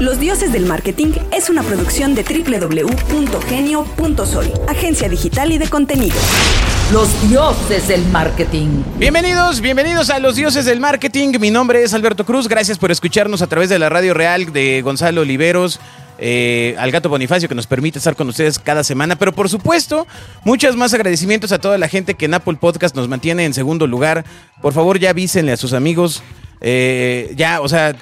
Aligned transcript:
Los 0.00 0.18
Dioses 0.20 0.52
del 0.52 0.66
Marketing 0.66 1.12
es 1.32 1.48
una 1.48 1.62
producción 1.62 2.14
de 2.14 2.22
www.genio.sol, 2.22 4.52
agencia 4.68 5.08
digital 5.08 5.52
y 5.52 5.58
de 5.58 5.68
contenido. 5.68 6.16
Los 6.92 7.28
dioses 7.28 7.88
del 7.88 8.04
marketing. 8.06 8.82
Bienvenidos, 8.98 9.60
bienvenidos 9.60 10.10
a 10.10 10.18
Los 10.20 10.36
Dioses 10.36 10.66
del 10.66 10.80
Marketing. 10.80 11.32
Mi 11.40 11.50
nombre 11.50 11.82
es 11.82 11.94
Alberto 11.94 12.24
Cruz. 12.26 12.46
Gracias 12.46 12.78
por 12.78 12.90
escucharnos 12.92 13.40
a 13.42 13.46
través 13.46 13.70
de 13.70 13.78
la 13.78 13.88
radio 13.88 14.12
real 14.14 14.52
de 14.52 14.82
Gonzalo 14.82 15.22
Oliveros. 15.22 15.80
eh, 16.18 16.74
al 16.78 16.90
gato 16.92 17.08
Bonifacio 17.10 17.46
que 17.48 17.54
nos 17.54 17.66
permite 17.66 17.98
estar 17.98 18.16
con 18.16 18.26
ustedes 18.28 18.58
cada 18.58 18.82
semana, 18.84 19.16
pero 19.16 19.32
por 19.34 19.50
supuesto, 19.50 20.06
muchos 20.44 20.74
más 20.76 20.94
agradecimientos 20.94 21.52
a 21.52 21.58
toda 21.58 21.76
la 21.76 21.88
gente 21.88 22.14
que 22.14 22.24
en 22.26 22.34
Apple 22.34 22.56
Podcast 22.58 22.94
nos 22.96 23.08
mantiene 23.08 23.44
en 23.44 23.52
segundo 23.52 23.86
lugar. 23.86 24.24
Por 24.62 24.72
favor, 24.72 24.98
ya 24.98 25.10
avísenle 25.10 25.52
a 25.52 25.56
sus 25.56 25.72
amigos. 25.72 26.22
eh, 26.62 27.34
ya, 27.36 27.60
o 27.60 27.68
sea, 27.68 27.94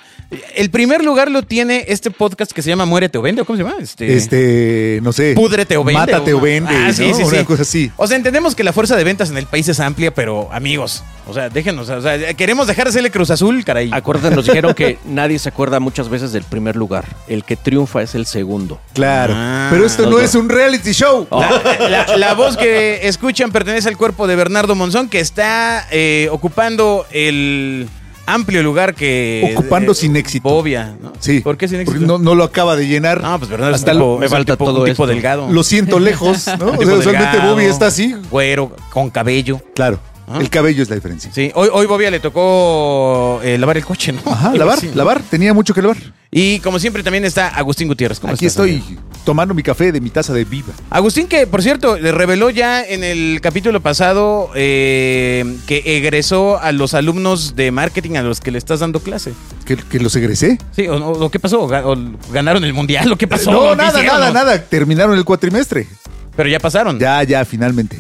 el 0.56 0.70
primer 0.70 1.04
lugar 1.04 1.30
lo 1.30 1.43
tiene 1.43 1.84
este 1.88 2.11
podcast 2.11 2.52
que 2.52 2.62
se 2.62 2.70
llama 2.70 2.84
Muérete 2.84 3.18
o 3.18 3.23
Vende, 3.23 3.43
¿o 3.43 3.45
cómo 3.45 3.56
se 3.56 3.62
llama? 3.64 3.77
Este, 3.80 4.16
Este, 4.16 5.01
no 5.02 5.12
sé. 5.12 5.34
Púdrete 5.34 5.77
o 5.77 5.84
vende. 5.84 6.01
Mátate 6.01 6.34
o 6.34 6.41
vende. 6.41 6.74
Ah, 6.74 6.92
sí, 6.92 7.09
¿no? 7.09 7.15
sí, 7.16 7.23
Una 7.23 7.38
sí. 7.41 7.45
cosa 7.45 7.62
así. 7.62 7.91
O 7.96 8.06
sea, 8.06 8.16
entendemos 8.16 8.55
que 8.55 8.65
la 8.65 8.73
fuerza 8.73 8.96
de 8.96 9.05
ventas 9.05 9.30
en 9.30 9.37
el 9.38 9.46
país 9.46 9.68
es 9.68 9.80
amplia, 9.80 10.12
pero 10.15 10.48
amigos, 10.52 11.05
o 11.29 11.34
sea, 11.34 11.48
déjenos, 11.48 11.88
o 11.88 12.01
sea, 12.02 12.34
queremos 12.34 12.66
dejar 12.66 12.87
de 12.87 12.92
serle 12.92 13.10
Cruz 13.10 13.30
Azul, 13.30 13.65
caray. 13.65 13.91
Acuérdense, 13.92 14.34
nos 14.37 14.46
dijeron 14.46 14.74
que 14.74 14.98
nadie 15.06 15.38
se 15.38 15.48
acuerda 15.48 15.80
muchas 15.80 16.09
veces 16.09 16.32
del 16.32 16.45
primer 16.45 16.77
lugar. 16.77 17.04
El 17.29 17.45
que 17.45 17.56
triunfa 17.56 18.02
es 18.02 18.15
el 18.15 18.27
segundo. 18.27 18.80
Claro. 18.93 19.34
Ah. 19.37 19.68
Pero 19.70 19.87
esto 19.87 20.09
no 20.10 20.18
es 20.20 20.34
un 20.34 20.48
reality 20.48 20.93
show. 20.93 21.27
La, 21.30 21.88
la- 21.88 22.16
la 22.16 22.34
voz 22.34 22.56
que 22.56 23.06
escuchan 23.06 23.51
pertenece 23.52 23.88
al 23.88 23.96
cuerpo 23.96 24.27
de 24.27 24.37
Bernardo 24.37 24.74
Monzón, 24.74 25.09
que 25.09 25.20
está 25.20 25.87
eh, 25.91 26.29
ocupando 26.30 27.06
el 27.10 27.88
amplio 28.27 28.62
lugar 28.62 28.95
que... 28.95 29.55
Ocupando 29.56 29.92
eh, 29.92 29.95
sin 29.95 30.16
éxito. 30.16 30.48
Bobia, 30.48 30.96
¿no? 31.01 31.12
Sí. 31.20 31.41
¿Por 31.41 31.56
qué 31.56 31.69
sin 31.69 31.80
éxito? 31.80 31.92
Porque 31.98 32.06
no, 32.06 32.19
no 32.19 32.34
lo 32.34 32.45
acaba 32.45 32.77
de 32.77 32.87
llenar. 32.87 33.23
No, 33.23 33.38
pues 33.38 33.51
Bernardo 33.51 33.74
Hasta 33.74 33.95
me 33.95 34.28
falta 34.28 34.55
tipo- 34.55 34.65
todo 34.66 34.80
un 34.80 34.84
tipo 34.87 35.05
esto. 35.05 35.06
delgado. 35.06 35.51
Lo 35.51 35.62
siento 35.62 35.99
lejos, 35.99 36.46
¿no? 36.59 36.66
O 36.74 36.76
sea, 36.82 36.95
usualmente 36.95 37.24
delgado, 37.37 37.52
Bobby 37.54 37.65
está 37.65 37.87
así. 37.87 38.15
Güero, 38.30 38.74
con 38.90 39.10
cabello. 39.10 39.60
Claro. 39.74 39.99
Ah. 40.27 40.39
El 40.41 40.49
cabello 40.49 40.83
es 40.83 40.89
la 40.89 40.95
diferencia. 40.95 41.30
Sí, 41.35 41.51
hoy, 41.55 41.69
hoy 41.73 41.87
Bobia 41.87 42.11
le 42.11 42.19
tocó 42.21 43.41
eh, 43.43 43.59
lavar 43.59 43.77
el 43.77 43.85
coche, 43.85 44.13
¿no? 44.13 44.21
Ajá, 44.33 44.55
lavar, 44.55 44.79
lavar. 44.95 45.23
Tenía 45.23 45.53
mucho 45.53 45.75
que 45.75 45.83
lavar. 45.83 45.99
Y 46.30 46.59
como 46.61 46.79
siempre 46.79 47.03
también 47.03 47.25
está 47.25 47.49
Agustín 47.49 47.89
Gutiérrez. 47.89 48.19
¿Cómo 48.21 48.33
Aquí 48.33 48.47
estás, 48.47 48.67
estoy 48.67 48.83
amigo? 48.87 49.02
tomando 49.25 49.55
mi 49.55 49.63
café 49.63 49.93
de 49.93 50.01
mi 50.01 50.11
taza 50.11 50.33
de 50.33 50.45
viva. 50.45 50.73
Agustín 50.91 51.29
que, 51.29 51.47
por 51.47 51.63
cierto, 51.63 51.97
le 51.99 52.11
reveló 52.11 52.51
ya 52.51 52.83
en 52.83 53.05
el 53.05 53.41
capítulo 53.43 53.80
pasado 53.80 54.51
eh, 54.55 55.45
que 55.67 55.83
egresó 55.99 56.59
a 56.59 56.73
los 56.73 56.95
alumnos 56.95 57.55
de 57.55 57.71
marketing 57.71 58.17
a 58.17 58.23
los 58.23 58.41
que 58.41 58.51
le 58.51 58.59
estás 58.59 58.80
dando 58.80 59.01
clase. 59.01 59.33
Que, 59.67 59.77
que 59.77 60.01
los 60.01 60.17
egresé. 60.17 60.59
Sí, 60.75 60.89
o, 60.89 61.30
qué 61.30 61.39
pasó? 61.39 61.63
¿O 61.63 61.69
ga- 61.69 61.85
o 61.85 62.33
¿Ganaron 62.33 62.65
el 62.65 62.73
mundial? 62.73 63.13
¿O 63.13 63.17
qué 63.17 63.29
pasó? 63.29 63.52
no, 63.52 63.71
¿Qué 63.71 63.77
nada, 63.77 63.99
hicieron? 64.00 64.21
nada, 64.21 64.33
nada. 64.33 64.59
Terminaron 64.62 65.17
el 65.17 65.25
cuatrimestre. 65.25 65.87
Pero 66.34 66.49
ya 66.49 66.59
pasaron. 66.59 66.99
Ya, 66.99 67.22
ya, 67.22 67.45
finalmente. 67.45 67.99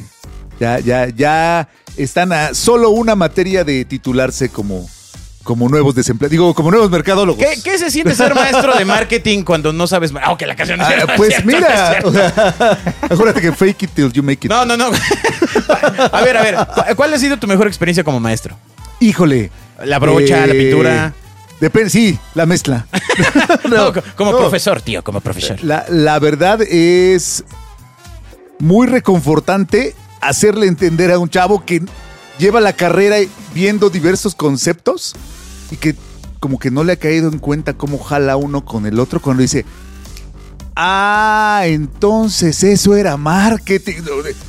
Ya, 0.58 0.78
ya, 0.80 1.08
ya 1.08 1.68
están 1.96 2.32
a 2.32 2.54
solo 2.54 2.90
una 2.90 3.14
materia 3.14 3.64
de 3.64 3.84
titularse 3.84 4.48
como, 4.48 4.88
como 5.42 5.68
nuevos 5.68 5.94
desempleados. 5.94 6.30
Digo, 6.30 6.54
como 6.54 6.70
nuevos 6.70 6.90
mercadólogos. 6.90 7.44
¿Qué, 7.44 7.60
qué 7.62 7.78
se 7.78 7.90
siente 7.90 8.14
ser 8.14 8.34
maestro 8.34 8.74
de 8.76 8.84
marketing 8.84 9.42
cuando 9.42 9.72
no 9.72 9.86
sabes? 9.86 10.12
Ah, 10.22 10.32
ok, 10.32 10.42
la 10.42 10.56
canción 10.56 10.80
es 10.80 10.86
Ah, 10.86 10.94
es 10.94 11.04
pues 11.16 11.28
cierto, 11.30 11.46
mira, 11.46 11.90
cierto. 11.90 12.08
o 12.08 12.12
sea, 12.12 12.78
acuérdate 13.02 13.40
que 13.40 13.52
fake 13.52 13.82
it 13.84 13.90
till 13.94 14.12
you 14.12 14.22
make 14.22 14.46
it. 14.46 14.50
No, 14.50 14.64
no, 14.64 14.76
no. 14.76 14.90
a 16.12 16.20
ver, 16.22 16.36
a 16.36 16.42
ver. 16.42 16.54
¿cu- 16.56 16.96
¿Cuál 16.96 17.14
ha 17.14 17.18
sido 17.18 17.36
tu 17.38 17.46
mejor 17.46 17.66
experiencia 17.66 18.02
como 18.04 18.20
maestro? 18.20 18.56
Híjole. 19.00 19.50
La 19.84 19.98
brocha, 19.98 20.44
Eh, 20.44 20.46
la 20.46 20.52
pintura. 20.54 21.14
Depende, 21.60 21.90
sí, 21.90 22.18
la 22.34 22.46
mezcla. 22.46 22.86
No, 23.68 23.92
co- 23.92 24.02
como 24.16 24.32
no. 24.32 24.38
profesor, 24.38 24.80
tío, 24.82 25.02
como 25.04 25.20
profesor. 25.20 25.62
La, 25.62 25.84
la 25.88 26.18
verdad 26.18 26.60
es 26.62 27.44
muy 28.58 28.86
reconfortante 28.86 29.94
hacerle 30.28 30.66
entender 30.66 31.10
a 31.10 31.18
un 31.18 31.28
chavo 31.28 31.64
que 31.64 31.82
lleva 32.38 32.60
la 32.60 32.72
carrera 32.72 33.16
viendo 33.54 33.90
diversos 33.90 34.34
conceptos 34.34 35.14
y 35.70 35.76
que 35.76 35.94
como 36.40 36.58
que 36.58 36.70
no 36.70 36.84
le 36.84 36.92
ha 36.92 36.96
caído 36.96 37.28
en 37.28 37.38
cuenta 37.38 37.72
cómo 37.74 37.98
jala 37.98 38.36
uno 38.36 38.64
con 38.64 38.86
el 38.86 39.00
otro 39.00 39.20
cuando 39.20 39.42
dice, 39.42 39.64
ah, 40.76 41.62
entonces 41.64 42.62
eso 42.62 42.96
era 42.96 43.16
marketing. 43.16 44.02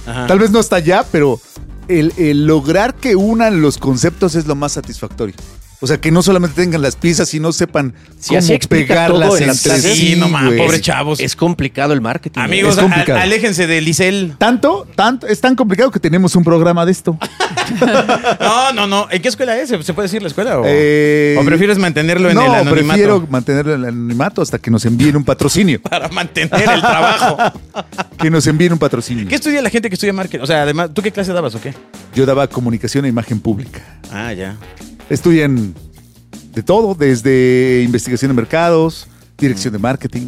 Ajá. 0.05 0.27
Tal 0.27 0.39
vez 0.39 0.51
no 0.51 0.59
hasta 0.59 0.75
allá, 0.77 1.05
pero 1.09 1.39
el, 1.87 2.13
el 2.17 2.47
lograr 2.47 2.95
que 2.95 3.15
unan 3.15 3.61
los 3.61 3.77
conceptos 3.77 4.35
es 4.35 4.45
lo 4.45 4.55
más 4.55 4.73
satisfactorio. 4.73 5.35
O 5.81 5.87
sea, 5.87 5.97
que 5.99 6.09
no 6.09 6.21
solamente 6.23 6.55
tengan 6.55 6.81
las 6.81 6.95
piezas, 6.95 7.27
sino 7.29 7.51
sepan 7.51 7.93
Sí, 8.19 8.29
cómo 8.29 8.39
así 8.39 8.57
pegarlas 8.69 9.29
todo 9.29 9.37
en 9.37 9.49
entre 9.49 9.79
sí. 9.81 9.95
Sí, 9.95 10.15
no 10.15 10.29
mames, 10.29 10.59
pobre 10.59 10.79
chavos. 10.81 11.19
Es 11.19 11.35
complicado 11.35 11.93
el 11.93 12.01
marketing. 12.01 12.39
Amigos, 12.39 12.77
complicado. 12.77 13.19
aléjense 13.19 13.67
de 13.67 13.81
Licel. 13.81 14.35
Tanto, 14.37 14.87
tanto, 14.95 15.27
es 15.27 15.41
tan 15.41 15.55
complicado 15.55 15.91
que 15.91 15.99
tenemos 15.99 16.35
un 16.35 16.43
programa 16.43 16.85
de 16.85 16.91
esto. 16.91 17.17
No, 18.39 18.73
no, 18.73 18.85
no. 18.85 19.07
¿En 19.09 19.21
qué 19.21 19.27
escuela 19.27 19.57
es? 19.59 19.69
¿Se 19.69 19.93
puede 19.93 20.05
decir 20.07 20.21
la 20.21 20.27
escuela? 20.27 20.59
¿O, 20.59 20.63
Eh, 20.67 21.35
o 21.39 21.43
prefieres 21.43 21.79
mantenerlo 21.79 22.29
en 22.29 22.35
no, 22.35 22.41
el 22.45 22.51
anonimato? 22.51 22.85
prefiero 22.87 23.27
mantenerlo 23.27 23.73
en 23.73 23.79
el 23.81 23.87
anonimato 23.89 24.41
hasta 24.43 24.59
que 24.59 24.69
nos 24.69 24.85
envíen 24.85 25.15
un 25.17 25.23
patrocinio. 25.23 25.81
Para 25.89 26.07
mantener 26.09 26.61
el 26.69 26.79
trabajo. 26.81 27.37
que 28.19 28.29
nos 28.29 28.45
envíen 28.45 28.73
un 28.73 28.77
patrocinio. 28.79 29.27
¿Qué 29.27 29.35
estudia 29.35 29.61
la 29.63 29.69
gente 29.71 29.89
que 29.89 29.95
estudia 29.95 30.13
marketing? 30.13 30.43
O 30.43 30.47
sea, 30.47 30.61
además, 30.61 30.91
¿tú 30.93 31.01
qué 31.01 31.11
clase 31.11 31.33
dabas 31.33 31.55
o 31.55 31.61
qué? 31.61 31.73
Yo 32.13 32.25
daba 32.27 32.47
comunicación 32.47 33.05
e 33.05 33.07
imagen 33.07 33.39
pública. 33.39 33.81
Ah, 34.11 34.31
ya. 34.33 34.55
Estudian 35.09 35.73
de 36.53 36.63
todo, 36.63 36.95
desde 36.95 37.81
investigación 37.83 38.29
de 38.29 38.35
mercados, 38.35 39.07
dirección 39.37 39.73
de 39.73 39.79
marketing. 39.79 40.27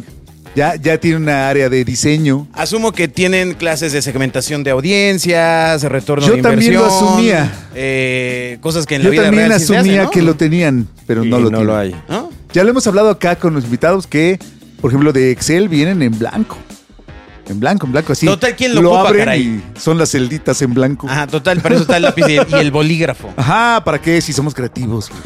Ya, 0.54 0.74
ya 0.76 0.98
tiene 0.98 1.18
una 1.18 1.48
área 1.48 1.68
de 1.68 1.84
diseño. 1.84 2.48
Asumo 2.52 2.92
que 2.92 3.06
tienen 3.06 3.54
clases 3.54 3.92
de 3.92 4.02
segmentación 4.02 4.64
de 4.64 4.70
audiencias, 4.70 5.82
retorno 5.84 6.26
Yo 6.26 6.36
de 6.36 6.42
también 6.42 6.74
lo 6.74 6.80
inversión. 6.80 7.08
asumía. 7.08 7.52
eh, 7.74 8.58
cosas 8.60 8.84
que 8.86 8.96
en 8.96 9.02
la 9.02 9.06
Yo 9.06 9.10
vida 9.12 9.22
también 9.24 9.48
real 9.48 9.60
sí 9.60 9.66
se 9.66 9.76
asumía 9.76 9.92
hacen, 9.92 10.04
¿no? 10.04 10.10
que 10.10 10.22
lo 10.22 10.34
tenían, 10.36 10.88
pero 11.06 11.24
Y 11.24 11.28
no 11.30 11.38
lo 11.38 11.44
no 11.44 11.58
tienen. 11.58 11.66
lo 11.66 11.76
hay. 11.76 11.94
¿No? 12.08 12.30
Ya 12.52 12.64
lo 12.64 12.70
hemos 12.70 12.86
hablado 12.86 13.10
acá 13.10 13.36
con 13.36 13.54
los 13.54 13.64
invitados 13.64 14.06
que, 14.06 14.38
por 14.80 14.90
ejemplo, 14.90 15.12
de 15.12 15.30
Excel 15.30 15.68
vienen 15.68 16.02
en 16.02 16.18
blanco. 16.18 16.56
En 17.48 17.60
blanco, 17.60 17.86
en 17.86 17.92
blanco, 17.92 18.12
así. 18.12 18.26
Total, 18.26 18.54
¿quién 18.54 18.74
lo 18.74 18.80
ocupa, 18.90 19.08
abren 19.08 19.24
caray? 19.24 19.40
y 19.42 19.80
son 19.80 19.96
las 19.96 20.10
celditas 20.10 20.60
en 20.62 20.74
blanco. 20.74 21.08
Ajá, 21.08 21.26
total, 21.26 21.60
para 21.60 21.74
eso 21.74 21.82
está 21.82 21.96
el 21.96 22.02
lápiz 22.02 22.24
y 22.28 22.36
el, 22.36 22.46
y 22.50 22.54
el 22.56 22.70
bolígrafo. 22.70 23.32
Ajá, 23.38 23.82
¿para 23.84 24.00
qué? 24.00 24.20
Si 24.20 24.32
somos 24.32 24.54
creativos. 24.54 25.10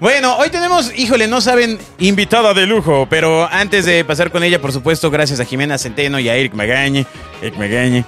Bueno, 0.00 0.36
hoy 0.36 0.50
tenemos, 0.50 0.92
híjole, 0.96 1.28
no 1.28 1.40
saben, 1.40 1.78
invitada 1.98 2.54
de 2.54 2.66
lujo, 2.66 3.06
pero 3.08 3.46
antes 3.50 3.84
de 3.84 4.04
pasar 4.04 4.30
con 4.30 4.42
ella, 4.42 4.60
por 4.60 4.72
supuesto, 4.72 5.10
gracias 5.10 5.40
a 5.40 5.44
Jimena 5.44 5.78
Centeno 5.78 6.18
y 6.18 6.28
a 6.28 6.34
Eric 6.34 6.54
Magañe. 6.54 7.06
Eric 7.40 7.56
Magañe. 7.56 7.98
eh, 7.98 8.04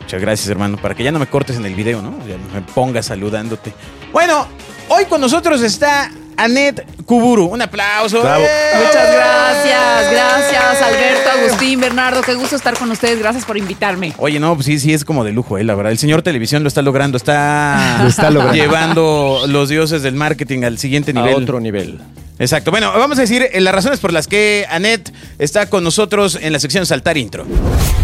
muchas 0.00 0.20
gracias, 0.20 0.48
hermano, 0.48 0.76
para 0.76 0.94
que 0.94 1.02
ya 1.02 1.12
no 1.12 1.18
me 1.18 1.26
cortes 1.26 1.56
en 1.56 1.64
el 1.64 1.74
video, 1.74 2.02
¿no? 2.02 2.10
Ya 2.26 2.36
no 2.36 2.54
me 2.54 2.60
pongas 2.74 3.06
saludándote. 3.06 3.72
Bueno, 4.12 4.46
hoy 4.88 5.04
con 5.06 5.20
nosotros 5.20 5.62
está 5.62 6.10
Anet 6.36 6.84
Kuburu. 7.04 7.46
Un 7.46 7.62
aplauso. 7.62 8.20
Bravo. 8.22 8.44
¡Eh! 8.44 8.70
Muchas 8.78 9.14
gracias, 9.14 10.12
gracias 10.12 10.82
Alberto, 10.82 11.30
Agustín, 11.38 11.80
Bernardo, 11.80 12.20
qué 12.22 12.34
gusto 12.34 12.56
estar 12.56 12.76
con 12.78 12.90
ustedes, 12.90 13.18
gracias 13.18 13.44
por 13.44 13.56
invitarme. 13.56 14.12
Oye, 14.18 14.38
no, 14.40 14.54
pues 14.54 14.66
sí, 14.66 14.78
sí 14.78 14.92
es 14.92 15.04
como 15.04 15.24
de 15.24 15.32
lujo, 15.32 15.58
eh, 15.58 15.64
la 15.64 15.74
verdad. 15.74 15.92
El 15.92 15.98
señor 15.98 16.22
televisión 16.22 16.62
lo 16.62 16.68
está 16.68 16.82
logrando, 16.82 17.16
está, 17.16 17.98
Lo 18.02 18.08
está 18.08 18.30
logrando. 18.30 18.54
llevando 18.54 19.40
los 19.48 19.68
dioses 19.68 20.02
del 20.02 20.14
marketing 20.14 20.62
al 20.64 20.78
siguiente 20.78 21.12
A 21.12 21.14
nivel. 21.14 21.34
otro 21.42 21.60
nivel. 21.60 21.98
Exacto. 22.38 22.70
Bueno, 22.70 22.92
vamos 22.96 23.16
a 23.18 23.22
decir 23.22 23.48
eh, 23.50 23.60
las 23.60 23.74
razones 23.74 23.98
por 23.98 24.12
las 24.12 24.26
que 24.26 24.66
Anet 24.68 25.12
está 25.38 25.70
con 25.70 25.82
nosotros 25.84 26.38
en 26.40 26.52
la 26.52 26.60
sección 26.60 26.84
Saltar 26.84 27.16
Intro. 27.16 27.46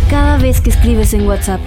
Cada 0.08 0.38
vez 0.38 0.60
que 0.60 0.70
escribes 0.70 1.12
en 1.14 1.26
WhatsApp, 1.26 1.60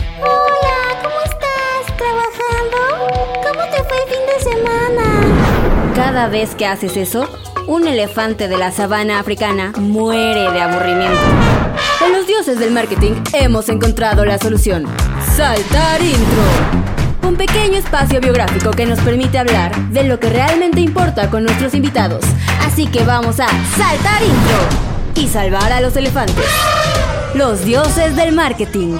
cada 5.95 6.27
vez 6.27 6.55
que 6.55 6.65
haces 6.65 6.97
eso, 6.97 7.25
un 7.67 7.87
elefante 7.87 8.49
de 8.49 8.57
la 8.57 8.71
sabana 8.71 9.19
africana 9.19 9.71
muere 9.77 10.51
de 10.51 10.61
aburrimiento. 10.61 11.21
En 12.05 12.11
los 12.11 12.27
dioses 12.27 12.59
del 12.59 12.71
marketing 12.71 13.13
hemos 13.33 13.69
encontrado 13.69 14.25
la 14.25 14.37
solución. 14.37 14.85
Saltar 15.35 16.01
intro. 16.01 16.43
Un 17.23 17.37
pequeño 17.37 17.77
espacio 17.77 18.19
biográfico 18.19 18.71
que 18.71 18.85
nos 18.85 18.99
permite 18.99 19.37
hablar 19.37 19.73
de 19.89 20.03
lo 20.03 20.19
que 20.19 20.29
realmente 20.29 20.81
importa 20.81 21.29
con 21.29 21.43
nuestros 21.43 21.73
invitados. 21.73 22.25
Así 22.61 22.87
que 22.87 23.03
vamos 23.03 23.39
a 23.39 23.47
saltar 23.77 24.21
intro 24.21 24.57
y 25.15 25.27
salvar 25.27 25.71
a 25.71 25.79
los 25.79 25.95
elefantes. 25.95 26.45
Los 27.33 27.63
dioses 27.63 28.15
del 28.15 28.33
marketing. 28.33 28.97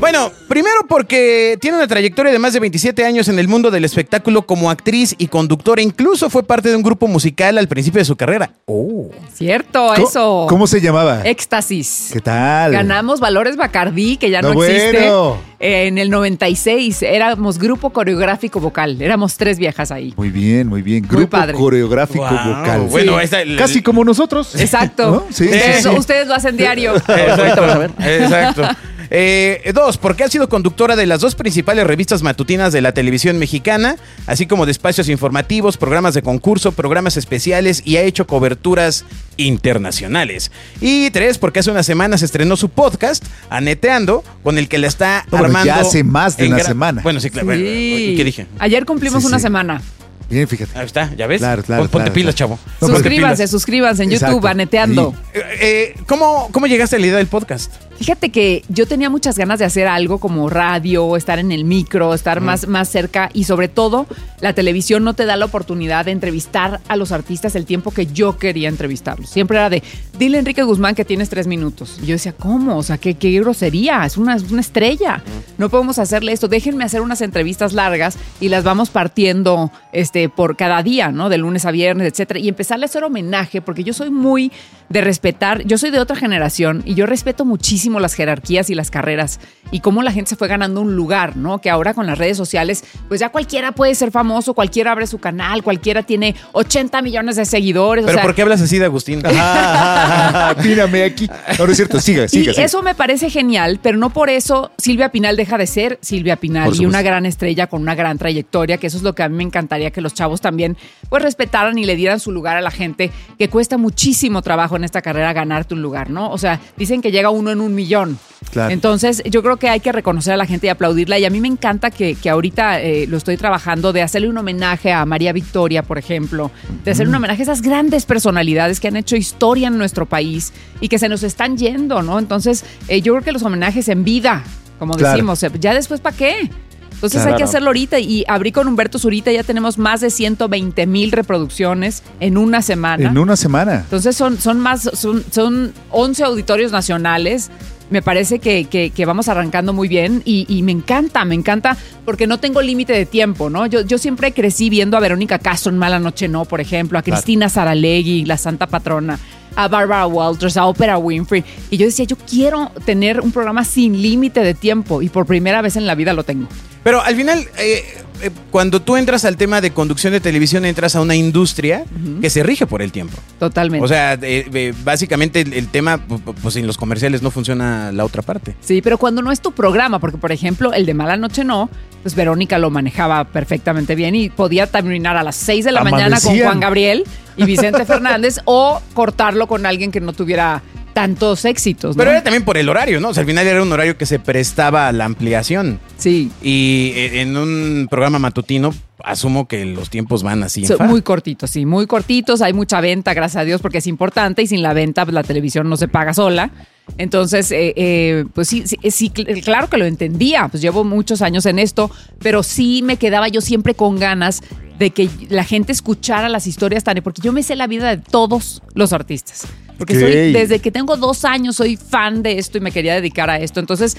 Bueno, 0.00 0.30
primero 0.48 0.74
porque 0.88 1.56
tiene 1.60 1.78
una 1.78 1.86
trayectoria 1.86 2.30
de 2.30 2.38
más 2.38 2.52
de 2.52 2.60
27 2.60 3.04
años 3.06 3.28
en 3.28 3.38
el 3.38 3.48
mundo 3.48 3.70
del 3.70 3.84
espectáculo 3.86 4.42
como 4.42 4.70
actriz 4.70 5.14
y 5.16 5.28
conductora. 5.28 5.80
Incluso 5.80 6.28
fue 6.28 6.42
parte 6.42 6.68
de 6.68 6.76
un 6.76 6.82
grupo 6.82 7.06
musical 7.06 7.56
al 7.56 7.68
principio 7.68 8.00
de 8.00 8.04
su 8.04 8.14
carrera. 8.14 8.50
Oh. 8.66 9.08
Cierto, 9.32 9.92
¿Cómo- 9.94 10.08
eso. 10.08 10.46
¿Cómo 10.48 10.66
se 10.66 10.80
llamaba? 10.82 11.22
Éxtasis. 11.22 12.10
¿Qué 12.12 12.20
tal? 12.20 12.72
Ganamos 12.72 13.18
Valores 13.20 13.56
Bacardí, 13.56 14.16
que 14.18 14.28
ya 14.30 14.42
no, 14.42 14.52
No, 14.52 14.62
existe. 14.64 14.92
bueno. 15.08 15.38
Eh, 15.60 15.86
En 15.86 15.96
el 15.96 16.10
96 16.10 17.00
éramos 17.02 17.58
grupo 17.58 17.90
coreográfico 17.90 18.60
vocal. 18.60 19.00
Éramos 19.00 19.36
tres 19.38 19.58
viejas 19.58 19.90
ahí. 19.90 20.12
Muy 20.16 20.28
bien, 20.28 20.66
muy 20.68 20.82
bien. 20.82 21.02
Muy 21.06 21.16
Grupo 21.16 21.30
padre. 21.30 21.54
coreográfico 21.54 22.24
Wow. 22.26 22.56
vocal. 22.56 22.80
Bueno, 22.90 23.18
Sí. 23.18 23.24
esta- 23.24 23.40
el- 23.42 23.56
Casi 23.56 23.80
como 23.82 24.04
nosotros. 24.04 24.54
Exacto. 24.56 25.10
¿No? 25.10 25.24
Sí, 25.30 25.44
ustedes, 25.44 25.76
sí, 25.76 25.88
sí. 25.88 25.96
ustedes 25.96 26.28
lo 26.28 26.34
hacen 26.34 26.56
diario. 26.58 26.94
Exacto. 26.96 27.86
Exacto. 28.04 28.62
Eh, 29.10 29.70
dos, 29.74 29.98
porque 29.98 30.24
ha 30.24 30.28
sido 30.28 30.48
conductora 30.48 30.96
de 30.96 31.06
las 31.06 31.20
dos 31.20 31.34
principales 31.34 31.86
revistas 31.86 32.22
matutinas 32.22 32.72
de 32.72 32.80
la 32.80 32.92
televisión 32.92 33.38
mexicana, 33.38 33.96
así 34.26 34.46
como 34.46 34.66
de 34.66 34.72
espacios 34.72 35.08
informativos, 35.08 35.76
programas 35.76 36.14
de 36.14 36.22
concurso, 36.22 36.72
programas 36.72 37.16
especiales 37.16 37.82
y 37.84 37.96
ha 37.96 38.02
hecho 38.02 38.26
coberturas 38.26 39.04
internacionales. 39.36 40.50
Y 40.80 41.10
tres, 41.10 41.38
porque 41.38 41.60
hace 41.60 41.70
unas 41.70 41.86
semanas 41.86 42.22
estrenó 42.22 42.56
su 42.56 42.68
podcast, 42.68 43.24
Aneteando, 43.50 44.22
con 44.42 44.58
el 44.58 44.68
que 44.68 44.78
la 44.78 44.86
está 44.86 45.24
No, 45.26 45.30
bueno, 45.38 45.46
armando. 45.46 45.66
ya 45.66 45.80
hace 45.80 46.04
más 46.04 46.36
de 46.36 46.48
una 46.48 46.60
semana. 46.60 47.02
Bueno, 47.02 47.20
sí, 47.20 47.30
claro. 47.30 47.46
Sí. 47.52 47.62
Bueno, 47.62 47.64
¿y 47.68 48.14
¿Qué 48.16 48.24
dije? 48.24 48.46
Ayer 48.58 48.84
cumplimos 48.86 49.22
Sí, 49.22 49.28
una 49.28 49.38
sí. 49.38 49.42
semana. 49.42 49.82
Bien, 50.30 50.48
fíjate. 50.48 50.78
Ahí 50.78 50.86
está, 50.86 51.14
¿ya 51.16 51.26
ves? 51.26 51.40
Claro, 51.40 51.62
claro, 51.62 51.82
Pon- 51.84 51.90
Ponte 51.90 52.04
claro, 52.06 52.12
pilas, 52.14 52.34
claro. 52.34 52.56
chavo. 52.56 52.70
No, 52.80 52.88
suscríbanse, 52.88 53.36
pilas. 53.42 53.50
suscríbanse 53.50 54.02
en 54.04 54.12
Exacto. 54.12 54.34
YouTube, 54.36 54.46
aneteando. 54.48 55.12
Sí. 55.32 55.38
Eh, 55.38 55.42
eh, 55.60 55.94
¿cómo, 56.06 56.48
¿Cómo 56.52 56.66
llegaste 56.66 56.96
a 56.96 56.98
la 56.98 57.06
idea 57.06 57.18
del 57.18 57.26
podcast? 57.26 57.72
Fíjate 57.98 58.30
que 58.30 58.64
yo 58.68 58.88
tenía 58.88 59.08
muchas 59.08 59.38
ganas 59.38 59.60
de 59.60 59.64
hacer 59.66 59.86
algo 59.86 60.18
como 60.18 60.50
radio, 60.50 61.16
estar 61.16 61.38
en 61.38 61.52
el 61.52 61.64
micro, 61.64 62.12
estar 62.12 62.40
más, 62.40 62.66
más 62.66 62.88
cerca 62.88 63.30
y 63.32 63.44
sobre 63.44 63.68
todo 63.68 64.08
la 64.40 64.52
televisión 64.52 65.04
no 65.04 65.14
te 65.14 65.26
da 65.26 65.36
la 65.36 65.44
oportunidad 65.44 66.04
de 66.06 66.10
entrevistar 66.10 66.80
a 66.88 66.96
los 66.96 67.12
artistas 67.12 67.54
el 67.54 67.66
tiempo 67.66 67.92
que 67.92 68.06
yo 68.06 68.36
quería 68.36 68.68
entrevistarlos. 68.68 69.30
Siempre 69.30 69.58
era 69.58 69.70
de, 69.70 69.84
dile 70.18 70.38
a 70.38 70.40
Enrique 70.40 70.64
Guzmán 70.64 70.96
que 70.96 71.04
tienes 71.04 71.28
tres 71.28 71.46
minutos. 71.46 71.98
Y 72.02 72.06
yo 72.06 72.14
decía, 72.14 72.32
¿cómo? 72.32 72.76
O 72.78 72.82
sea, 72.82 72.98
qué, 72.98 73.14
qué 73.14 73.30
grosería, 73.38 74.04
es 74.04 74.16
una, 74.16 74.34
es 74.34 74.50
una 74.50 74.60
estrella. 74.60 75.22
No 75.56 75.68
podemos 75.68 76.00
hacerle 76.00 76.32
esto. 76.32 76.48
Déjenme 76.48 76.82
hacer 76.82 77.00
unas 77.00 77.20
entrevistas 77.20 77.72
largas 77.74 78.16
y 78.40 78.48
las 78.48 78.64
vamos 78.64 78.90
partiendo 78.90 79.70
este, 79.92 80.13
por 80.34 80.56
cada 80.56 80.82
día, 80.82 81.10
¿no? 81.10 81.28
De 81.28 81.38
lunes 81.38 81.64
a 81.66 81.70
viernes, 81.70 82.08
etcétera. 82.08 82.40
Y 82.40 82.48
empezarle 82.48 82.84
a 82.84 82.86
hacer 82.86 83.04
homenaje, 83.04 83.60
porque 83.60 83.84
yo 83.84 83.92
soy 83.92 84.10
muy 84.10 84.52
de 84.88 85.00
respetar, 85.00 85.64
yo 85.64 85.78
soy 85.78 85.90
de 85.90 85.98
otra 85.98 86.14
generación 86.14 86.82
y 86.84 86.94
yo 86.94 87.06
respeto 87.06 87.44
muchísimo 87.44 88.00
las 88.00 88.14
jerarquías 88.14 88.70
y 88.70 88.74
las 88.74 88.90
carreras 88.90 89.40
y 89.70 89.80
cómo 89.80 90.02
la 90.02 90.12
gente 90.12 90.30
se 90.30 90.36
fue 90.36 90.46
ganando 90.46 90.80
un 90.80 90.94
lugar, 90.94 91.36
¿no? 91.36 91.60
Que 91.60 91.70
ahora 91.70 91.94
con 91.94 92.06
las 92.06 92.18
redes 92.18 92.36
sociales, 92.36 92.84
pues 93.08 93.18
ya 93.18 93.30
cualquiera 93.30 93.72
puede 93.72 93.94
ser 93.94 94.10
famoso, 94.10 94.54
cualquiera 94.54 94.92
abre 94.92 95.06
su 95.06 95.18
canal, 95.18 95.62
cualquiera 95.62 96.02
tiene 96.02 96.34
80 96.52 97.02
millones 97.02 97.36
de 97.36 97.44
seguidores. 97.44 98.04
o 98.04 98.06
¿Pero 98.06 98.18
sea, 98.18 98.24
por 98.24 98.34
qué 98.34 98.42
hablas 98.42 98.60
así 98.60 98.78
de 98.78 98.84
Agustín? 98.84 99.18
Mírame 100.64 101.04
aquí. 101.04 101.28
No, 101.58 101.66
no 101.66 101.72
es 101.72 101.76
cierto. 101.76 102.00
Siga, 102.00 102.24
y 102.24 102.28
siga. 102.28 102.52
siga. 102.52 102.64
eso 102.64 102.82
me 102.82 102.94
parece 102.94 103.30
genial, 103.30 103.80
pero 103.82 103.98
no 103.98 104.10
por 104.10 104.30
eso 104.30 104.70
Silvia 104.78 105.08
Pinal 105.10 105.36
deja 105.36 105.58
de 105.58 105.66
ser 105.66 105.98
Silvia 106.02 106.36
Pinal 106.36 106.72
y 106.78 106.86
una 106.86 107.02
gran 107.02 107.26
estrella 107.26 107.66
con 107.66 107.82
una 107.82 107.94
gran 107.94 108.18
trayectoria, 108.18 108.76
que 108.76 108.86
eso 108.86 108.98
es 108.98 109.02
lo 109.02 109.14
que 109.14 109.22
a 109.22 109.28
mí 109.28 109.36
me 109.36 109.44
encantaría 109.44 109.90
que 109.90 110.00
los 110.04 110.14
chavos 110.14 110.40
también 110.40 110.76
pues 111.08 111.22
respetaran 111.22 111.76
y 111.78 111.84
le 111.84 111.96
dieran 111.96 112.20
su 112.20 112.30
lugar 112.30 112.56
a 112.56 112.60
la 112.60 112.70
gente, 112.70 113.10
que 113.36 113.48
cuesta 113.48 113.76
muchísimo 113.78 114.40
trabajo 114.42 114.76
en 114.76 114.84
esta 114.84 115.02
carrera 115.02 115.32
ganarte 115.32 115.74
un 115.74 115.82
lugar, 115.82 116.10
¿no? 116.10 116.30
O 116.30 116.38
sea, 116.38 116.60
dicen 116.76 117.02
que 117.02 117.10
llega 117.10 117.30
uno 117.30 117.50
en 117.50 117.60
un 117.60 117.74
millón. 117.74 118.18
Claro. 118.52 118.70
Entonces, 118.72 119.22
yo 119.24 119.42
creo 119.42 119.56
que 119.56 119.68
hay 119.68 119.80
que 119.80 119.90
reconocer 119.90 120.34
a 120.34 120.36
la 120.36 120.46
gente 120.46 120.66
y 120.66 120.70
aplaudirla. 120.70 121.18
Y 121.18 121.24
a 121.24 121.30
mí 121.30 121.40
me 121.40 121.48
encanta 121.48 121.90
que, 121.90 122.14
que 122.14 122.30
ahorita 122.30 122.80
eh, 122.80 123.06
lo 123.08 123.16
estoy 123.16 123.36
trabajando 123.36 123.92
de 123.92 124.02
hacerle 124.02 124.28
un 124.28 124.36
homenaje 124.38 124.92
a 124.92 125.04
María 125.06 125.32
Victoria, 125.32 125.82
por 125.82 125.98
ejemplo, 125.98 126.50
de 126.84 126.90
hacer 126.90 127.08
un 127.08 127.14
homenaje 127.14 127.42
a 127.42 127.44
esas 127.44 127.62
grandes 127.62 128.04
personalidades 128.04 128.78
que 128.80 128.88
han 128.88 128.96
hecho 128.96 129.16
historia 129.16 129.68
en 129.68 129.78
nuestro 129.78 130.06
país 130.06 130.52
y 130.80 130.88
que 130.88 130.98
se 130.98 131.08
nos 131.08 131.22
están 131.22 131.56
yendo, 131.56 132.02
¿no? 132.02 132.18
Entonces, 132.18 132.64
eh, 132.88 133.00
yo 133.00 133.14
creo 133.14 133.24
que 133.24 133.32
los 133.32 133.42
homenajes 133.42 133.88
en 133.88 134.04
vida, 134.04 134.44
como 134.78 134.94
Claro. 134.94 135.14
decimos, 135.14 135.42
eh, 135.42 135.50
ya 135.58 135.72
después, 135.74 136.00
¿para 136.00 136.16
qué? 136.16 136.50
Entonces 136.94 137.20
hay 137.26 137.34
que 137.36 137.42
hacerlo 137.44 137.68
ahorita 137.68 137.98
y 137.98 138.24
abrí 138.28 138.50
con 138.52 138.66
Humberto 138.66 138.98
Zurita, 138.98 139.30
ya 139.30 139.42
tenemos 139.42 139.76
más 139.78 140.00
de 140.00 140.10
120 140.10 140.86
mil 140.86 141.12
reproducciones 141.12 142.02
en 142.20 142.38
una 142.38 142.62
semana. 142.62 143.08
En 143.08 143.18
una 143.18 143.36
semana. 143.36 143.80
Entonces 143.80 144.16
son, 144.16 144.38
son 144.40 144.60
más, 144.60 144.82
son, 144.94 145.22
son 145.30 145.72
11 145.90 146.24
auditorios 146.24 146.72
nacionales. 146.72 147.50
Me 147.90 148.00
parece 148.00 148.38
que, 148.38 148.64
que- 148.64 148.90
que 148.90 149.04
vamos 149.04 149.28
arrancando 149.28 149.74
muy 149.74 149.88
bien 149.88 150.22
y, 150.24 150.46
y 150.48 150.62
me 150.62 150.72
encanta, 150.72 151.24
me 151.26 151.34
encanta 151.34 151.76
porque 152.06 152.26
no 152.26 152.38
tengo 152.40 152.62
límite 152.62 152.94
de 152.94 153.04
tiempo, 153.04 153.50
¿no? 153.50 153.66
Yo, 153.66 153.82
yo 153.82 153.98
siempre 153.98 154.32
crecí 154.32 154.70
viendo 154.70 154.96
a 154.96 155.00
Verónica 155.00 155.38
Castro 155.38 155.70
en 155.70 155.76
Mala 155.78 155.98
Noche 156.00 156.26
No, 156.26 156.46
por 156.46 156.62
ejemplo, 156.62 156.98
a 156.98 157.02
Cristina 157.02 157.50
Saralegui, 157.50 158.24
la 158.24 158.38
Santa 158.38 158.66
Patrona, 158.68 159.18
a 159.54 159.68
Barbara 159.68 160.06
Walters, 160.06 160.56
a 160.56 160.64
Oprah 160.64 160.96
Winfrey. 160.96 161.44
Y 161.70 161.76
yo 161.76 161.84
decía, 161.84 162.06
yo 162.06 162.16
quiero 162.16 162.72
tener 162.86 163.20
un 163.20 163.30
programa 163.32 163.64
sin 163.64 164.00
límite 164.00 164.40
de 164.40 164.54
tiempo 164.54 165.02
y 165.02 165.10
por 165.10 165.26
primera 165.26 165.60
vez 165.60 165.76
en 165.76 165.86
la 165.86 165.94
vida 165.94 166.14
lo 166.14 166.24
tengo. 166.24 166.48
Pero 166.84 167.02
al 167.02 167.16
final, 167.16 167.40
eh, 167.58 167.82
eh, 168.22 168.30
cuando 168.50 168.80
tú 168.80 168.96
entras 168.96 169.24
al 169.24 169.36
tema 169.36 169.60
de 169.60 169.72
conducción 169.72 170.12
de 170.12 170.20
televisión, 170.20 170.64
entras 170.64 170.94
a 170.94 171.00
una 171.00 171.16
industria 171.16 171.84
que 172.20 172.28
se 172.30 172.42
rige 172.42 172.66
por 172.66 172.82
el 172.82 172.92
tiempo. 172.92 173.16
Totalmente. 173.38 173.84
O 173.84 173.88
sea, 173.88 174.14
eh, 174.14 174.46
eh, 174.52 174.74
básicamente 174.84 175.40
el, 175.40 175.52
el 175.54 175.68
tema, 175.68 175.96
pu- 176.06 176.22
pu- 176.22 176.34
pues 176.42 176.54
en 176.56 176.66
los 176.66 176.76
comerciales 176.76 177.22
no 177.22 177.30
funciona 177.30 177.90
la 177.90 178.04
otra 178.04 178.22
parte. 178.22 178.54
Sí, 178.60 178.82
pero 178.82 178.98
cuando 178.98 179.22
no 179.22 179.32
es 179.32 179.40
tu 179.40 179.52
programa, 179.52 179.98
porque 179.98 180.18
por 180.18 180.30
ejemplo 180.30 180.72
el 180.74 180.84
de 180.86 180.94
Mala 180.94 181.16
Noche 181.16 181.42
no, 181.42 181.70
pues 182.02 182.14
Verónica 182.14 182.58
lo 182.58 182.70
manejaba 182.70 183.24
perfectamente 183.24 183.94
bien 183.94 184.14
y 184.14 184.28
podía 184.28 184.66
terminar 184.66 185.16
a 185.16 185.22
las 185.22 185.36
6 185.36 185.64
de 185.64 185.72
la 185.72 185.82
mañana 185.82 186.16
con 186.20 186.26
Amanecían. 186.28 186.46
Juan 186.46 186.60
Gabriel 186.60 187.04
y 187.36 187.44
Vicente 187.44 187.84
Fernández 187.86 188.40
o 188.44 188.80
cortarlo 188.92 189.46
con 189.48 189.64
alguien 189.66 189.90
que 189.90 190.00
no 190.00 190.12
tuviera 190.12 190.62
tantos 190.94 191.44
éxitos. 191.44 191.94
¿no? 191.96 191.98
Pero 192.00 192.12
era 192.12 192.22
también 192.22 192.44
por 192.44 192.56
el 192.56 192.68
horario, 192.70 193.00
¿no? 193.00 193.08
O 193.10 193.14
sea, 193.14 193.20
al 193.20 193.26
final 193.26 193.46
era 193.46 193.62
un 193.62 193.70
horario 193.70 193.98
que 193.98 194.06
se 194.06 194.18
prestaba 194.18 194.88
a 194.88 194.92
la 194.92 195.04
ampliación. 195.04 195.78
Sí, 195.98 196.30
Y 196.42 196.92
eh, 196.94 197.20
en 197.20 197.36
un 197.36 197.88
programa 197.90 198.18
matutino, 198.18 198.72
asumo 199.04 199.46
que 199.46 199.64
los 199.66 199.90
tiempos 199.90 200.22
van 200.22 200.42
así. 200.42 200.64
muy 200.86 201.02
cortitos, 201.02 201.50
sí, 201.50 201.66
muy 201.66 201.86
cortitos. 201.86 202.40
Hay 202.40 202.54
mucha 202.54 202.80
venta, 202.80 203.12
gracias 203.12 203.42
a 203.42 203.44
Dios, 203.44 203.60
porque 203.60 203.78
es 203.78 203.86
importante 203.86 204.40
y 204.42 204.46
sin 204.46 204.62
la 204.62 204.72
venta 204.72 205.04
pues, 205.04 205.12
la 205.14 205.22
televisión 205.24 205.68
no 205.68 205.76
se 205.76 205.88
paga 205.88 206.14
sola. 206.14 206.50
Entonces, 206.98 207.50
eh, 207.50 207.72
eh, 207.76 208.24
pues 208.34 208.48
sí, 208.48 208.64
sí, 208.66 208.78
sí, 208.90 209.10
cl- 209.10 209.42
claro 209.42 209.68
que 209.68 209.78
lo 209.78 209.86
entendía, 209.86 210.48
pues 210.48 210.62
llevo 210.62 210.84
muchos 210.84 211.22
años 211.22 211.46
en 211.46 211.58
esto, 211.58 211.90
pero 212.20 212.42
sí 212.42 212.82
me 212.82 212.96
quedaba 212.98 213.28
yo 213.28 213.40
siempre 213.40 213.74
con 213.74 213.98
ganas 213.98 214.42
de 214.78 214.90
que 214.90 215.08
la 215.28 215.44
gente 215.44 215.72
escuchara 215.72 216.28
las 216.28 216.46
historias 216.46 216.84
tan... 216.84 216.96
Porque 217.02 217.22
yo 217.22 217.32
me 217.32 217.42
sé 217.42 217.56
la 217.56 217.66
vida 217.66 217.88
de 217.96 218.02
todos 218.02 218.62
los 218.74 218.92
artistas. 218.92 219.46
Porque 219.78 219.98
soy, 219.98 220.32
desde 220.32 220.60
que 220.60 220.70
tengo 220.70 220.96
dos 220.96 221.24
años 221.24 221.56
soy 221.56 221.76
fan 221.76 222.22
de 222.22 222.38
esto 222.38 222.58
y 222.58 222.60
me 222.60 222.70
quería 222.72 222.94
dedicar 222.94 223.30
a 223.30 223.38
esto. 223.38 223.60
Entonces, 223.60 223.96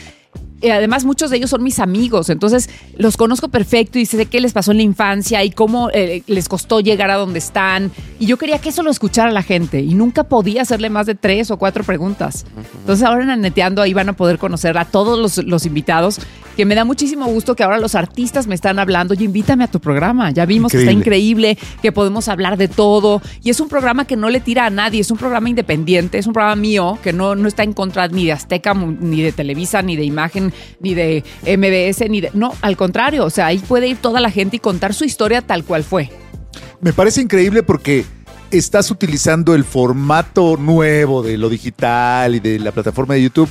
eh, 0.61 0.71
además 0.71 1.05
muchos 1.05 1.29
de 1.29 1.37
ellos 1.37 1.49
son 1.49 1.63
mis 1.63 1.79
amigos, 1.79 2.29
entonces 2.29 2.69
los 2.97 3.17
conozco 3.17 3.49
perfecto 3.49 3.99
y 3.99 4.05
sé 4.05 4.25
qué 4.25 4.39
les 4.39 4.53
pasó 4.53 4.71
en 4.71 4.77
la 4.77 4.83
infancia 4.83 5.43
y 5.43 5.51
cómo 5.51 5.89
eh, 5.93 6.23
les 6.27 6.47
costó 6.47 6.79
llegar 6.79 7.11
a 7.11 7.15
donde 7.15 7.39
están. 7.39 7.91
Y 8.19 8.25
yo 8.25 8.37
quería 8.37 8.59
que 8.59 8.69
eso 8.69 8.81
lo 8.83 8.91
escuchara 8.91 9.31
la 9.31 9.43
gente 9.43 9.81
y 9.81 9.93
nunca 9.93 10.23
podía 10.23 10.61
hacerle 10.61 10.89
más 10.89 11.05
de 11.05 11.15
tres 11.15 11.51
o 11.51 11.57
cuatro 11.57 11.83
preguntas. 11.83 12.45
Entonces 12.79 13.05
ahora 13.05 13.33
en 13.33 13.41
Neteando 13.41 13.81
ahí 13.81 13.93
van 13.93 14.09
a 14.09 14.13
poder 14.13 14.37
conocer 14.37 14.77
a 14.77 14.85
todos 14.85 15.19
los, 15.19 15.45
los 15.45 15.65
invitados, 15.65 16.19
que 16.55 16.65
me 16.65 16.73
da 16.75 16.85
muchísimo 16.85 17.25
gusto 17.25 17.55
que 17.55 17.63
ahora 17.63 17.77
los 17.77 17.95
artistas 17.95 18.47
me 18.47 18.55
están 18.55 18.79
hablando, 18.79 19.13
oye, 19.13 19.25
invítame 19.25 19.65
a 19.65 19.67
tu 19.67 19.81
programa, 19.81 20.31
ya 20.31 20.45
vimos 20.45 20.71
que 20.71 20.79
está 20.79 20.91
Increíble. 20.91 21.51
increíble, 21.51 21.77
que 21.81 21.91
podemos 21.91 22.27
hablar 22.29 22.57
de 22.57 22.67
todo. 22.69 23.21
Y 23.43 23.49
es 23.49 23.59
un 23.59 23.67
programa 23.67 24.05
que 24.05 24.15
no 24.15 24.29
le 24.29 24.39
tira 24.39 24.65
a 24.65 24.69
nadie, 24.69 25.01
es 25.01 25.11
un 25.11 25.17
programa 25.17 25.49
independiente, 25.49 26.17
es 26.17 26.27
un 26.27 26.33
programa 26.33 26.55
mío 26.55 26.97
que 27.03 27.11
no, 27.11 27.35
no 27.35 27.47
está 27.47 27.63
en 27.63 27.73
contra 27.73 28.07
ni 28.07 28.25
de 28.25 28.31
Azteca, 28.31 28.73
ni 28.73 29.21
de 29.21 29.31
Televisa, 29.33 29.81
ni 29.81 29.95
de 29.95 30.05
Imagen, 30.05 30.53
ni 30.79 30.93
de 30.93 31.23
MBS, 31.43 32.09
ni 32.09 32.21
de... 32.21 32.31
No, 32.33 32.53
al 32.61 32.77
contrario, 32.77 33.25
o 33.25 33.29
sea, 33.29 33.47
ahí 33.47 33.59
puede 33.59 33.87
ir 33.87 33.97
toda 33.97 34.19
la 34.19 34.31
gente 34.31 34.57
y 34.57 34.59
contar 34.59 34.93
su 34.93 35.05
historia 35.05 35.41
tal 35.41 35.63
cual 35.63 35.83
fue. 35.83 36.09
Me 36.81 36.93
parece 36.93 37.21
increíble 37.21 37.63
porque 37.63 38.05
estás 38.51 38.91
utilizando 38.91 39.55
el 39.55 39.63
formato 39.63 40.57
nuevo 40.57 41.23
de 41.23 41.37
lo 41.37 41.49
digital 41.49 42.35
y 42.35 42.39
de 42.39 42.59
la 42.59 42.71
plataforma 42.71 43.15
de 43.15 43.23
YouTube 43.23 43.49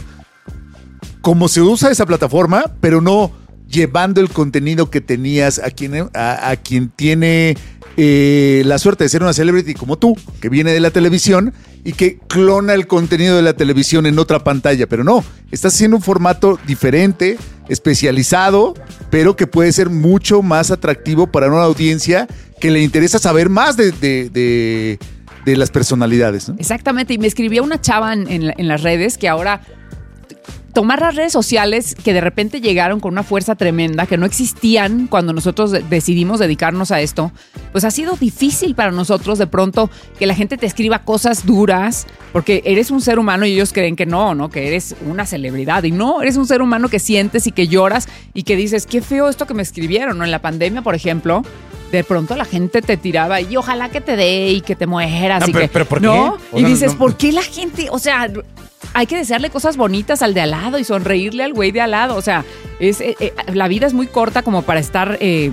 como 1.25 1.49
se 1.49 1.63
usa 1.63 1.91
esa 1.91 2.05
plataforma, 2.05 2.67
pero 2.83 3.01
no 3.01 3.33
llevando 3.75 4.21
el 4.21 4.31
contenido 4.31 4.89
que 4.91 5.01
tenías 5.01 5.59
a 5.59 5.71
quien, 5.71 6.09
a, 6.15 6.57
quien 6.63 6.89
tiene 6.89 7.57
eh, 7.97 8.63
la 8.65 8.79
suerte 8.79 9.05
de 9.05 9.09
ser 9.11 9.23
una 9.23 9.33
celebrity 9.33 9.75
como 9.75 9.99
tú, 9.99 10.17
que 10.41 10.49
viene 10.49 10.73
de 10.73 10.81
la 10.81 10.91
televisión 10.91 11.53
y 11.85 11.93
que 11.93 12.19
clona 12.29 12.75
el 12.75 12.87
contenido 12.87 13.37
de 13.37 13.43
la 13.43 13.53
televisión 13.55 14.07
en 14.07 14.19
otra 14.19 14.45
pantalla. 14.45 14.87
Pero 14.87 15.05
no, 15.05 15.25
estás 15.51 15.75
haciendo 15.75 15.97
un 15.97 16.03
formato 16.03 16.59
diferente, 16.67 17.37
especializado, 17.69 18.75
pero 19.11 19.37
que 19.37 19.47
puede 19.47 19.73
ser 19.73 19.91
mucho 19.91 20.41
más 20.43 20.71
atractivo 20.71 21.27
para 21.27 21.49
una 21.49 21.63
audiencia 21.63 22.27
que 22.61 22.71
le 22.71 22.81
interesa 22.83 23.19
saber 23.19 23.49
más 23.49 23.77
de, 23.77 23.91
de- 23.93 24.99
las 25.57 25.71
personalidades. 25.71 26.51
Exactamente, 26.59 27.13
y 27.13 27.19
me 27.19 27.27
escribía 27.27 27.63
una 27.63 27.79
chava 27.79 28.15
en 28.15 28.69
las 28.69 28.83
redes 28.83 29.19
que 29.19 29.29
ahora 29.29 29.61
tomar 30.75 31.01
las 31.01 31.15
redes 31.15 31.33
sociales 31.33 31.95
que 32.05 32.13
de 32.13 32.21
repente 32.21 32.61
llegaron 32.61 33.01
con 33.01 33.13
una 33.13 33.23
fuerza 33.23 33.55
tremenda, 33.55 34.07
que 34.07 34.17
no 34.17 34.27
existían 34.27 35.07
cuando 35.07 35.33
nosotros 35.33 35.71
de- 35.71 35.83
decidimos 35.83 36.41
dedicarnos 36.41 36.91
a 36.91 37.01
esto, 37.01 37.33
pues 37.73 37.85
ha 37.85 37.91
sido 37.91 38.17
difícil 38.17 38.75
para 38.75 38.91
nosotros 38.91 39.39
de 39.39 39.47
pronto 39.47 39.89
que 40.19 40.27
la 40.27 40.35
gente 40.35 40.57
te 40.59 40.67
escriba 40.67 41.01
cosas 41.01 41.47
duras, 41.47 42.07
porque 42.33 42.63
eres 42.65 42.91
un 42.91 43.01
ser 43.01 43.19
humano 43.19 43.47
y 43.47 43.53
ellos 43.53 43.73
creen 43.73 43.97
que 43.97 44.05
no, 44.07 44.35
¿no? 44.35 44.51
Que 44.51 44.67
eres 44.69 44.95
una 45.07 45.25
celebridad. 45.27 45.85
Y 45.85 45.93
no, 45.93 46.21
eres 46.23 46.37
un 46.37 46.47
ser 46.47 46.61
humano 46.61 46.89
que 46.89 46.99
sientes 46.99 47.47
y 47.47 47.53
que 47.53 47.69
lloras 47.69 48.09
y 48.35 48.43
que 48.43 48.57
dices, 48.57 48.87
qué 48.87 49.01
feo 49.01 49.29
esto 49.29 49.47
que 49.47 49.55
me 49.55 49.63
escribieron, 49.63 50.19
¿no? 50.19 50.25
En 50.25 50.31
la 50.31 50.41
pandemia, 50.41 50.83
por 50.83 50.95
ejemplo. 50.95 51.43
De 51.93 52.03
pronto 52.03 52.35
la 52.35 52.45
gente 52.45 52.83
te 52.83 52.97
tiraba 52.97 53.41
y 53.41 53.57
ojalá 53.57 53.89
que 53.89 54.01
te 54.01 54.17
dé 54.17 54.49
y 54.51 54.61
que 54.63 54.75
te 54.75 54.87
mueras. 54.89 55.45
Ah, 55.45 55.47
y 55.49 55.53
pero- 55.53 55.65
que, 55.67 55.69
pero 55.73 55.85
¿por 55.85 56.03
¿no? 56.03 56.37
qué? 56.51 56.57
O 56.57 56.59
Y 56.59 56.65
dices, 56.65 56.93
no- 56.95 56.99
¿por 56.99 57.17
qué 57.17 57.31
la 57.31 57.43
gente? 57.43 57.87
O 57.91 58.01
sea, 58.01 58.29
hay 58.93 59.07
que 59.07 59.17
desearle 59.17 59.51
cosas 59.51 59.77
bonitas 59.77 60.23
al 60.23 60.35
de 60.35 60.43
al 60.43 60.51
lado 60.51 60.79
y 60.79 60.85
sonreírle 60.85 61.45
al 61.45 61.53
güey 61.53 61.73
de 61.73 61.81
al 61.81 61.93
lado. 61.93 62.17
O 62.17 62.23
sea, 62.23 62.45
eh, 62.81 62.95
eh, 63.01 63.33
la 63.53 63.69
vida 63.69 63.87
es 63.87 63.95
muy 63.95 64.07
corta 64.07 64.43
como 64.43 64.63
para 64.63 64.81
estar 64.81 65.19
eh, 65.21 65.51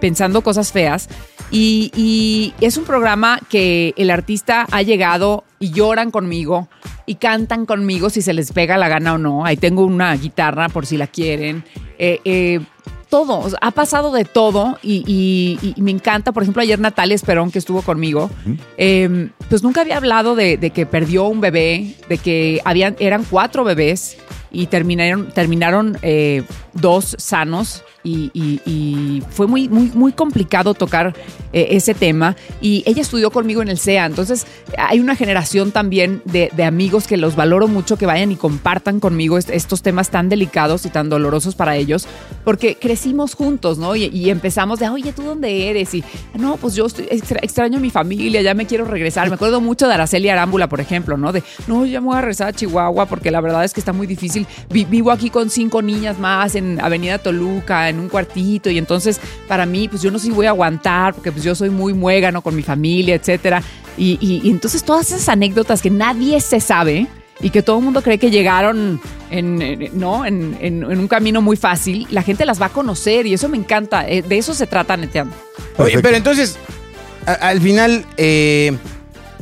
pensando 0.00 0.42
cosas 0.42 0.72
feas. 0.72 1.08
Y, 1.50 2.52
es 2.60 2.76
un 2.76 2.84
programa 2.84 3.40
que 3.48 3.94
el 3.96 4.10
artista 4.10 4.66
ha 4.70 4.82
llegado 4.82 5.44
y 5.58 5.70
lloran 5.70 6.10
conmigo 6.10 6.68
y 7.06 7.14
cantan 7.14 7.64
conmigo 7.64 8.10
si 8.10 8.20
se 8.20 8.34
les 8.34 8.52
pega 8.52 8.76
la 8.76 8.88
gana 8.88 9.14
o 9.14 9.18
no. 9.18 9.46
Ahí 9.46 9.56
tengo 9.56 9.84
una 9.84 10.14
guitarra 10.14 10.68
por 10.68 10.84
si 10.84 10.98
la 10.98 11.06
quieren. 11.06 11.64
Eh, 11.98 12.60
todo, 13.08 13.38
o 13.40 13.48
sea, 13.50 13.58
ha 13.62 13.70
pasado 13.70 14.12
de 14.12 14.24
todo 14.24 14.78
y, 14.82 15.02
y- 15.06 15.74
y 15.76 15.80
me 15.82 15.90
encanta. 15.90 16.32
Por 16.32 16.42
ejemplo, 16.42 16.62
ayer 16.62 16.78
Natalia 16.78 17.14
Esperón, 17.14 17.50
que 17.50 17.58
estuvo 17.58 17.82
conmigo, 17.82 18.30
eh, 18.76 19.30
pues 19.48 19.62
nunca 19.62 19.80
había 19.80 19.96
hablado 19.96 20.34
de, 20.34 20.56
de 20.56 20.70
que 20.70 20.86
perdió 20.86 21.24
un 21.26 21.40
bebé, 21.40 21.94
de 22.08 22.18
que 22.18 22.60
habían, 22.64 22.96
eran 22.98 23.24
cuatro 23.28 23.64
bebés 23.64 24.16
y 24.50 24.66
terminaron, 24.66 25.28
terminaron 25.32 25.98
eh, 26.02 26.42
dos 26.74 27.14
sanos. 27.18 27.82
Y, 28.10 29.22
fue 29.30 29.46
muy, 29.46 29.68
muy, 29.68 29.90
muy 29.94 30.12
complicado 30.12 30.72
tocar 30.72 31.14
eh, 31.52 31.68
ese 31.72 31.92
tema. 31.92 32.36
Y 32.62 32.82
ella 32.86 33.02
estudió 33.02 33.30
conmigo 33.30 33.60
en 33.60 33.68
el 33.68 33.78
CEA. 33.78 34.06
Entonces, 34.06 34.46
hay 34.78 35.00
una 35.00 35.14
generación 35.14 35.72
también 35.72 36.22
de, 36.24 36.50
amigos 36.64 37.06
que 37.06 37.18
los 37.18 37.36
valoro 37.36 37.68
mucho, 37.68 37.98
que 37.98 38.06
vayan 38.06 38.32
y 38.32 38.36
compartan 38.36 38.98
conmigo 39.00 39.36
est- 39.36 39.50
estos 39.50 39.82
temas 39.82 40.08
tan 40.10 40.28
delicados 40.30 40.86
y 40.86 40.88
tan 40.90 41.10
dolorosos 41.10 41.54
para 41.54 41.76
ellos, 41.76 42.06
porque 42.44 42.76
crecimos 42.76 43.34
juntos, 43.34 43.76
¿no? 43.78 43.94
Y, 43.94 44.30
empezamos 44.30 44.78
de, 44.78 44.88
oye, 44.88 45.12
¿tú 45.12 45.22
dónde 45.22 45.68
eres? 45.68 45.92
Y, 45.94 46.02
no, 46.34 46.56
pues 46.56 46.74
yo 46.74 46.86
estoy- 46.86 47.08
extra- 47.10 47.40
extraño 47.42 47.76
a 47.76 47.80
mi 47.80 47.90
familia, 47.90 48.40
ya 48.40 48.54
me 48.54 48.64
quiero 48.66 48.84
regresar. 48.86 49.28
Me 49.28 49.34
acuerdo 49.34 49.60
mucho 49.60 49.86
de 49.86 49.94
Araceli 49.94 50.30
Arámbula, 50.30 50.68
por 50.68 50.80
ejemplo, 50.80 51.16
¿no? 51.18 51.32
De, 51.32 51.42
no, 51.66 51.84
ya 51.84 52.00
me 52.00 52.06
voy 52.06 52.16
a 52.16 52.20
regresar 52.22 52.48
a 52.48 52.52
Chihuahua 52.54 53.04
porque 53.06 53.30
la 53.30 53.40
verdad 53.42 53.64
es 53.64 53.74
que 53.74 53.80
está 53.80 53.92
muy 53.92 54.06
difícil. 54.06 54.37
Vi- 54.70 54.84
vivo 54.84 55.10
aquí 55.10 55.30
con 55.30 55.50
cinco 55.50 55.82
niñas 55.82 56.18
más 56.18 56.54
en 56.54 56.80
Avenida 56.80 57.18
Toluca, 57.18 57.88
en 57.88 57.98
un 57.98 58.08
cuartito, 58.08 58.70
y 58.70 58.78
entonces 58.78 59.20
para 59.46 59.66
mí, 59.66 59.88
pues 59.88 60.02
yo 60.02 60.10
no 60.10 60.18
sé 60.18 60.26
si 60.26 60.32
voy 60.32 60.46
a 60.46 60.50
aguantar 60.50 61.14
porque 61.14 61.32
pues 61.32 61.44
yo 61.44 61.54
soy 61.54 61.70
muy 61.70 61.94
muégano 61.94 62.42
con 62.42 62.54
mi 62.54 62.62
familia, 62.62 63.14
etcétera. 63.14 63.62
Y, 63.96 64.18
y- 64.20 64.46
y 64.46 64.50
entonces 64.50 64.84
todas 64.84 65.10
esas 65.10 65.28
anécdotas 65.28 65.82
que 65.82 65.90
nadie 65.90 66.40
se 66.40 66.60
sabe 66.60 67.06
y 67.40 67.50
que 67.50 67.62
todo 67.62 67.78
el 67.78 67.84
mundo 67.84 68.02
cree 68.02 68.18
que 68.18 68.30
llegaron 68.30 69.00
en, 69.30 69.62
en- 69.62 69.90
¿no? 69.98 70.24
En, 70.26 70.56
en- 70.60 70.82
en 70.90 70.98
un 70.98 71.08
camino 71.08 71.40
muy 71.42 71.56
fácil, 71.56 72.06
la 72.10 72.22
gente 72.22 72.44
las 72.44 72.60
va 72.60 72.66
a 72.66 72.70
conocer 72.70 73.26
y 73.26 73.34
eso 73.34 73.48
me 73.48 73.56
encanta. 73.56 74.08
Eh, 74.08 74.22
De 74.22 74.38
eso 74.38 74.54
se 74.54 74.66
trata, 74.66 74.96
Neteando. 74.96 75.34
Oye, 75.76 75.98
pero 76.00 76.16
entonces, 76.16 76.56
a- 77.26 77.32
al 77.34 77.60
final, 77.60 78.04
eh, 78.16 78.76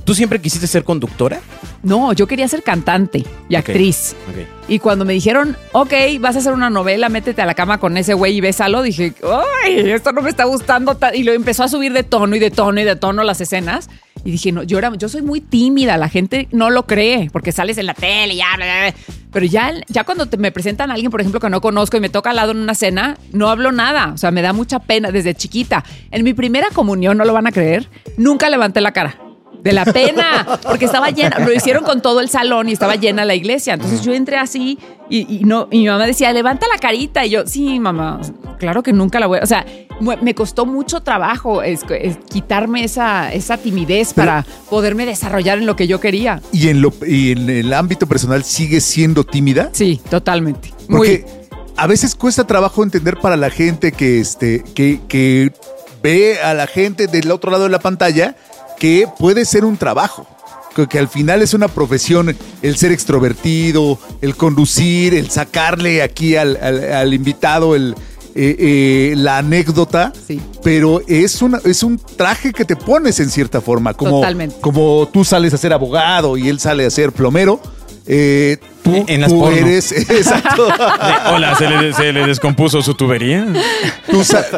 ¿tú 0.06 0.14
siempre 0.14 0.40
quisiste 0.40 0.66
ser 0.66 0.84
conductora? 0.84 1.40
No, 1.82 2.14
yo 2.14 2.26
quería 2.26 2.48
ser 2.48 2.62
cantante 2.62 3.18
y 3.48 3.54
Ok. 3.54 3.58
actriz. 3.58 4.16
Ok. 4.30 4.46
Y 4.68 4.78
cuando 4.78 5.04
me 5.04 5.12
dijeron, 5.12 5.56
ok, 5.72 5.92
vas 6.20 6.34
a 6.36 6.38
hacer 6.38 6.52
una 6.54 6.70
novela, 6.70 7.08
métete 7.10 7.42
a 7.42 7.46
la 7.46 7.54
cama 7.54 7.78
con 7.78 7.96
ese 7.98 8.14
güey 8.14 8.36
y 8.36 8.40
bésalo, 8.40 8.82
dije, 8.82 9.12
ay, 9.64 9.90
esto 9.90 10.12
no 10.12 10.22
me 10.22 10.30
está 10.30 10.44
gustando. 10.44 10.94
ta-". 10.96 11.14
Y 11.14 11.22
lo 11.22 11.32
empezó 11.32 11.62
a 11.64 11.68
subir 11.68 11.92
de 11.92 12.02
tono 12.02 12.34
y 12.34 12.38
de 12.38 12.50
tono 12.50 12.80
y 12.80 12.84
de 12.84 12.96
tono 12.96 13.22
las 13.22 13.40
escenas. 13.42 13.88
Y 14.24 14.32
dije, 14.32 14.50
no, 14.50 14.64
yo, 14.64 14.78
era, 14.78 14.92
yo 14.96 15.08
soy 15.08 15.22
muy 15.22 15.40
tímida, 15.40 15.96
la 15.98 16.08
gente 16.08 16.48
no 16.50 16.70
lo 16.70 16.84
cree, 16.86 17.28
porque 17.32 17.52
sales 17.52 17.78
en 17.78 17.86
la 17.86 17.94
tele 17.94 18.34
y 18.34 18.38
ya, 18.38 18.46
bla, 18.56 18.64
bla, 18.64 18.90
bla. 18.90 18.94
Pero 19.32 19.46
ya, 19.46 19.72
ya 19.86 20.02
cuando 20.02 20.26
te- 20.26 20.36
me 20.36 20.50
presentan 20.50 20.90
a 20.90 20.94
alguien, 20.94 21.12
por 21.12 21.20
ejemplo, 21.20 21.38
que 21.38 21.48
no 21.50 21.60
conozco 21.60 21.96
y 21.96 22.00
me 22.00 22.08
toca 22.08 22.30
al 22.30 22.36
lado 22.36 22.50
en 22.50 22.58
una 22.58 22.74
cena, 22.74 23.16
no 23.32 23.48
hablo 23.50 23.70
nada. 23.70 24.10
O 24.14 24.18
sea, 24.18 24.32
me 24.32 24.42
da 24.42 24.52
mucha 24.52 24.80
pena 24.80 25.12
desde 25.12 25.34
chiquita. 25.36 25.84
En 26.10 26.24
mi 26.24 26.34
primera 26.34 26.68
comunión, 26.72 27.16
no 27.18 27.24
lo 27.24 27.32
van 27.34 27.46
a 27.46 27.52
creer, 27.52 27.88
nunca 28.16 28.50
levanté 28.50 28.80
la 28.80 28.90
cara. 28.92 29.16
De 29.66 29.72
la 29.72 29.84
pena, 29.84 30.46
porque 30.62 30.84
estaba 30.86 31.10
llena, 31.10 31.38
lo 31.40 31.52
hicieron 31.52 31.84
con 31.84 32.00
todo 32.00 32.20
el 32.20 32.28
salón 32.28 32.68
y 32.68 32.72
estaba 32.72 32.94
llena 32.96 33.24
la 33.24 33.34
iglesia. 33.34 33.74
Entonces 33.74 34.02
yo 34.02 34.12
entré 34.14 34.36
así 34.38 34.78
y, 35.10 35.36
y 35.40 35.44
no, 35.44 35.68
y 35.70 35.78
mi 35.80 35.86
mamá 35.88 36.06
decía, 36.06 36.32
levanta 36.32 36.66
la 36.72 36.78
carita. 36.78 37.24
Y 37.26 37.30
yo, 37.30 37.46
sí, 37.46 37.78
mamá, 37.80 38.20
claro 38.58 38.82
que 38.82 38.92
nunca 38.92 39.20
la 39.20 39.26
voy 39.26 39.38
a. 39.38 39.42
O 39.42 39.46
sea, 39.46 39.64
me 40.20 40.34
costó 40.34 40.66
mucho 40.66 41.00
trabajo 41.00 41.62
es- 41.62 41.80
es 42.00 42.18
quitarme 42.28 42.84
esa, 42.84 43.32
esa 43.32 43.56
timidez 43.56 44.12
para 44.12 44.44
poderme 44.68 45.06
desarrollar 45.06 45.58
en 45.58 45.66
lo 45.66 45.74
que 45.76 45.86
yo 45.86 46.00
quería. 46.00 46.40
¿Y 46.52 46.68
en, 46.68 46.82
lo, 46.82 46.92
y 47.06 47.32
en 47.32 47.48
el 47.48 47.72
ámbito 47.72 48.06
personal 48.06 48.44
sigue 48.44 48.80
siendo 48.80 49.24
tímida? 49.24 49.70
Sí, 49.72 50.00
totalmente. 50.10 50.72
Muy, 50.88 50.98
Porque 50.98 51.26
a 51.78 51.86
veces 51.86 52.14
cuesta 52.14 52.46
trabajo 52.46 52.82
entender 52.82 53.16
para 53.18 53.36
la 53.36 53.50
gente 53.50 53.92
que, 53.92 54.20
este, 54.20 54.62
que, 54.74 55.00
que 55.08 55.52
ve 56.02 56.38
a 56.42 56.52
la 56.54 56.66
gente 56.66 57.06
del 57.06 57.30
otro 57.30 57.50
lado 57.50 57.64
de 57.64 57.70
la 57.70 57.78
pantalla 57.80 58.36
que 58.78 59.08
puede 59.18 59.44
ser 59.44 59.64
un 59.64 59.76
trabajo. 59.76 60.26
Que, 60.74 60.86
que 60.86 60.98
al 60.98 61.08
final 61.08 61.40
es 61.40 61.54
una 61.54 61.68
profesión 61.68 62.36
el 62.60 62.76
ser 62.76 62.92
extrovertido, 62.92 63.98
el 64.20 64.36
conducir, 64.36 65.14
el 65.14 65.30
sacarle 65.30 66.02
aquí 66.02 66.36
al, 66.36 66.58
al- 66.60 66.92
al 66.92 67.14
invitado 67.14 67.74
el, 67.74 67.94
eh, 68.34 68.56
eh, 68.58 69.14
la 69.16 69.38
anécdota. 69.38 70.12
Sí. 70.26 70.38
Pero 70.62 71.00
es, 71.06 71.40
una, 71.40 71.60
es 71.64 71.82
un 71.82 71.98
traje 71.98 72.52
que 72.52 72.66
te 72.66 72.76
pones 72.76 73.18
en 73.20 73.30
cierta 73.30 73.62
forma. 73.62 73.94
Como, 73.94 74.16
Totalmente. 74.20 74.56
como 74.60 75.08
tú 75.10 75.24
sales 75.24 75.54
a 75.54 75.56
ser 75.56 75.72
abogado 75.72 76.36
y 76.36 76.48
él 76.50 76.60
sale 76.60 76.84
a 76.84 76.90
ser 76.90 77.10
plomero. 77.12 77.58
Eh, 78.06 78.58
tú, 78.82 79.04
En 79.08 79.20
las 79.20 79.30
tú 79.30 79.40
porno. 79.40 79.56
eres. 79.56 79.92
Exacto. 80.10 80.68
Hola, 81.32 81.54
¿se 81.56 81.68
le, 81.68 81.92
se 81.92 82.12
le 82.12 82.26
descompuso 82.26 82.82
su 82.82 82.94
tubería? 82.94 83.46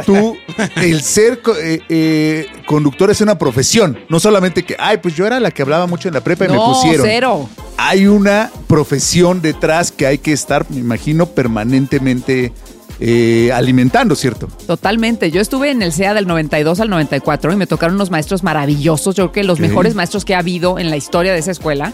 tú, 0.04 0.36
el 0.76 1.02
ser 1.02 1.40
eh, 1.62 1.80
eh, 1.88 2.46
conductor 2.66 3.10
es 3.10 3.20
una 3.20 3.38
profesión. 3.38 3.98
No 4.08 4.20
solamente 4.20 4.64
que, 4.64 4.76
ay, 4.78 4.98
pues 4.98 5.14
yo 5.16 5.26
era 5.26 5.40
la 5.40 5.50
que 5.50 5.62
hablaba 5.62 5.86
mucho 5.86 6.08
en 6.08 6.14
la 6.14 6.20
prepa 6.20 6.44
y 6.44 6.48
me 6.48 6.54
no, 6.56 6.72
pusieron. 6.72 7.06
cero. 7.06 7.48
Hay 7.76 8.06
una 8.06 8.50
profesión 8.66 9.40
detrás 9.40 9.92
que 9.92 10.06
hay 10.06 10.18
que 10.18 10.32
estar, 10.32 10.66
me 10.68 10.78
imagino, 10.80 11.26
permanentemente 11.26 12.52
eh, 13.00 13.50
alimentando, 13.54 14.16
¿cierto? 14.16 14.48
Totalmente. 14.66 15.30
Yo 15.30 15.40
estuve 15.40 15.70
en 15.70 15.82
el 15.82 15.92
CEA 15.92 16.14
del 16.14 16.26
92 16.26 16.80
al 16.80 16.90
94 16.90 17.52
y 17.52 17.56
me 17.56 17.66
tocaron 17.66 17.94
unos 17.94 18.10
maestros 18.10 18.42
maravillosos. 18.42 19.14
Yo 19.14 19.30
creo 19.30 19.32
que 19.32 19.44
los 19.44 19.60
mejores 19.60 19.94
maestros 19.94 20.24
que 20.24 20.34
ha 20.34 20.40
habido 20.40 20.78
en 20.78 20.90
la 20.90 20.96
historia 20.96 21.32
de 21.32 21.38
esa 21.38 21.52
escuela. 21.52 21.92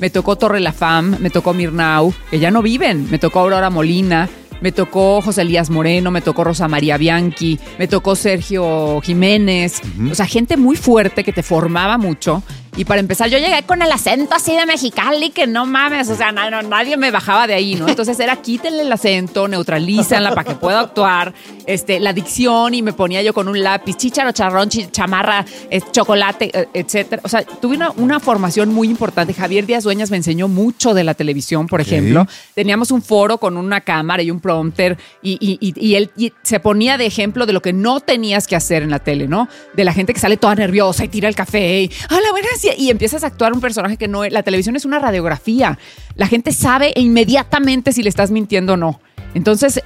Me 0.00 0.10
tocó 0.10 0.36
Torre 0.36 0.60
La 0.60 0.72
Fam, 0.72 1.16
me 1.20 1.30
tocó 1.30 1.54
Mirnau, 1.54 2.12
que 2.30 2.38
ya 2.38 2.50
no 2.50 2.62
viven. 2.62 3.08
Me 3.10 3.18
tocó 3.18 3.40
Aurora 3.40 3.70
Molina, 3.70 4.28
me 4.60 4.72
tocó 4.72 5.20
José 5.22 5.42
Elías 5.42 5.70
Moreno, 5.70 6.10
me 6.10 6.20
tocó 6.20 6.44
Rosa 6.44 6.68
María 6.68 6.96
Bianchi, 6.96 7.58
me 7.78 7.88
tocó 7.88 8.14
Sergio 8.16 9.00
Jiménez. 9.02 9.80
O 10.10 10.14
sea, 10.14 10.26
gente 10.26 10.56
muy 10.56 10.76
fuerte 10.76 11.24
que 11.24 11.32
te 11.32 11.42
formaba 11.42 11.98
mucho. 11.98 12.42
Y 12.78 12.84
para 12.84 13.00
empezar, 13.00 13.30
yo 13.30 13.38
llegué 13.38 13.62
con 13.62 13.80
el 13.80 13.90
acento 13.90 14.34
así 14.34 14.54
de 14.54 14.66
Mexicali, 14.66 15.30
que 15.30 15.46
no 15.46 15.64
mames, 15.64 16.10
o 16.10 16.14
sea, 16.14 16.30
na- 16.30 16.50
no, 16.50 16.60
nadie 16.60 16.98
me 16.98 17.10
bajaba 17.10 17.46
de 17.46 17.54
ahí, 17.54 17.74
¿no? 17.74 17.88
Entonces 17.88 18.20
era 18.20 18.36
quítenle 18.36 18.82
el 18.82 18.92
acento, 18.92 19.48
neutralízanla 19.48 20.34
para 20.34 20.44
que 20.44 20.56
pueda 20.56 20.80
actuar, 20.80 21.32
este, 21.64 22.00
la 22.00 22.12
dicción 22.12 22.74
y 22.74 22.82
me 22.82 22.92
ponía 22.92 23.22
yo 23.22 23.32
con 23.32 23.48
un 23.48 23.62
lápiz, 23.62 23.96
chícharo, 23.96 24.30
charrón, 24.32 24.68
chamarra, 24.68 25.46
eh, 25.70 25.80
chocolate, 25.90 26.50
eh, 26.52 26.68
etcétera. 26.74 27.22
O 27.24 27.28
sea, 27.30 27.44
tuve 27.44 27.76
una, 27.76 27.90
una 27.92 28.20
formación 28.20 28.74
muy 28.74 28.88
importante. 28.88 29.32
Javier 29.32 29.64
Díaz 29.64 29.84
Dueñas 29.84 30.10
me 30.10 30.18
enseñó 30.18 30.46
mucho 30.46 30.92
de 30.92 31.02
la 31.02 31.14
televisión, 31.14 31.68
por 31.68 31.80
ejemplo. 31.80 32.26
Teníamos 32.54 32.90
un 32.90 33.00
foro 33.00 33.38
con 33.38 33.56
una 33.56 33.80
cámara 33.80 34.22
y 34.22 34.30
un 34.30 34.40
prompter 34.40 34.98
y, 35.22 35.38
y- 35.40 35.56
y- 35.66 35.74
y 35.86 35.94
él 35.94 36.10
se 36.42 36.60
ponía 36.60 36.98
de 36.98 37.06
ejemplo 37.06 37.46
de 37.46 37.54
lo 37.54 37.62
que 37.62 37.72
no 37.72 38.00
tenías 38.00 38.46
que 38.46 38.54
hacer 38.54 38.82
en 38.82 38.90
la 38.90 38.98
tele, 38.98 39.28
¿no? 39.28 39.48
De 39.74 39.82
la 39.84 39.94
gente 39.94 40.12
que 40.12 40.20
sale 40.20 40.36
toda 40.36 40.54
nerviosa 40.54 41.04
y 41.04 41.08
tira 41.08 41.26
el 41.30 41.34
café 41.34 41.80
y, 41.82 41.90
hola, 42.10 42.30
buenas, 42.32 42.65
y, 42.76 42.90
empiezas 42.90 43.24
a 43.24 43.28
actuar 43.28 43.52
un 43.52 43.60
personaje 43.60 43.96
que 43.96 44.08
no. 44.08 44.24
La 44.24 44.42
televisión 44.42 44.76
es 44.76 44.84
una 44.84 44.98
radiografía. 44.98 45.78
La 46.14 46.26
gente 46.26 46.52
sabe 46.52 46.92
inmediatamente 46.96 47.92
si 47.92 48.02
le 48.02 48.08
estás 48.08 48.30
mintiendo 48.30 48.74
o 48.74 48.76
no. 48.76 49.00
Entonces, 49.34 49.80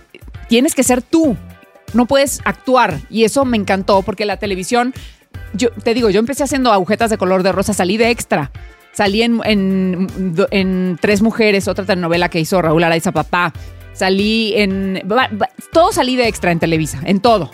tienes 0.48 0.74
que 0.74 0.82
ser 0.82 1.02
tú. 1.02 1.36
No 1.92 2.06
puedes 2.06 2.40
actuar. 2.44 3.00
Y 3.10 3.24
eso 3.24 3.44
me 3.44 3.56
encantó 3.56 4.02
porque 4.02 4.24
la 4.24 4.36
televisión, 4.38 4.94
yo 5.52 5.70
te 5.70 5.94
digo, 5.94 6.10
yo 6.10 6.20
empecé 6.20 6.44
haciendo 6.44 6.72
agujetas 6.72 7.10
de 7.10 7.18
color 7.18 7.42
de 7.42 7.52
rosa, 7.52 7.72
salí 7.72 7.96
de 7.96 8.10
extra. 8.10 8.50
Salí 8.92 9.22
en, 9.22 9.40
en, 9.44 10.06
en 10.50 10.98
Tres 11.00 11.22
Mujeres, 11.22 11.68
otra 11.68 11.84
telenovela 11.84 12.28
que 12.28 12.40
hizo 12.40 12.60
Raúl 12.60 12.82
Araiza 12.82 13.12
Papá. 13.12 13.52
Salí 13.92 14.54
en. 14.56 15.02
Todo 15.72 15.92
salí 15.92 16.16
de 16.16 16.26
extra 16.28 16.52
en 16.52 16.58
Televisa, 16.58 17.00
en 17.04 17.20
todo. 17.20 17.50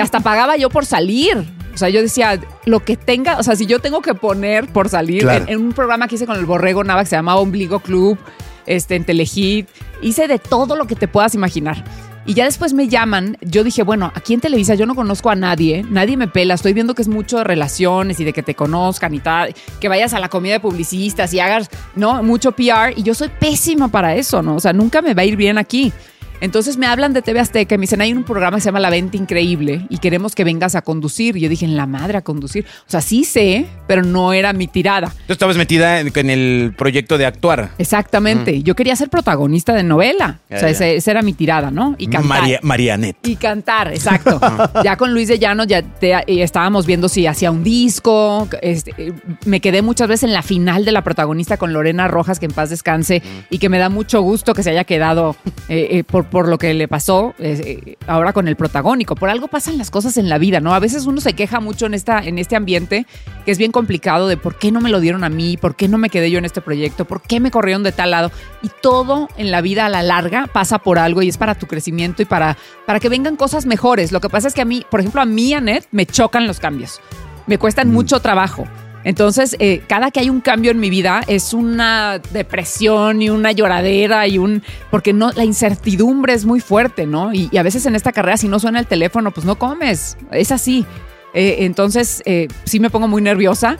Hasta 0.00 0.20
pagaba 0.20 0.56
yo 0.56 0.70
por 0.70 0.86
salir. 0.86 1.44
O 1.74 1.78
sea, 1.78 1.88
yo 1.88 2.02
decía, 2.02 2.38
lo 2.66 2.80
que 2.80 2.96
tenga, 2.96 3.38
o 3.38 3.42
sea, 3.42 3.56
si 3.56 3.64
yo 3.66 3.78
tengo 3.78 4.02
que 4.02 4.14
poner 4.14 4.66
por 4.68 4.88
salir 4.88 5.22
Claro. 5.22 5.44
en, 5.44 5.50
en 5.50 5.60
un 5.60 5.72
programa 5.72 6.08
que 6.08 6.16
hice 6.16 6.26
con 6.26 6.36
el 6.36 6.44
Borrego 6.44 6.82
Nava 6.84 7.02
que 7.02 7.08
se 7.10 7.16
llamaba 7.16 7.40
Ombligo 7.40 7.80
Club, 7.80 8.18
este, 8.66 8.96
en 8.96 9.04
Telehit, 9.04 9.68
hice 10.02 10.28
de 10.28 10.38
todo 10.38 10.76
lo 10.76 10.86
que 10.86 10.94
te 10.96 11.08
puedas 11.08 11.34
imaginar. 11.34 11.82
Y 12.26 12.34
ya 12.34 12.44
después 12.44 12.74
me 12.74 12.88
llaman, 12.88 13.38
yo 13.40 13.64
dije, 13.64 13.82
bueno, 13.82 14.12
aquí 14.14 14.34
en 14.34 14.40
Televisa 14.40 14.74
yo 14.74 14.86
no 14.86 14.94
conozco 14.94 15.30
a 15.30 15.34
nadie, 15.34 15.84
nadie 15.88 16.16
me 16.16 16.28
pela, 16.28 16.54
estoy 16.54 16.74
viendo 16.74 16.94
que 16.94 17.02
es 17.02 17.08
mucho 17.08 17.38
de 17.38 17.44
relaciones 17.44 18.20
y 18.20 18.24
de 18.24 18.32
que 18.32 18.42
te 18.42 18.54
conozcan 18.54 19.14
y 19.14 19.20
tal, 19.20 19.54
que 19.80 19.88
vayas 19.88 20.12
a 20.12 20.20
la 20.20 20.28
comida 20.28 20.52
de 20.52 20.60
publicistas 20.60 21.32
y 21.32 21.40
hagas, 21.40 21.70
¿no? 21.96 22.22
Mucho 22.22 22.52
PR 22.52 22.92
y 22.94 23.02
yo 23.02 23.14
soy 23.14 23.28
pésima 23.28 23.88
para 23.88 24.14
eso, 24.14 24.42
¿no? 24.42 24.56
O 24.56 24.60
sea, 24.60 24.72
nunca 24.72 25.00
me 25.00 25.14
va 25.14 25.22
a 25.22 25.24
ir 25.24 25.36
bien 25.36 25.56
aquí. 25.56 25.92
Entonces 26.40 26.76
me 26.76 26.86
hablan 26.86 27.12
de 27.12 27.22
TV 27.22 27.40
Azteca 27.40 27.74
y 27.74 27.78
me 27.78 27.82
dicen, 27.82 28.00
hay 28.00 28.12
un 28.12 28.24
programa 28.24 28.56
que 28.56 28.60
se 28.62 28.66
llama 28.66 28.80
La 28.80 28.90
Venta 28.90 29.16
Increíble 29.16 29.86
y 29.88 29.98
queremos 29.98 30.34
que 30.34 30.44
vengas 30.44 30.74
a 30.74 30.82
conducir. 30.82 31.36
Y 31.36 31.40
yo 31.40 31.48
dije, 31.48 31.64
en 31.64 31.76
la 31.76 31.86
madre 31.86 32.18
a 32.18 32.22
conducir. 32.22 32.64
O 32.86 32.90
sea, 32.90 33.00
sí 33.00 33.24
sé, 33.24 33.66
pero 33.86 34.02
no 34.02 34.32
era 34.32 34.52
mi 34.52 34.66
tirada. 34.66 35.12
Tú 35.26 35.32
estabas 35.32 35.56
metida 35.56 36.00
en, 36.00 36.10
en 36.14 36.30
el 36.30 36.72
proyecto 36.76 37.18
de 37.18 37.26
actuar. 37.26 37.70
Exactamente. 37.78 38.62
Yo 38.62 38.74
quería 38.74 38.96
ser 38.96 39.10
protagonista 39.10 39.72
de 39.74 39.82
novela. 39.82 40.40
Ya, 40.48 40.56
o 40.56 40.60
sea, 40.60 40.68
esa 40.88 41.10
era 41.10 41.22
mi 41.22 41.32
tirada, 41.32 41.70
¿no? 41.70 41.94
Y 41.98 42.06
cantar. 42.06 42.40
María, 42.40 42.60
Marianet. 42.62 43.16
Y 43.26 43.36
cantar, 43.36 43.88
exacto. 43.88 44.40
ya 44.84 44.96
con 44.96 45.12
Luis 45.12 45.28
de 45.28 45.38
Llano 45.38 45.64
ya 45.64 45.82
te- 45.82 46.12
eh, 46.14 46.24
estábamos 46.42 46.86
viendo 46.86 47.08
si 47.08 47.26
hacía 47.26 47.50
un 47.50 47.62
disco. 47.64 48.48
este, 48.62 48.94
eh, 48.96 49.12
me 49.44 49.60
quedé 49.60 49.82
muchas 49.82 50.08
veces 50.08 50.24
en 50.24 50.32
la 50.32 50.42
final 50.42 50.84
de 50.84 50.92
la 50.92 51.02
protagonista 51.04 51.56
con 51.56 51.72
Lorena 51.72 52.08
Rojas, 52.08 52.38
que 52.40 52.46
en 52.46 52.52
paz 52.52 52.70
descanse, 52.70 53.22
y 53.50 53.58
que 53.58 53.68
me 53.68 53.78
da 53.78 53.88
mucho 53.88 54.22
gusto 54.22 54.54
que 54.54 54.62
se 54.62 54.70
haya 54.70 54.84
quedado 54.84 55.36
eh, 55.68 55.88
eh, 55.90 56.04
por, 56.04 56.26
por 56.30 56.48
lo 56.48 56.58
que 56.58 56.72
le 56.74 56.88
pasó 56.88 57.34
eh, 57.38 57.60
eh, 57.64 57.96
ahora 58.06 58.32
con 58.32 58.48
el 58.48 58.56
protagónico. 58.56 59.14
Por 59.14 59.28
algo 59.28 59.48
pasan 59.48 59.78
las 59.78 59.90
cosas 59.90 60.16
en 60.16 60.28
la 60.28 60.38
vida, 60.38 60.60
¿no? 60.60 60.74
A 60.74 60.78
veces 60.78 61.06
uno 61.06 61.20
se 61.20 61.34
queja 61.34 61.60
mucho 61.60 61.86
en, 61.86 61.94
esta, 61.94 62.20
en 62.20 62.38
este 62.38 62.56
ambiente 62.56 63.06
que 63.44 63.50
es 63.50 63.58
bien 63.58 63.72
complicado 63.72 64.28
de 64.28 64.36
por 64.36 64.56
qué 64.56 64.70
no 64.70 64.80
me 64.80 64.90
lo 64.90 65.00
dieron 65.00 65.24
a 65.24 65.28
mí, 65.28 65.56
por 65.56 65.74
qué 65.74 65.88
no 65.88 65.98
me 65.98 66.10
quedé 66.10 66.30
yo 66.30 66.38
en 66.38 66.44
este 66.44 66.60
proyecto, 66.60 67.04
por 67.04 67.22
qué 67.22 67.40
me 67.40 67.50
corrieron 67.50 67.82
de 67.82 67.92
tal 67.92 68.12
lado. 68.12 68.30
Y 68.62 68.70
todo 68.80 69.28
en 69.36 69.50
la 69.50 69.60
vida 69.60 69.86
a 69.86 69.88
la 69.88 70.02
larga 70.02 70.46
pasa 70.46 70.78
por 70.78 70.98
algo 70.98 71.22
y 71.22 71.28
es 71.28 71.38
para 71.38 71.54
tu 71.54 71.66
crecimiento 71.66 72.22
y 72.22 72.24
para, 72.24 72.56
para 72.86 73.00
que 73.00 73.08
vengan 73.08 73.36
cosas 73.36 73.66
mejores. 73.66 74.12
Lo 74.12 74.20
que 74.20 74.28
pasa 74.28 74.48
es 74.48 74.54
que 74.54 74.62
a 74.62 74.66
mí, 74.66 74.84
por 74.90 75.00
ejemplo, 75.00 75.20
a 75.20 75.26
mí, 75.26 75.52
Anet, 75.54 75.86
me 75.90 76.06
chocan 76.06 76.46
los 76.46 76.60
cambios. 76.60 77.00
Me 77.46 77.58
cuestan 77.58 77.90
mucho 77.90 78.20
trabajo. 78.20 78.66
Entonces, 79.04 79.56
eh, 79.58 79.82
cada 79.86 80.10
que 80.10 80.20
hay 80.20 80.30
un 80.30 80.40
cambio 80.40 80.70
en 80.70 80.78
mi 80.78 80.90
vida 80.90 81.22
es 81.26 81.54
una 81.54 82.20
depresión 82.32 83.22
y 83.22 83.30
una 83.30 83.52
lloradera 83.52 84.26
y 84.26 84.38
un... 84.38 84.62
Porque 84.90 85.12
no, 85.12 85.32
la 85.32 85.44
incertidumbre 85.44 86.34
es 86.34 86.44
muy 86.44 86.60
fuerte, 86.60 87.06
¿no? 87.06 87.32
Y, 87.32 87.56
a 87.56 87.62
veces 87.62 87.86
en 87.86 87.94
esta 87.94 88.12
carrera, 88.12 88.36
si 88.36 88.48
no 88.48 88.58
suena 88.58 88.78
el 88.78 88.86
teléfono, 88.86 89.30
pues 89.30 89.46
no 89.46 89.58
comes. 89.58 90.16
Es 90.32 90.52
así. 90.52 90.84
Eh, 91.32 91.58
entonces, 91.60 92.22
eh, 92.26 92.48
sí 92.64 92.80
me 92.80 92.90
pongo 92.90 93.08
muy 93.08 93.22
nerviosa, 93.22 93.78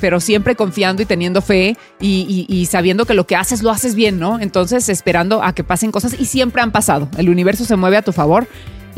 pero 0.00 0.20
siempre 0.20 0.54
confiando 0.54 1.02
y 1.02 1.06
teniendo 1.06 1.42
fe 1.42 1.76
y 1.98 2.68
sabiendo 2.70 3.04
que 3.04 3.14
lo 3.14 3.26
que 3.26 3.34
haces 3.34 3.64
lo 3.64 3.70
haces 3.70 3.96
bien, 3.96 4.20
¿no? 4.20 4.38
Entonces, 4.38 4.88
esperando 4.88 5.42
a 5.42 5.52
que 5.54 5.64
pasen 5.64 5.90
cosas 5.90 6.14
y 6.18 6.24
siempre 6.26 6.62
han 6.62 6.70
pasado. 6.70 7.08
El 7.18 7.28
universo 7.28 7.64
se 7.64 7.74
mueve 7.74 7.96
a 7.96 8.02
tu 8.02 8.12
favor. 8.12 8.46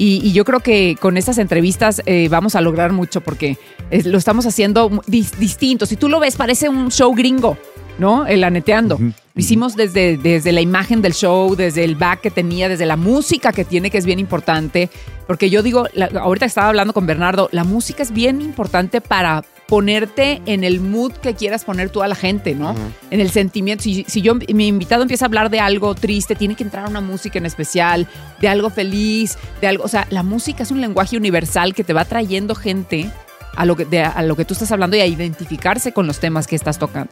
Y, 0.03 0.21
y 0.25 0.33
yo 0.33 0.45
creo 0.45 0.59
que 0.59 0.97
con 0.99 1.17
estas 1.17 1.39
entrevistas 1.39 2.03
eh, 2.07 2.27
vamos 2.29 2.57
a 2.57 2.61
lograr 2.61 2.91
mucho 2.93 3.21
porque 3.21 3.57
eh, 3.93 4.03
lo 4.05 4.19
estamos 4.19 4.47
haciendo 4.47 4.91
dis- 5.07 5.37
distinto. 5.37 5.87
Si 5.87 5.95
tú 5.95 6.09
lo 6.09 6.19
ves, 6.19 6.35
parece 6.35 6.69
un 6.69 6.91
show 6.91 7.15
gringo, 7.15 7.57
¿no? 7.99 8.27
El 8.27 8.43
aneteando. 8.43 8.99
Lo 8.99 9.13
Hicimos 9.37 9.77
desde, 9.77 10.17
desde 10.17 10.51
la 10.51 10.61
imagen 10.61 11.03
del 11.03 11.15
show, 11.15 11.55
desde 11.55 11.85
el 11.85 11.95
back 11.95 12.21
que 12.21 12.31
tenía, 12.33 12.69
desde 12.69 12.85
la 12.85 12.97
música 12.97 13.53
que 13.53 13.65
tiene, 13.65 13.91
que 13.91 13.99
es 13.99 14.05
bien 14.05 14.19
importante. 14.19 14.91
Porque 15.29 15.51
yo 15.51 15.63
digo, 15.63 15.87
la- 15.95 16.07
ahorita 16.07 16.47
estaba 16.47 16.67
hablando 16.69 16.93
con 16.95 17.07
Bernardo, 17.07 17.49
la 17.53 17.63
música 17.63 18.03
es 18.03 18.11
bien 18.13 18.43
importante 18.43 19.01
para 19.01 19.45
ponerte 19.73 20.43
en 20.45 20.65
el 20.65 20.81
mood 20.81 21.13
que 21.13 21.35
quieras 21.35 21.65
poner 21.65 21.89
tú 21.89 22.03
a 22.03 22.09
la 22.09 22.15
gente, 22.15 22.55
¿no? 22.55 22.75
En 23.11 23.21
el 23.21 23.31
sentimiento. 23.31 23.85
Si, 23.85 24.05
si 24.07 24.21
yo, 24.21 24.35
mi 24.35 24.69
invitado 24.69 25.01
empieza 25.01 25.25
a 25.25 25.29
hablar 25.29 25.49
de 25.49 25.61
algo 25.61 25.95
triste, 25.95 26.35
tiene 26.35 26.57
que 26.57 26.63
entrar 26.63 26.87
una 26.87 27.01
música 27.01 27.39
en 27.39 27.47
especial, 27.47 28.07
de 28.39 28.49
algo 28.49 28.69
feliz, 28.69 29.39
de 29.63 29.69
algo. 29.69 29.85
O 29.85 29.89
sea, 29.89 30.07
la 30.11 30.23
música 30.23 30.63
es 30.63 30.71
un 30.73 30.83
lenguaje 30.83 31.17
universal 31.17 31.73
que 31.75 31.85
te 31.85 31.95
va 31.95 32.05
trayendo 32.05 32.55
gente 32.55 33.11
a 33.57 33.65
lo 33.65 33.75
que, 33.75 33.87
de- 33.87 34.03
a 34.03 34.23
lo 34.23 34.37
que 34.37 34.45
tú 34.45 34.53
estás 34.53 34.71
hablando 34.73 34.95
y 34.99 35.01
a 35.01 35.07
identificarse 35.07 35.93
con 35.93 36.07
los 36.07 36.21
temas 36.21 36.47
que 36.47 36.55
estás 36.55 36.79
tocando. 36.79 37.09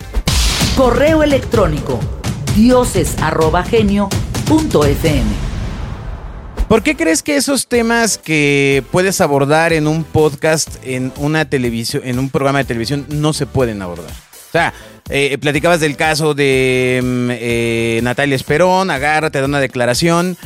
Correo 0.76 1.22
electrónico 1.22 1.98
dioses@genio.fm. 2.56 5.49
¿Por 6.70 6.84
qué 6.84 6.94
crees 6.94 7.24
que 7.24 7.34
esos 7.34 7.66
temas 7.66 8.16
que 8.16 8.84
puedes 8.92 9.20
abordar 9.20 9.72
en 9.72 9.88
un 9.88 10.04
podcast, 10.04 10.76
en 10.84 11.12
una 11.16 11.44
televisión, 11.44 12.04
en 12.04 12.20
un 12.20 12.30
programa 12.30 12.60
de 12.60 12.64
televisión, 12.64 13.06
no 13.08 13.32
se 13.32 13.44
pueden 13.44 13.82
abordar? 13.82 14.12
O 14.12 14.52
sea, 14.52 14.72
eh, 15.08 15.36
platicabas 15.38 15.80
del 15.80 15.96
caso 15.96 16.32
de 16.32 17.00
mm, 17.02 17.28
eh, 17.32 18.00
Natalia 18.04 18.36
Esperón, 18.36 18.92
agarra, 18.92 19.30
te 19.30 19.40
da 19.40 19.46
una 19.46 19.58
declaración. 19.58 20.36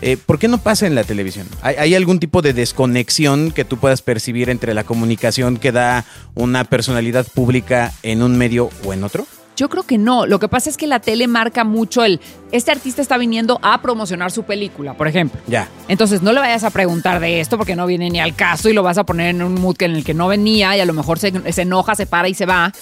Eh, 0.00 0.16
¿Por 0.16 0.38
qué 0.38 0.48
no 0.48 0.56
pasa 0.56 0.86
en 0.86 0.94
la 0.94 1.04
televisión? 1.04 1.46
¿Hay, 1.60 1.76
hay 1.76 1.94
algún 1.94 2.18
tipo 2.18 2.40
de 2.40 2.54
desconexión 2.54 3.50
que 3.50 3.66
tú 3.66 3.76
puedas 3.76 4.00
percibir 4.00 4.48
entre 4.48 4.72
la 4.72 4.84
comunicación 4.84 5.58
que 5.58 5.70
da 5.70 6.06
una 6.34 6.64
personalidad 6.64 7.26
pública 7.26 7.92
en 8.02 8.22
un 8.22 8.38
medio 8.38 8.70
o 8.86 8.94
en 8.94 9.04
otro? 9.04 9.26
Yo 9.56 9.68
creo 9.68 9.84
que 9.84 9.98
no. 9.98 10.26
Lo 10.26 10.38
que 10.40 10.48
pasa 10.48 10.68
es 10.68 10.76
que 10.76 10.86
la 10.86 10.98
tele 11.00 11.26
marca 11.28 11.62
mucho 11.64 12.04
el. 12.04 12.20
Este 12.50 12.70
artista 12.72 13.00
está 13.02 13.16
viniendo 13.18 13.58
a 13.62 13.80
promocionar 13.82 14.30
su 14.32 14.42
película, 14.42 14.94
por 14.94 15.06
ejemplo. 15.08 15.40
Ya. 15.46 15.68
Entonces 15.88 16.22
no 16.22 16.32
le 16.32 16.40
vayas 16.40 16.64
a 16.64 16.70
preguntar 16.70 17.20
de 17.20 17.40
esto 17.40 17.56
porque 17.56 17.76
no 17.76 17.86
viene 17.86 18.10
ni 18.10 18.18
al 18.20 18.34
caso 18.34 18.68
y 18.68 18.72
lo 18.72 18.82
vas 18.82 18.98
a 18.98 19.04
poner 19.04 19.28
en 19.28 19.42
un 19.42 19.54
mood 19.54 19.80
en 19.82 19.94
el 19.94 20.04
que 20.04 20.12
no 20.14 20.26
venía 20.28 20.76
y 20.76 20.80
a 20.80 20.84
lo 20.86 20.92
mejor 20.92 21.18
se, 21.18 21.52
se 21.52 21.62
enoja, 21.62 21.94
se 21.94 22.06
para 22.06 22.28
y 22.28 22.34
se 22.34 22.46
va. 22.46 22.72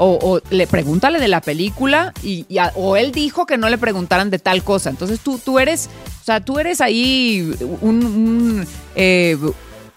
O, 0.00 0.16
o 0.22 0.40
le 0.54 0.66
pregúntale 0.68 1.18
de 1.18 1.26
la 1.26 1.40
película 1.40 2.12
y, 2.22 2.46
y 2.48 2.58
a- 2.58 2.72
o 2.76 2.96
él 2.96 3.10
dijo 3.10 3.46
que 3.46 3.58
no 3.58 3.68
le 3.68 3.78
preguntaran 3.78 4.30
de 4.30 4.38
tal 4.38 4.62
cosa. 4.62 4.90
Entonces 4.90 5.18
tú, 5.20 5.38
tú 5.44 5.58
eres, 5.58 5.88
o 6.20 6.24
sea, 6.24 6.40
tú 6.44 6.58
eres 6.60 6.80
ahí 6.80 7.52
un, 7.80 8.04
un, 8.06 8.66
eh, 8.94 9.36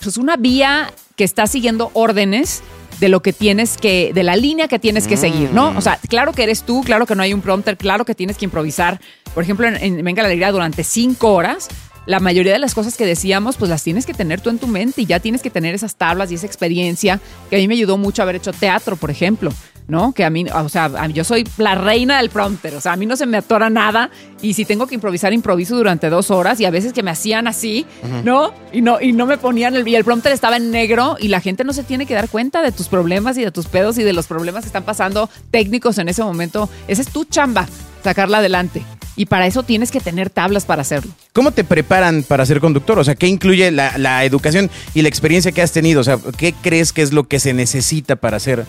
pues 0.02 0.18
una 0.18 0.38
vía 0.38 0.92
que 1.16 1.24
está 1.24 1.46
siguiendo 1.46 1.92
órdenes 1.94 2.64
de 3.02 3.10
lo 3.10 3.22
que 3.22 3.34
tienes 3.34 3.78
que, 3.78 4.12
de 4.14 4.22
la 4.22 4.36
línea 4.36 4.68
que 4.68 4.78
tienes 4.78 5.08
que 5.08 5.18
seguir, 5.18 5.52
¿no? 5.52 5.76
O 5.76 5.82
sea, 5.82 6.00
claro 6.08 6.34
que 6.34 6.44
eres 6.44 6.62
tú, 6.62 6.84
claro 6.86 7.08
que 7.08 7.16
no 7.16 7.24
hay 7.24 7.34
un 7.34 7.42
prompter, 7.42 7.76
claro 7.76 8.06
que 8.06 8.14
tienes 8.14 8.38
que 8.38 8.46
improvisar. 8.46 9.02
Por 9.34 9.44
ejemplo, 9.44 9.68
en, 9.68 9.76
en 9.76 10.06
Venga 10.06 10.22
la 10.22 10.28
Alegría 10.28 10.52
durante 10.52 10.84
cinco 10.84 11.34
horas, 11.34 11.68
la 12.06 12.20
mayoría 12.20 12.54
de 12.54 12.60
las 12.60 12.76
cosas 12.76 12.98
que 12.98 13.06
decíamos, 13.08 13.58
pues 13.58 13.70
las 13.70 13.84
tienes 13.84 14.06
que 14.06 14.14
tener 14.14 14.40
tú 14.40 14.52
en 14.52 14.60
tu 14.60 14.68
mente 14.68 15.02
y 15.02 15.08
ya 15.08 15.20
tienes 15.20 15.42
que 15.42 15.50
tener 15.50 15.74
esas 15.74 15.96
tablas 15.96 16.32
y 16.32 16.36
esa 16.36 16.46
experiencia, 16.46 17.20
que 17.50 17.56
a 17.56 17.60
mí 17.60 17.68
me 17.68 17.74
ayudó 17.74 17.98
mucho 17.98 18.22
haber 18.22 18.36
hecho 18.36 18.54
teatro, 18.54 18.96
por 18.96 19.10
ejemplo. 19.10 19.52
¿No? 19.92 20.14
Que 20.14 20.24
a 20.24 20.30
mí, 20.30 20.46
o 20.50 20.70
sea, 20.70 20.90
yo 21.08 21.26
soy 21.26 21.46
la 21.58 21.76
reina 21.76 22.20
del 22.20 22.30
prompter, 22.30 22.74
o 22.76 22.80
sea, 22.80 22.94
a 22.94 22.96
mí 22.96 23.06
no 23.06 23.18
se 23.18 23.26
me 23.26 23.36
atora 23.36 23.70
nada 23.70 24.10
y 24.42 24.54
si 24.54 24.64
tengo 24.64 24.88
que 24.88 24.96
improvisar, 24.96 25.34
improviso 25.34 25.76
durante 25.76 26.10
dos 26.10 26.32
horas 26.32 26.62
y 26.62 26.66
a 26.66 26.70
veces 26.70 26.94
que 26.94 27.04
me 27.04 27.12
hacían 27.12 27.46
así, 27.46 27.86
¿no? 28.24 28.54
Y 28.72 28.80
no, 28.80 29.02
y 29.02 29.12
no 29.12 29.26
me 29.26 29.38
ponían 29.38 29.76
el, 29.76 29.86
y 29.86 29.98
el 29.98 30.06
prompter 30.06 30.32
estaba 30.32 30.56
en 30.56 30.72
negro 30.72 31.18
y 31.20 31.28
la 31.28 31.42
gente 31.42 31.66
no 31.66 31.74
se 31.74 31.84
tiene 31.84 32.06
que 32.06 32.14
dar 32.14 32.30
cuenta 32.30 32.62
de 32.62 32.72
tus 32.72 32.88
problemas 32.88 33.38
y 33.38 33.44
de 33.44 33.52
tus 33.52 33.68
pedos 33.68 33.98
y 33.98 34.04
de 34.04 34.14
los 34.14 34.28
problemas 34.28 34.64
que 34.64 34.68
están 34.68 34.84
pasando 34.84 35.30
técnicos 35.52 35.98
en 35.98 36.08
ese 36.08 36.24
momento. 36.24 36.70
Esa 36.88 37.02
es 37.02 37.10
tu 37.10 37.26
chamba, 37.26 37.68
sacarla 38.02 38.38
adelante. 38.38 38.84
Y 39.18 39.26
para 39.26 39.46
eso 39.46 39.64
tienes 39.64 39.92
que 39.92 40.00
tener 40.00 40.30
tablas 40.30 40.64
para 40.64 40.84
hacerlo. 40.84 41.12
¿Cómo 41.34 41.52
te 41.52 41.66
preparan 41.66 42.24
para 42.24 42.46
ser 42.46 42.62
conductor? 42.62 42.98
O 42.98 43.04
sea, 43.04 43.16
¿qué 43.16 43.28
incluye 43.28 43.70
la, 43.72 43.98
la 43.98 44.24
educación 44.24 44.72
y 44.94 45.02
la 45.02 45.10
experiencia 45.10 45.52
que 45.52 45.62
has 45.62 45.74
tenido? 45.74 46.00
O 46.00 46.04
sea, 46.06 46.18
¿qué 46.38 46.54
crees 46.54 46.94
que 46.94 47.02
es 47.02 47.12
lo 47.12 47.28
que 47.28 47.42
se 47.42 47.54
necesita 47.54 48.16
para 48.16 48.40
ser 48.40 48.66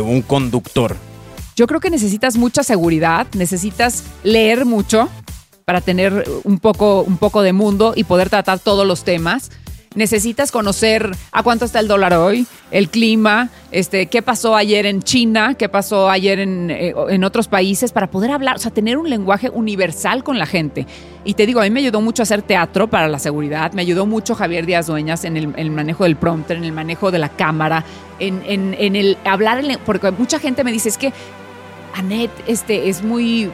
un 0.00 0.22
conductor? 0.22 0.96
Yo 1.56 1.66
creo 1.66 1.80
que 1.80 1.90
necesitas 1.90 2.36
mucha 2.36 2.62
seguridad, 2.62 3.26
necesitas 3.34 4.04
leer 4.22 4.66
mucho 4.66 5.08
para 5.64 5.80
tener 5.80 6.24
un 6.44 6.58
poco, 6.58 7.02
un 7.02 7.16
poco 7.16 7.42
de 7.42 7.52
mundo 7.52 7.92
y 7.96 8.04
poder 8.04 8.28
tratar 8.30 8.58
todos 8.58 8.86
los 8.86 9.04
temas. 9.04 9.50
Necesitas 9.96 10.52
conocer 10.52 11.10
a 11.32 11.42
cuánto 11.42 11.64
está 11.64 11.80
el 11.80 11.88
dólar 11.88 12.12
hoy, 12.14 12.46
el 12.70 12.90
clima, 12.90 13.48
este, 13.72 14.06
qué 14.06 14.20
pasó 14.20 14.54
ayer 14.54 14.84
en 14.84 15.02
China, 15.02 15.54
qué 15.54 15.70
pasó 15.70 16.10
ayer 16.10 16.38
en, 16.38 16.70
eh, 16.70 16.94
en 17.08 17.24
otros 17.24 17.48
países, 17.48 17.92
para 17.92 18.06
poder 18.08 18.30
hablar, 18.30 18.56
o 18.56 18.58
sea, 18.58 18.70
tener 18.70 18.98
un 18.98 19.08
lenguaje 19.08 19.48
universal 19.48 20.22
con 20.22 20.38
la 20.38 20.44
gente. 20.44 20.86
Y 21.24 21.32
te 21.32 21.46
digo, 21.46 21.60
a 21.60 21.64
mí 21.64 21.70
me 21.70 21.80
ayudó 21.80 22.02
mucho 22.02 22.22
hacer 22.22 22.42
teatro 22.42 22.88
para 22.88 23.08
la 23.08 23.18
seguridad, 23.18 23.72
me 23.72 23.80
ayudó 23.82 24.04
mucho 24.04 24.34
Javier 24.34 24.66
Díaz 24.66 24.86
Dueñas 24.86 25.24
en 25.24 25.36
el, 25.38 25.70
manejo 25.70 26.04
del 26.04 26.16
prompter, 26.16 26.58
en 26.58 26.64
el 26.64 26.72
manejo 26.72 27.10
de 27.10 27.18
la 27.18 27.30
cámara, 27.30 27.82
en, 28.18 28.42
en- 28.46 28.76
en 28.78 28.96
el 28.96 29.16
hablar, 29.24 29.64
porque 29.86 30.10
mucha 30.10 30.38
gente 30.38 30.62
me 30.62 30.72
dice, 30.72 30.90
es 30.90 30.98
que 30.98 31.12
Anet 31.94 32.30
este, 32.46 32.90
es 32.90 33.02
muy 33.02 33.50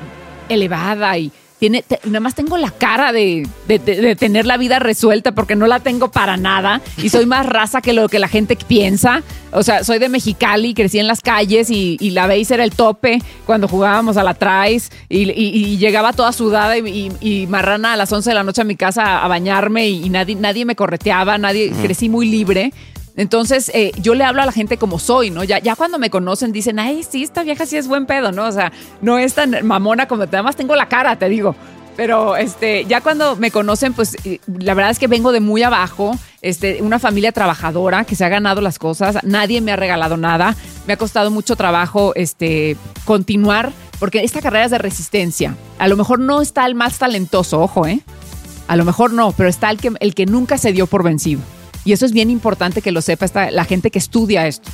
elevada 0.48 1.16
y 1.16 1.31
tiene, 1.62 1.83
te- 1.83 2.01
nada 2.07 2.18
más 2.18 2.35
tengo 2.35 2.57
la 2.59 2.72
cara 2.72 3.12
de, 3.12 3.46
de- 3.68 3.79
de- 3.79 3.94
de 4.01 4.16
tener 4.16 4.46
la 4.46 4.57
vida 4.57 4.81
resuelta 4.81 5.31
porque 5.31 5.55
no 5.55 5.68
la 5.68 5.79
tengo 5.79 6.11
para 6.11 6.37
nada 6.37 6.81
y 7.01 7.09
soy 7.09 7.25
más 7.25 7.46
raza 7.46 7.81
que 7.81 7.92
lo 7.92 8.09
que 8.09 8.18
la 8.18 8.27
gente 8.27 8.57
piensa. 8.57 9.22
O 9.53 9.62
sea, 9.62 9.85
soy 9.85 10.01
de 10.01 10.09
Mexicali, 10.09 10.75
crecí 10.75 10.98
en 10.98 11.07
las 11.07 11.20
calles 11.20 11.70
y, 11.70 11.98
y 12.01 12.11
la 12.11 12.27
base 12.27 12.53
era 12.55 12.64
el 12.64 12.72
tope 12.72 13.22
cuando 13.46 13.68
jugábamos 13.68 14.16
a 14.16 14.25
la 14.25 14.35
traes 14.35 14.90
y, 15.09 15.31
y- 15.31 15.35
y 15.55 15.79
llegaba 15.79 16.12
toda 16.12 16.33
sudada 16.33 16.77
y, 16.77 17.46
marrana 17.48 17.92
a 17.92 17.96
las 17.96 18.11
11 18.12 18.31
de 18.31 18.35
la 18.35 18.42
noche 18.42 18.62
a 18.62 18.64
mi 18.64 18.75
casa 18.75 19.22
a, 19.22 19.29
bañarme 19.29 19.88
y, 19.88 20.07
y 20.07 20.09
nadie, 20.11 20.35
nadie 20.35 20.64
me 20.64 20.75
correteaba, 20.75 21.38
nadie, 21.38 21.70
crecí 21.81 22.09
muy 22.09 22.27
libre. 22.29 22.72
Entonces, 23.16 23.70
eh, 23.75 23.92
yo 23.98 24.14
le 24.14 24.25
hablo 24.25 24.42
a 24.42 24.46
la 24.46 24.53
gente 24.53 24.77
como 24.79 24.98
soy, 24.98 25.31
¿no? 25.31 25.44
Ya, 25.44 25.77
cuando 25.77 25.98
me 25.98 26.11
conocen 26.11 26.53
dicen, 26.53 26.79
ay, 26.79 27.03
sí, 27.09 27.22
esta 27.22 27.42
vieja 27.42 27.66
sí 27.66 27.77
es 27.77 27.88
buen 27.88 28.07
pedo, 28.07 28.33
¿no? 28.33 28.46
O 28.46 28.53
sea, 28.53 28.72
no 29.01 29.18
es 29.18 29.35
tan 29.35 29.66
mamona 29.66 30.09
como 30.09 30.27
te 30.27 30.40
más 30.42 30.57
tengo 30.57 30.75
la 30.77 30.88
cara, 30.88 31.16
te 31.16 31.29
digo. 31.29 31.55
Pero 31.96 32.37
este, 32.37 32.87
ya 32.87 33.03
cuando 33.03 33.37
me 33.37 33.51
conocen, 33.51 33.92
pues 33.92 34.16
eh, 34.25 34.38
la 34.46 34.72
verdad 34.72 34.90
es 34.90 34.98
que 34.98 35.09
vengo 35.09 35.31
de 35.31 35.40
muy 35.40 35.62
abajo, 35.62 36.16
este, 36.40 36.81
una 36.81 36.98
familia 36.98 37.33
trabajadora 37.33 38.05
que 38.05 38.16
se 38.16 38.25
ha 38.25 38.31
ganado 38.31 38.62
las 38.62 38.79
cosas, 38.79 39.18
nadie 39.25 39.61
me 39.61 39.72
ha 39.72 39.77
regalado 39.77 40.16
nada, 40.16 40.57
me 40.87 40.94
ha 40.94 40.96
costado 40.96 41.31
mucho 41.31 41.55
trabajo 41.55 42.12
este, 42.14 42.79
continuar, 43.05 43.72
porque 43.98 44.25
esta 44.25 44.40
carrera 44.40 44.64
es 44.64 44.70
de 44.70 44.79
resistencia. 44.79 45.55
A 45.79 45.87
lo 45.87 45.98
mejor 45.98 46.18
no 46.18 46.40
está 46.40 46.64
el 46.64 46.75
más 46.75 46.98
talentoso, 46.98 47.61
ojo, 47.61 47.87
¿eh? 47.87 48.01
A 48.68 48.77
lo 48.77 48.87
mejor 48.87 49.12
no, 49.12 49.33
pero 49.33 49.51
está 49.51 49.68
el 49.70 49.77
que, 49.77 49.92
el 50.01 50.14
que 50.14 50.25
nunca 50.25 50.57
se 50.57 50.72
dio 50.72 50.87
por 50.87 51.03
vencido. 51.03 51.42
Y 51.85 51.92
eso 51.92 52.07
es 52.07 52.12
bien 52.12 52.31
importante 52.31 52.81
que 52.83 52.92
lo 52.92 53.03
sepa 53.03 53.25
esta, 53.25 53.51
la 53.51 53.64
gente 53.64 53.90
que 53.90 53.99
estudia 53.99 54.47
esto. 54.47 54.71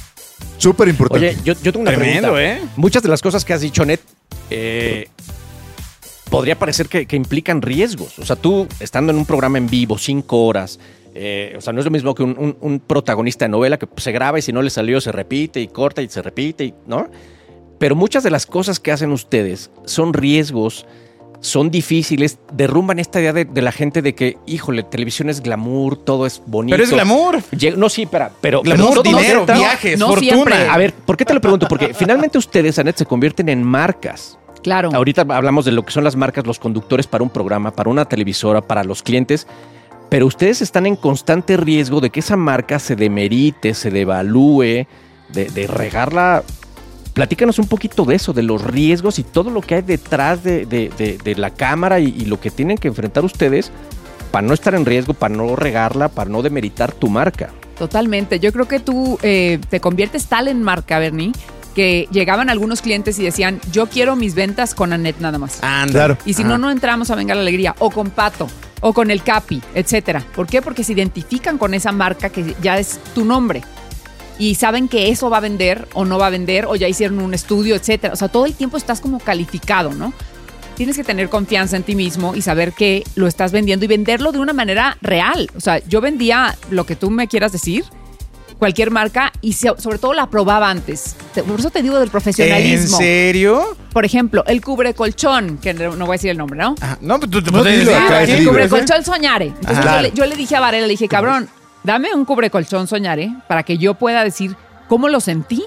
Súper 0.59 0.88
importante. 0.88 1.29
Oye, 1.31 1.38
yo, 1.44 1.55
yo 1.62 1.73
tengo 1.73 1.81
una 1.81 1.92
Tremendo, 1.92 2.35
pregunta. 2.35 2.64
¿eh? 2.66 2.68
Muchas 2.77 3.03
de 3.03 3.09
las 3.09 3.23
cosas 3.23 3.44
que 3.44 3.53
has 3.55 3.61
dicho, 3.61 3.85
Net, 3.85 4.01
eh, 4.51 5.09
podría 6.31 6.59
parecer 6.59 6.88
que, 6.88 7.07
que 7.07 7.16
implican 7.16 7.62
riesgos. 7.62 8.18
O 8.18 8.25
sea, 8.27 8.37
tú 8.37 8.66
estando 8.81 9.12
en 9.12 9.18
un 9.18 9.25
programa 9.27 9.59
en 9.59 9.68
vivo, 9.68 9.97
cinco 9.99 10.44
horas, 10.47 10.79
eh, 11.14 11.55
o 11.57 11.61
sea, 11.61 11.73
no 11.73 11.81
es 11.81 11.85
lo 11.87 11.90
mismo 11.90 12.14
que 12.14 12.23
un, 12.23 12.37
un- 12.38 12.57
un 12.61 12.81
protagonista 12.81 13.47
de 13.47 13.49
novela 13.49 13.79
que 13.79 13.88
se 13.97 14.12
graba 14.12 14.38
y 14.38 14.42
si 14.42 14.53
no 14.53 14.62
le 14.62 14.71
salió 14.71 15.01
se 15.01 15.11
repite 15.11 15.61
y 15.61 15.68
corta 15.68 16.03
y 16.03 16.09
se 16.09 16.21
repite, 16.23 16.64
y, 16.66 16.75
¿no? 16.87 17.09
Pero 17.79 17.97
muchas 17.97 18.23
de 18.23 18.31
las 18.31 18.44
cosas 18.47 18.79
que 18.79 18.92
hacen 18.92 19.11
ustedes 19.12 19.71
son 19.87 20.12
riesgos, 20.12 20.85
son 21.40 21.70
difíciles, 21.70 22.38
derrumban 22.53 22.98
esta 22.98 23.20
idea 23.20 23.33
de, 23.33 23.44
de 23.44 23.62
la 23.62 23.70
gente 23.72 24.03
de 24.03 24.14
que, 24.14 24.37
híjole, 24.46 24.83
televisión 24.83 25.29
es 25.31 25.40
glamour, 25.40 25.96
todo 25.96 26.27
es 26.27 26.42
bonito. 26.46 26.74
Pero 26.74 26.85
es 26.85 26.90
glamour. 26.90 27.38
Lleg- 27.53 27.77
No, 27.77 27.88
sí, 27.88 28.03
espera, 28.03 28.31
pero... 28.40 28.62
Glamour, 28.62 28.88
pero 28.90 29.03
dinero, 29.03 29.44
no- 29.46 29.55
viajes, 29.55 29.98
no 29.98 30.09
fortuna. 30.09 30.33
siempre. 30.33 30.68
a 30.68 30.77
ver, 30.77 30.92
¿por 30.94 31.16
qué 31.16 31.24
te 31.24 31.35
lo 31.35 31.40
pregunto? 31.40 31.68
Porque 31.68 31.94
finalmente 31.94 32.38
ustedes, 32.38 32.79
Anet, 32.79 32.96
se 32.96 33.07
convierten 33.07 33.48
en 33.48 33.62
marcas. 33.62 34.37
Claro. 34.62 34.90
Ahorita 34.92 35.22
hablamos 35.29 35.64
de 35.64 35.70
lo 35.72 35.85
que 35.85 35.92
son 35.92 36.03
las 36.03 36.16
marcas, 36.16 36.44
los 36.44 36.59
conductores 36.59 37.07
para 37.07 37.22
un 37.22 37.31
programa, 37.31 37.70
para 37.70 37.88
una 37.88 38.05
televisora, 38.05 38.61
para 38.61 38.83
los 38.83 39.05
clientes, 39.05 39.46
pero 40.09 40.27
ustedes 40.27 40.61
están 40.62 40.87
en 40.87 40.96
constante 40.96 41.57
riesgo 41.57 42.01
de 42.01 42.11
que 42.11 42.18
esa 42.20 42.37
marca 42.37 42.81
se 42.81 42.96
demerite, 42.96 43.74
se 43.74 43.90
devalúe, 43.92 44.87
de, 45.29 45.44
de 45.55 45.66
regarla. 45.68 46.42
Platícanos 47.18 47.59
un 47.59 47.66
poquito 47.66 48.04
de 48.04 48.14
eso, 48.14 48.33
de 48.33 48.44
los 48.44 48.62
riesgos 48.62 49.18
y 49.18 49.24
todo 49.24 49.50
lo 49.50 49.61
que 49.61 49.74
hay 49.74 49.83
detrás 49.83 50.44
de, 50.44 50.66
de- 50.66 50.88
de- 50.96 51.18
de 51.18 51.35
la 51.35 51.50
cámara 51.50 51.98
y, 51.98 52.07
y 52.16 52.26
lo 52.26 52.38
que 52.40 52.52
tienen 52.52 52.78
que 52.78 52.87
enfrentar 52.87 53.24
ustedes 53.24 53.72
para 54.31 54.46
no 54.46 54.54
estar 54.54 54.72
en 54.76 54.87
riesgo, 54.87 55.14
para 55.14 55.35
no 55.35 55.57
regarla, 55.57 56.09
para 56.09 56.31
no 56.31 56.42
demeritar 56.42 56.92
tu 56.92 57.09
marca. 57.09 57.50
Totalmente. 57.76 58.38
Yo 58.38 58.52
creo 58.52 58.68
que 58.68 58.78
tú 58.78 59.18
eh, 59.22 59.59
te 59.68 59.81
conviertes 59.81 60.26
tal 60.26 60.46
en 60.46 60.62
marca, 60.62 61.00
Bernie, 61.00 61.33
que 61.74 62.07
llegaban 62.12 62.50
algunos 62.50 62.83
clientes 62.83 63.18
y 63.18 63.24
decían, 63.24 63.61
yo 63.72 63.88
quiero 63.88 64.14
mis 64.14 64.37
ventas 64.37 64.74
con 64.76 64.92
Anet 64.92 65.18
nada 65.18 65.38
más. 65.38 65.59
Anda. 65.62 65.92
Claro. 65.92 66.18
Y 66.24 66.35
si 66.35 66.44
no, 66.44 66.57
no 66.57 66.70
entramos 66.70 67.11
a 67.11 67.16
Venga 67.16 67.35
la 67.35 67.40
Alegría, 67.40 67.74
o 67.81 67.90
con 67.90 68.11
Pato, 68.11 68.46
o 68.81 68.92
con 68.92 69.11
el 69.11 69.24
Capi, 69.24 69.61
etcétera. 69.74 70.22
¿Por 70.37 70.46
qué? 70.46 70.62
Porque 70.62 70.85
se 70.85 70.92
identifican 70.92 71.59
con 71.59 71.74
esa 71.74 71.90
marca 71.90 72.28
que 72.31 72.54
ya 72.62 72.78
es 72.78 73.00
tu 73.12 73.24
nombre. 73.24 73.62
Y 74.38 74.55
saben 74.55 74.88
que 74.88 75.09
eso 75.11 75.29
va 75.31 75.38
a 75.38 75.40
vender 75.40 75.88
o 75.94 76.05
no 76.05 76.18
va 76.18 76.29
a 76.29 76.31
vender, 76.31 76.66
o 76.66 76.77
ya 76.77 76.87
hicieron 76.88 77.18
un 77.20 77.35
estudio, 77.35 77.74
etcétera. 77.74 78.12
O 78.14 78.16
sea, 78.16 78.29
todo 78.29 78.46
el 78.46 78.55
tiempo 78.55 78.77
estás 78.77 79.01
como 79.01 79.18
calificado, 79.18 79.92
¿no? 79.92 80.12
Tienes 80.77 80.96
que 80.96 81.03
tener 81.03 81.29
confianza 81.29 81.77
en 81.77 81.83
ti 81.83 81.96
mismo 81.96 82.37
y 82.37 82.42
saber 82.42 82.72
que 82.72 83.03
lo 83.16 83.27
estás 83.27 83.51
vendiendo 83.51 83.85
y 83.85 83.88
venderlo 83.88 84.31
de 84.31 84.38
una 84.38 84.53
manera 84.53 84.96
real. 85.03 85.51
O 85.57 85.61
sea, 85.61 85.81
yo 85.88 86.01
vendía 86.01 86.57
lo 86.70 86.87
que 86.87 86.94
tú 86.94 87.11
me 87.11 87.27
quieras 87.27 87.51
decir, 87.51 87.85
cualquier 88.61 88.92
marca, 88.92 89.33
y 89.40 89.55
sobre 89.55 89.98
todo 89.98 90.14
la 90.14 90.31
probaba 90.31 90.70
antes. 90.70 91.16
Te- 91.35 91.42
Por 91.42 91.59
eso 91.59 91.70
te 91.70 91.83
digo 91.83 91.96
del 91.96 92.05
¿En 92.05 92.11
profesionalismo. 92.11 92.96
serio? 92.96 93.77
Por 93.92 94.05
ejemplo, 94.05 94.44
el 94.46 94.61
cubre 94.61 94.94
colchón, 94.94 95.59
que 95.59 95.74
no 95.74 95.90
voy 95.96 96.11
a 96.11 96.12
decir 96.12 96.31
el 96.31 96.38
nombre, 96.38 96.61
¿no? 96.61 96.77
Ajá. 96.81 96.96
No, 97.01 97.18
pues 97.18 97.31
tú 97.31 97.42
te 97.42 97.51
No, 97.51 97.59
puedes 97.59 97.85
decir. 97.85 97.96
el 98.20 98.27
libre. 98.38 98.44
cubre 98.46 98.68
colchón 98.68 99.05
soñare. 99.05 99.46
Entonces 99.46 99.79
Ajá. 99.79 99.96
yo, 99.96 100.03
le, 100.03 100.11
yo 100.12 100.27
le 100.27 100.37
dije 100.37 100.55
a 100.55 100.61
Varela, 100.61 100.87
le 100.87 100.92
dije, 100.92 101.09
cabrón, 101.09 101.48
dame 101.85 102.14
un 102.14 102.25
cubre 102.25 102.51
colchón 102.51 102.87
soñare 102.87 103.35
para 103.49 103.62
que 103.62 103.79
yo 103.79 103.95
pueda 103.95 104.25
decir 104.25 104.57
cómo 104.88 105.09
lo 105.09 105.21
sentí. 105.21 105.64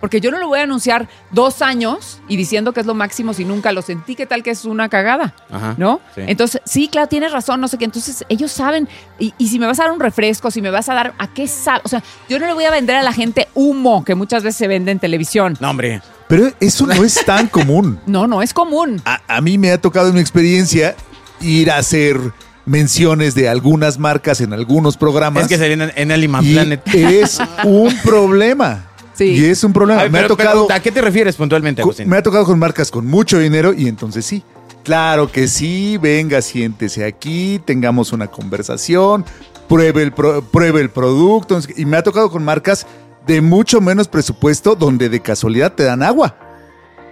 Porque 0.00 0.20
yo 0.20 0.32
no 0.32 0.38
lo 0.38 0.48
voy 0.48 0.58
a 0.58 0.64
anunciar 0.64 1.08
dos 1.30 1.62
años 1.62 2.20
y 2.26 2.36
diciendo 2.36 2.72
que 2.72 2.80
es 2.80 2.86
lo 2.86 2.94
máximo 2.94 3.34
si 3.34 3.44
nunca 3.44 3.70
lo 3.70 3.82
sentí, 3.82 4.16
¿qué 4.16 4.26
tal 4.26 4.42
que 4.42 4.50
es 4.50 4.64
una 4.64 4.88
cagada? 4.88 5.32
Ajá, 5.48 5.76
¿No? 5.78 6.00
sí. 6.16 6.22
Entonces, 6.26 6.60
sí, 6.64 6.88
claro, 6.88 7.06
tienes 7.06 7.30
razón, 7.30 7.60
no 7.60 7.68
sé 7.68 7.78
qué. 7.78 7.84
Entonces, 7.84 8.24
ellos 8.28 8.50
saben, 8.50 8.88
y, 9.20 9.32
y 9.38 9.46
si 9.46 9.60
me 9.60 9.66
vas 9.68 9.78
a 9.78 9.84
dar 9.84 9.92
un 9.92 10.00
refresco, 10.00 10.50
si 10.50 10.60
me 10.60 10.70
vas 10.70 10.88
a 10.88 10.94
dar, 10.94 11.14
¿a 11.18 11.32
qué 11.32 11.46
sabe? 11.46 11.82
O 11.84 11.88
sea, 11.88 12.02
yo 12.28 12.40
no 12.40 12.46
le 12.48 12.52
voy 12.52 12.64
a 12.64 12.72
vender 12.72 12.96
a 12.96 13.04
la 13.04 13.12
gente 13.12 13.46
humo 13.54 14.04
que 14.04 14.16
muchas 14.16 14.42
veces 14.42 14.56
se 14.56 14.66
vende 14.66 14.90
en 14.90 14.98
televisión. 14.98 15.56
No, 15.60 15.70
hombre. 15.70 16.02
Pero 16.26 16.50
eso 16.58 16.84
no 16.84 17.04
es 17.04 17.24
tan 17.24 17.46
común. 17.46 18.00
No, 18.06 18.26
no, 18.26 18.42
es 18.42 18.52
común. 18.52 19.00
A, 19.04 19.20
a 19.28 19.40
mí 19.40 19.56
me 19.56 19.70
ha 19.70 19.80
tocado 19.80 20.08
en 20.08 20.14
mi 20.14 20.20
experiencia 20.20 20.96
ir 21.40 21.70
a 21.70 21.76
hacer 21.76 22.18
menciones 22.66 23.34
de 23.34 23.48
algunas 23.48 23.98
marcas 23.98 24.40
en 24.40 24.52
algunos 24.52 24.96
programas. 24.96 25.44
Es 25.44 25.48
que 25.48 25.58
salían 25.58 25.82
en, 25.82 25.92
en 25.96 26.12
Animal 26.12 26.46
y 26.46 26.52
Planet. 26.52 26.82
es 26.94 27.38
un 27.64 27.94
problema. 28.04 28.88
Sí. 29.14 29.24
Y 29.24 29.44
es 29.44 29.62
un 29.64 29.72
problema. 29.72 30.00
A 30.00 30.02
ver, 30.04 30.12
me, 30.12 30.18
ha 30.18 30.22
pero, 30.22 30.36
tocado, 30.36 30.68
¿A 30.72 30.80
qué 30.80 30.90
te 30.90 31.00
refieres 31.02 31.36
puntualmente, 31.36 31.82
Agustín? 31.82 32.08
me 32.08 32.16
ha 32.16 32.22
tocado 32.22 32.44
con 32.44 32.58
marcas 32.58 32.90
con 32.90 33.06
mucho 33.06 33.38
dinero 33.38 33.72
y 33.74 33.88
entonces 33.88 34.24
sí. 34.24 34.42
Claro 34.84 35.30
que 35.30 35.46
sí, 35.46 35.96
venga, 35.98 36.42
siéntese 36.42 37.04
aquí, 37.04 37.60
tengamos 37.64 38.12
una 38.12 38.26
conversación, 38.26 39.24
pruebe 39.68 40.02
el, 40.02 40.12
pro- 40.12 40.42
pruebe 40.42 40.80
el 40.80 40.90
producto. 40.90 41.60
Y 41.76 41.84
me 41.84 41.96
ha 41.96 42.02
tocado 42.02 42.30
con 42.30 42.42
marcas 42.44 42.86
de 43.26 43.40
mucho 43.40 43.80
menos 43.80 44.08
presupuesto 44.08 44.74
donde 44.74 45.08
de 45.08 45.20
casualidad 45.20 45.72
te 45.74 45.84
dan 45.84 46.02
agua. 46.02 46.36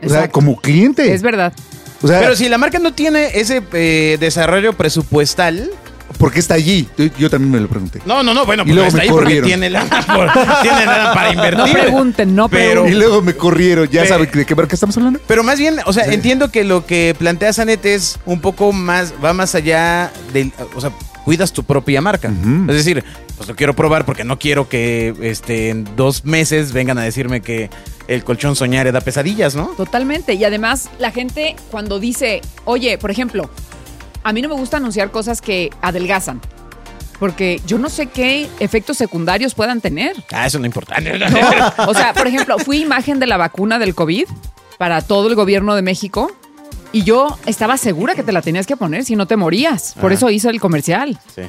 O 0.03 0.09
sea, 0.09 0.29
como 0.31 0.57
cliente. 0.57 1.13
Es 1.13 1.23
verdad. 1.23 1.53
Pero 2.03 2.35
si 2.37 2.49
la 2.49 2.59
marca 2.59 2.79
no 2.79 2.93
tiene 2.93 3.39
ese 3.39 3.63
eh, 3.73 4.17
desarrollo 4.19 4.73
presupuestal. 4.73 5.71
¿Por 6.19 6.33
qué 6.33 6.39
está 6.41 6.55
allí? 6.55 6.89
Yo, 6.99 7.05
yo 7.19 7.31
también 7.31 7.51
me 7.53 7.61
lo 7.61 7.69
pregunté. 7.69 8.01
No, 8.07 8.23
no, 8.23 8.35
no, 8.35 8.45
bueno, 8.47 8.63
Y 8.63 8.67
pues 8.67 8.75
luego 8.75 8.89
está 8.89 8.99
me 8.99 9.03
ahí 9.05 9.09
porque 9.11 9.25
corrieron. 9.25 9.49
tiene 9.49 9.71
lana, 9.71 10.07
por- 10.07 10.61
tiene 10.63 10.87
lana 10.87 11.13
para 11.15 11.33
invertir. 11.33 11.67
No 11.67 11.73
pregunten, 11.73 12.35
no 12.35 12.49
Pero- 12.49 12.71
pregunten. 12.83 12.95
Y 12.95 12.99
luego 12.99 13.23
me 13.23 13.35
corrieron. 13.35 13.89
¿Ya 13.89 14.03
Pe- 14.03 14.09
saben 14.09 14.31
de 14.33 14.45
qué 14.47 14.55
marca 14.55 14.75
estamos 14.75 14.97
hablando? 14.97 15.21
Pero 15.27 15.43
más 15.43 15.59
bien, 15.59 15.77
o 15.87 15.93
sea, 15.93 16.05
entiendo 16.07 16.51
que 16.51 16.65
lo 16.65 16.87
que 16.87 17.15
plantea 17.19 17.53
Sanet 17.53 17.85
es 17.87 18.19
un 18.27 18.41
poco 18.41 18.73
más, 18.73 19.15
va 19.25 19.33
más 19.33 19.55
allá 19.55 20.13
del, 20.33 20.53
o 20.75 20.81
sea, 20.81 20.91
cuidas 21.25 21.53
tu 21.53 21.65
propia 21.65 22.01
marca. 22.01 22.29
Ujú. 22.29 22.71
Es 22.71 22.77
decir, 22.77 23.05
pues 23.37 23.49
lo 23.49 23.55
quiero 23.57 23.75
probar 23.75 24.05
porque 24.05 24.25
no 24.25 24.39
quiero 24.39 24.69
que 24.69 25.15
este, 25.23 25.71
en 25.71 25.87
dos 25.97 26.25
meses 26.25 26.73
vengan 26.73 26.99
a 26.99 27.03
decirme 27.03 27.41
que 27.41 27.71
el 28.09 28.25
colchón 28.25 28.57
soñare 28.57 28.91
da 28.91 29.01
pesadillas, 29.01 29.55
¿no? 29.55 29.67
Totalmente. 29.77 30.35
Y 30.35 30.45
además, 30.45 30.91
la 30.99 31.11
gente 31.13 31.55
cuando 31.71 32.01
dice, 32.01 32.41
oye, 32.65 32.99
por 32.99 33.11
ejemplo, 33.11 33.49
a 34.23 34.33
mí 34.33 34.43
no 34.43 34.49
me 34.49 34.55
gusta 34.55 34.77
anunciar 34.79 35.11
cosas 35.11 35.41
que 35.41 35.71
adelgazan. 35.83 36.41
Porque 37.19 37.61
yo 37.67 37.77
no 37.79 37.91
sé 37.91 38.07
qué 38.07 38.49
efectos 38.61 38.97
secundarios 38.97 39.55
puedan 39.55 39.81
tener. 39.83 40.17
Ah, 40.33 40.47
eso 40.47 40.59
no 40.59 40.65
importa. 40.67 40.97
No, 41.01 41.89
o 41.91 41.95
sea, 41.95 42.15
por 42.15 42.27
ejemplo, 42.27 42.59
fui 42.59 42.81
imagen 42.81 43.19
de 43.19 43.27
la 43.27 43.37
vacuna 43.37 43.79
del 43.79 43.95
COVID 43.95 44.25
para 44.79 45.03
todo 45.03 45.29
el 45.29 45.35
gobierno 45.35 45.75
de 45.75 45.83
México 45.83 46.33
y 46.93 47.03
yo 47.03 47.39
estaba 47.45 47.77
segura 47.77 48.15
que 48.15 48.23
te 48.23 48.33
la 48.33 48.41
tenías 48.41 48.67
que 48.67 48.77
poner 48.77 49.05
si 49.05 49.17
no 49.17 49.27
te 49.27 49.37
morías. 49.37 49.93
Por 50.01 50.07
Ajá. 50.07 50.15
eso 50.15 50.31
hice 50.31 50.49
el 50.49 50.61
comercial. 50.61 51.19
Sí. 51.35 51.43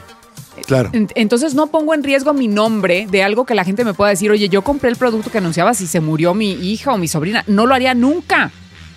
Claro. 0.67 0.89
En- 0.91 1.07
Entonces 1.15 1.53
no 1.55 1.67
pongo 1.67 1.93
en 1.93 2.03
riesgo 2.03 2.34
mi 2.34 2.49
nombre 2.49 3.07
de 3.10 3.23
algo 3.23 3.45
que 3.45 3.55
la 3.55 3.63
gente 3.63 3.86
me 3.86 3.93
pueda 3.93 4.10
decir, 4.12 4.29
oye, 4.29 4.49
yo 4.49 4.63
compré 4.63 4.89
el 4.89 4.97
producto 4.97 5.31
que 5.31 5.38
anunciaba 5.38 5.73
si 5.73 5.88
se 5.88 6.01
murió 6.01 6.34
mi 6.34 6.51
hija 6.51 6.91
o 6.93 6.97
mi 6.97 7.07
sobrina. 7.07 7.45
No 7.47 7.65
lo 7.65 7.73
haría 7.73 7.93
nunca. 7.93 8.51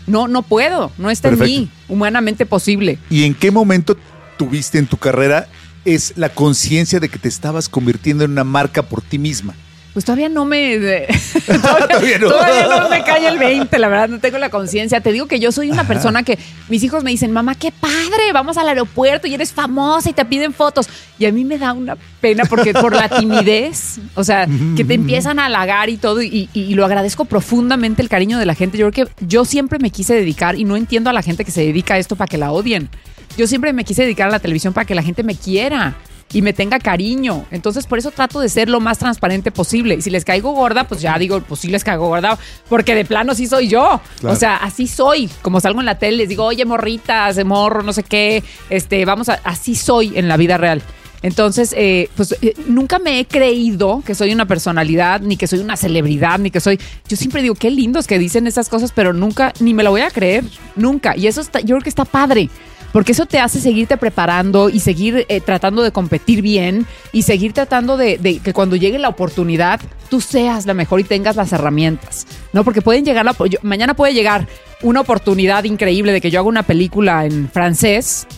No, 0.07 0.29
no 0.29 0.43
puedo. 0.43 0.93
No 0.99 1.11
está 1.11 1.31
Perfecto. 1.31 1.53
en 1.53 1.61
mí, 1.63 1.71
humanamente 1.89 2.47
posible. 2.47 2.99
¿Y 3.11 3.25
en 3.25 3.35
qué 3.35 3.51
momento 3.51 3.97
tuviste 4.37 4.79
en 4.79 4.87
tu 4.87 4.97
carrera 4.97 5.49
es 5.85 6.15
la 6.17 6.29
conciencia 6.29 7.01
de 7.01 7.09
que 7.09 7.19
te 7.19 7.29
estabas 7.29 7.69
convirtiendo 7.69 8.25
en 8.25 8.33
una 8.33 8.45
marca 8.45 8.83
por 8.83 9.03
ti 9.03 9.19
misma? 9.19 9.55
Pues 9.95 10.05
todavía 10.05 10.29
no 10.29 10.45
me. 10.45 10.77
de- 10.79 11.07
Todavía 11.47 11.87
todavía, 11.89 12.19
no. 12.19 12.29
todavía 12.29 12.67
no 12.81 12.89
me 12.91 13.05
cae 13.05 13.29
el 13.29 13.39
20, 13.39 13.79
la 13.79 13.89
verdad, 13.89 14.09
no 14.09 14.19
tengo 14.19 14.39
la 14.39 14.51
conciencia. 14.51 15.01
Te 15.01 15.13
digo 15.13 15.27
que 15.27 15.39
yo 15.39 15.53
soy 15.53 15.71
una 15.71 15.87
persona 15.87 16.25
que 16.25 16.37
mis 16.69 16.83
hijos 16.83 17.05
me 17.05 17.11
dicen, 17.11 17.31
mamá, 17.31 17.55
qué 17.55 17.71
padre, 17.71 18.33
vamos 18.33 18.57
al 18.59 18.69
aeropuerto 18.69 19.29
y 19.29 19.35
eres 19.35 19.53
famosa 19.53 20.11
y 20.11 20.13
te 20.13 20.25
piden 20.25 20.53
fotos. 20.53 20.89
Y 21.19 21.27
a 21.27 21.33
mí 21.33 21.45
me 21.45 21.59
da 21.59 21.73
una 21.73 21.97
pena 22.21 22.45
porque 22.45 22.73
por 22.75 22.95
la 22.95 23.09
timidez, 23.09 23.99
o 24.17 24.25
sea, 24.25 24.49
que 24.77 24.85
te 24.85 24.95
empiezan 24.95 25.39
a 25.39 25.47
halagar 25.47 25.89
y 25.89 25.97
todo, 25.97 26.23
y, 26.23 26.49
y- 26.53 26.61
y 26.61 26.75
lo 26.75 26.85
agradezco 26.85 27.25
profundamente 27.25 28.03
el 28.03 28.09
cariño 28.09 28.39
de 28.39 28.47
la 28.47 28.55
gente. 28.57 28.77
Yo 28.79 28.91
creo 28.91 29.07
que 29.07 29.25
yo 29.25 29.45
siempre 29.45 29.79
me 29.79 29.91
quise 29.91 30.15
dedicar 30.15 30.57
y 30.59 30.65
no 30.65 30.77
entiendo 30.77 31.09
a 31.09 31.13
la 31.13 31.23
gente 31.23 31.45
que 31.45 31.53
se 31.53 31.61
dedica 31.61 31.95
a 31.95 31.99
esto 31.99 32.17
para 32.17 32.27
que 32.29 32.37
la 32.39 32.51
odien. 32.51 32.89
Yo 33.37 33.47
siempre 33.47 33.73
me 33.73 33.85
quise 33.85 34.03
dedicar 34.03 34.29
a 34.29 34.33
la 34.33 34.39
televisión 34.41 34.73
para 34.75 34.87
que 34.87 34.95
la 34.97 35.03
gente 35.05 35.23
me 35.23 35.37
quiera 35.37 35.95
y 36.35 36.43
me 36.43 36.53
tenga 36.53 36.79
cariño. 36.79 37.47
Entonces, 37.51 37.87
por 37.87 37.99
eso 37.99 38.11
trato 38.11 38.41
de 38.41 38.49
ser 38.51 38.69
lo 38.69 38.81
más 38.81 38.99
transparente 38.99 39.51
posible. 39.51 39.95
Y 39.95 40.03
si 40.03 40.11
les 40.11 40.25
caigo 40.25 40.53
gorda, 40.53 40.87
pues 40.87 41.01
ya 41.01 41.17
digo, 41.17 41.41
pues 41.41 41.61
sí 41.61 41.69
les 41.69 41.85
caigo 41.85 42.09
gorda, 42.09 42.37
porque 42.69 42.95
de 42.95 43.05
plano 43.05 43.35
sí 43.35 43.47
soy 43.47 43.69
yo. 43.69 44.01
Claro. 44.21 44.35
O 44.35 44.39
sea, 44.39 44.57
así 44.57 44.89
soy. 44.89 45.31
Como 45.41 45.61
salgo 45.61 45.81
en 45.81 45.87
la 45.87 45.99
tele, 45.99 46.19
les 46.19 46.29
digo, 46.29 46.45
oye, 46.45 46.65
morritas, 46.65 47.37
de 47.37 47.45
morro, 47.45 47.83
no 47.83 47.93
sé 47.93 48.03
qué, 48.03 48.43
este, 48.69 49.05
vamos 49.05 49.29
a, 49.29 49.41
así 49.45 49.77
soy 49.77 50.19
en 50.19 50.29
la 50.29 50.37
vida 50.37 50.59
real. 50.59 50.83
Entonces, 51.25 51.75
eh, 51.75 52.11
pues 52.17 52.37
eh, 52.43 52.53
nunca 52.67 52.99
me 52.99 53.19
he 53.19 53.25
creído 53.25 54.03
que 54.05 54.15
soy 54.15 54.35
una 54.35 54.45
personalidad, 54.45 55.23
ni 55.23 55.39
que 55.39 55.47
soy 55.47 55.61
una 55.61 55.75
celebridad, 55.75 56.39
ni 56.39 56.51
que 56.51 56.61
soy. 56.61 56.79
Yo 57.09 57.17
siempre 57.17 57.41
digo, 57.41 57.55
qué 57.55 57.71
lindos 57.71 58.07
que 58.07 58.19
dicen 58.19 58.47
esas 58.47 58.69
cosas, 58.69 58.93
pero 58.93 59.15
nunca, 59.15 59.55
ni 59.59 59.73
me 59.73 59.83
lo 59.83 59.91
voy 59.91 60.03
a 60.03 60.11
creer, 60.11 60.45
nunca. 60.77 61.17
Y 61.17 61.27
eso 61.27 61.41
está, 61.41 61.61
yo 61.61 61.77
creo 61.77 61.81
que 61.81 61.89
está 61.89 62.05
padre. 62.05 62.51
Porque 62.95 63.11
eso 63.13 63.27
te 63.27 63.41
hace 63.41 63.61
seguirte 63.61 63.97
preparando 63.97 64.69
y 64.71 64.79
seguir 64.79 65.27
eh, 65.29 65.41
tratando 65.41 65.83
de 65.83 65.91
competir 65.91 66.41
bien 66.43 66.87
y 67.13 67.23
seguir 67.23 67.53
tratando 67.53 67.97
de, 67.97 68.19
de 68.19 68.39
que 68.39 68.53
cuando 68.53 68.77
llegue 68.77 68.99
la 69.01 69.09
oportunidad 69.09 69.81
tú 70.09 70.21
seas 70.21 70.65
la 70.65 70.75
mejor 70.75 71.01
y 71.01 71.05
tengas 71.05 71.35
las 71.35 71.53
herramientas. 71.53 72.25
¿No? 72.53 72.63
Porque 72.63 72.83
pueden 72.83 73.05
llegar, 73.05 73.25
la, 73.25 73.35
yo- 73.51 73.59
mañana 73.63 73.95
puede 73.95 74.15
llegar 74.15 74.47
una 74.81 75.01
oportunidad 75.01 75.65
increíble 75.65 76.13
de 76.13 76.21
que 76.21 76.31
yo 76.31 76.39
haga 76.39 76.49
una 76.49 76.63
película 76.63 77.27
en 77.27 77.49
francés 77.51 78.29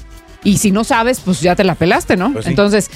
y 0.42 0.56
si 0.56 0.70
no 0.72 0.84
sabes, 0.84 1.20
pues 1.20 1.40
ya 1.42 1.54
te 1.54 1.62
la 1.62 1.74
pelaste, 1.74 2.16
¿no? 2.16 2.32
Pues 2.32 2.46
sí. 2.46 2.50
Entonces, 2.50 2.90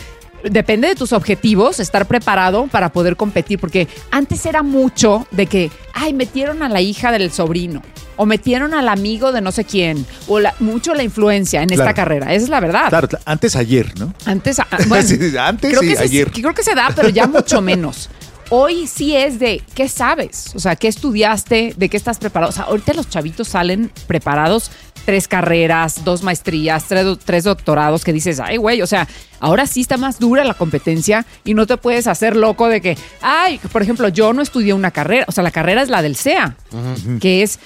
depende 0.44 0.88
de 0.88 0.94
tus 0.94 1.12
objetivos, 1.12 1.78
estar 1.78 2.06
preparado 2.06 2.68
para 2.68 2.90
poder 2.90 3.16
competir, 3.16 3.58
porque 3.58 3.86
antes 4.10 4.46
era 4.46 4.62
mucho 4.62 5.26
de 5.30 5.44
que, 5.46 5.70
ay, 5.92 6.14
metieron 6.14 6.62
a 6.62 6.70
la 6.70 6.80
hija 6.80 7.12
del 7.12 7.30
sobrino, 7.30 7.82
o 8.20 8.26
metieron 8.26 8.74
al 8.74 8.86
amigo 8.90 9.32
de 9.32 9.40
no 9.40 9.50
sé 9.50 9.64
quién, 9.64 10.04
o 10.28 10.40
la- 10.40 10.54
mucho 10.58 10.92
la 10.92 11.02
influencia 11.02 11.62
en 11.62 11.70
esta 11.72 11.94
carrera, 11.94 12.34
esa 12.34 12.44
es 12.44 12.50
la 12.50 12.60
verdad. 12.60 12.90
Claro, 12.90 13.08
cl- 13.08 13.18
antes 13.24 13.56
ayer, 13.56 13.98
¿no? 13.98 14.12
Antes, 14.26 14.58
bueno, 14.88 15.08
Sí, 15.08 15.18
antes 15.38 15.70
creo 15.70 15.82
y 15.82 15.88
que 15.88 15.96
se- 16.08 16.24
creo 16.30 16.52
que 16.54 16.62
se 16.62 16.74
da, 16.74 16.90
pero 16.94 17.08
ya 17.08 17.26
mucho 17.26 17.60
menos. 17.62 18.10
Hoy 18.50 18.86
sí 18.88 19.16
es 19.16 19.38
de 19.38 19.62
qué 19.74 19.88
sabes, 19.88 20.50
o 20.54 20.58
sea, 20.58 20.74
qué 20.76 20.88
estudiaste, 20.88 21.72
de 21.76 21.88
qué 21.88 21.96
estás 21.96 22.18
preparado. 22.18 22.50
O 22.50 22.52
sea, 22.52 22.64
ahorita 22.64 22.92
los 22.94 23.08
chavitos 23.08 23.46
salen 23.48 23.92
preparados, 24.08 24.72
tres 25.04 25.28
carreras, 25.28 26.04
dos 26.04 26.22
maestrías, 26.24 26.84
tres, 26.88 27.06
tres 27.24 27.44
doctorados, 27.44 28.02
que 28.04 28.12
dices, 28.12 28.40
ay, 28.40 28.56
güey, 28.56 28.82
o 28.82 28.88
sea, 28.88 29.06
ahora 29.38 29.66
sí 29.68 29.80
está 29.82 29.96
más 29.98 30.18
dura 30.18 30.44
la 30.44 30.54
competencia 30.54 31.24
y 31.44 31.54
no 31.54 31.66
te 31.68 31.76
puedes 31.76 32.08
hacer 32.08 32.34
loco 32.34 32.66
de 32.66 32.80
que, 32.80 32.98
ay, 33.22 33.60
por 33.72 33.82
ejemplo, 33.82 34.08
yo 34.08 34.32
no 34.32 34.42
estudié 34.42 34.74
una 34.74 34.90
carrera, 34.90 35.26
o 35.28 35.32
sea, 35.32 35.44
la 35.44 35.52
carrera 35.52 35.82
es 35.82 35.88
la 35.88 36.02
del 36.02 36.16
SEA, 36.16 36.56
que 37.20 37.42
es, 37.42 37.60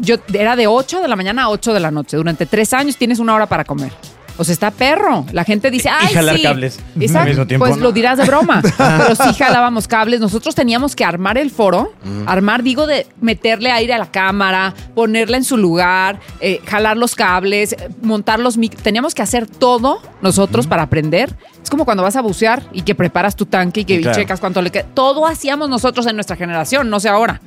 yo 0.00 0.16
era 0.32 0.56
de 0.56 0.66
8 0.66 1.00
de 1.00 1.08
la 1.08 1.16
mañana 1.16 1.44
a 1.44 1.48
8 1.50 1.72
de 1.72 1.80
la 1.80 1.90
noche. 1.90 2.16
Durante 2.16 2.46
tres 2.46 2.72
años 2.72 2.96
tienes 2.96 3.18
una 3.18 3.34
hora 3.34 3.46
para 3.46 3.64
comer. 3.64 3.92
O 4.38 4.44
sea, 4.44 4.52
está 4.52 4.70
perro. 4.70 5.26
La 5.32 5.44
gente 5.44 5.70
dice, 5.70 5.88
Y 5.88 5.92
ay, 6.06 6.14
jalar 6.14 6.36
sí. 6.36 6.42
cables 6.42 6.78
al 7.14 7.28
mismo 7.28 7.46
tiempo, 7.46 7.66
Pues 7.66 7.78
lo 7.78 7.92
dirás 7.92 8.18
de 8.18 8.24
broma. 8.24 8.62
Pero 8.78 9.14
sí 9.14 9.34
jalábamos 9.34 9.86
cables. 9.86 10.20
Nosotros 10.20 10.54
teníamos 10.54 10.96
que 10.96 11.04
armar 11.04 11.38
el 11.38 11.50
foro. 11.50 11.92
Armar, 12.26 12.62
digo, 12.62 12.86
de 12.86 13.06
meterle 13.20 13.70
aire 13.70 13.92
a 13.92 13.98
la 13.98 14.10
cámara, 14.10 14.74
ponerla 14.94 15.36
en 15.36 15.44
su 15.44 15.56
lugar, 15.56 16.20
eh, 16.40 16.60
jalar 16.66 16.96
los 16.96 17.14
cables, 17.14 17.72
eh, 17.74 17.88
montar 18.02 18.40
los 18.40 18.56
mic. 18.56 18.74
Teníamos 18.76 19.14
que 19.14 19.22
hacer 19.22 19.46
todo 19.46 20.00
nosotros 20.22 20.66
para 20.66 20.82
aprender. 20.82 21.34
Es 21.62 21.70
como 21.70 21.84
cuando 21.84 22.02
vas 22.02 22.16
a 22.16 22.22
bucear 22.22 22.62
y 22.72 22.82
que 22.82 22.94
preparas 22.94 23.36
tu 23.36 23.46
tanque 23.46 23.80
y 23.80 23.84
que 23.84 24.00
claro. 24.00 24.18
checas 24.18 24.40
cuánto 24.40 24.62
le 24.62 24.70
queda. 24.70 24.86
Todo 24.94 25.26
hacíamos 25.26 25.68
nosotros 25.68 26.06
en 26.06 26.16
nuestra 26.16 26.36
generación, 26.36 26.90
no 26.90 27.00
sé 27.00 27.08
ahora 27.08 27.40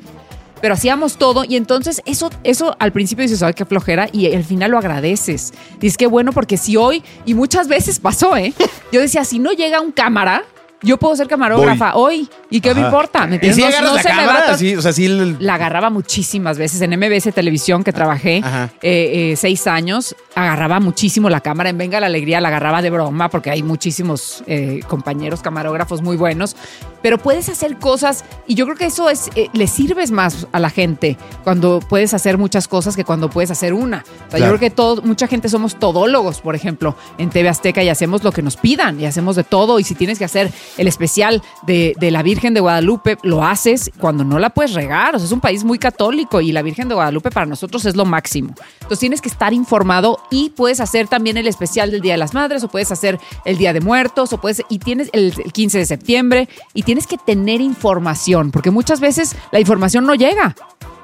pero 0.66 0.74
hacíamos 0.74 1.18
todo 1.18 1.44
y 1.48 1.58
entonces 1.58 2.02
eso, 2.08 2.32
eso 2.44 2.76
al 2.80 2.92
principio 2.92 3.22
dices, 3.22 3.44
ay, 3.44 3.54
qué 3.54 3.66
flojera 3.66 4.10
y 4.12 4.34
al 4.34 4.44
final 4.44 4.72
lo 4.72 4.80
agradeces. 4.80 5.54
Dices, 5.80 5.96
qué 5.96 6.08
bueno 6.08 6.32
porque 6.34 6.58
si 6.58 6.76
hoy, 6.76 7.04
y 7.24 7.36
muchas 7.36 7.68
veces 7.68 8.00
pasó, 8.00 8.36
¿eh? 8.36 8.52
Yo 8.92 9.00
decía, 9.00 9.26
si 9.26 9.38
no 9.38 9.52
llega 9.52 9.80
un 9.80 9.92
cámara, 9.92 10.44
yo 10.86 10.98
puedo 10.98 11.16
ser 11.16 11.28
camarógrafa 11.28 11.96
hoy 11.96 12.30
y 12.50 12.62
qué 12.62 12.74
me 12.74 12.82
Ajá. 12.82 12.90
importa. 12.90 13.26
¿me 13.26 13.34
¿Y 13.34 13.36
entiendes? 13.36 13.56
si 13.56 13.62
No- 13.62 13.68
agarras 13.68 13.94
la 13.96 14.02
se 14.04 14.10
me 14.10 14.16
va 14.16 14.22
a 14.22 14.26
cámara? 14.28 14.52
to- 14.52 14.58
Sí, 14.58 14.76
o 14.76 14.82
sea, 14.82 14.94
sí. 14.94 15.06
el- 15.06 15.38
la 15.40 15.56
agarraba 15.56 15.90
muchísimas 15.90 16.58
veces 16.58 16.82
en 16.82 16.92
MBS 16.94 17.32
Televisión 17.32 17.84
que 17.84 17.92
trabajé 17.92 18.42
Ajá. 18.44 18.70
eh, 18.82 19.32
eh, 19.32 19.36
seis 19.36 19.68
años. 19.68 20.16
Agarraba 20.36 20.80
muchísimo 20.80 21.30
la 21.30 21.42
cámara 21.42 21.70
en 21.70 21.78
Venga 21.78 22.00
la 22.00 22.06
Alegría, 22.08 22.40
la 22.42 22.50
agarraba 22.50 22.82
de 22.82 22.90
broma 22.90 23.30
porque 23.30 23.50
hay 23.50 23.64
muchísimos 23.64 24.44
eh, 24.48 24.82
compañeros 24.88 25.42
camarógrafos 25.42 26.02
muy 26.02 26.18
buenos. 26.18 26.56
Pero 27.02 27.20
puedes 27.20 27.50
hacer 27.50 27.78
cosas 27.78 28.26
y 28.48 28.56
yo 28.56 28.66
creo 28.66 28.78
que 28.78 28.86
eso 28.88 29.10
es 29.10 29.30
eh, 29.36 29.48
le 29.54 29.68
sirves 29.68 30.10
más 30.12 30.48
a 30.52 30.60
la 30.60 30.70
gente 30.72 31.18
cuando 31.44 31.80
puedes 31.80 32.14
hacer 32.16 32.38
muchas 32.38 32.68
cosas 32.68 32.96
que 32.96 33.04
cuando 33.04 33.30
puedes 33.30 33.52
hacer 33.52 33.74
una. 33.74 34.04
O 34.28 34.32
sea, 34.32 34.38
Claro. 34.40 34.46
Yo 34.54 34.58
creo 34.58 34.70
que 34.72 34.76
todo, 34.76 35.02
mucha 35.04 35.28
gente 35.28 35.48
somos 35.50 35.76
todólogos, 35.80 36.42
por 36.42 36.56
ejemplo, 36.56 36.96
en 37.18 37.30
TV 37.30 37.48
Azteca 37.48 37.82
y 37.84 37.90
hacemos 37.90 38.24
lo 38.24 38.32
que 38.32 38.42
nos 38.42 38.58
pidan 38.58 39.00
y 39.00 39.06
hacemos 39.06 39.36
de 39.36 39.44
todo. 39.44 39.80
Y 39.80 39.84
si 39.84 39.96
tienes 39.96 40.18
que 40.20 40.26
hacer 40.26 40.52
el 40.78 40.88
especial 40.88 41.42
de, 41.66 41.94
de 42.00 42.12
la 42.12 42.24
Virgen 42.24 42.54
de 42.54 42.60
Guadalupe, 42.60 43.18
lo 43.24 43.44
haces 43.44 43.92
cuando 44.00 44.24
no 44.24 44.40
la 44.40 44.50
puedes 44.52 44.74
regar. 44.74 45.16
O 45.16 45.20
sea, 45.20 45.26
es 45.26 45.32
un 45.32 45.40
país 45.42 45.64
muy 45.64 45.80
católico 45.80 46.42
y 46.42 46.52
la 46.52 46.62
Virgen 46.62 46.88
de 46.90 46.96
Guadalupe 46.96 47.32
para 47.32 47.46
nosotros 47.46 47.86
es 47.86 47.96
lo 47.96 48.06
máximo. 48.06 48.54
Entonces 48.76 49.00
tienes 49.00 49.22
que 49.22 49.30
estar 49.30 49.54
informado 49.54 50.20
y 50.30 50.50
puedes 50.52 50.80
hacer 50.80 51.08
también 51.08 51.38
el 51.38 51.48
especial 51.48 51.92
del 51.92 52.02
Día 52.02 52.14
de 52.14 52.18
las 52.20 52.34
Madres 52.34 52.64
o 52.64 52.68
puedes 52.68 52.92
hacer 52.92 53.20
el 53.46 53.58
Día 53.58 53.74
de 53.74 53.82
Muertos 53.82 54.34
o 54.34 54.40
puedes 54.40 54.62
y 54.70 54.80
tienes 54.80 55.10
el, 55.14 55.34
el 55.44 55.52
15 55.54 55.78
de 55.80 55.86
septiembre 55.86 56.50
y 56.74 56.84
tienes 56.84 57.08
que 57.08 57.18
tener 57.18 57.62
información 57.62 58.52
porque 58.52 58.72
muchas 58.72 59.00
veces 59.00 59.36
la 59.52 59.60
información 59.60 60.06
no 60.06 60.16
llega, 60.16 60.56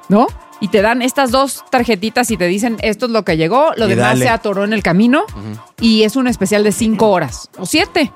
¿no? 0.08 0.26
Y 0.60 0.68
te 0.68 0.80
dan 0.80 1.02
estas 1.02 1.32
dos 1.32 1.64
tarjetitas 1.70 2.30
y 2.30 2.36
te 2.36 2.46
dicen 2.46 2.76
esto 2.82 3.06
es 3.06 3.12
lo 3.12 3.24
que 3.24 3.36
llegó, 3.36 3.70
lo 3.76 3.86
Y 3.86 3.90
demás 3.90 4.10
dale. 4.10 4.24
se 4.26 4.28
atoró 4.28 4.62
en 4.64 4.72
el 4.72 4.82
camino 4.82 5.24
y 5.80 6.04
es 6.04 6.14
un 6.14 6.28
especial 6.28 6.62
de 6.62 6.70
cinco 6.70 7.10
horas 7.10 7.50
o 7.58 7.66
siete. 7.66 8.12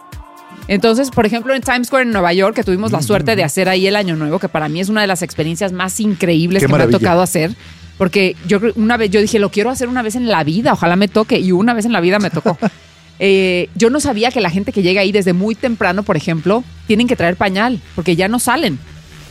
Entonces, 0.68 1.10
por 1.10 1.26
ejemplo, 1.26 1.54
en 1.54 1.62
Times 1.62 1.86
Square 1.86 2.04
en 2.04 2.10
Nueva 2.12 2.32
York, 2.32 2.56
que 2.56 2.64
tuvimos 2.64 2.90
la 2.92 3.00
suerte 3.02 3.36
de 3.36 3.44
hacer 3.44 3.68
ahí 3.68 3.86
el 3.86 3.94
Año 3.96 4.16
Nuevo, 4.16 4.38
que 4.38 4.48
para 4.48 4.68
mí 4.68 4.80
es 4.80 4.88
una 4.88 5.00
de 5.00 5.06
las 5.06 5.22
experiencias 5.22 5.72
más 5.72 6.00
increíbles 6.00 6.60
Qué 6.60 6.66
que 6.66 6.72
maravilla. 6.72 6.90
me 6.90 6.96
ha 6.96 7.00
tocado 7.00 7.22
hacer. 7.22 7.54
Porque 7.98 8.36
yo 8.46 8.58
una 8.74 8.96
vez 8.96 9.10
yo 9.10 9.20
dije, 9.20 9.38
lo 9.38 9.50
quiero 9.50 9.70
hacer 9.70 9.88
una 9.88 10.02
vez 10.02 10.16
en 10.16 10.28
la 10.28 10.44
vida, 10.44 10.72
ojalá 10.72 10.96
me 10.96 11.08
toque. 11.08 11.38
Y 11.38 11.52
una 11.52 11.72
vez 11.72 11.84
en 11.86 11.92
la 11.92 12.00
vida 12.00 12.18
me 12.18 12.30
tocó. 12.30 12.58
Eh, 13.18 13.70
yo 13.74 13.88
no 13.88 13.98
sabía 13.98 14.30
que 14.30 14.42
la 14.42 14.50
gente 14.50 14.72
que 14.72 14.82
llega 14.82 15.00
ahí 15.00 15.10
desde 15.10 15.32
muy 15.32 15.54
temprano, 15.54 16.02
por 16.02 16.18
ejemplo, 16.18 16.62
tienen 16.86 17.06
que 17.08 17.16
traer 17.16 17.34
pañal, 17.36 17.80
porque 17.94 18.14
ya 18.14 18.28
no 18.28 18.38
salen 18.38 18.78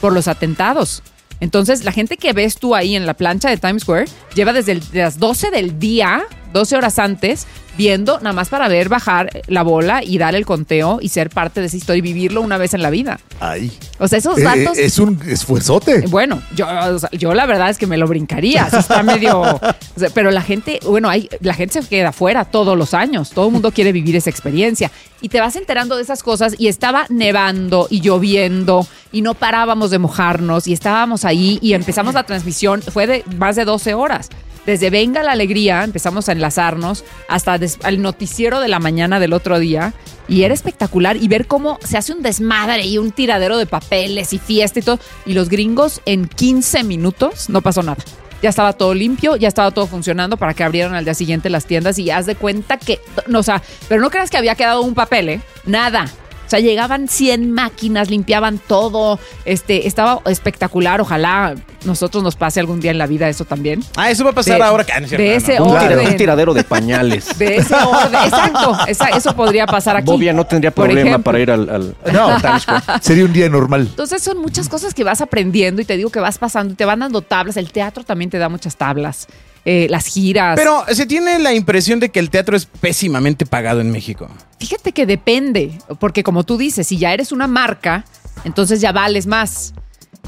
por 0.02 0.12
los 0.12 0.28
atentados. 0.28 1.04
Entonces, 1.40 1.84
la 1.86 1.92
gente 1.92 2.18
que 2.18 2.34
ves 2.34 2.58
tú 2.58 2.74
ahí 2.74 2.96
en 2.96 3.06
la 3.06 3.14
plancha 3.14 3.48
de 3.48 3.58
Times 3.58 3.84
Square 3.84 4.06
lleva 4.34 4.54
desde 4.54 4.72
el- 4.72 4.90
de 4.90 5.02
las 5.02 5.20
12 5.20 5.52
del 5.52 5.78
día, 5.78 6.24
12 6.52 6.76
horas 6.76 6.98
antes, 6.98 7.46
viendo 7.78 8.18
nada 8.20 8.34
más 8.34 8.50
para 8.50 8.68
ver 8.68 8.90
bajar 8.90 9.30
la 9.48 9.64
bola 9.64 10.04
y 10.04 10.18
dar 10.18 10.36
el 10.36 10.46
conteo 10.46 11.00
y 11.02 11.10
ser 11.10 11.30
parte 11.30 11.60
de 11.62 11.68
esa 11.68 11.78
historia 11.78 12.00
y 12.00 12.02
vivirlo 12.02 12.42
una 12.42 12.58
vez 12.58 12.74
en 12.74 12.82
la 12.82 12.90
vida. 12.90 13.20
Ay. 13.40 13.72
O 14.00 14.08
sea, 14.08 14.18
esos 14.20 14.38
Eh, 14.38 14.44
datos... 14.44 14.78
es 14.78 14.98
un 15.00 15.20
esfuerzote. 15.28 16.02
Bueno, 16.08 16.42
yo, 16.56 16.68
o 16.68 17.00
sea, 17.00 17.10
yo 17.12 17.34
la 17.34 17.46
verdad 17.46 17.70
es 17.70 17.78
que 17.78 17.88
me 17.88 17.98
lo 17.98 18.08
brincaría. 18.08 18.68
está 18.68 19.04
medio. 19.04 19.42
o 19.42 19.60
sea, 19.98 20.10
pero 20.14 20.32
la 20.32 20.42
gente, 20.42 20.80
bueno, 20.86 21.10
hay, 21.10 21.30
la 21.42 21.54
gente 21.54 21.82
se 21.82 21.88
queda 21.90 22.10
afuera 22.10 22.46
todos 22.46 22.78
los 22.78 22.94
años. 22.94 23.30
Todo 23.32 23.48
el 23.48 23.52
mundo 23.52 23.72
quiere 23.72 23.92
vivir 23.92 24.16
esa 24.16 24.30
experiencia. 24.30 24.92
Y 25.22 25.30
te 25.30 25.40
vas 25.40 25.56
enterando 25.56 25.96
de 25.96 26.04
esas 26.04 26.24
cosas. 26.24 26.56
Y 26.58 26.68
estaba 26.68 27.06
nevando 27.10 27.88
y 27.90 28.02
lloviendo 28.02 28.88
y 29.12 29.22
no 29.22 29.34
parábamos 29.34 29.92
de 29.92 30.00
mojarnos. 30.00 30.68
Y 30.68 30.74
estábamos 30.74 31.26
ahí 31.26 31.60
y 31.62 31.74
empezamos 31.74 32.14
la 32.14 32.24
transmisión. 32.24 32.82
Fue 32.82 33.08
de 33.08 33.24
más 33.38 33.56
de 33.56 33.66
12 33.66 33.94
horas. 33.94 34.30
Desde 34.66 34.90
Venga 34.90 35.22
la 35.22 35.34
Alegría 35.34 35.84
empezamos 35.84 36.28
a 36.28 36.32
enlazarnos 36.32 37.04
hasta 37.28 37.60
al 37.84 38.02
noticiero 38.02 38.60
de 38.60 38.68
la 38.68 38.80
mañana 38.80 39.20
del 39.20 39.34
otro 39.34 39.60
día. 39.60 39.94
Y 40.28 40.42
era 40.42 40.56
espectacular 40.56 41.18
y 41.18 41.28
ver 41.28 41.46
cómo 41.46 41.78
se 41.84 42.00
hace 42.00 42.12
un 42.12 42.24
desmadre 42.24 42.84
y 42.86 42.98
un 42.98 43.12
tiradero 43.12 43.58
de 43.58 43.68
papeles 43.68 44.34
y 44.34 44.40
fiesta 44.40 44.80
y 44.80 44.82
todo. 44.82 45.00
Y 45.26 45.34
los 45.34 45.50
gringos 45.50 46.02
en 46.06 46.28
15 46.28 46.84
minutos 46.84 47.48
no 47.48 47.62
pasó 47.62 47.84
nada. 47.84 48.04
Ya 48.42 48.50
estaba 48.50 48.74
todo 48.74 48.94
limpio, 48.96 49.36
ya 49.36 49.48
estaba 49.48 49.72
todo 49.72 49.86
funcionando 49.86 50.36
para 50.36 50.56
que 50.56 50.64
abrieran 50.64 50.96
al 50.96 51.06
día 51.06 51.14
siguiente 51.14 51.50
las 51.50 51.66
tiendas 51.66 52.00
y 52.00 52.10
haz 52.10 52.26
de 52.26 52.36
cuenta 52.36 52.78
que, 52.78 53.00
no, 53.28 53.40
o 53.40 53.44
sea, 53.44 53.62
pero 53.88 54.02
no 54.02 54.10
creas 54.10 54.30
que 54.30 54.38
había 54.38 54.56
quedado 54.56 54.82
un 54.82 54.96
papel, 54.96 55.30
¿eh? 55.30 55.42
Nada. 55.66 56.12
O 56.46 56.50
sea, 56.50 56.60
llegaban 56.60 57.08
100 57.08 57.52
máquinas, 57.52 58.10
limpiaban 58.10 58.60
todo, 58.60 59.20
este, 59.46 59.88
estaba 59.88 60.22
espectacular. 60.26 61.02
Ojalá 61.02 61.56
nosotros 61.86 62.24
nos 62.24 62.36
pase 62.36 62.60
algún 62.60 62.80
día 62.80 62.92
en 62.92 62.98
la 62.98 63.08
vida 63.08 63.28
eso 63.30 63.46
también. 63.46 63.84
Ah, 63.96 64.10
eso 64.12 64.24
va 64.24 64.30
a 64.32 64.34
pasar 64.34 64.58
De- 64.58 64.64
ahora. 64.64 64.84
que- 64.84 64.94
ah, 64.94 65.00
no 65.00 65.08
de 65.08 65.18
no, 65.18 65.24
ese 65.24 65.58
no. 65.60 65.66
Orden. 65.66 66.00
un 66.08 66.18
tiradero 66.18 66.54
de 66.54 66.64
pañales. 66.64 67.38
De 67.38 67.58
ese 67.58 67.74
orden. 67.76 68.20
Exacto, 68.24 68.78
esa- 68.88 69.10
eso 69.10 69.36
podría 69.36 69.66
pasar 69.66 69.98
aquí. 69.98 70.06
Bobia 70.06 70.34
no 70.34 70.46
tendría 70.46 70.72
problema 70.72 71.20
para 71.20 71.40
ir 71.40 71.52
al, 71.52 71.70
al- 71.70 71.96
No. 72.14 72.28
al. 72.30 73.02
Sería 73.02 73.26
un 73.26 73.34
día 73.34 73.50
normal. 73.50 73.88
Entonces 73.90 74.22
son 74.22 74.38
muchas 74.40 74.70
cosas 74.70 74.94
que 74.94 75.04
vas 75.04 75.22
aprendiendo 75.22 75.82
y 75.82 75.86
te 75.86 75.98
digo 75.98 76.10
que 76.10 76.20
vas 76.20 76.38
pasando 76.38 76.74
y 76.74 76.76
te 76.76 76.86
van 76.86 77.00
dando 77.00 77.22
tablas. 77.22 77.58
El 77.58 77.72
teatro 77.72 78.04
también 78.04 78.30
te 78.30 78.38
da 78.38 78.50
muchas 78.50 78.76
tablas. 78.76 79.28
Eh, 79.68 79.88
las 79.90 80.06
giras. 80.06 80.56
Pero 80.56 80.86
se 80.92 81.08
tiene 81.08 81.40
la 81.40 81.52
impresión 81.52 82.00
de 82.00 82.10
que 82.10 82.20
el 82.20 82.30
teatro 82.30 82.56
es 82.56 82.68
pésimamente 82.68 83.48
pagado 83.48 83.82
en 83.82 83.92
México. 83.92 84.28
Fíjate 84.60 84.92
que 84.92 85.08
depende, 85.08 85.80
porque 86.00 86.24
como 86.24 86.44
tú 86.44 86.58
dices, 86.58 86.86
si 86.86 86.98
ya 86.98 87.12
eres 87.14 87.32
una 87.32 87.48
marca, 87.48 88.06
entonces 88.44 88.80
ya 88.80 88.92
vales 88.92 89.26
más. 89.26 89.74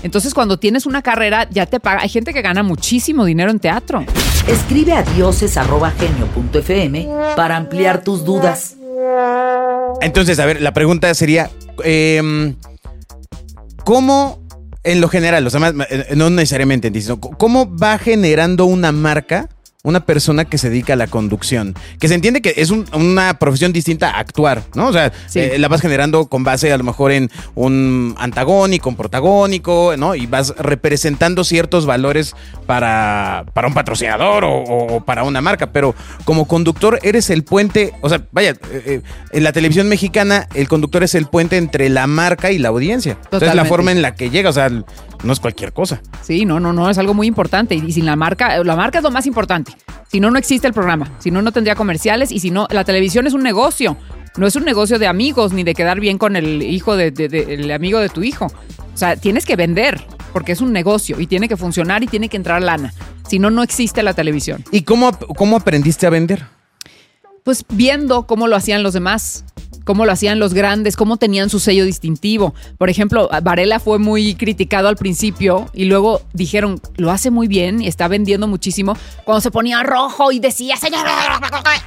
Entonces 0.04 0.34
cuando 0.34 0.58
tienes 0.58 0.88
una 0.88 1.02
carrera 1.02 1.48
ya 1.50 1.66
te 1.68 1.80
paga. 1.80 2.02
Hay 2.02 2.10
gente 2.10 2.34
que 2.34 2.42
gana 2.42 2.64
muchísimo 2.64 3.24
dinero 3.26 3.52
en 3.52 3.60
teatro. 3.60 4.04
Escribe 4.48 4.94
a 4.94 5.04
dioses.genio.fm 5.04 7.08
para 7.36 7.58
ampliar 7.58 8.04
tus 8.04 8.26
dudas. 8.26 8.76
Entonces, 10.02 10.40
a 10.40 10.46
ver, 10.46 10.62
la 10.62 10.74
pregunta 10.74 11.14
sería, 11.14 11.50
em, 11.84 12.56
¿cómo, 13.84 14.40
en 14.88 15.02
lo 15.02 15.10
general, 15.10 15.46
o 15.46 15.50
sea, 15.50 15.74
eh, 15.90 16.14
no 16.16 16.30
necesariamente, 16.30 16.88
en 16.88 16.94
Disney, 16.94 17.18
¿cómo 17.38 17.76
va 17.76 17.98
generando 17.98 18.66
una 18.66 18.92
marca 18.94 19.50
una 19.88 20.02
persona 20.06 20.46
que 20.46 20.58
se 20.58 20.70
dedica 20.70 20.94
a 20.94 20.96
la 20.98 21.08
conducción. 21.08 21.74
Que 22.00 22.08
se 22.08 22.14
entiende 22.16 22.42
que 22.42 22.54
es 22.58 22.70
un- 22.72 22.86
una 22.94 23.40
profesión 23.40 23.72
distinta 23.74 24.10
a 24.12 24.20
actuar, 24.20 24.64
¿no? 24.76 24.88
O 24.88 24.94
sea, 24.94 25.12
Sí. 25.28 25.40
eh, 25.40 25.58
la 25.60 25.68
vas 25.70 25.82
generando 25.82 26.26
con 26.28 26.44
base 26.44 26.72
a 26.74 26.78
lo 26.78 26.84
mejor 26.84 27.12
en 27.12 27.30
un 27.56 28.16
antagónico, 28.18 28.90
un 28.90 28.96
protagónico, 28.98 29.96
¿no? 29.98 30.14
Y 30.16 30.26
vas 30.26 30.54
representando 30.58 31.44
ciertos 31.44 31.86
valores 31.86 32.36
para, 32.66 33.46
para 33.54 33.68
un 33.68 33.74
patrocinador 33.74 34.44
o, 34.44 34.54
o 34.64 35.00
para 35.06 35.24
una 35.24 35.42
marca. 35.42 35.68
Pero 35.72 35.96
como 36.26 36.48
conductor 36.48 37.00
eres 37.04 37.30
el 37.30 37.44
puente, 37.44 37.94
o 38.02 38.10
sea, 38.10 38.22
vaya, 38.32 38.52
eh, 38.52 38.84
eh, 38.86 39.02
en 39.32 39.44
la 39.44 39.52
televisión 39.54 39.88
mexicana 39.88 40.48
el 40.54 40.68
conductor 40.68 41.04
es 41.04 41.16
el 41.16 41.28
puente 41.28 41.58
entre 41.58 41.90
la 41.90 42.08
marca 42.08 42.52
y 42.52 42.58
la 42.58 42.70
audiencia. 42.70 43.14
Entonces 43.14 43.32
la 43.32 43.40
Totalmente. 43.40 43.70
forma 43.70 43.92
en 43.92 44.02
la 44.02 44.16
que 44.16 44.30
llega, 44.30 44.50
o 44.50 44.54
sea, 44.54 44.70
no 45.24 45.34
es 45.34 45.40
cualquier 45.40 45.74
cosa. 45.74 46.02
Sí, 46.22 46.46
no, 46.46 46.60
no, 46.60 46.74
no, 46.74 46.90
es 46.90 46.98
algo 46.98 47.14
muy 47.14 47.28
importante. 47.28 47.76
Y 47.76 47.92
sin 47.92 48.06
la 48.06 48.16
marca, 48.16 48.64
la 48.64 48.76
marca 48.76 49.00
es 49.00 49.04
lo 49.04 49.12
más 49.12 49.26
importante. 49.26 49.72
Si 50.10 50.20
no, 50.20 50.32
no 50.32 50.38
existe 50.40 50.68
el 50.68 50.74
programa. 50.74 51.12
Si 51.20 51.32
no, 51.32 51.42
no 51.42 51.52
tendría 51.52 51.76
comerciales. 51.76 52.32
Y 52.32 52.40
si 52.40 52.52
no, 52.52 52.68
la 52.72 52.84
televisión 52.84 53.28
es 53.28 53.34
un 53.34 53.44
negocio. 53.44 53.98
No 54.38 54.46
es 54.48 54.56
un 54.56 54.64
negocio 54.66 55.00
de 55.00 55.08
amigos 55.08 55.52
ni 55.54 55.64
de 55.64 55.74
quedar 55.74 56.00
bien 56.00 56.18
con 56.18 56.36
el 56.36 56.62
hijo 56.62 56.96
de, 56.96 57.12
de- 57.12 57.28
de- 57.28 57.56
el 57.56 57.72
amigo 57.72 58.00
de 58.00 58.10
tu 58.10 58.24
hijo. 58.24 58.46
O 58.46 58.98
sea, 58.98 59.16
tienes 59.16 59.46
que 59.46 59.56
vender 59.56 60.06
porque 60.32 60.52
es 60.52 60.62
un 60.62 60.72
negocio 60.72 61.20
y 61.20 61.26
tiene 61.28 61.48
que 61.48 61.58
funcionar 61.58 62.04
y 62.04 62.08
tiene 62.08 62.30
que 62.30 62.38
entrar 62.38 62.62
lana. 62.62 62.94
Si 63.28 63.40
no, 63.40 63.50
no 63.50 63.64
existe 63.64 64.04
la 64.04 64.14
televisión. 64.14 64.64
¿Y 64.72 64.84
cómo, 64.84 65.12
cómo 65.36 65.58
aprendiste 65.58 66.06
a 66.06 66.10
vender? 66.12 66.46
Pues 67.44 67.66
viendo 67.70 68.28
cómo 68.28 68.48
lo 68.48 68.56
hacían 68.56 68.84
los 68.84 68.94
demás, 68.94 69.44
cómo 69.88 70.06
lo 70.06 70.12
hacían 70.12 70.38
los 70.38 70.54
grandes, 70.54 70.98
cómo 70.98 71.16
tenían 71.16 71.50
su 71.50 71.62
sello 71.62 71.86
distintivo. 71.86 72.54
Por 72.78 72.90
ejemplo, 72.90 73.30
Varela 73.42 73.80
fue 73.80 74.00
muy 74.00 74.36
criticado 74.36 74.90
al 74.90 74.98
principio 74.98 75.68
y 75.74 75.86
luego 75.86 76.22
dijeron, 76.34 76.82
lo 76.98 77.10
hace 77.10 77.32
muy 77.32 77.48
bien 77.48 77.82
y 77.82 77.88
está 77.88 78.10
vendiendo 78.10 78.48
muchísimo. 78.48 78.98
Cuando 79.24 79.40
se 79.40 79.50
ponía 79.50 79.82
rojo 79.84 80.34
y 80.34 80.40
decía, 80.40 80.76
señor, 80.76 81.08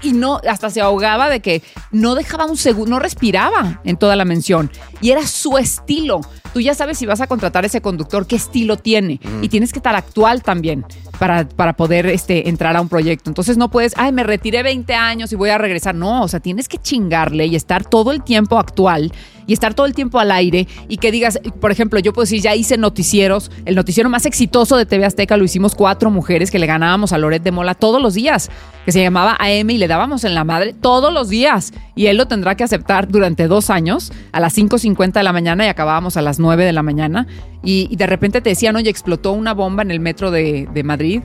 y 0.02 0.14
no, 0.14 0.40
hasta 0.48 0.70
se 0.70 0.80
ahogaba 0.80 1.28
de 1.28 1.40
que 1.40 1.62
no 1.92 2.14
dejaba 2.14 2.46
un 2.46 2.56
segundo, 2.56 2.90
no 2.90 2.98
respiraba 2.98 3.82
en 3.84 3.98
toda 3.98 4.16
la 4.16 4.24
mención. 4.24 4.70
Y 5.02 5.10
era 5.10 5.26
su 5.26 5.58
estilo. 5.58 6.22
Tú 6.54 6.60
ya 6.60 6.74
sabes 6.74 6.96
si 6.96 7.04
vas 7.04 7.20
a 7.20 7.26
contratar 7.26 7.64
a 7.64 7.66
ese 7.66 7.82
conductor, 7.82 8.26
qué 8.26 8.36
estilo 8.36 8.78
tiene. 8.78 9.20
Y 9.42 9.50
tienes 9.50 9.72
que 9.72 9.78
estar 9.78 9.94
actual 9.94 10.42
también 10.42 10.86
para, 11.20 11.46
para 11.46 11.74
poder 11.74 12.06
este, 12.06 12.48
entrar 12.48 12.74
a 12.78 12.80
un 12.80 12.88
proyecto. 12.88 13.28
Entonces 13.28 13.58
no 13.58 13.70
puedes, 13.70 13.92
ay, 13.98 14.10
me 14.10 14.22
retiré 14.22 14.62
20 14.62 14.94
años 14.94 15.30
y 15.30 15.36
voy 15.36 15.50
a 15.50 15.58
regresar. 15.58 15.94
No, 15.94 16.22
o 16.22 16.28
sea, 16.28 16.40
tienes 16.40 16.66
que 16.66 16.78
chingarle 16.78 17.44
y 17.44 17.56
estar 17.56 17.84
todo 17.84 18.10
el 18.10 18.22
tiempo 18.22 18.58
actual 18.58 19.12
y 19.46 19.52
estar 19.52 19.74
todo 19.74 19.84
el 19.84 19.94
tiempo 19.94 20.18
al 20.18 20.30
aire 20.30 20.66
y 20.88 20.96
que 20.96 21.12
digas, 21.12 21.38
por 21.60 21.72
ejemplo, 21.72 21.98
yo 21.98 22.14
puedo 22.14 22.22
decir, 22.22 22.40
ya 22.40 22.54
hice 22.54 22.78
noticieros, 22.78 23.50
el 23.66 23.74
noticiero 23.74 24.08
más 24.08 24.24
exitoso 24.24 24.78
de 24.78 24.86
TV 24.86 25.04
Azteca 25.04 25.36
lo 25.36 25.44
hicimos 25.44 25.74
cuatro 25.74 26.10
mujeres 26.10 26.50
que 26.50 26.58
le 26.58 26.66
ganábamos 26.66 27.12
a 27.12 27.18
Loret 27.18 27.42
de 27.42 27.50
Mola 27.50 27.74
todos 27.74 28.00
los 28.00 28.14
días, 28.14 28.48
que 28.86 28.92
se 28.92 29.02
llamaba 29.02 29.36
AM 29.40 29.68
y 29.68 29.76
le 29.76 29.88
dábamos 29.88 30.24
en 30.24 30.34
la 30.34 30.44
madre 30.44 30.72
todos 30.72 31.12
los 31.12 31.28
días 31.28 31.72
y 31.96 32.06
él 32.06 32.16
lo 32.16 32.28
tendrá 32.28 32.54
que 32.54 32.64
aceptar 32.64 33.08
durante 33.08 33.46
dos 33.46 33.68
años 33.68 34.12
a 34.32 34.40
las 34.40 34.56
5.50 34.56 35.12
de 35.12 35.22
la 35.22 35.32
mañana 35.32 35.66
y 35.66 35.68
acabábamos 35.68 36.16
a 36.16 36.22
las 36.22 36.38
9 36.38 36.64
de 36.64 36.72
la 36.72 36.82
mañana 36.82 37.26
y, 37.62 37.94
de 37.96 38.06
repente 38.06 38.40
te 38.40 38.50
decían, 38.50 38.76
oye, 38.76 38.88
explotó 38.90 39.32
una 39.32 39.52
bomba 39.54 39.82
en 39.82 39.90
el 39.90 40.00
metro 40.00 40.30
de, 40.30 40.68
de 40.72 40.82
Madrid 40.82 41.20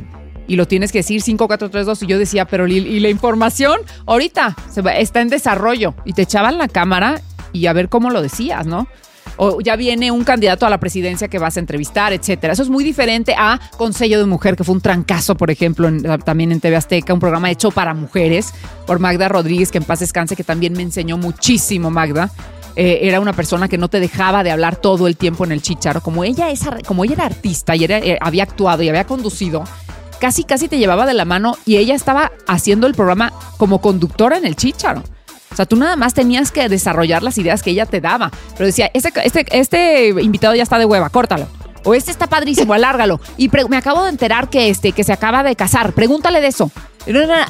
y 0.48 0.58
lo 0.58 0.68
tienes 0.68 0.92
que 0.92 1.00
decir 1.00 1.22
5432 1.22 2.04
y 2.04 2.08
yo 2.08 2.20
decía, 2.20 2.46
pero 2.46 2.68
¿y, 2.68 2.78
y 2.78 3.00
la 3.00 3.10
información? 3.10 3.80
Ahorita 4.06 4.56
se 4.70 4.82
va- 4.82 4.96
está 4.98 5.22
en 5.22 5.30
desarrollo 5.30 5.96
y 6.06 6.14
te 6.14 6.22
echaban 6.24 6.58
la 6.58 6.68
cámara 6.68 7.22
y 7.54 7.68
a 7.68 7.74
ver 7.74 7.90
cómo 7.90 8.10
lo 8.10 8.22
decías, 8.22 8.66
¿no? 8.68 8.88
O 9.38 9.60
ya 9.60 9.76
viene 9.76 10.12
un 10.12 10.24
candidato 10.24 10.66
a 10.66 10.70
la 10.70 10.80
presidencia 10.80 11.28
que 11.28 11.40
vas 11.40 11.58
a 11.58 11.60
entrevistar, 11.60 12.14
etcétera. 12.14 12.54
Eso 12.54 12.62
es 12.64 12.70
muy 12.70 12.84
diferente 12.84 13.34
a 13.38 13.60
Consejo 13.78 14.18
de 14.20 14.26
Mujer, 14.26 14.56
que 14.56 14.64
fue 14.64 14.76
un 14.76 14.82
trancazo, 14.82 15.36
por 15.36 15.50
ejemplo, 15.52 15.88
en- 15.88 16.04
también 16.24 16.52
en 16.52 16.60
TV 16.62 16.76
Azteca, 16.76 17.14
un 17.14 17.20
programa 17.20 17.50
hecho 17.50 17.72
para 17.72 17.94
mujeres 17.94 18.54
por 18.86 19.00
Magda 19.00 19.28
Rodríguez, 19.28 19.72
que 19.72 19.80
en 19.80 19.84
paz 19.84 20.00
descanse, 20.00 20.36
que 20.36 20.44
también 20.44 20.74
me 20.74 20.84
enseñó 20.84 21.18
muchísimo 21.18 21.90
Magda. 21.92 22.30
Eh, 22.76 23.00
era 23.04 23.20
una 23.20 23.34
persona 23.34 23.68
que 23.68 23.78
no 23.78 23.88
te 23.88 24.00
dejaba 24.00 24.44
de 24.44 24.52
hablar 24.52 24.76
todo 24.76 25.08
el 25.08 25.16
tiempo 25.16 25.46
en 25.46 25.52
el 25.52 25.62
chicharo. 25.62 26.02
Como 26.02 26.24
ella, 26.24 26.50
es, 26.50 26.62
como 26.86 27.04
ella 27.04 27.14
era 27.14 27.26
artista 27.26 27.76
y 27.76 27.86
eh, 27.86 28.18
había 28.22 28.44
actuado 28.44 28.84
y 28.84 28.90
había 28.90 29.06
conducido, 29.06 29.64
casi 30.20 30.44
casi 30.44 30.68
te 30.68 30.78
llevaba 30.78 31.06
de 31.06 31.14
la 31.14 31.26
mano 31.26 31.56
y 31.66 31.78
ella 31.78 31.96
estaba 31.96 32.32
haciendo 32.48 32.88
el 32.88 32.94
programa 32.94 33.32
como 33.58 33.80
conductora 33.80 34.38
en 34.38 34.46
el 34.46 34.56
chicharo. 34.56 35.04
O 35.52 35.56
sea, 35.56 35.66
tú 35.66 35.78
nada 35.78 35.96
más 35.96 36.14
tenías 36.14 36.52
que 36.52 36.68
desarrollar 36.68 37.24
las 37.24 37.38
ideas 37.38 37.64
que 37.64 37.72
ella 37.72 37.86
te 37.86 38.02
daba. 38.02 38.30
Pero 38.58 38.66
decía, 38.66 38.92
este, 38.94 39.14
este, 39.24 39.46
este 39.58 40.10
invitado 40.22 40.54
ya 40.54 40.64
está 40.64 40.78
de 40.78 40.84
hueva, 40.84 41.10
córtalo. 41.10 41.48
O 41.86 41.94
este 41.94 42.12
está 42.12 42.28
padrísimo, 42.28 42.74
alárgalo. 42.74 43.22
Y 43.38 43.50
me 43.70 43.78
acabo 43.78 44.04
de 44.04 44.10
enterar 44.10 44.50
que, 44.50 44.70
este, 44.70 44.92
que 44.92 45.06
se 45.06 45.14
acaba 45.14 45.44
de 45.44 45.56
casar. 45.56 45.94
Pregúntale 45.94 46.42
de 46.42 46.48
eso. 46.48 46.72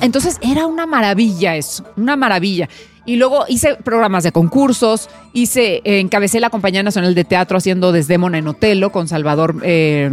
Entonces 0.01 0.37
era 0.41 0.67
una 0.67 0.85
maravilla 0.85 1.55
eso, 1.55 1.85
una 1.95 2.15
maravilla. 2.15 2.69
Y 3.05 3.17
luego 3.17 3.45
hice 3.47 3.75
programas 3.75 4.23
de 4.23 4.31
concursos, 4.31 5.09
hice, 5.33 5.81
eh, 5.83 5.99
encabecé 5.99 6.39
la 6.39 6.49
Compañía 6.49 6.81
Nacional 6.81 7.13
de 7.13 7.23
Teatro 7.23 7.57
haciendo 7.57 7.91
Desdémona 7.91 8.37
en 8.39 8.47
Otelo 8.47 8.91
con 8.91 9.07
Salvador 9.07 9.57
eh, 9.63 10.11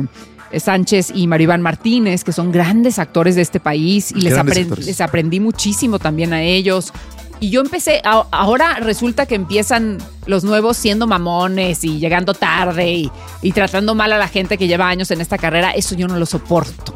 Sánchez 0.54 1.12
y 1.14 1.26
Maribán 1.26 1.62
Martínez, 1.62 2.24
que 2.24 2.32
son 2.32 2.52
grandes 2.52 2.98
actores 2.98 3.34
de 3.34 3.42
este 3.42 3.60
país 3.60 4.12
y 4.12 4.20
les, 4.20 4.36
actores. 4.36 4.84
les 4.86 5.00
aprendí 5.00 5.40
muchísimo 5.40 5.98
también 5.98 6.34
a 6.34 6.42
ellos. 6.42 6.92
Y 7.40 7.48
yo 7.50 7.60
empecé, 7.62 8.02
a- 8.04 8.26
ahora 8.30 8.74
resulta 8.80 9.24
que 9.26 9.34
empiezan 9.34 9.98
los 10.26 10.44
nuevos 10.44 10.76
siendo 10.76 11.06
mamones 11.06 11.82
y 11.84 11.98
llegando 11.98 12.34
tarde 12.34 12.92
y, 12.92 13.10
y 13.40 13.52
tratando 13.52 13.94
mal 13.94 14.12
a 14.12 14.18
la 14.18 14.28
gente 14.28 14.58
que 14.58 14.68
lleva 14.68 14.88
años 14.88 15.10
en 15.10 15.20
esta 15.22 15.38
carrera. 15.38 15.70
Eso 15.70 15.94
yo 15.96 16.06
no 16.06 16.18
lo 16.18 16.26
soporto. 16.26 16.94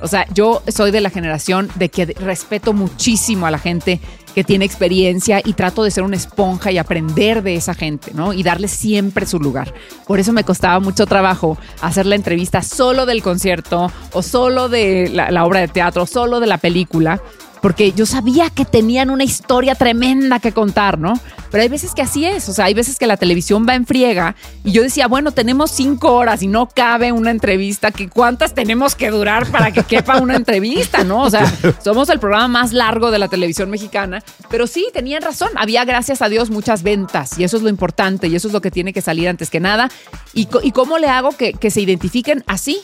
O 0.00 0.06
sea, 0.06 0.26
yo 0.32 0.62
soy 0.68 0.92
de 0.92 1.00
la 1.00 1.10
generación 1.10 1.68
de 1.74 1.88
que 1.88 2.04
respeto 2.06 2.72
muchísimo 2.72 3.46
a 3.46 3.50
la 3.50 3.58
gente 3.58 4.00
que 4.38 4.44
tiene 4.44 4.64
experiencia 4.64 5.42
y 5.44 5.54
trato 5.54 5.82
de 5.82 5.90
ser 5.90 6.04
una 6.04 6.14
esponja 6.14 6.70
y 6.70 6.78
aprender 6.78 7.42
de 7.42 7.56
esa 7.56 7.74
gente, 7.74 8.12
¿no? 8.14 8.32
Y 8.32 8.44
darle 8.44 8.68
siempre 8.68 9.26
su 9.26 9.40
lugar. 9.40 9.74
Por 10.06 10.20
eso 10.20 10.32
me 10.32 10.44
costaba 10.44 10.78
mucho 10.78 11.06
trabajo 11.06 11.58
hacer 11.80 12.06
la 12.06 12.14
entrevista 12.14 12.62
solo 12.62 13.04
del 13.04 13.20
concierto 13.20 13.90
o 14.12 14.22
solo 14.22 14.68
de 14.68 15.10
la, 15.12 15.32
la 15.32 15.44
obra 15.44 15.58
de 15.58 15.66
teatro, 15.66 16.06
solo 16.06 16.38
de 16.38 16.46
la 16.46 16.58
película, 16.58 17.20
porque 17.60 17.92
yo 17.92 18.06
sabía 18.06 18.50
que 18.50 18.64
tenían 18.64 19.10
una 19.10 19.24
historia 19.24 19.74
tremenda 19.74 20.38
que 20.38 20.52
contar, 20.52 20.98
¿no? 20.98 21.14
Pero 21.50 21.62
hay 21.62 21.68
veces 21.68 21.94
que 21.94 22.02
así 22.02 22.24
es, 22.26 22.48
o 22.48 22.52
sea, 22.52 22.66
hay 22.66 22.74
veces 22.74 22.98
que 22.98 23.06
la 23.06 23.16
televisión 23.16 23.66
va 23.66 23.74
en 23.74 23.86
friega 23.86 24.36
y 24.64 24.72
yo 24.72 24.82
decía, 24.82 25.08
bueno, 25.08 25.32
tenemos 25.32 25.70
cinco 25.70 26.12
horas 26.12 26.42
y 26.42 26.46
no 26.46 26.68
cabe 26.68 27.10
una 27.12 27.30
entrevista, 27.30 27.90
que 27.90 28.08
¿cuántas 28.08 28.54
tenemos 28.54 28.94
que 28.94 29.10
durar 29.10 29.50
para 29.50 29.70
que 29.70 29.82
quepa 29.82 30.18
una 30.18 30.36
entrevista, 30.36 31.04
no? 31.04 31.22
O 31.22 31.30
sea, 31.30 31.50
somos 31.82 32.08
el 32.10 32.18
programa 32.18 32.48
más 32.48 32.72
largo 32.72 33.10
de 33.10 33.18
la 33.18 33.28
televisión 33.28 33.70
mexicana, 33.70 34.22
pero 34.50 34.66
sí, 34.66 34.88
tenían 34.92 35.22
razón, 35.22 35.50
había, 35.56 35.84
gracias 35.84 36.20
a 36.22 36.28
Dios, 36.28 36.50
muchas 36.50 36.82
ventas 36.82 37.38
y 37.38 37.44
eso 37.44 37.56
es 37.56 37.62
lo 37.62 37.68
importante 37.68 38.28
y 38.28 38.36
eso 38.36 38.48
es 38.48 38.52
lo 38.54 38.60
que 38.60 38.70
tiene 38.70 38.92
que 38.92 39.00
salir 39.00 39.28
antes 39.28 39.50
que 39.50 39.60
nada. 39.60 39.90
¿Y, 40.34 40.46
cómo 40.72 40.98
le 40.98 41.08
hago 41.08 41.30
que, 41.32 41.54
que 41.54 41.70
se 41.70 41.80
identifiquen 41.80 42.44
así? 42.46 42.82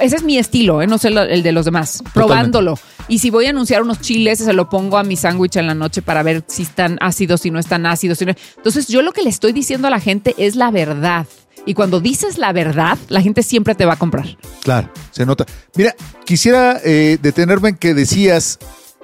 Ese 0.00 0.16
es 0.16 0.22
mi 0.22 0.38
estilo, 0.38 0.82
¿eh? 0.82 0.86
no 0.86 0.98
sé 0.98 1.08
el 1.08 1.42
de 1.42 1.52
los 1.52 1.64
demás. 1.64 2.02
Probándolo. 2.14 2.78
Y 3.08 3.18
si 3.20 3.30
voy 3.30 3.46
a 3.46 3.50
anunciar 3.50 3.82
unos 3.82 4.00
chiles, 4.00 4.38
se 4.38 4.52
lo 4.52 4.68
pongo 4.68 4.98
a 4.98 5.02
mi 5.04 5.16
sándwich 5.16 5.56
en 5.56 5.66
la 5.66 5.74
noche 5.74 6.02
para 6.02 6.22
ver 6.22 6.44
si 6.46 6.62
están 6.62 6.98
ácidos, 7.00 7.40
si 7.40 7.50
no 7.50 7.58
están 7.58 7.86
ácidos. 7.86 8.18
si 8.18 8.26
no- 8.26 8.34
Entonces, 8.56 8.86
yo 8.88 9.02
lo 9.02 9.12
que 9.12 9.22
le 9.22 9.30
estoy 9.30 9.52
diciendo 9.52 9.88
a 9.88 9.90
la 9.90 10.00
gente 10.00 10.34
es 10.38 10.56
la 10.56 10.70
verdad. 10.70 11.26
Y 11.66 11.74
cuando 11.74 12.00
dices 12.00 12.38
la 12.38 12.52
verdad, 12.52 12.96
la 13.08 13.20
gente 13.20 13.42
siempre 13.42 13.74
te 13.74 13.84
va 13.84 13.94
a 13.94 13.98
comprar. 13.98 14.36
Claro, 14.62 14.90
se 15.10 15.26
nota. 15.26 15.44
Mira, 15.74 15.94
quisiera 16.24 16.80
eh, 16.84 17.18
detenerme 17.20 17.70
en 17.70 17.76
que 17.76 17.94
decías 17.94 18.58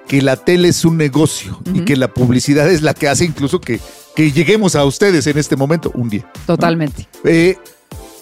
que 0.09 0.21
la 0.23 0.37
tele 0.37 0.69
es 0.69 0.85
un 0.85 0.97
negocio 0.99 1.61
y 1.75 1.81
que 1.81 1.97
la 1.97 2.09
publicidad 2.13 2.71
es 2.71 2.83
la 2.83 2.93
que 2.95 3.09
hace 3.09 3.25
incluso 3.25 3.61
que, 3.61 3.81
que 4.15 4.33
lleguemos 4.33 4.77
a 4.77 4.85
ustedes 4.85 5.27
en 5.27 5.39
este 5.39 5.57
momento 5.57 5.91
un 5.95 6.09
día. 6.11 6.31
Totalmente. 6.47 7.09
Eh, 7.25 7.57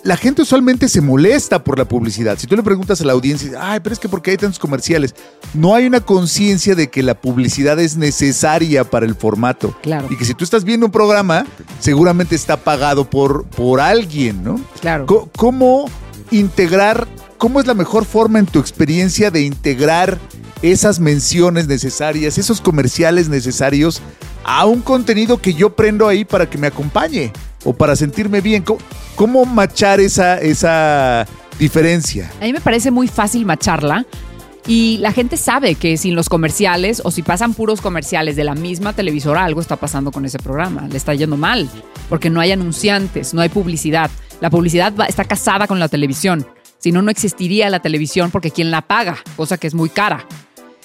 la 0.05 0.17
gente 0.17 0.43
usualmente 0.43 0.89
se 0.89 1.01
molesta 1.01 1.63
por 1.63 1.79
la 1.79 1.85
publicidad. 1.85 2.39
Si 2.39 2.47
tú 2.47 2.57
le 2.57 2.63
preguntas 2.63 3.01
a 3.01 3.05
la 3.05 3.13
audiencia, 3.13 3.53
ay, 3.61 3.81
pero 3.81 3.93
es 3.93 3.99
que 3.99 4.09
porque 4.09 4.33
hay 4.33 4.37
tantos 4.37 4.59
comerciales, 4.59 5.15
no 5.55 5.75
hay 5.75 5.87
una 5.87 6.01
conciencia 6.01 6.75
de 6.75 6.91
que 6.91 7.03
la 7.03 7.15
publicidad 7.15 7.79
es 7.79 7.97
necesaria 7.97 8.85
para 8.85 9.07
el 9.07 9.15
formato. 9.15 9.77
Claro. 9.83 10.09
Y 10.11 10.17
que 10.17 10.25
si 10.25 10.35
tú 10.35 10.45
estás 10.45 10.65
viendo 10.65 10.87
un 10.87 10.93
programa, 10.93 11.47
seguramente 11.79 12.35
está 12.35 12.57
pagado 12.57 13.09
por, 13.09 13.45
por 13.45 13.81
alguien, 13.81 14.43
¿no? 14.43 14.61
Claro. 14.81 15.07
¿Cómo 15.37 15.87
integrar, 16.31 17.07
cómo 17.39 17.61
es 17.61 17.67
la 17.67 17.75
mejor 17.75 18.05
forma 18.05 18.39
en 18.39 18.47
tu 18.47 18.59
experiencia 18.59 19.31
de 19.31 19.43
integrar 19.43 20.19
esas 20.63 21.01
menciones 21.01 21.67
necesarias, 21.67 22.39
esos 22.39 22.61
comerciales 22.61 23.29
necesarios 23.29 24.01
a 24.45 24.65
un 24.67 24.81
contenido 24.81 25.41
que 25.41 25.55
yo 25.55 25.77
prendo 25.77 26.09
ahí 26.09 26.25
para 26.25 26.49
que 26.49 26.59
me 26.59 26.67
acompañe 26.67 27.33
o 27.65 27.73
para 27.73 27.97
sentirme 27.97 28.41
bien? 28.41 28.65
¿Cómo, 29.17 29.45
machar 29.45 30.01
esa, 30.01 30.39
esa 30.39 31.27
diferencia? 31.59 32.31
A 32.41 32.45
mí 32.45 32.53
me 32.53 32.61
parece 32.61 32.91
muy 32.91 33.09
fácil 33.09 33.45
macharla. 33.47 34.05
Y 34.67 34.99
la 34.99 35.11
gente 35.13 35.37
sabe 35.37 35.75
que 35.75 35.97
sin 35.97 36.15
los 36.15 36.29
comerciales 36.29 37.03
o 37.05 37.11
si 37.11 37.23
pasan 37.23 37.53
puros 37.53 37.81
comerciales 37.81 38.37
de 38.37 38.45
la 38.45 38.55
misma 38.55 38.93
televisora, 38.93 39.45
algo 39.45 39.61
está 39.61 39.75
pasando 39.77 40.13
con 40.13 40.25
ese 40.25 40.39
programa. 40.39 40.87
Le 40.89 40.97
está 40.97 41.15
yendo 41.15 41.37
mal. 41.37 41.69
Porque 42.09 42.31
no 42.31 42.41
hay 42.41 42.53
anunciantes, 42.53 43.35
no 43.35 43.41
hay 43.41 43.49
publicidad. 43.49 44.09
La 44.41 44.51
publicidad 44.51 44.93
va- 44.99 45.07
está 45.07 45.25
casada 45.25 45.67
con 45.67 45.81
la 45.81 45.89
televisión. 45.89 46.47
Si 46.79 46.93
no, 46.93 47.03
no 47.03 47.11
existiría 47.11 47.71
la 47.71 47.81
televisión 47.81 48.31
porque 48.31 48.51
quien 48.53 48.71
la 48.71 48.83
paga, 48.83 49.17
cosa 49.37 49.57
que 49.59 49.67
es 49.67 49.75
muy 49.75 49.89
cara. 49.89 50.27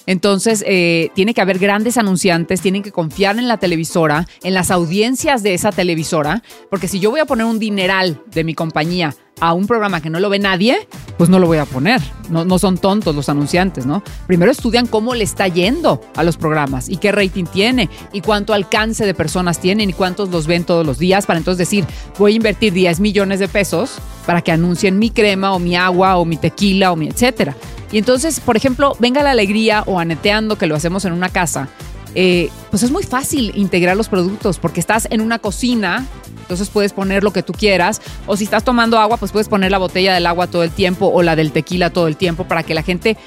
Entonces, 0.07 0.63
eh, 0.65 1.11
tiene 1.13 1.35
que 1.35 1.41
haber 1.41 1.59
grandes 1.59 1.97
anunciantes, 1.97 2.61
tienen 2.61 2.81
que 2.81 2.91
confiar 2.91 3.37
en 3.37 3.47
la 3.47 3.57
televisora, 3.57 4.25
en 4.41 4.53
las 4.53 4.71
audiencias 4.71 5.43
de 5.43 5.53
esa 5.53 5.71
televisora, 5.71 6.41
porque 6.71 6.87
si 6.87 6.99
yo 6.99 7.11
voy 7.11 7.19
a 7.19 7.25
poner 7.25 7.45
un 7.45 7.59
dineral 7.59 8.23
de 8.33 8.43
mi 8.43 8.55
compañía 8.55 9.13
a 9.39 9.53
un 9.53 9.67
programa 9.67 10.01
que 10.01 10.09
no 10.09 10.19
lo 10.19 10.29
ve 10.29 10.39
nadie, 10.39 10.87
pues 11.17 11.29
no 11.29 11.39
lo 11.39 11.47
voy 11.47 11.57
a 11.57 11.65
poner. 11.65 12.01
No, 12.29 12.45
no 12.45 12.57
son 12.57 12.77
tontos 12.77 13.15
los 13.15 13.29
anunciantes, 13.29 13.85
¿no? 13.85 14.01
Primero 14.25 14.51
estudian 14.51 14.87
cómo 14.87 15.13
le 15.13 15.23
está 15.23 15.47
yendo 15.47 16.01
a 16.15 16.23
los 16.23 16.37
programas 16.37 16.89
y 16.89 16.97
qué 16.97 17.11
rating 17.11 17.45
tiene 17.45 17.89
y 18.13 18.21
cuánto 18.21 18.53
alcance 18.53 19.05
de 19.05 19.13
personas 19.13 19.59
tienen 19.59 19.89
y 19.89 19.93
cuántos 19.93 20.29
los 20.29 20.47
ven 20.47 20.63
todos 20.63 20.85
los 20.85 20.97
días 20.97 21.25
para 21.25 21.37
entonces 21.37 21.59
decir, 21.59 21.85
voy 22.17 22.33
a 22.33 22.35
invertir 22.37 22.73
10 22.73 22.99
millones 22.99 23.39
de 23.39 23.47
pesos 23.47 23.97
para 24.25 24.41
que 24.41 24.51
anuncien 24.51 24.97
mi 24.97 25.09
crema 25.11 25.53
o 25.53 25.59
mi 25.59 25.75
agua 25.75 26.17
o 26.17 26.25
mi 26.25 26.37
tequila 26.37 26.91
o 26.91 26.95
mi 26.95 27.07
etcétera. 27.07 27.55
Y 27.91 27.97
entonces, 27.97 28.39
por 28.39 28.57
ejemplo, 28.57 28.95
Venga 28.99 29.23
la 29.23 29.31
Alegría 29.31 29.83
o 29.85 29.99
Aneteando, 29.99 30.57
que 30.57 30.67
lo 30.67 30.75
hacemos 30.75 31.05
en 31.05 31.13
una 31.13 31.29
casa, 31.29 31.69
eh, 32.15 32.49
pues 32.69 32.83
es 32.83 32.91
muy 32.91 33.03
fácil 33.03 33.51
integrar 33.55 33.95
los 33.95 34.09
productos 34.09 34.59
porque 34.59 34.79
estás 34.79 35.07
en 35.11 35.21
una 35.21 35.39
cocina, 35.39 36.05
entonces 36.41 36.69
puedes 36.69 36.93
poner 36.93 37.23
lo 37.23 37.31
que 37.31 37.43
tú 37.43 37.53
quieras, 37.53 38.01
o 38.25 38.35
si 38.35 38.45
estás 38.45 38.63
tomando 38.63 38.97
agua, 38.97 39.17
pues 39.17 39.31
puedes 39.31 39.47
poner 39.47 39.71
la 39.71 39.77
botella 39.77 40.13
del 40.13 40.25
agua 40.25 40.47
todo 40.47 40.63
el 40.63 40.71
tiempo 40.71 41.07
o 41.07 41.21
la 41.21 41.35
del 41.35 41.51
tequila 41.51 41.91
todo 41.91 42.07
el 42.07 42.17
tiempo 42.17 42.45
para 42.45 42.63
que 42.63 42.73
la 42.73 42.83
gente 42.83 43.17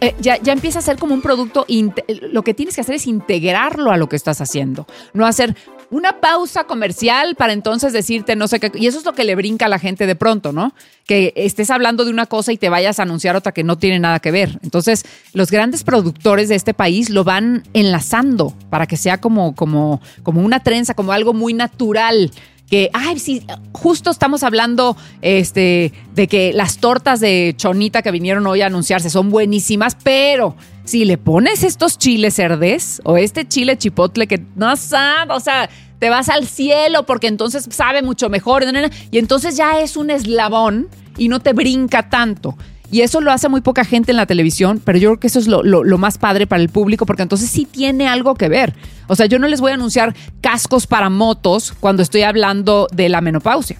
eh, 0.00 0.16
ya, 0.18 0.36
ya 0.42 0.52
empieza 0.52 0.80
a 0.80 0.82
ser 0.82 0.96
como 0.98 1.14
un 1.14 1.22
producto, 1.22 1.64
lo 2.08 2.42
que 2.42 2.54
tienes 2.54 2.74
que 2.74 2.80
hacer 2.80 2.96
es 2.96 3.06
integrarlo 3.06 3.92
a 3.92 3.96
lo 3.96 4.08
que 4.08 4.16
estás 4.16 4.40
haciendo, 4.40 4.88
no 5.12 5.26
hacer 5.26 5.54
una 5.92 6.20
pausa 6.20 6.64
comercial 6.64 7.36
para 7.36 7.52
entonces 7.52 7.92
decirte 7.92 8.34
no 8.34 8.48
sé 8.48 8.58
qué, 8.58 8.72
y 8.74 8.86
eso 8.86 8.98
es 8.98 9.04
lo 9.04 9.12
que 9.12 9.24
le 9.24 9.34
brinca 9.34 9.66
a 9.66 9.68
la 9.68 9.78
gente 9.78 10.06
de 10.06 10.16
pronto, 10.16 10.50
¿no? 10.50 10.74
Que 11.06 11.34
estés 11.36 11.70
hablando 11.70 12.06
de 12.06 12.10
una 12.10 12.24
cosa 12.24 12.50
y 12.50 12.56
te 12.56 12.70
vayas 12.70 12.98
a 12.98 13.02
anunciar 13.02 13.36
otra 13.36 13.52
que 13.52 13.62
no 13.62 13.76
tiene 13.76 13.98
nada 13.98 14.18
que 14.18 14.30
ver. 14.30 14.58
Entonces, 14.62 15.04
los 15.34 15.50
grandes 15.50 15.84
productores 15.84 16.48
de 16.48 16.54
este 16.54 16.72
país 16.72 17.10
lo 17.10 17.24
van 17.24 17.64
enlazando 17.74 18.54
para 18.70 18.86
que 18.86 18.96
sea 18.96 19.20
como, 19.20 19.54
como, 19.54 20.00
como 20.22 20.40
una 20.40 20.60
trenza, 20.60 20.94
como 20.94 21.12
algo 21.12 21.34
muy 21.34 21.52
natural 21.52 22.32
que, 22.72 22.88
ay, 22.94 23.18
sí, 23.18 23.42
justo 23.72 24.10
estamos 24.10 24.42
hablando 24.42 24.96
este, 25.20 25.92
de 26.14 26.26
que 26.26 26.54
las 26.54 26.78
tortas 26.78 27.20
de 27.20 27.52
chonita 27.54 28.00
que 28.00 28.10
vinieron 28.10 28.46
hoy 28.46 28.62
a 28.62 28.66
anunciarse 28.68 29.10
son 29.10 29.28
buenísimas, 29.28 29.94
pero 30.02 30.56
si 30.84 31.04
le 31.04 31.18
pones 31.18 31.64
estos 31.64 31.98
chiles 31.98 32.32
cerdes 32.32 33.02
o 33.04 33.18
este 33.18 33.46
chile 33.46 33.76
chipotle 33.76 34.26
que 34.26 34.42
no 34.56 34.74
sabe, 34.76 35.34
o 35.34 35.40
sea, 35.40 35.68
te 35.98 36.08
vas 36.08 36.30
al 36.30 36.46
cielo 36.46 37.04
porque 37.04 37.26
entonces 37.26 37.68
sabe 37.70 38.00
mucho 38.00 38.30
mejor 38.30 38.64
y 39.10 39.18
entonces 39.18 39.54
ya 39.54 39.78
es 39.80 39.98
un 39.98 40.08
eslabón 40.08 40.88
y 41.18 41.28
no 41.28 41.40
te 41.40 41.52
brinca 41.52 42.08
tanto. 42.08 42.56
Y 42.92 43.00
eso 43.00 43.20
lo 43.20 43.32
hace 43.32 43.48
muy 43.48 43.62
poca 43.62 43.84
gente 43.84 44.12
en 44.12 44.16
la 44.18 44.26
televisión, 44.26 44.80
pero 44.84 44.98
yo 44.98 45.08
creo 45.10 45.18
que 45.20 45.26
eso 45.26 45.38
es 45.40 45.48
lo, 45.48 45.62
lo- 45.64 45.82
lo 45.82 45.98
más 45.98 46.18
padre 46.18 46.46
para 46.46 46.62
el 46.62 46.68
público, 46.68 47.06
porque 47.06 47.22
entonces 47.22 47.48
sí 47.50 47.64
tiene 47.64 48.06
algo 48.06 48.34
que 48.36 48.48
ver. 48.48 48.74
O 49.08 49.16
sea, 49.16 49.26
yo 49.26 49.38
no 49.40 49.48
les 49.48 49.60
voy 49.60 49.72
a 49.72 49.74
anunciar 49.74 50.14
cascos 50.40 50.86
para 50.86 51.08
motos 51.10 51.72
cuando 51.80 52.02
estoy 52.02 52.22
hablando 52.22 52.86
de 52.92 53.08
la 53.08 53.20
menopausia. 53.20 53.78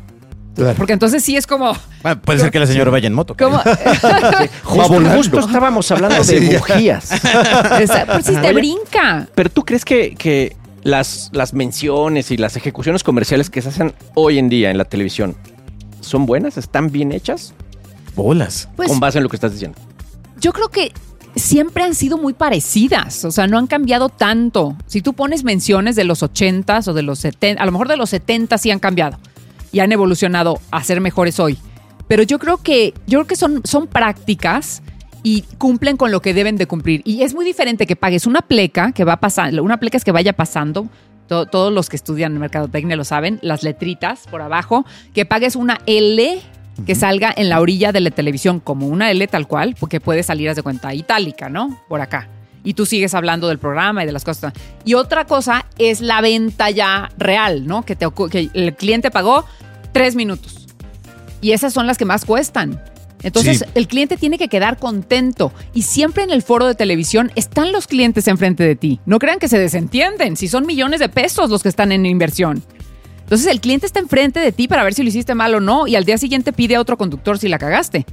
Porque 0.76 0.92
entonces 0.92 1.22
sí 1.24 1.36
es 1.36 1.46
como... 1.46 1.72
Bueno, 2.02 2.20
puede 2.20 2.38
ser 2.40 2.50
que 2.50 2.58
la 2.58 2.66
señora 2.66 2.90
vaya 2.90 3.06
en 3.06 3.14
moto. 3.14 3.34
como 3.38 3.58
Justo, 4.64 5.00
justo 5.16 5.40
estábamos 5.40 5.90
hablando 5.90 6.16
de 6.24 6.24
Sí, 6.24 6.48
ya. 6.50 6.58
bujías. 6.58 7.10
Esa- 7.80 8.06
pues 8.06 8.26
sí 8.26 8.32
te 8.34 8.40
Oye, 8.48 8.52
brinca. 8.52 9.28
Pero 9.34 9.50
tú 9.50 9.64
crees 9.64 9.84
que, 9.84 10.14
que 10.14 10.56
las, 10.82 11.30
las 11.32 11.54
menciones 11.54 12.30
y 12.30 12.36
las 12.36 12.56
ejecuciones 12.56 13.02
comerciales 13.02 13.50
que 13.50 13.62
se 13.62 13.68
hacen 13.70 13.94
hoy 14.14 14.38
en 14.38 14.48
día 14.48 14.70
en 14.70 14.78
la 14.78 14.84
televisión 14.84 15.36
son 16.00 16.26
buenas? 16.26 16.56
¿Están 16.58 16.90
bien 16.90 17.12
hechas? 17.12 17.54
Bolas. 18.14 18.68
Pues 18.76 18.88
con 18.88 19.00
base 19.00 19.18
en 19.18 19.24
lo 19.24 19.30
que 19.30 19.36
estás 19.36 19.52
diciendo. 19.52 19.78
yo 20.40 20.52
creo 20.52 20.68
que 20.68 20.92
siempre 21.34 21.82
han 21.82 21.94
sido 21.94 22.18
muy 22.18 22.34
parecidas, 22.34 23.24
o 23.24 23.30
sea, 23.30 23.46
no 23.46 23.56
han 23.58 23.66
cambiado 23.66 24.08
tanto. 24.10 24.76
Si 24.86 25.00
tú 25.00 25.14
pones 25.14 25.44
menciones 25.44 25.96
de 25.96 26.04
los 26.04 26.22
80s 26.22 26.88
o 26.88 26.92
de 26.94 27.02
los 27.02 27.18
70, 27.20 27.62
a 27.62 27.66
lo 27.66 27.72
mejor 27.72 27.88
de 27.88 27.96
los 27.96 28.10
70 28.10 28.58
sí 28.58 28.70
han 28.70 28.78
cambiado 28.80 29.18
y 29.72 29.80
han 29.80 29.92
evolucionado 29.92 30.58
a 30.70 30.84
ser 30.84 31.00
mejores 31.00 31.40
hoy. 31.40 31.56
Pero 32.06 32.22
yo 32.22 32.38
creo 32.38 32.58
que 32.58 32.92
yo 33.06 33.20
creo 33.20 33.26
que 33.26 33.36
son 33.36 33.62
son 33.64 33.86
prácticas 33.86 34.82
y 35.22 35.42
cumplen 35.56 35.96
con 35.96 36.10
lo 36.10 36.20
que 36.20 36.34
deben 36.34 36.56
de 36.56 36.66
cumplir. 36.66 37.00
Y 37.06 37.22
es 37.22 37.32
muy 37.32 37.44
diferente 37.46 37.86
que 37.86 37.96
pagues 37.96 38.26
una 38.26 38.42
pleca 38.42 38.92
que 38.92 39.04
va 39.04 39.18
pasando, 39.18 39.62
una 39.62 39.78
pleca 39.78 39.96
es 39.96 40.04
que 40.04 40.12
vaya 40.12 40.34
pasando. 40.34 40.88
to- 41.28 41.46
todos 41.46 41.72
los 41.72 41.88
que 41.88 41.96
estudian 41.96 42.36
mercadotecnia 42.38 42.96
lo 42.96 43.04
saben, 43.04 43.38
las 43.40 43.62
letritas 43.62 44.26
por 44.30 44.42
abajo, 44.42 44.84
que 45.14 45.24
pagues 45.24 45.56
una 45.56 45.78
L 45.86 46.42
que 46.86 46.94
salga 46.94 47.32
en 47.36 47.48
la 47.48 47.60
orilla 47.60 47.92
de 47.92 48.00
la 48.00 48.10
televisión 48.10 48.60
como 48.60 48.86
una 48.86 49.10
L 49.10 49.26
tal 49.28 49.46
cual, 49.46 49.76
porque 49.78 50.00
puede 50.00 50.22
salir, 50.22 50.48
haz 50.48 50.56
de 50.56 50.62
cuenta, 50.62 50.92
itálica, 50.94 51.48
¿no? 51.48 51.80
Por 51.88 52.00
acá. 52.00 52.28
Y 52.64 52.74
tú 52.74 52.86
sigues 52.86 53.14
hablando 53.14 53.48
del 53.48 53.58
programa 53.58 54.02
y 54.02 54.06
de 54.06 54.12
las 54.12 54.24
cosas. 54.24 54.52
Y 54.84 54.94
otra 54.94 55.24
cosa 55.26 55.66
es 55.78 56.00
la 56.00 56.20
venta 56.20 56.70
ya 56.70 57.10
real, 57.18 57.66
¿no? 57.66 57.84
Que, 57.84 57.96
te, 57.96 58.06
que 58.30 58.50
el 58.54 58.74
cliente 58.74 59.10
pagó 59.10 59.44
tres 59.92 60.14
minutos. 60.14 60.66
Y 61.40 61.52
esas 61.52 61.72
son 61.72 61.86
las 61.88 61.98
que 61.98 62.04
más 62.04 62.24
cuestan. 62.24 62.80
Entonces, 63.24 63.58
Sí. 63.60 63.64
el 63.74 63.86
cliente 63.88 64.16
tiene 64.16 64.38
que 64.38 64.48
quedar 64.48 64.78
contento. 64.78 65.52
Y 65.74 65.82
siempre 65.82 66.24
en 66.24 66.30
el 66.30 66.42
foro 66.42 66.66
de 66.66 66.74
televisión 66.74 67.30
están 67.36 67.72
los 67.72 67.86
clientes 67.86 68.26
enfrente 68.28 68.64
de 68.64 68.74
ti. 68.76 69.00
No 69.06 69.18
crean 69.18 69.38
que 69.38 69.48
se 69.48 69.58
desentienden, 69.58 70.36
si 70.36 70.48
son 70.48 70.66
millones 70.66 71.00
de 71.00 71.08
pesos 71.08 71.50
los 71.50 71.62
que 71.62 71.68
están 71.68 71.92
en 71.92 72.06
inversión. 72.06 72.62
Entonces, 73.32 73.50
el 73.50 73.62
cliente 73.62 73.86
está 73.86 73.98
enfrente 73.98 74.40
de 74.40 74.52
ti 74.52 74.68
para 74.68 74.84
ver 74.84 74.92
si 74.92 75.02
lo 75.02 75.08
hiciste 75.08 75.34
mal 75.34 75.54
o 75.54 75.60
no. 75.60 75.86
Y 75.86 75.96
al 75.96 76.04
día 76.04 76.18
siguiente 76.18 76.52
pide 76.52 76.76
a 76.76 76.80
otro 76.82 76.98
conductor 76.98 77.38
si 77.38 77.48
la 77.48 77.58
cagaste. 77.58 78.04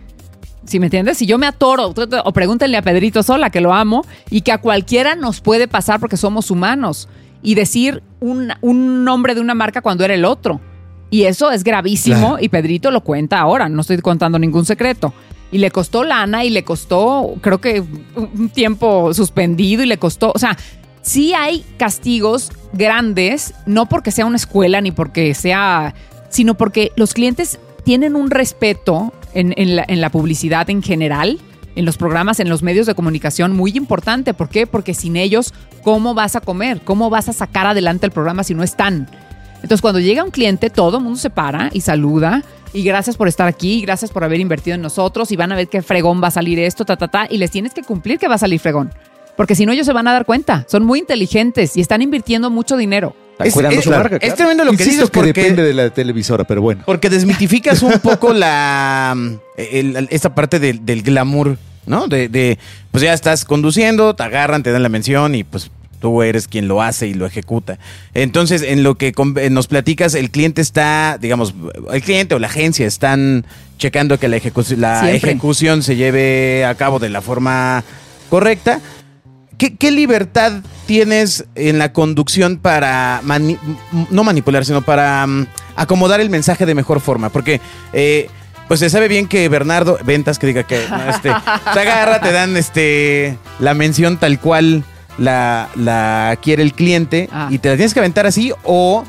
Si 0.64 0.80
me 0.80 0.86
entiendes? 0.86 1.18
Si 1.18 1.26
yo 1.26 1.38
me 1.38 1.46
atoro, 1.46 1.94
o 2.24 2.32
pregúntenle 2.32 2.78
a 2.78 2.82
Pedrito 2.82 3.22
Sola, 3.22 3.50
que 3.50 3.60
lo 3.60 3.74
amo, 3.74 4.06
y 4.30 4.44
que 4.44 4.54
a 4.54 4.60
cualquiera 4.60 5.16
nos 5.16 5.42
puede 5.42 5.68
pasar 5.68 6.00
porque 6.00 6.16
somos 6.16 6.50
humanos, 6.52 7.10
y 7.44 7.56
decir 7.56 8.02
un, 8.22 8.54
un 8.62 9.04
nombre 9.04 9.36
de 9.36 9.42
una 9.42 9.56
marca 9.56 9.82
cuando 9.82 10.06
era 10.06 10.14
el 10.14 10.24
otro. 10.24 10.62
Y 11.10 11.24
eso 11.24 11.52
es 11.52 11.66
gravísimo, 11.66 12.38
y 12.40 12.48
Pedrito 12.48 12.90
lo 12.90 13.02
cuenta 13.02 13.42
ahora, 13.42 13.68
no 13.68 13.82
estoy 13.82 13.98
contando 13.98 14.40
ningún 14.40 14.64
secreto. 14.64 15.14
Y 15.52 15.58
le 15.58 15.70
costó 15.70 16.06
lana 16.06 16.46
y 16.46 16.50
le 16.50 16.64
costó, 16.64 17.34
creo 17.42 17.60
que 17.60 17.84
un 18.16 18.48
tiempo 18.48 19.14
suspendido 19.14 19.84
y 19.84 19.88
le 19.88 19.98
costó, 19.98 20.32
o 20.34 20.40
sea, 20.40 20.56
sí 21.02 21.34
hay 21.34 21.66
castigos 21.78 22.52
grandes, 22.74 23.54
no 23.66 23.88
porque 23.88 24.12
sea 24.12 24.26
una 24.26 24.38
escuela 24.38 24.82
ni 24.82 24.92
porque 24.92 25.34
sea, 25.34 25.94
sino 26.30 26.56
porque 26.56 26.92
los 26.96 27.14
clientes 27.14 27.60
tienen 27.84 28.16
un 28.16 28.30
respeto 28.30 29.14
en, 29.34 30.02
la, 30.02 30.10
publicidad 30.10 30.70
en 30.70 30.82
general, 30.82 31.40
en 31.76 31.86
los 31.86 31.98
programas, 31.98 32.40
en 32.40 32.50
los 32.50 32.64
medios 32.64 32.88
de 32.88 32.96
comunicación 32.96 33.56
muy 33.56 33.72
importante. 33.72 34.34
¿Por 34.34 34.50
qué? 34.50 34.68
Porque 34.68 34.94
sin 34.94 35.16
ellos, 35.16 35.54
¿cómo 35.84 36.14
vas 36.14 36.36
a 36.36 36.42
comer? 36.42 36.82
¿Cómo 36.82 37.10
vas 37.10 37.30
a 37.30 37.34
sacar 37.34 37.68
adelante 37.68 38.06
el 38.06 38.12
programa 38.12 38.44
si 38.44 38.54
no 38.54 38.64
están? 38.64 39.10
Entonces, 39.56 39.82
cuando 39.82 40.00
llega 40.00 40.24
un 40.24 40.32
cliente, 40.32 40.70
todo 40.70 40.98
el 40.98 41.04
mundo 41.04 41.20
se 41.20 41.30
para 41.30 41.70
y 41.74 41.82
saluda. 41.82 42.44
Y 42.72 42.84
gracias 42.84 43.18
por 43.18 43.28
estar 43.28 43.48
aquí, 43.48 43.82
gracias 43.82 44.12
por 44.12 44.24
haber 44.24 44.40
invertido 44.40 44.76
en 44.76 44.82
nosotros. 44.82 45.32
Y 45.32 45.36
van 45.36 45.52
a 45.52 45.56
ver 45.56 45.68
qué 45.68 45.82
fregón 45.82 46.22
va 46.24 46.28
a 46.28 46.32
salir 46.32 46.60
esto, 46.60 46.86
ta, 46.86 46.96
ta, 46.96 47.08
ta. 47.08 47.28
Y 47.30 47.38
les 47.38 47.52
tienes 47.52 47.74
que 47.74 47.84
cumplir 47.84 48.20
que 48.20 48.28
va 48.28 48.36
a 48.36 48.40
salir 48.40 48.60
fregón. 48.60 48.92
Porque 49.40 49.56
si 49.56 49.66
no, 49.66 49.72
ellos 49.72 49.86
se 49.86 49.94
van 49.94 50.06
a 50.06 50.12
dar 50.12 50.26
cuenta. 50.26 50.66
Son 50.68 50.84
muy 50.84 51.00
inteligentes 51.00 51.78
y 51.78 51.80
están 51.80 52.02
invirtiendo 52.02 52.50
mucho 52.50 52.76
dinero. 52.76 53.16
Están 53.32 53.48
Es- 53.48 53.54
cuidando 53.54 53.78
es- 53.78 53.84
su 53.86 53.90
marca. 53.90 54.18
Es 54.20 54.36
tremendo 54.36 54.66
lo 54.66 54.72
que 54.74 54.84
dices 54.84 55.00
que 55.06 55.08
porque, 55.12 55.32
depende 55.32 55.64
de 55.64 55.74
la 55.74 55.90
televisora, 55.92 56.44
pero 56.44 56.62
bueno. 56.62 56.84
porque 56.86 57.10
desmitificas 57.10 57.82
un 57.82 57.94
poco 58.00 58.34
la 58.34 59.16
el- 59.56 59.96
el- 59.96 60.08
esta 60.12 60.36
parte 60.36 60.60
del, 60.60 60.86
del 60.86 61.04
glamour, 61.04 61.58
¿no? 61.86 62.10
De, 62.10 62.28
de, 62.28 62.60
pues 62.92 63.02
ya 63.02 63.14
estás 63.14 63.46
conduciendo, 63.46 64.14
te 64.14 64.24
agarran, 64.24 64.62
te 64.62 64.74
dan 64.74 64.84
la 64.84 64.90
mención 64.90 65.34
y 65.36 65.46
pues 65.46 65.72
tú 66.02 66.22
eres 66.22 66.50
quien 66.50 66.68
lo 66.68 66.82
hace 66.82 67.08
y 67.08 67.14
lo 67.14 67.26
ejecuta. 67.26 67.80
Entonces, 68.14 68.62
en 68.62 68.84
lo 68.84 68.96
que 68.96 69.14
con- 69.14 69.38
eh, 69.38 69.50
nos 69.50 69.68
platicas, 69.68 70.16
el 70.16 70.32
cliente 70.32 70.62
está, 70.62 71.18
digamos, 71.18 71.56
el 71.94 72.02
cliente 72.02 72.36
o 72.36 72.40
la 72.40 72.48
agencia 72.48 72.86
están 72.86 73.46
checando 73.78 74.20
que 74.20 74.28
la, 74.28 74.36
ejecu- 74.36 74.76
la 74.76 75.00
Siempre. 75.00 75.32
ejecución 75.32 75.82
se 75.82 75.96
lleve 75.96 76.66
a 76.66 76.76
cabo 76.76 77.00
de 77.00 77.08
la 77.08 77.22
forma 77.22 77.86
correcta. 78.30 78.82
¿Qué, 79.60 79.76
qué 79.76 79.92
libertad 79.92 80.54
tienes 80.88 81.46
en 81.54 81.78
la 81.78 81.94
conducción 81.94 82.58
para 82.58 83.22
mani- 83.24 83.60
no 84.10 84.24
manipular, 84.24 84.66
sino 84.66 84.82
para 84.82 85.28
mm, 85.28 85.46
acomodar 85.76 86.20
el 86.22 86.32
mensaje 86.32 86.66
de 86.66 86.74
mejor 86.74 87.00
forma? 87.02 87.30
Porque 87.30 87.62
eh, 87.94 88.28
pues 88.68 88.80
se 88.80 88.90
sabe 88.90 89.08
bien 89.08 89.28
que 89.28 89.48
Bernardo, 89.50 90.00
ventas 90.04 90.40
que 90.40 90.48
diga 90.48 90.64
que 90.64 90.84
este, 91.10 91.30
se 91.74 91.80
agarra, 91.80 92.22
te 92.22 92.32
dan 92.32 92.58
este 92.58 93.38
la 93.60 93.74
mención 93.76 94.18
tal 94.18 94.40
cual 94.40 94.84
la, 95.18 95.70
la 95.76 96.38
quiere 96.42 96.64
el 96.64 96.74
cliente 96.74 97.28
Ah. 97.32 97.50
y 97.52 97.58
te 97.60 97.70
la 97.70 97.76
tienes 97.76 97.94
que 97.94 98.00
aventar 98.00 98.26
así 98.26 98.54
o 98.64 99.04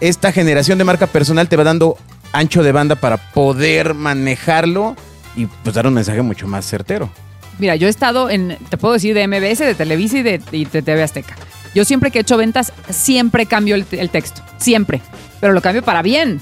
esta 0.00 0.32
generación 0.32 0.78
de 0.78 0.84
marca 0.84 1.06
personal 1.06 1.48
te 1.48 1.56
va 1.56 1.64
dando 1.64 1.96
ancho 2.32 2.62
de 2.62 2.72
banda 2.72 2.96
para 2.96 3.18
poder 3.18 3.92
manejarlo 3.94 4.96
y 5.36 5.46
pues 5.46 5.74
dar 5.74 5.86
un 5.86 5.94
mensaje 5.94 6.22
mucho 6.22 6.48
más 6.48 6.64
certero. 6.66 7.10
Mira, 7.58 7.76
yo 7.76 7.86
he 7.86 7.90
estado 7.90 8.30
en, 8.30 8.58
te 8.68 8.76
puedo 8.76 8.94
decir, 8.94 9.14
de 9.14 9.26
MBS, 9.26 9.58
de 9.58 9.74
Televisa 9.74 10.18
y 10.18 10.22
de, 10.22 10.40
y 10.52 10.64
de 10.64 10.82
TV 10.82 11.02
Azteca. 11.02 11.36
Yo 11.74 11.84
siempre 11.84 12.10
que 12.10 12.18
he 12.18 12.22
hecho 12.22 12.36
ventas, 12.36 12.72
siempre 12.90 13.46
cambio 13.46 13.74
el, 13.74 14.10
texto. 14.10 14.42
Siempre. 14.58 15.00
Pero 15.40 15.52
lo 15.52 15.60
cambio 15.60 15.82
para 15.82 16.02
bien. 16.02 16.40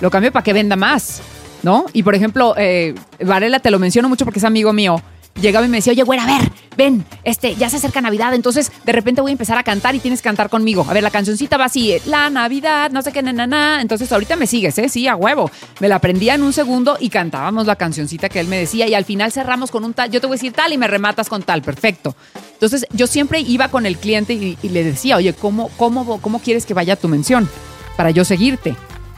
Lo 0.00 0.10
cambio 0.10 0.32
para 0.32 0.42
que 0.42 0.52
venda 0.52 0.76
más. 0.76 1.22
¿No? 1.62 1.86
Y 1.92 2.02
por 2.02 2.14
ejemplo, 2.14 2.54
eh, 2.58 2.94
Varela 3.20 3.58
te 3.58 3.70
lo 3.70 3.78
menciono 3.78 4.08
mucho 4.08 4.24
porque 4.24 4.38
es 4.38 4.44
amigo 4.44 4.72
mío. 4.72 5.00
Llegaba 5.40 5.66
y 5.66 5.68
me 5.68 5.78
decía, 5.78 5.92
oye, 5.92 6.02
güera, 6.02 6.24
a 6.24 6.26
ver, 6.26 6.50
ven, 6.76 7.04
este, 7.24 7.54
ya 7.56 7.68
se 7.70 7.76
acerca 7.76 8.00
Navidad, 8.00 8.34
entonces 8.34 8.70
de 8.84 8.92
repente 8.92 9.20
voy 9.20 9.30
a 9.30 9.32
empezar 9.32 9.58
a 9.58 9.62
cantar 9.62 9.94
y 9.94 9.98
tienes 10.00 10.20
que 10.20 10.28
cantar 10.28 10.48
conmigo. 10.48 10.86
A 10.88 10.92
ver, 10.92 11.02
la 11.02 11.10
cancioncita 11.10 11.56
va 11.56 11.66
así, 11.66 11.96
la 12.06 12.30
Navidad, 12.30 12.90
no 12.90 13.02
sé 13.02 13.12
qué, 13.12 13.22
na, 13.22 13.32
na, 13.32 13.46
na. 13.46 13.80
Entonces 13.80 14.10
ahorita 14.12 14.36
me 14.36 14.46
sigues, 14.46 14.78
¿eh? 14.78 14.88
Sí, 14.88 15.06
a 15.08 15.16
huevo. 15.16 15.50
Me 15.80 15.88
la 15.88 15.96
aprendía 15.96 16.34
en 16.34 16.42
un 16.42 16.52
segundo 16.52 16.96
y 17.00 17.10
cantábamos 17.10 17.66
la 17.66 17.76
cancioncita 17.76 18.28
que 18.28 18.40
él 18.40 18.48
me 18.48 18.58
decía 18.58 18.86
y 18.86 18.94
al 18.94 19.04
final 19.04 19.32
cerramos 19.32 19.70
con 19.70 19.84
un 19.84 19.94
tal, 19.94 20.10
yo 20.10 20.20
te 20.20 20.26
voy 20.26 20.34
a 20.34 20.38
decir 20.38 20.52
tal 20.52 20.72
y 20.72 20.78
me 20.78 20.86
rematas 20.86 21.28
con 21.28 21.42
tal, 21.42 21.62
perfecto. 21.62 22.14
Entonces 22.52 22.86
yo 22.92 23.06
siempre 23.06 23.40
iba 23.40 23.68
con 23.68 23.86
el 23.86 23.98
cliente 23.98 24.34
y, 24.34 24.58
y 24.62 24.68
le 24.68 24.84
decía, 24.84 25.16
oye, 25.16 25.32
¿cómo, 25.34 25.70
cómo, 25.76 26.20
¿cómo 26.20 26.38
quieres 26.38 26.66
que 26.66 26.74
vaya 26.74 26.96
tu 26.96 27.08
mención 27.08 27.48
para 27.96 28.10
yo 28.10 28.24
seguirte? 28.24 28.76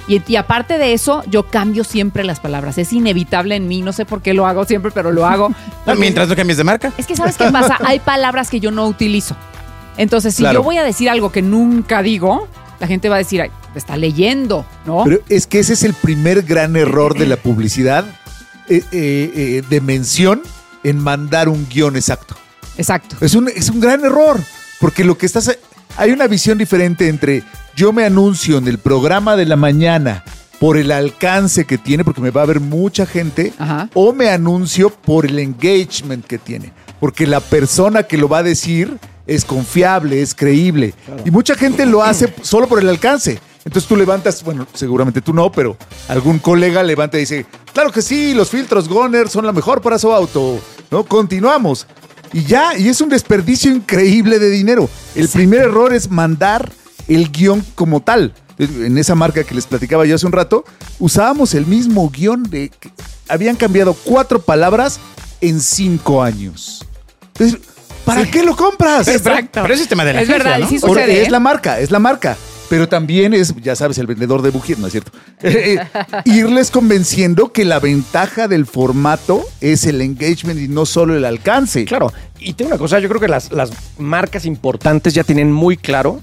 Y, 0.09 0.23
y 0.27 0.37
aparte 0.37 0.79
de 0.79 0.93
eso, 0.93 1.23
yo 1.29 1.45
cambio 1.49 1.83
siempre 1.85 2.23
las 2.25 2.39
palabras. 2.41 2.79
Es 2.79 2.93
inevitable 2.93 3.57
en 3.57 3.67
mí, 3.67 3.83
no 3.83 3.93
sé 3.93 4.05
por 4.05 4.23
qué 4.23 4.35
lo 4.35 4.47
hago 4.47 4.65
siempre, 4.65 4.91
pero 4.93 5.11
lo 5.11 5.27
hago. 5.27 5.53
Mientras 5.99 6.29
no 6.29 6.37
cambies 6.37 6.59
de 6.59 6.65
marca. 6.65 6.93
Es 6.97 7.07
que 7.07 7.17
sabes 7.17 7.37
qué 7.37 7.51
pasa, 7.51 7.79
hay 7.85 7.99
palabras 8.01 8.49
que 8.51 8.61
yo 8.61 8.71
no 8.71 8.87
utilizo. 8.87 9.37
Entonces, 9.97 10.35
si 10.35 10.43
Claro. 10.43 10.61
yo 10.61 10.63
voy 10.63 10.79
a 10.79 10.85
decir 10.85 11.09
algo 11.11 11.33
que 11.33 11.43
nunca 11.43 12.03
digo, 12.03 12.49
la 12.79 12.87
gente 12.87 13.09
va 13.09 13.17
a 13.17 13.19
decir, 13.19 13.41
"Ay, 13.43 13.51
está 13.75 13.97
leyendo, 13.97 14.65
¿no? 14.85 15.03
Pero 15.05 15.21
es 15.29 15.47
que 15.47 15.59
ese 15.59 15.73
es 15.73 15.83
el 15.83 15.95
primer 15.95 16.43
gran 16.43 16.77
error 16.77 17.17
de 17.19 17.27
la 17.27 17.37
publicidad 17.37 18.05
eh, 18.69 18.83
eh, 18.93 19.33
eh, 19.35 19.63
de 19.69 19.81
mención 19.81 20.43
en 20.85 20.99
mandar 20.99 21.49
un 21.49 21.67
guion 21.69 21.97
exacto. 21.97 22.35
Exacto. 22.79 23.17
Es 23.21 23.35
un, 23.35 23.49
es 23.49 23.71
un 23.71 23.81
gran 23.81 24.05
error, 24.05 24.39
porque 24.81 25.03
lo 25.05 25.17
que 25.19 25.27
estás... 25.27 25.57
Hay 25.97 26.11
una 26.11 26.27
visión 26.27 26.59
diferente 26.59 27.09
entre 27.09 27.43
yo 27.77 27.93
me 27.93 28.05
anuncio 28.05 28.57
en 28.57 28.69
el 28.69 28.79
programa 28.79 29.37
de 29.37 29.45
la 29.45 29.57
mañana 29.57 30.25
por 30.59 30.79
el 30.79 30.91
alcance 30.91 31.67
que 31.67 31.77
tiene, 31.77 32.05
porque 32.05 32.23
me 32.23 32.31
va 32.31 32.41
a 32.41 32.47
ver 32.47 32.59
mucha 32.59 33.05
gente, 33.05 33.53
Ajá. 33.59 33.91
o 33.93 34.15
me 34.15 34.31
anuncio 34.31 34.89
por 34.89 35.27
el 35.27 35.39
engagement 35.39 36.25
que 36.25 36.39
tiene, 36.39 36.73
porque 36.99 37.27
la 37.27 37.41
persona 37.41 38.05
que 38.05 38.17
lo 38.17 38.31
va 38.31 38.39
a 38.39 38.43
decir 38.43 38.97
es 39.27 39.45
confiable, 39.45 40.23
es 40.23 40.35
creíble. 40.35 40.95
Y 41.27 41.31
mucha 41.31 41.55
gente 41.55 41.85
lo 41.85 42.03
hace 42.03 42.33
solo 42.41 42.67
por 42.67 42.81
el 42.81 42.89
alcance. 42.89 43.39
Entonces 43.67 43.87
tú 43.87 43.97
levantas, 43.97 44.43
bueno, 44.43 44.67
seguramente 44.73 45.21
tú 45.21 45.35
no, 45.35 45.53
pero 45.53 45.77
algún 46.09 46.39
colega 46.39 46.83
levanta 46.83 47.19
y 47.19 47.21
dice, 47.21 47.45
claro 47.75 47.93
que 47.93 48.01
sí, 48.01 48.33
los 48.33 48.49
filtros 48.49 48.89
Goner 48.89 49.29
son 49.29 49.45
la 49.45 49.53
mejor 49.53 49.83
para 49.83 49.99
su 49.99 50.11
auto. 50.13 50.61
¿No? 50.91 51.05
Continuamos. 51.05 51.87
Y 52.33 52.45
ya, 52.45 52.79
y 52.79 52.89
es 52.89 53.01
un 53.01 53.09
desperdicio 53.09 53.71
increíble 53.73 54.39
de 54.39 54.49
dinero. 54.49 54.89
El 55.15 55.29
primer 55.29 55.63
error 55.63 55.93
es 55.93 56.11
mandar 56.11 56.71
el 57.09 57.31
guion 57.31 57.65
como 57.75 58.01
tal. 58.01 58.35
En 58.59 58.97
esa 58.97 59.15
marca 59.15 59.45
que 59.45 59.55
les 59.55 59.67
platicaba 59.67 60.07
yo 60.07 60.15
hace 60.15 60.25
un 60.25 60.33
rato, 60.33 60.65
usábamos 60.99 61.55
el 61.55 61.67
mismo 61.67 62.09
guion 62.11 62.43
de... 62.45 62.71
que 62.71 62.91
Habían 63.29 63.57
cambiado 63.57 63.93
cuatro 63.93 64.41
palabras 64.41 64.99
en 65.41 65.61
cinco 65.61 66.23
años. 66.23 66.87
Entonces, 67.39 67.61
¿para 68.05 68.25
qué 68.31 68.43
lo 68.43 68.57
compras? 68.57 69.09
Exacto. 69.09 69.61
Pero 69.63 69.75
ese 69.75 69.83
es 69.83 69.89
tema 69.89 70.05
de 70.05 70.15
la 70.15 70.23
Es 70.23 70.31
agencia, 70.31 70.55
verdad, 70.89 71.09
es 71.09 71.29
¿eh? 71.29 71.31
la 71.31 71.41
marca, 71.41 71.81
es 71.81 71.91
la 71.91 71.99
marca. 71.99 72.37
Pero 72.69 72.89
también 72.89 73.33
es, 73.33 73.55
ya 73.63 73.77
sabes, 73.77 73.99
el 73.99 74.07
vendedor 74.07 74.43
de 74.43 74.51
bujías, 74.51 74.79
¿no 74.79 74.87
es 74.87 74.93
cierto? 74.93 75.13
Eh, 75.43 75.79
eh, 75.95 76.23
irles 76.25 76.71
convenciendo 76.71 77.53
que 77.53 77.65
la 77.65 77.79
ventaja 77.79 78.49
del 78.49 78.67
formato 78.67 79.45
es 79.61 79.85
el 79.87 80.01
engagement 80.01 80.59
y 80.59 80.67
no 80.67 80.87
solo 80.87 81.17
el 81.17 81.25
alcance. 81.25 81.85
Claro, 81.85 82.13
y 82.39 82.55
tengo 82.55 82.71
una 82.71 82.79
cosa, 82.79 82.99
yo 82.99 83.09
creo 83.09 83.21
que 83.21 83.29
las, 83.29 83.53
las 83.53 83.71
marcas 83.99 84.47
importantes 84.47 85.15
ya 85.15 85.23
tienen 85.23 85.53
muy 85.53 85.77
claro 85.77 86.23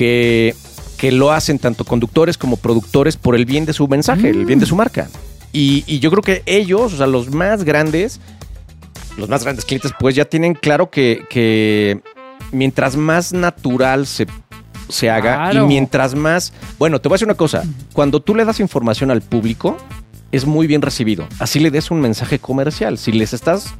que, 0.00 0.54
que 0.96 1.12
lo 1.12 1.30
hacen 1.30 1.58
tanto 1.58 1.84
conductores 1.84 2.38
como 2.38 2.56
productores 2.56 3.18
por 3.18 3.34
el 3.36 3.44
bien 3.44 3.66
de 3.66 3.74
su 3.74 3.86
mensaje, 3.86 4.30
el 4.30 4.46
bien 4.46 4.58
de 4.58 4.64
su 4.64 4.74
marca. 4.74 5.10
Y, 5.52 5.84
y 5.86 5.98
yo 5.98 6.10
creo 6.10 6.22
que 6.22 6.42
ellos, 6.46 6.94
o 6.94 6.96
sea, 6.96 7.06
los 7.06 7.28
más 7.28 7.64
grandes, 7.64 8.18
los 9.18 9.28
más 9.28 9.42
grandes 9.44 9.66
clientes, 9.66 9.92
pues 10.00 10.14
ya 10.14 10.24
tienen 10.24 10.54
claro 10.54 10.88
que, 10.88 11.26
que 11.28 12.00
mientras 12.50 12.96
más 12.96 13.34
natural 13.34 14.06
se, 14.06 14.26
se 14.88 15.10
haga 15.10 15.50
Claro. 15.50 15.64
y 15.64 15.68
mientras 15.68 16.14
más... 16.14 16.54
Bueno, 16.78 16.98
te 16.98 17.10
voy 17.10 17.16
a 17.16 17.16
decir 17.16 17.28
una 17.28 17.34
cosa, 17.36 17.62
cuando 17.92 18.20
tú 18.20 18.34
le 18.34 18.46
das 18.46 18.58
información 18.58 19.10
al 19.10 19.20
público, 19.20 19.76
es 20.32 20.46
muy 20.46 20.66
bien 20.66 20.80
recibido. 20.80 21.26
Así 21.40 21.60
le 21.60 21.70
des 21.70 21.90
un 21.90 22.00
mensaje 22.00 22.38
comercial. 22.38 22.96
Si 22.96 23.12
les 23.12 23.34
estás 23.34 23.74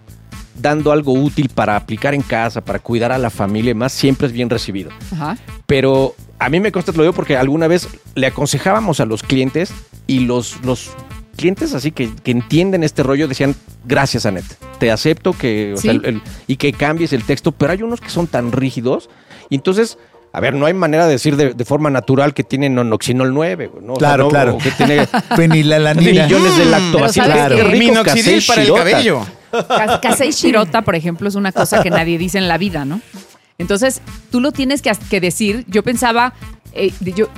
dando 0.61 0.92
algo 0.92 1.12
útil 1.12 1.48
para 1.48 1.76
aplicar 1.76 2.14
en 2.14 2.22
casa, 2.22 2.61
para 2.61 2.78
cuidar 2.78 3.12
a 3.12 3.18
la 3.18 3.30
familia 3.30 3.70
y 3.70 3.74
más, 3.74 3.92
siempre 3.92 4.26
es 4.26 4.32
bien 4.32 4.50
recibido. 4.50 4.90
Ajá. 5.12 5.36
Pero 5.66 6.14
a 6.38 6.48
mí 6.48 6.61
me 6.61 6.72
consta, 6.72 6.92
te 6.92 6.98
lo 6.98 7.04
digo 7.04 7.14
porque 7.14 7.36
alguna 7.36 7.66
vez 7.68 7.88
le 8.14 8.26
aconsejábamos 8.26 9.00
a 9.00 9.04
los 9.06 9.22
clientes 9.22 9.72
y 10.06 10.20
los, 10.20 10.62
los 10.64 10.90
clientes 11.36 11.74
así 11.74 11.90
que, 11.92 12.11
que 12.22 12.30
entienden 12.30 12.82
este 12.84 13.02
rollo 13.02 13.28
decían, 13.28 13.54
gracias 13.84 14.26
Anet, 14.26 14.44
te 14.78 14.90
acepto 14.90 15.32
que, 15.32 15.74
o 15.74 15.76
sea, 15.76 15.92
Sí. 15.92 16.00
el- 16.02 16.04
el- 16.16 16.22
y 16.46 16.56
que 16.56 16.72
cambies 16.72 17.12
el 17.12 17.24
texto, 17.24 17.52
pero 17.52 17.72
hay 17.72 17.82
unos 17.82 18.00
que 18.00 18.11
son 18.11 18.26
tan 18.26 18.52
rígidos 18.52 19.08
y 19.48 19.54
entonces... 19.56 19.98
A 20.32 20.38
ver, 20.38 20.54
no 20.54 20.64
hay 20.66 20.74
manera 20.74 21.06
de 21.06 21.11
decir 21.14 21.34
de, 21.34 21.54
de 21.54 21.64
forma 21.64 21.90
natural 21.90 22.34
que 22.34 22.44
tiene 22.44 22.70
nonoxinol 22.70 23.34
9, 23.34 23.66
güey, 23.66 23.84
¿no? 23.84 23.94
O 23.94 23.96
sea, 23.98 24.11
Claro, 24.11 24.22
no- 24.26 24.30
claro. 24.30 24.54
o 24.54 24.58
que 24.58 24.70
tiene 24.70 25.04
Fenilalanina. 25.36 26.22
millones 26.26 26.56
de 26.56 26.64
Minoxidil 27.76 28.04
Casey 28.36 28.40
para 28.46 28.62
el 28.62 28.72
cabello. 28.72 29.26
Casey 30.03 30.30
Shirota, 30.32 30.82
por 30.82 30.94
ejemplo, 30.94 31.28
es 31.28 31.34
una 31.34 31.53
cosa 31.53 31.82
que 31.82 31.90
nadie 31.90 32.18
dice 32.18 32.38
en 32.38 32.48
la 32.48 32.59
vida, 32.59 32.84
¿no? 32.84 33.01
Entonces, 33.59 34.01
tú 34.30 34.40
lo 34.40 34.53
tienes 34.53 34.80
que, 34.82 35.20
decir. 35.20 35.66
Yo 35.68 35.82
pensaba, 35.82 36.32
eh, 36.72 36.92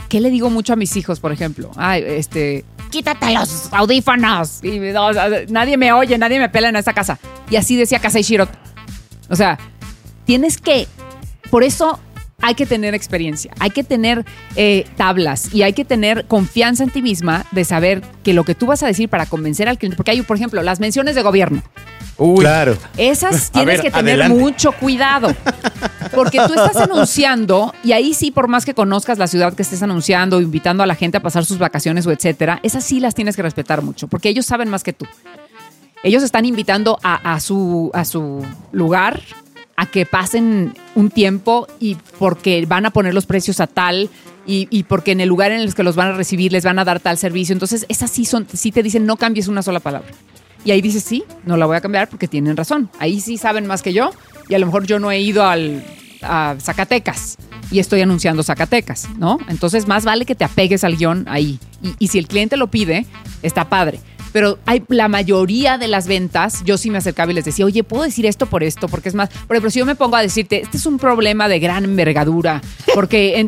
¿qué 0.08 0.20
le 0.20 0.30
digo 0.30 0.50
mucho 0.50 0.72
a 0.72 0.76
mis 0.76 0.96
hijos, 0.96 1.18
por 1.18 1.32
ejemplo? 1.32 1.72
Ay, 1.76 2.04
este, 2.06 2.64
quítate 2.90 3.34
los 3.34 3.72
audífonos. 3.72 4.62
Y, 4.62 4.78
no, 4.78 5.08
o 5.08 5.12
nadie 5.48 5.76
me 5.76 5.92
oye, 5.92 6.16
nadie 6.18 6.38
me 6.38 6.48
pela 6.48 6.68
en 6.68 6.76
esta 6.76 6.92
casa. 6.92 7.18
Y 7.50 7.56
así 7.56 7.76
decía 7.76 7.98
Casey 7.98 8.22
Shirota. 8.22 8.56
O 9.28 9.34
sea, 9.34 9.58
tienes 10.24 10.58
que, 10.58 10.86
por 11.50 11.64
eso 11.64 11.98
hay 12.40 12.54
que 12.54 12.66
tener 12.66 12.94
experiencia, 12.94 13.52
hay 13.58 13.70
que 13.70 13.82
tener 13.84 14.24
eh, 14.56 14.84
tablas 14.96 15.54
y 15.54 15.62
hay 15.62 15.72
que 15.72 15.84
tener 15.84 16.26
confianza 16.26 16.84
en 16.84 16.90
ti 16.90 17.00
misma 17.00 17.46
de 17.52 17.64
saber 17.64 18.02
que 18.22 18.34
lo 18.34 18.44
que 18.44 18.54
tú 18.54 18.66
vas 18.66 18.82
a 18.82 18.86
decir 18.86 19.08
para 19.08 19.26
convencer 19.26 19.68
al 19.68 19.78
cliente, 19.78 19.96
porque 19.96 20.10
hay, 20.10 20.22
por 20.22 20.36
ejemplo, 20.36 20.62
las 20.62 20.80
menciones 20.80 21.14
de 21.14 21.22
gobierno. 21.22 21.62
Uy, 22.18 22.40
Claro. 22.40 22.76
Esas 22.96 23.50
tienes 23.50 23.78
ver, 23.78 23.80
que 23.82 23.90
tener 23.90 24.20
adelante. 24.20 24.38
mucho 24.38 24.72
cuidado. 24.72 25.34
Porque 26.14 26.38
tú 26.46 26.52
estás 26.54 26.76
anunciando, 26.76 27.74
y 27.82 27.92
ahí 27.92 28.12
sí, 28.14 28.30
por 28.30 28.48
más 28.48 28.64
que 28.64 28.74
conozcas 28.74 29.18
la 29.18 29.26
ciudad 29.26 29.54
que 29.54 29.62
estés 29.62 29.82
anunciando, 29.82 30.40
invitando 30.40 30.82
a 30.82 30.86
la 30.86 30.94
gente 30.94 31.16
a 31.16 31.22
pasar 31.22 31.44
sus 31.44 31.58
vacaciones 31.58 32.06
o 32.06 32.12
etcétera, 32.12 32.60
esas 32.62 32.84
sí 32.84 33.00
las 33.00 33.14
tienes 33.14 33.34
que 33.34 33.42
respetar 33.42 33.82
mucho, 33.82 34.08
porque 34.08 34.28
ellos 34.28 34.44
saben 34.44 34.68
más 34.68 34.82
que 34.82 34.92
tú. 34.92 35.06
Ellos 36.02 36.22
están 36.22 36.44
invitando 36.44 36.98
a, 37.02 37.34
a 37.34 37.40
su, 37.40 37.90
a 37.94 38.04
su 38.04 38.44
lugar 38.72 39.20
a 39.76 39.86
que 39.86 40.04
pasen 40.04 40.74
un 40.94 41.10
tiempo 41.10 41.66
y 41.80 41.96
porque 42.18 42.64
van 42.66 42.84
a 42.86 42.90
poner 42.90 43.14
los 43.14 43.24
precios 43.24 43.58
a 43.60 43.66
tal 43.66 44.10
y, 44.46 44.68
y 44.70 44.82
porque 44.82 45.12
en 45.12 45.20
el 45.20 45.28
lugar 45.28 45.50
en 45.52 45.60
el 45.60 45.74
que 45.74 45.82
los 45.82 45.96
van 45.96 46.08
a 46.08 46.12
recibir 46.12 46.52
les 46.52 46.64
van 46.64 46.78
a 46.78 46.84
dar 46.84 47.00
tal 47.00 47.16
servicio. 47.16 47.52
Entonces, 47.54 47.86
esas 47.88 48.10
sí, 48.10 48.24
son, 48.24 48.46
sí 48.52 48.70
te 48.70 48.82
dicen 48.82 49.06
no 49.06 49.16
cambies 49.16 49.48
una 49.48 49.62
sola 49.62 49.80
palabra. 49.80 50.10
Y 50.64 50.70
ahí 50.70 50.80
dices, 50.80 51.02
sí, 51.02 51.24
no 51.44 51.56
la 51.56 51.66
voy 51.66 51.76
a 51.76 51.80
cambiar 51.80 52.08
porque 52.08 52.28
tienen 52.28 52.56
razón. 52.56 52.90
Ahí 52.98 53.20
sí 53.20 53.36
saben 53.36 53.66
más 53.66 53.82
que 53.82 53.92
yo 53.92 54.12
y 54.48 54.54
a 54.54 54.58
lo 54.58 54.66
mejor 54.66 54.86
yo 54.86 54.98
no 54.98 55.10
he 55.10 55.20
ido 55.20 55.44
al, 55.44 55.84
a 56.22 56.56
Zacatecas 56.60 57.38
y 57.70 57.78
estoy 57.78 58.00
anunciando 58.00 58.42
Zacatecas, 58.42 59.08
¿no? 59.18 59.38
Entonces 59.48 59.88
más 59.88 60.04
vale 60.04 60.24
que 60.24 60.34
te 60.34 60.44
apegues 60.44 60.84
al 60.84 60.96
guion 60.96 61.26
ahí. 61.28 61.58
Y, 61.82 61.94
y 61.98 62.08
si 62.08 62.18
el 62.18 62.28
cliente 62.28 62.56
lo 62.56 62.68
pide, 62.68 63.06
está 63.42 63.68
padre. 63.68 64.00
Pero 64.32 64.58
hay 64.64 64.82
la 64.88 65.08
mayoría 65.08 65.78
de 65.78 65.88
las 65.88 66.06
ventas, 66.06 66.64
yo 66.64 66.78
sí 66.78 66.90
me 66.90 66.98
acercaba 66.98 67.30
y 67.30 67.34
les 67.34 67.44
decía, 67.44 67.66
oye, 67.66 67.84
¿puedo 67.84 68.02
decir 68.02 68.24
esto 68.24 68.46
por 68.46 68.62
esto? 68.62 68.88
Porque 68.88 69.10
es 69.10 69.14
más, 69.14 69.28
por 69.28 69.54
ejemplo, 69.54 69.70
si 69.70 69.78
yo 69.78 69.86
me 69.86 69.94
pongo 69.94 70.16
a 70.16 70.22
decirte, 70.22 70.62
este 70.62 70.78
es 70.78 70.86
un 70.86 70.98
problema 70.98 71.48
de 71.48 71.60
gran 71.60 71.84
envergadura, 71.84 72.62
porque 72.94 73.46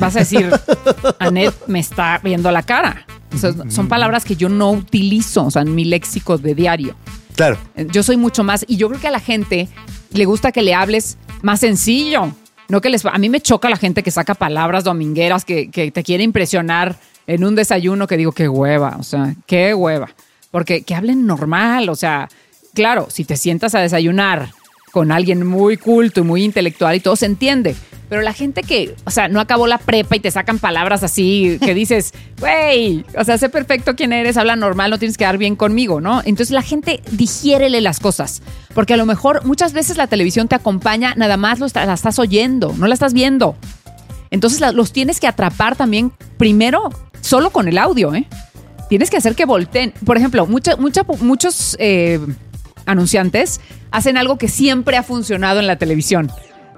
vas 0.00 0.16
a 0.16 0.20
decir, 0.20 0.50
Anet 1.18 1.54
me 1.66 1.80
está 1.80 2.18
viendo 2.24 2.50
la 2.50 2.62
cara. 2.62 3.06
O 3.34 3.38
sea, 3.38 3.52
son 3.68 3.88
palabras 3.88 4.24
que 4.24 4.36
yo 4.36 4.48
no 4.48 4.70
utilizo, 4.70 5.46
o 5.46 5.50
sea, 5.50 5.62
en 5.62 5.74
mi 5.74 5.84
léxico 5.84 6.38
de 6.38 6.54
diario. 6.54 6.94
Claro. 7.34 7.58
Yo 7.90 8.02
soy 8.02 8.16
mucho 8.16 8.44
más, 8.44 8.64
y 8.68 8.76
yo 8.76 8.88
creo 8.88 9.00
que 9.00 9.08
a 9.08 9.12
la 9.12 9.20
gente 9.20 9.68
le 10.12 10.24
gusta 10.24 10.52
que 10.52 10.62
le 10.62 10.74
hables 10.74 11.16
más 11.42 11.60
sencillo. 11.60 12.32
No 12.68 12.80
que 12.80 12.90
les, 12.90 13.04
a 13.04 13.18
mí 13.18 13.28
me 13.28 13.40
choca 13.40 13.68
la 13.68 13.76
gente 13.76 14.02
que 14.02 14.10
saca 14.10 14.34
palabras 14.34 14.84
domingueras 14.84 15.44
que, 15.44 15.70
que 15.70 15.90
te 15.90 16.02
quiere 16.02 16.24
impresionar 16.24 16.96
en 17.26 17.44
un 17.44 17.54
desayuno 17.54 18.06
que 18.06 18.16
digo, 18.16 18.32
qué 18.32 18.48
hueva, 18.48 18.96
o 18.98 19.02
sea, 19.02 19.34
qué 19.46 19.74
hueva. 19.74 20.10
Porque 20.50 20.82
que 20.82 20.94
hablen 20.94 21.26
normal, 21.26 21.88
o 21.88 21.96
sea, 21.96 22.28
claro, 22.74 23.08
si 23.10 23.24
te 23.24 23.36
sientas 23.36 23.74
a 23.74 23.80
desayunar 23.80 24.50
con 24.92 25.10
alguien 25.10 25.44
muy 25.46 25.76
culto 25.76 26.20
y 26.20 26.22
muy 26.22 26.44
intelectual 26.44 26.94
y 26.94 27.00
todo 27.00 27.16
se 27.16 27.26
entiende. 27.26 27.74
Pero 28.10 28.20
la 28.20 28.34
gente 28.34 28.62
que, 28.62 28.94
o 29.04 29.10
sea, 29.10 29.28
no 29.28 29.40
acabó 29.40 29.66
la 29.66 29.78
prepa 29.78 30.16
y 30.16 30.20
te 30.20 30.30
sacan 30.30 30.58
palabras 30.58 31.02
así, 31.02 31.58
que 31.62 31.72
dices, 31.72 32.12
güey, 32.40 33.06
o 33.18 33.24
sea, 33.24 33.38
sé 33.38 33.48
perfecto 33.48 33.96
quién 33.96 34.12
eres, 34.12 34.36
habla 34.36 34.54
normal, 34.54 34.90
no 34.90 34.98
tienes 34.98 35.16
que 35.16 35.24
dar 35.24 35.38
bien 35.38 35.56
conmigo, 35.56 36.02
¿no? 36.02 36.20
Entonces 36.20 36.50
la 36.50 36.60
gente 36.60 37.00
digiérele 37.10 37.80
las 37.80 38.00
cosas. 38.00 38.42
Porque 38.74 38.92
a 38.92 38.96
lo 38.98 39.06
mejor 39.06 39.46
muchas 39.46 39.72
veces 39.72 39.96
la 39.96 40.08
televisión 40.08 40.46
te 40.46 40.54
acompaña, 40.54 41.14
nada 41.16 41.38
más 41.38 41.58
lo 41.58 41.66
la 41.74 41.94
estás 41.94 42.18
oyendo, 42.18 42.74
no 42.76 42.86
la 42.86 42.92
estás 42.92 43.14
viendo. 43.14 43.56
Entonces 44.30 44.60
los 44.74 44.92
tienes 44.92 45.18
que 45.18 45.26
atrapar 45.26 45.76
también 45.76 46.12
primero 46.36 46.90
solo 47.22 47.48
con 47.48 47.66
el 47.66 47.78
audio, 47.78 48.14
¿eh? 48.14 48.26
Tienes 48.90 49.08
que 49.08 49.16
hacer 49.16 49.34
que 49.34 49.46
volteen. 49.46 49.94
Por 50.04 50.18
ejemplo, 50.18 50.46
mucha, 50.46 50.76
muchos 50.76 51.76
eh, 51.78 52.20
anunciantes 52.86 53.60
hacen 53.90 54.16
algo 54.16 54.38
que 54.38 54.48
siempre 54.48 54.96
ha 54.96 55.02
funcionado 55.02 55.60
en 55.60 55.66
la 55.66 55.76
televisión. 55.76 56.30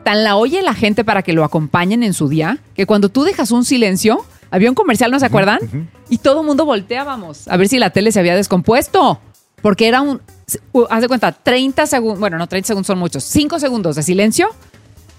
Tan 0.02 0.24
la 0.24 0.36
oye 0.36 0.62
la 0.62 0.74
gente 0.74 1.04
para 1.04 1.22
que 1.22 1.32
lo 1.32 1.44
acompañen 1.44 2.02
en 2.02 2.12
su 2.12 2.28
día, 2.28 2.58
que 2.74 2.86
cuando 2.86 3.08
tú 3.08 3.24
dejas 3.24 3.50
un 3.50 3.64
silencio, 3.64 4.24
había 4.50 4.68
un 4.68 4.74
comercial, 4.74 5.10
¿no 5.10 5.18
se 5.18 5.26
acuerdan? 5.26 5.58
Y 6.08 6.18
todo 6.18 6.40
el 6.40 6.46
mundo 6.46 6.64
volteábamos 6.64 7.48
a 7.48 7.56
ver 7.56 7.68
si 7.68 7.78
la 7.78 7.90
tele 7.90 8.12
se 8.12 8.20
había 8.20 8.36
descompuesto. 8.36 9.20
Porque 9.62 9.88
era 9.88 10.02
un, 10.02 10.20
haz 10.90 11.00
de 11.00 11.08
cuenta, 11.08 11.32
30 11.32 11.86
segundos, 11.86 12.20
bueno, 12.20 12.36
no 12.36 12.46
30 12.46 12.66
segundos 12.66 12.86
son 12.86 12.98
muchos, 12.98 13.24
5 13.24 13.58
segundos 13.58 13.96
de 13.96 14.02
silencio 14.02 14.48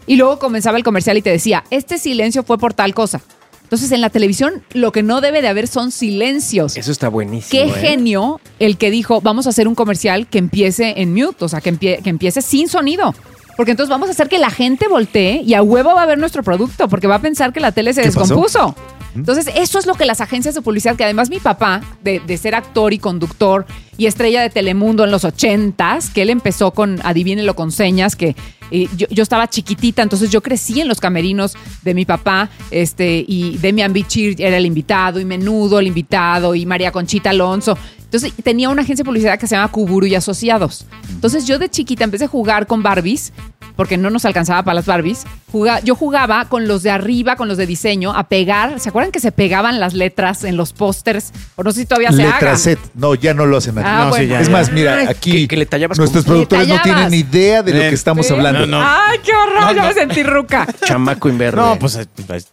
y 0.08 0.18
luego 0.18 0.40
comenzaba 0.40 0.78
el 0.78 0.84
comercial 0.84 1.18
y 1.18 1.22
te 1.22 1.32
decía, 1.32 1.64
este 1.72 1.98
silencio 1.98 2.44
fue 2.44 2.58
por 2.58 2.74
tal 2.74 2.94
cosa. 2.94 3.22
Entonces 3.66 3.92
en 3.92 4.00
la 4.00 4.10
televisión 4.10 4.62
lo 4.74 4.92
que 4.92 5.02
no 5.04 5.22
debe 5.22 5.42
de 5.42 5.48
haber 5.48 5.68
son 5.68 5.92
silencios. 5.92 6.78
Eso 6.78 6.92
está 6.92 7.10
buenísimo. 7.10 7.50
Qué 7.52 7.68
¿eh? 7.68 7.74
genio 7.74 8.40
el 8.60 8.78
que 8.78 8.92
dijo, 8.92 9.22
vamos 9.22 9.48
a 9.48 9.50
hacer 9.50 9.68
un 9.68 9.76
comercial 9.76 10.28
que 10.28 10.38
empiece 10.38 11.02
en 11.02 11.14
mute, 11.14 11.44
o 11.46 11.50
sea, 11.50 11.62
que, 11.62 11.74
empie- 11.74 12.02
que 12.02 12.10
empiece 12.10 12.42
sin 12.42 12.70
sonido. 12.70 13.14
Porque 13.58 13.72
entonces 13.72 13.90
vamos 13.90 14.10
a 14.10 14.12
hacer 14.12 14.28
que 14.30 14.38
la 14.38 14.50
gente 14.50 14.88
voltee 14.88 15.42
y 15.42 15.54
a 15.54 15.64
huevo 15.64 15.96
va 15.96 16.04
a 16.04 16.06
ver 16.06 16.18
nuestro 16.18 16.44
producto, 16.44 16.88
porque 16.90 17.08
va 17.08 17.16
a 17.16 17.22
pensar 17.22 17.54
que 17.54 17.60
la 17.60 17.72
tele 17.72 17.94
se 17.94 18.02
¿Qué 18.02 18.12
pasó? 18.12 18.76
Entonces, 19.16 19.50
eso 19.56 19.80
es 19.80 19.86
lo 19.86 19.96
que 19.96 20.06
las 20.06 20.22
agencias 20.22 20.56
de 20.56 20.62
publicidad, 20.62 20.96
que 20.96 21.04
además 21.04 21.30
mi 21.30 21.40
papá, 21.40 21.82
de, 22.04 22.20
de 22.20 22.38
ser 22.38 22.54
actor 22.54 22.94
y 22.94 23.00
conductor 23.00 23.66
y 23.98 24.08
estrella 24.08 24.42
de 24.42 24.50
Telemundo 24.50 25.04
en 25.06 25.12
los 25.12 25.24
ochentas, 25.24 26.10
que 26.10 26.22
él 26.22 26.30
empezó 26.30 26.72
con 26.72 27.00
Adivínelo 27.04 27.56
con 27.56 27.72
señas, 27.72 28.16
que 28.16 28.36
eh, 28.72 28.88
yo, 28.98 29.08
yo 29.10 29.24
estaba 29.24 29.48
chiquitita, 29.48 30.02
entonces 30.02 30.30
yo 30.32 30.42
crecí 30.42 30.82
en 30.82 30.88
los 30.88 31.00
camerinos 31.00 31.54
de 31.84 31.94
mi 31.94 32.06
papá, 32.06 32.50
este, 32.72 33.24
y 33.28 33.58
Demian 33.58 33.94
Bichir 33.94 34.36
era 34.40 34.58
el 34.58 34.66
invitado, 34.66 35.20
y 35.20 35.26
Menudo 35.26 35.80
el 35.80 35.88
invitado, 35.88 36.56
y 36.56 36.66
María 36.66 36.92
Conchita 36.92 37.30
Alonso. 37.30 37.78
Entonces 38.04 38.34
tenía 38.44 38.70
una 38.70 38.84
agencia 38.84 39.04
de 39.04 39.08
publicidad 39.08 39.40
que 39.40 39.48
se 39.48 39.56
llama 39.56 39.72
Kuburu 39.72 40.06
y 40.06 40.16
Asociados. 40.16 40.86
Entonces 41.10 41.46
yo 41.46 41.60
de 41.60 41.70
chiquita 41.70 42.04
empecé 42.04 42.26
a 42.26 42.28
jugar 42.28 42.66
con 42.68 42.82
Barbies, 42.82 43.34
porque 43.76 43.98
no 43.98 44.10
nos 44.10 44.26
alcanzaba 44.26 44.64
para 44.64 44.76
las 44.76 44.86
Barbies. 44.86 45.24
Juga- 45.52 45.80
yo 45.82 45.96
jugaba 45.96 46.46
con 46.50 46.68
los 46.68 46.84
de 46.84 46.92
arriba, 46.92 47.36
con 47.36 47.48
los 47.48 47.58
de 47.58 47.66
diseño, 47.66 48.12
a 48.16 48.26
pegar. 48.28 48.80
¿Se 48.80 48.90
acuerdan 48.90 49.12
que 49.12 49.20
se 49.20 49.32
pegaban 49.32 49.80
las 49.80 49.94
letras 49.94 50.44
en 50.44 50.58
los 50.58 50.74
pósters? 50.74 51.32
O 51.56 51.64
no 51.64 51.72
sé 51.72 51.82
si 51.82 51.86
todavía 51.86 52.12
se. 52.12 52.24
Letra 52.24 52.56
set. 52.58 52.80
No, 52.94 53.16
ya 53.16 53.34
no 53.34 53.46
lo 53.46 53.58
hacen 53.58 53.78
aquí. 53.78 53.88
Ah, 53.90 54.06
No, 54.06 54.14
sí, 54.14 54.20
bueno. 54.20 54.34
ya, 54.36 54.40
es 54.42 54.48
ya. 54.48 54.54
más, 54.54 54.72
mira, 54.72 55.10
aquí 55.10 55.32
que- 55.42 55.48
que 55.50 55.58
le 55.58 55.66
tallabas 55.66 55.98
nuestros 55.98 56.24
con- 56.26 56.34
productores 56.34 56.68
Le 56.68 56.76
no 56.76 56.82
tienen 56.82 57.14
idea 57.14 57.62
de 57.64 57.74
lo 57.74 57.80
que 57.80 57.90
estamos 57.90 58.26
Sí. 58.28 58.34
hablando. 58.34 58.66
No, 58.66 58.80
no. 58.80 58.82
¡Ay, 58.86 59.20
qué 59.24 59.32
horror! 59.34 59.62
No, 59.62 59.74
ya 59.74 59.82
no. 59.84 59.88
me 59.90 59.94
sentí 59.94 60.24
ruca. 60.24 60.68
Chamaco 60.86 61.30
inverde. 61.30 61.58
No, 61.62 61.78
pues 61.80 61.96
ahí, 61.98 62.06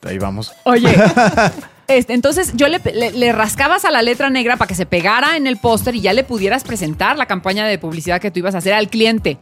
ahí 0.07 0.19
vamos. 0.19 0.53
Oye, 0.65 0.89
este, 1.89 2.15
entonces 2.15 2.53
yo 2.55 2.69
le, 2.69 2.81
le- 2.95 3.13
le 3.13 3.33
rascabas 3.33 3.85
a 3.85 3.91
la 3.91 4.03
letra 4.03 4.31
negra 4.31 4.57
para 4.57 4.69
que 4.69 4.75
se 4.75 4.87
pegara 4.87 5.37
en 5.37 5.47
el 5.47 5.57
póster 5.59 5.95
y 5.95 6.01
ya 6.01 6.13
le 6.13 6.25
pudieras 6.25 6.65
presentar 6.65 7.17
la 7.17 7.27
campaña 7.27 7.67
de 7.67 7.79
publicidad 7.79 8.21
que 8.21 8.31
tú 8.31 8.39
ibas 8.41 8.55
a 8.55 8.59
hacer 8.59 8.73
al 8.75 8.89
cliente. 8.89 9.39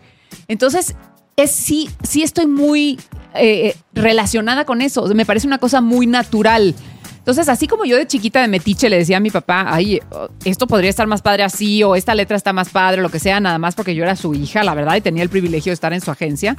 Entonces, 0.48 0.94
es, 1.42 1.50
sí, 1.50 1.90
sí 2.02 2.22
estoy 2.22 2.46
muy 2.46 2.98
eh, 3.34 3.74
relacionada 3.92 4.64
con 4.64 4.82
eso. 4.82 5.06
Me 5.14 5.26
parece 5.26 5.46
una 5.46 5.58
cosa 5.58 5.80
muy 5.80 6.06
natural. 6.06 6.74
Entonces, 7.18 7.48
así 7.48 7.66
como 7.66 7.84
yo 7.84 7.96
de 7.96 8.06
chiquita 8.06 8.40
de 8.40 8.48
metiche 8.48 8.88
le 8.88 8.96
decía 8.96 9.18
a 9.18 9.20
mi 9.20 9.30
papá, 9.30 9.66
ay, 9.68 10.00
esto 10.44 10.66
podría 10.66 10.90
estar 10.90 11.06
más 11.06 11.20
padre 11.20 11.42
así, 11.42 11.82
o 11.82 11.94
esta 11.94 12.14
letra 12.14 12.36
está 12.36 12.52
más 12.52 12.70
padre, 12.70 13.02
lo 13.02 13.10
que 13.10 13.18
sea, 13.18 13.40
nada 13.40 13.58
más 13.58 13.74
porque 13.74 13.94
yo 13.94 14.02
era 14.02 14.16
su 14.16 14.34
hija, 14.34 14.64
la 14.64 14.74
verdad, 14.74 14.96
y 14.96 15.00
tenía 15.02 15.22
el 15.22 15.28
privilegio 15.28 15.70
de 15.70 15.74
estar 15.74 15.92
en 15.92 16.00
su 16.00 16.10
agencia. 16.10 16.56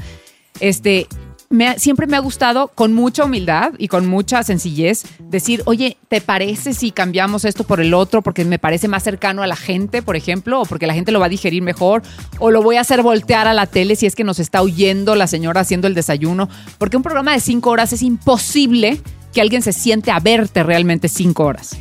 Este, 0.59 1.07
me 1.52 1.78
siempre 1.78 2.08
me 2.08 2.18
ha 2.18 2.20
gustado 2.20 2.70
con 2.70 2.93
mucha 2.93 3.26
humildad 3.26 3.74
y 3.78 3.88
con 3.88 4.08
mucha 4.08 4.41
sencillez 4.43 5.04
decir, 5.20 5.62
oye, 5.66 5.97
¿te 6.08 6.22
parece 6.22 6.74
si 6.74 6.91
cambiamos 6.91 7.45
esto 7.45 7.64
por 7.64 7.82
el 7.82 7.93
otro 7.93 8.22
porque 8.22 8.45
me 8.45 8.58
parece 8.58 8.88
más 8.88 9.04
cercano 9.04 9.43
a 9.43 9.47
la 9.47 9.56
gente, 9.56 10.02
por 10.02 10.16
ejemplo, 10.16 10.62
o 10.62 10.66
porque 10.66 10.88
la 10.88 10.93
gente 10.93 11.12
lo 11.12 11.20
va 11.20 11.28
a 11.28 11.30
digerir 11.30 11.62
mejor, 11.62 12.02
o 12.39 12.52
lo 12.52 12.64
voy 12.64 12.78
a 12.78 12.82
hacer 12.82 13.02
voltear 13.04 13.47
a 13.47 13.54
la 13.54 13.68
tele 13.68 13.95
si 13.95 14.06
es 14.06 14.16
que 14.16 14.24
nos 14.24 14.39
está 14.39 14.62
oyendo 14.62 15.16
la 15.16 15.28
señora 15.28 15.62
haciendo 15.62 15.88
el 15.88 15.93
desayuno? 15.93 16.49
Porque 16.78 16.97
un 16.97 17.04
programa 17.04 17.34
de 17.34 17.39
cinco 17.39 17.70
horas 17.70 17.93
es 17.93 18.02
imposible 18.02 19.02
que 19.34 19.41
alguien 19.41 19.62
se 19.62 19.74
siente 19.74 20.12
a 20.12 20.20
verte 20.20 20.64
realmente 20.64 21.10
cinco 21.10 21.45
horas. 21.45 21.78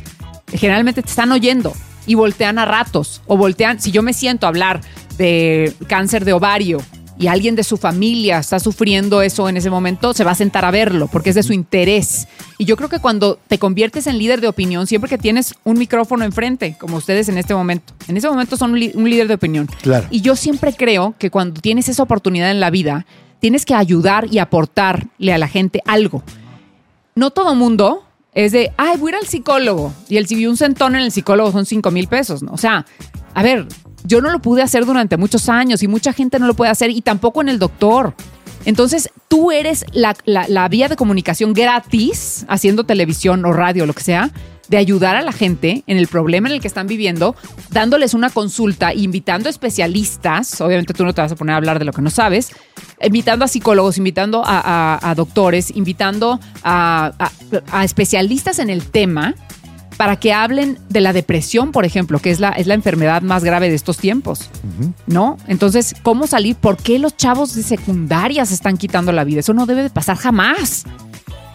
Generalmente 0.47 1.01
te 1.01 1.09
están 1.09 1.31
oyendo 1.31 1.73
y 2.05 2.15
voltean 2.15 2.59
a 2.59 2.65
ratos, 2.65 3.21
o 3.25 3.37
voltean, 3.37 3.79
si 3.79 3.91
yo 3.91 4.03
me 4.03 4.13
siento 4.13 4.47
hablar 4.47 4.81
de 5.17 5.73
cáncer 5.87 6.25
de 6.25 6.33
ovario 6.33 6.79
y 7.21 7.27
alguien 7.27 7.55
de 7.55 7.63
su 7.63 7.77
familia 7.77 8.39
está 8.39 8.59
sufriendo 8.59 9.21
eso 9.21 9.47
en 9.47 9.55
ese 9.55 9.69
momento, 9.69 10.11
se 10.15 10.23
va 10.23 10.31
a 10.31 10.35
sentar 10.35 10.65
a 10.65 10.71
verlo 10.71 11.07
porque 11.07 11.29
es 11.29 11.35
de 11.35 11.43
su 11.43 11.53
interés. 11.53 12.27
Y 12.57 12.65
yo 12.65 12.75
creo 12.75 12.89
que 12.89 12.97
cuando 12.97 13.37
te 13.47 13.59
conviertes 13.59 14.07
en 14.07 14.17
líder 14.17 14.41
de 14.41 14.47
opinión, 14.47 14.87
siempre 14.87 15.07
que 15.07 15.19
tienes 15.19 15.53
un 15.63 15.77
micrófono 15.77 16.25
enfrente, 16.25 16.75
como 16.79 16.97
ustedes 16.97 17.29
en 17.29 17.37
este 17.37 17.53
momento, 17.53 17.93
en 18.07 18.17
ese 18.17 18.27
momento 18.27 18.57
son 18.57 18.71
un, 18.71 18.79
líder 18.79 19.27
de 19.27 19.35
opinión. 19.35 19.69
Claro. 19.83 20.07
Y 20.09 20.21
yo 20.21 20.35
siempre 20.35 20.73
creo 20.73 21.13
que 21.19 21.29
cuando 21.29 21.61
tienes 21.61 21.89
esa 21.89 22.01
oportunidad 22.01 22.49
en 22.49 22.59
la 22.59 22.71
vida, 22.71 23.05
tienes 23.39 23.65
que 23.65 23.75
ayudar 23.75 24.25
y 24.31 24.39
aportarle 24.39 25.31
a 25.31 25.37
la 25.37 25.47
gente 25.47 25.83
algo. 25.85 26.23
No 27.13 27.29
todo 27.29 27.53
mundo 27.53 28.03
es 28.33 28.51
de, 28.51 28.71
ay, 28.77 28.97
voy 28.97 29.11
a 29.11 29.17
ir 29.17 29.21
al 29.21 29.27
psicólogo. 29.27 29.93
Y 30.09 30.17
el, 30.17 30.25
un 30.47 30.57
centón 30.57 30.95
en 30.95 31.01
el 31.01 31.11
psicólogo 31.11 31.51
son 31.51 31.67
5 31.67 31.91
mil 31.91 32.07
pesos, 32.07 32.41
¿no? 32.41 32.51
O 32.53 32.57
sea, 32.57 32.87
a 33.35 33.43
ver, 33.43 33.67
yo 34.03 34.21
no 34.21 34.29
lo 34.29 34.41
pude 34.41 34.61
hacer 34.61 34.85
durante 34.85 35.17
muchos 35.17 35.49
años 35.49 35.83
y 35.83 35.87
mucha 35.87 36.13
gente 36.13 36.39
no 36.39 36.47
lo 36.47 36.53
puede 36.53 36.71
hacer 36.71 36.89
y 36.89 37.01
tampoco 37.01 37.41
en 37.41 37.49
el 37.49 37.59
doctor. 37.59 38.15
Entonces, 38.65 39.09
tú 39.27 39.51
eres 39.51 39.85
la, 39.91 40.15
la- 40.25 40.67
vía 40.67 40.87
de 40.87 40.95
comunicación 40.95 41.53
gratis, 41.53 42.45
haciendo 42.47 42.83
televisión 42.83 43.43
o 43.45 43.53
radio, 43.53 43.85
lo 43.87 43.93
que 43.93 44.03
sea, 44.03 44.29
de 44.69 44.77
ayudar 44.77 45.15
a 45.15 45.21
la 45.21 45.31
gente 45.33 45.83
en 45.87 45.97
el 45.97 46.07
problema 46.07 46.47
en 46.47 46.53
el 46.55 46.61
que 46.61 46.67
están 46.67 46.85
viviendo, 46.87 47.35
dándoles 47.71 48.13
una 48.13 48.29
consulta, 48.29 48.93
invitando 48.93 49.49
especialistas, 49.49 50.61
obviamente 50.61 50.93
tú 50.93 51.03
no 51.03 51.13
te 51.13 51.21
vas 51.21 51.31
a 51.31 51.35
poner 51.35 51.53
a 51.53 51.57
hablar 51.57 51.79
de 51.79 51.85
lo 51.85 51.91
que 51.91 52.01
no 52.01 52.09
sabes, 52.09 52.51
invitando 53.01 53.43
a 53.43 53.47
psicólogos, 53.47 53.97
invitando 53.97 54.43
a, 54.45 54.99
a- 55.09 55.15
doctores, 55.15 55.75
invitando 55.75 56.39
a- 56.63 57.11
a 57.71 57.83
especialistas 57.83 58.59
en 58.59 58.69
el 58.69 58.83
tema 58.85 59.35
para 60.01 60.15
que 60.15 60.33
hablen 60.33 60.79
de 60.89 60.99
la 60.99 61.13
depresión, 61.13 61.71
por 61.71 61.85
ejemplo, 61.85 62.17
que 62.17 62.31
es 62.31 62.39
la, 62.39 62.49
es 62.49 62.65
la 62.65 62.73
enfermedad 62.73 63.21
más 63.21 63.43
grave 63.43 63.69
de 63.69 63.75
estos 63.75 63.99
tiempos. 63.99 64.49
¿No? 65.05 65.37
Entonces, 65.45 65.93
¿cómo 66.01 66.25
salir? 66.25 66.55
¿Por 66.55 66.77
qué 66.77 66.97
los 66.97 67.15
chavos 67.15 67.53
de 67.53 67.61
secundaria 67.61 68.43
se 68.47 68.55
están 68.55 68.77
quitando 68.77 69.11
la 69.11 69.23
vida? 69.23 69.41
Eso 69.41 69.53
no 69.53 69.67
debe 69.67 69.83
de 69.83 69.91
pasar 69.91 70.17
jamás. 70.17 70.85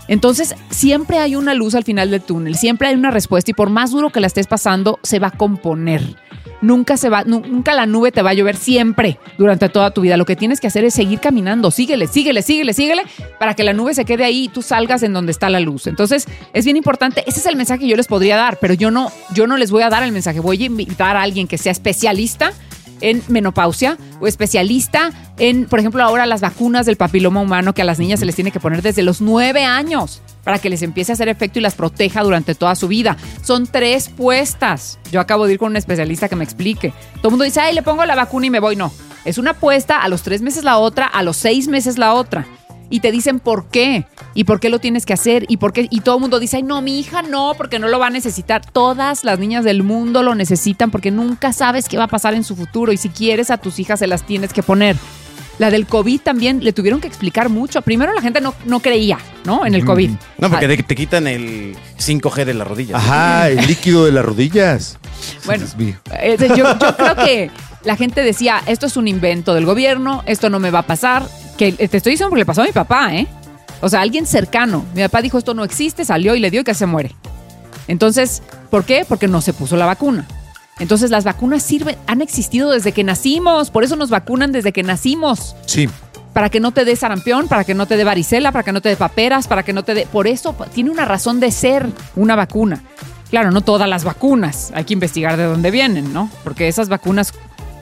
Entonces, 0.06 0.54
siempre 0.70 1.18
hay 1.18 1.34
una 1.34 1.54
luz 1.54 1.74
al 1.74 1.82
final 1.82 2.12
del 2.12 2.22
túnel, 2.22 2.54
siempre 2.54 2.86
hay 2.86 2.94
una 2.94 3.10
respuesta 3.10 3.50
y 3.50 3.54
por 3.54 3.68
más 3.68 3.90
duro 3.90 4.10
que 4.10 4.20
la 4.20 4.28
estés 4.28 4.46
pasando, 4.46 5.00
se 5.02 5.18
va 5.18 5.26
a 5.26 5.32
componer. 5.32 6.14
Nunca 6.62 6.96
se 6.96 7.08
va, 7.10 7.22
nu- 7.24 7.42
nunca 7.46 7.74
la 7.74 7.86
nube 7.86 8.12
te 8.12 8.22
va 8.22 8.30
a 8.30 8.34
llover 8.34 8.56
siempre 8.56 9.18
durante 9.38 9.68
toda 9.68 9.90
tu 9.92 10.00
vida. 10.00 10.16
Lo 10.16 10.24
que 10.24 10.36
tienes 10.36 10.60
que 10.60 10.66
hacer 10.66 10.84
es 10.84 10.94
seguir 10.94 11.20
caminando. 11.20 11.70
Síguele, 11.70 12.06
síguele, 12.06 12.42
síguele, 12.42 12.72
síguele 12.72 13.02
para 13.38 13.54
que 13.54 13.62
la 13.62 13.72
nube 13.72 13.94
se 13.94 14.04
quede 14.04 14.24
ahí 14.24 14.44
y 14.44 14.48
tú 14.48 14.62
salgas 14.62 15.02
en 15.02 15.12
donde 15.12 15.32
está 15.32 15.50
la 15.50 15.60
luz. 15.60 15.86
Entonces, 15.86 16.26
es 16.52 16.64
bien 16.64 16.76
importante. 16.76 17.22
Ese 17.26 17.40
es 17.40 17.46
el 17.46 17.56
mensaje 17.56 17.80
que 17.80 17.88
yo 17.88 17.96
les 17.96 18.06
podría 18.06 18.36
dar, 18.36 18.58
pero 18.60 18.74
yo 18.74 18.90
no, 18.90 19.12
yo 19.34 19.46
no 19.46 19.56
les 19.56 19.70
voy 19.70 19.82
a 19.82 19.90
dar 19.90 20.02
el 20.02 20.12
mensaje. 20.12 20.40
Voy 20.40 20.62
a 20.62 20.66
invitar 20.66 21.16
a 21.16 21.22
alguien 21.22 21.46
que 21.46 21.58
sea 21.58 21.72
especialista 21.72 22.52
en 23.02 23.22
menopausia 23.28 23.98
o 24.20 24.26
especialista 24.26 25.10
en, 25.38 25.66
por 25.66 25.78
ejemplo, 25.78 26.02
ahora 26.02 26.24
las 26.24 26.40
vacunas 26.40 26.86
del 26.86 26.96
papiloma 26.96 27.42
humano 27.42 27.74
que 27.74 27.82
a 27.82 27.84
las 27.84 27.98
niñas 27.98 28.20
se 28.20 28.24
les 28.26 28.34
tiene 28.34 28.50
que 28.50 28.60
poner 28.60 28.80
desde 28.80 29.02
los 29.02 29.20
nueve 29.20 29.64
años 29.64 30.22
para 30.46 30.60
que 30.60 30.70
les 30.70 30.82
empiece 30.82 31.10
a 31.10 31.14
hacer 31.14 31.28
efecto 31.28 31.58
y 31.58 31.62
las 31.62 31.74
proteja 31.74 32.22
durante 32.22 32.54
toda 32.54 32.76
su 32.76 32.86
vida. 32.86 33.16
Son 33.42 33.66
tres 33.66 34.08
puestas. 34.08 35.00
Yo 35.10 35.18
acabo 35.18 35.44
de 35.44 35.54
ir 35.54 35.58
con 35.58 35.70
un 35.70 35.76
especialista 35.76 36.28
que 36.28 36.36
me 36.36 36.44
explique. 36.44 36.92
Todo 37.16 37.26
el 37.26 37.30
mundo 37.30 37.44
dice, 37.44 37.58
ay, 37.58 37.74
le 37.74 37.82
pongo 37.82 38.04
la 38.04 38.14
vacuna 38.14 38.46
y 38.46 38.50
me 38.50 38.60
voy. 38.60 38.76
No, 38.76 38.92
es 39.24 39.38
una 39.38 39.54
puesta, 39.54 39.98
a 39.98 40.08
los 40.08 40.22
tres 40.22 40.42
meses 40.42 40.62
la 40.62 40.78
otra, 40.78 41.04
a 41.04 41.24
los 41.24 41.36
seis 41.36 41.66
meses 41.66 41.98
la 41.98 42.14
otra. 42.14 42.46
Y 42.90 43.00
te 43.00 43.10
dicen 43.10 43.40
por 43.40 43.66
qué 43.70 44.06
y 44.34 44.44
por 44.44 44.60
qué 44.60 44.68
lo 44.68 44.78
tienes 44.78 45.04
que 45.04 45.14
hacer 45.14 45.46
y 45.48 45.56
por 45.56 45.72
qué. 45.72 45.88
Y 45.90 46.02
todo 46.02 46.14
el 46.14 46.20
mundo 46.20 46.38
dice, 46.38 46.58
ay, 46.58 46.62
no, 46.62 46.80
mi 46.80 47.00
hija 47.00 47.22
no, 47.22 47.54
porque 47.56 47.80
no 47.80 47.88
lo 47.88 47.98
va 47.98 48.06
a 48.06 48.10
necesitar. 48.10 48.64
Todas 48.64 49.24
las 49.24 49.40
niñas 49.40 49.64
del 49.64 49.82
mundo 49.82 50.22
lo 50.22 50.36
necesitan 50.36 50.92
porque 50.92 51.10
nunca 51.10 51.52
sabes 51.52 51.88
qué 51.88 51.98
va 51.98 52.04
a 52.04 52.08
pasar 52.08 52.34
en 52.34 52.44
su 52.44 52.54
futuro. 52.54 52.92
Y 52.92 52.98
si 52.98 53.08
quieres 53.08 53.50
a 53.50 53.58
tus 53.58 53.80
hijas, 53.80 53.98
se 53.98 54.06
las 54.06 54.24
tienes 54.24 54.52
que 54.52 54.62
poner. 54.62 54.94
La 55.58 55.70
del 55.70 55.86
COVID 55.86 56.20
también 56.20 56.62
le 56.62 56.72
tuvieron 56.72 57.00
que 57.00 57.08
explicar 57.08 57.48
mucho. 57.48 57.80
Primero 57.82 58.12
la 58.12 58.20
gente 58.20 58.40
no, 58.40 58.54
no 58.66 58.80
creía, 58.80 59.18
¿no? 59.44 59.64
En 59.64 59.74
el 59.74 59.84
COVID. 59.84 60.10
No, 60.38 60.50
porque 60.50 60.66
Ah, 60.66 60.68
te, 60.68 60.82
te 60.82 60.94
quitan 60.94 61.26
el 61.26 61.74
5G 61.98 62.44
de 62.44 62.54
la 62.54 62.64
rodilla. 62.64 62.96
Ajá, 62.98 63.48
el 63.48 63.66
líquido 63.66 64.04
de 64.04 64.12
las 64.12 64.24
rodillas. 64.24 64.98
Bueno. 65.46 65.64
Eh, 66.20 66.36
yo, 66.56 66.56
yo 66.56 66.96
creo 66.96 67.16
que 67.16 67.50
la 67.84 67.96
gente 67.96 68.22
decía, 68.22 68.62
esto 68.66 68.86
es 68.86 68.96
un 68.98 69.08
invento 69.08 69.54
del 69.54 69.64
gobierno, 69.64 70.22
esto 70.26 70.50
no 70.50 70.58
me 70.58 70.70
va 70.70 70.80
a 70.80 70.86
pasar. 70.86 71.26
Que 71.56 71.68
eh, 71.68 71.88
te 71.88 71.96
estoy 71.96 72.12
diciendo 72.12 72.28
porque 72.28 72.40
le 72.42 72.46
pasó 72.46 72.60
a 72.62 72.66
mi 72.66 72.72
papá, 72.72 73.14
¿eh? 73.14 73.26
O 73.80 73.88
sea, 73.88 74.02
alguien 74.02 74.26
cercano. 74.26 74.84
Mi 74.94 75.02
papá 75.02 75.22
dijo, 75.22 75.38
esto 75.38 75.54
no 75.54 75.64
existe, 75.64 76.04
salió 76.04 76.34
y 76.34 76.40
le 76.40 76.50
dio 76.50 76.60
y 76.60 76.64
que 76.64 76.74
se 76.74 76.84
muere. 76.86 77.14
Entonces, 77.88 78.42
¿por 78.70 78.84
qué? 78.84 79.06
Porque 79.08 79.28
no 79.28 79.40
se 79.40 79.52
puso 79.52 79.76
la 79.76 79.86
vacuna. 79.86 80.26
Entonces, 80.78 81.10
las 81.10 81.24
vacunas 81.24 81.62
sirven, 81.62 81.96
han 82.06 82.20
existido 82.20 82.70
desde 82.70 82.92
que 82.92 83.02
nacimos, 83.04 83.70
por 83.70 83.82
eso 83.84 83.96
nos 83.96 84.10
vacunan 84.10 84.52
desde 84.52 84.72
que 84.72 84.82
nacimos 84.82 85.56
Sí. 85.66 85.88
para 86.34 86.50
que 86.50 86.60
no 86.60 86.72
te 86.72 86.84
dé 86.84 86.94
sarampión, 86.96 87.48
para 87.48 87.64
que 87.64 87.74
no 87.74 87.86
te 87.86 87.96
dé 87.96 88.04
varicela, 88.04 88.52
para 88.52 88.62
que 88.62 88.72
no 88.72 88.82
te 88.82 88.90
dé 88.90 88.96
paperas, 88.96 89.48
para 89.48 89.62
que 89.62 89.72
no 89.72 89.84
te 89.84 89.94
dé... 89.94 90.06
Por 90.06 90.26
eso 90.26 90.54
tiene 90.74 90.90
una 90.90 91.06
razón 91.06 91.40
de 91.40 91.50
ser 91.50 91.86
una 92.14 92.36
vacuna. 92.36 92.82
Claro, 93.30 93.50
no 93.50 93.62
todas 93.62 93.88
las 93.88 94.04
vacunas, 94.04 94.70
hay 94.74 94.84
que 94.84 94.92
investigar 94.92 95.36
de 95.36 95.44
dónde 95.44 95.70
vienen, 95.70 96.12
¿no? 96.12 96.30
Porque 96.44 96.68
esas 96.68 96.88
vacunas 96.88 97.32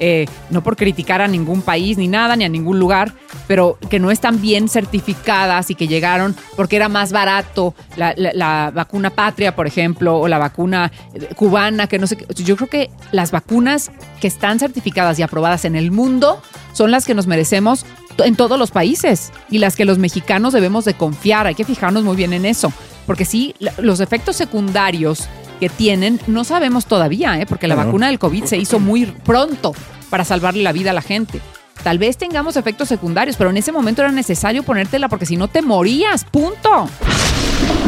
eh, 0.01 0.26
no 0.51 0.62
por 0.62 0.76
criticar 0.76 1.20
a 1.20 1.28
ningún 1.28 1.62
país 1.62 1.99
ni 1.99 2.09
nada, 2.09 2.36
ni 2.36 2.45
a 2.45 2.49
ningún 2.49 2.78
lugar, 2.78 3.12
pero 3.47 3.78
que 3.90 3.99
no 3.99 4.11
están 4.11 4.40
bien 4.40 4.68
certificadas 4.68 5.70
y 5.70 5.74
que 5.74 5.86
llegaron 5.86 6.34
porque 6.57 6.76
era 6.76 6.88
más 6.88 7.12
barato 7.12 7.74
la, 7.97 8.72
vacuna 8.74 9.11
patria, 9.11 9.55
por 9.55 9.66
ejemplo, 9.66 10.18
o 10.18 10.28
la 10.28 10.38
vacuna 10.38 10.90
eh, 11.14 11.28
cubana, 11.36 11.86
que 11.86 11.99
no 11.99 12.07
sé 12.07 12.16
qué. 12.16 12.26
Yo 12.42 12.57
creo 12.57 12.68
que 12.68 12.90
las 13.12 13.30
vacunas 13.30 13.90
que 14.20 14.26
están 14.26 14.59
certificadas 14.59 15.18
y 15.18 15.22
aprobadas 15.22 15.64
en 15.64 15.76
el 15.76 15.90
mundo 15.90 16.42
son 16.72 16.90
las 16.90 17.07
que 17.07 17.14
nos 17.14 17.26
merecemos 17.26 17.86
en 18.18 18.36
todos 18.36 18.59
los 18.59 18.70
países 18.70 19.32
y 19.51 19.59
las 19.59 19.76
que 19.76 19.84
los 19.84 19.99
mexicanos 19.99 20.53
debemos 20.53 20.84
de 20.84 20.95
confiar. 20.95 21.47
Hay 21.47 21.55
que 21.55 21.64
fijarnos 21.64 22.05
muy 22.05 22.16
bien 22.16 22.32
en 22.32 22.45
eso, 22.45 22.72
porque 23.07 23.24
sí, 23.24 23.55
los 23.78 24.01
efectos 24.01 24.36
secundarios 24.36 25.28
que 25.55 25.68
tienen 25.68 26.20
no 26.26 26.44
sabemos 26.44 26.86
todavía, 26.86 27.38
¿eh? 27.40 27.46
porque 27.46 27.66
la 27.68 27.74
vacuna 27.74 28.09
del 28.09 28.18
COVID 28.18 28.44
se 28.44 28.57
hizo 28.57 28.78
muy 28.80 29.07
pronto 29.07 29.72
para 30.11 30.24
salvarle 30.24 30.62
la 30.62 30.72
vida 30.72 30.90
a 30.90 30.94
la 30.94 31.02
gente. 31.02 31.40
Tal 31.82 31.98
vez 31.98 32.16
tengamos 32.16 32.57
efectos 32.57 32.88
secundarios, 32.88 33.36
pero 33.36 33.50
en 33.50 33.57
ese 33.57 33.72
momento 33.72 34.02
era 34.02 34.11
necesario 34.12 34.62
ponértela 34.62 35.09
porque 35.09 35.26
si 35.26 35.36
no 35.36 35.48
te 35.48 35.61
morías, 35.62 36.24
punto. 36.24 36.88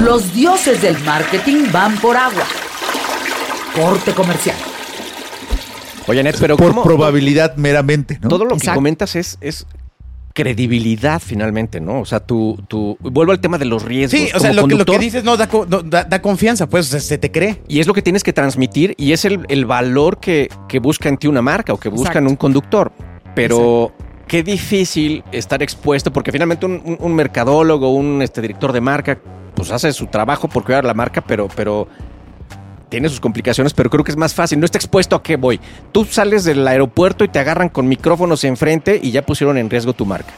Los 0.03 0.35
dioses 0.35 0.83
del 0.83 0.99
marketing 1.05 1.71
van 1.73 1.97
por 1.99 2.17
agua. 2.17 2.45
Corte 3.75 4.13
comercial. 4.13 4.57
Oye, 6.09 6.23
Net, 6.23 6.37
pero 6.39 6.57
Por 6.57 6.69
¿cómo- 6.69 6.85
probabilidad 6.85 7.57
meramente, 7.57 8.19
¿no? 8.23 8.29
Todo 8.29 8.45
lo 8.45 8.57
que 8.57 8.73
comentas 8.73 9.17
es, 9.17 9.39
es 9.41 9.67
credibilidad 10.37 11.21
finalmente, 11.25 11.81
¿no? 11.81 12.01
O 12.01 12.05
sea, 12.05 12.21
tu, 12.21 12.63
tu, 12.69 12.97
vuelvo 13.01 13.33
al 13.33 13.41
tema 13.41 13.57
de 13.59 13.65
los 13.65 13.83
riesgos. 13.83 14.21
Sí, 14.21 14.29
o 14.35 14.39
sea, 14.39 14.53
lo 14.53 14.69
que, 14.69 14.75
lo 14.77 14.85
que 14.85 14.99
dices 14.99 15.25
no 15.25 15.37
da, 15.37 15.49
no, 15.69 15.83
da, 15.83 16.05
da 16.05 16.21
confianza, 16.23 16.69
pues, 16.69 16.87
o 16.89 16.91
sea, 16.91 17.01
se 17.01 17.17
te 17.19 17.33
cree. 17.33 17.63
Y 17.67 17.81
es 17.81 17.87
lo 17.87 17.95
que 17.95 18.03
tienes 18.03 18.23
que 18.23 18.33
transmitir 18.35 18.95
y 18.99 19.13
es 19.13 19.25
el, 19.25 19.41
el 19.49 19.65
valor 19.65 20.19
que, 20.21 20.49
que 20.69 20.79
busca 20.79 21.09
en 21.09 21.17
ti 21.17 21.27
una 21.27 21.41
marca 21.43 21.73
o 21.73 21.79
que 21.79 21.89
busca 21.89 22.19
en 22.19 22.27
un 22.27 22.37
conductor. 22.37 22.93
Pero 23.35 23.93
qué 24.29 24.43
difícil 24.43 25.25
estar 25.33 25.63
expuesto 25.63 26.13
porque 26.13 26.31
finalmente 26.33 26.67
un, 26.67 26.83
un- 26.85 26.99
un 27.01 27.15
mercadólogo, 27.15 27.93
un 27.95 28.21
este, 28.23 28.43
director 28.43 28.73
de 28.73 28.81
marca, 28.83 29.19
pues 29.55 29.71
hace 29.71 29.93
su 29.93 30.07
trabajo 30.07 30.49
por 30.49 30.65
cuidar 30.65 30.85
la 30.85 30.95
marca, 30.95 31.23
pero, 31.23 31.49
pero 31.57 31.89
tiene 32.89 33.09
sus 33.09 33.21
complicaciones, 33.21 33.75
pero 33.75 33.91
creo 33.91 34.05
que 34.05 34.11
es 34.13 34.17
más 34.17 34.33
fácil. 34.35 34.59
No 34.61 34.65
está 34.65 34.79
expuesto 34.79 35.17
a 35.17 35.23
qué 35.23 35.37
voy. 35.37 35.61
Tú 35.93 36.05
sales 36.05 36.45
del 36.45 36.67
aeropuerto 36.67 37.25
y 37.25 37.29
te 37.29 37.39
agarran 37.39 37.69
con 37.69 37.89
micrófonos 37.89 38.45
enfrente 38.45 39.01
y 39.03 39.11
ya 39.11 39.23
pusieron 39.23 39.59
en 39.59 39.69
riesgo 39.71 39.93
tu 39.93 40.07
marca. 40.07 40.33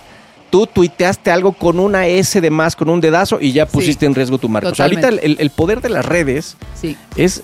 Tú 0.50 0.66
tuiteaste 0.66 1.30
algo 1.30 1.52
con 1.52 1.78
una 1.78 2.06
S 2.06 2.40
de 2.40 2.50
más, 2.50 2.74
con 2.74 2.88
un 2.88 3.02
dedazo 3.02 3.38
y 3.40 3.52
ya 3.52 3.66
pusiste 3.66 4.06
en 4.06 4.14
riesgo 4.14 4.38
tu 4.38 4.48
marca. 4.48 4.70
O 4.70 4.74
sea, 4.74 4.86
ahorita 4.86 5.08
el- 5.08 5.36
el 5.38 5.50
poder 5.50 5.82
de 5.82 5.90
las 5.90 6.06
redes 6.06 6.56
Sí. 6.74 6.96
es 7.16 7.42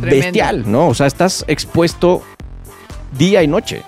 Tremendo. 0.00 0.24
bestial, 0.24 0.64
¿no? 0.66 0.88
O 0.88 0.94
sea, 0.94 1.06
estás 1.06 1.44
expuesto 1.46 2.22
día 3.16 3.44
y 3.44 3.46
noche. 3.46 3.82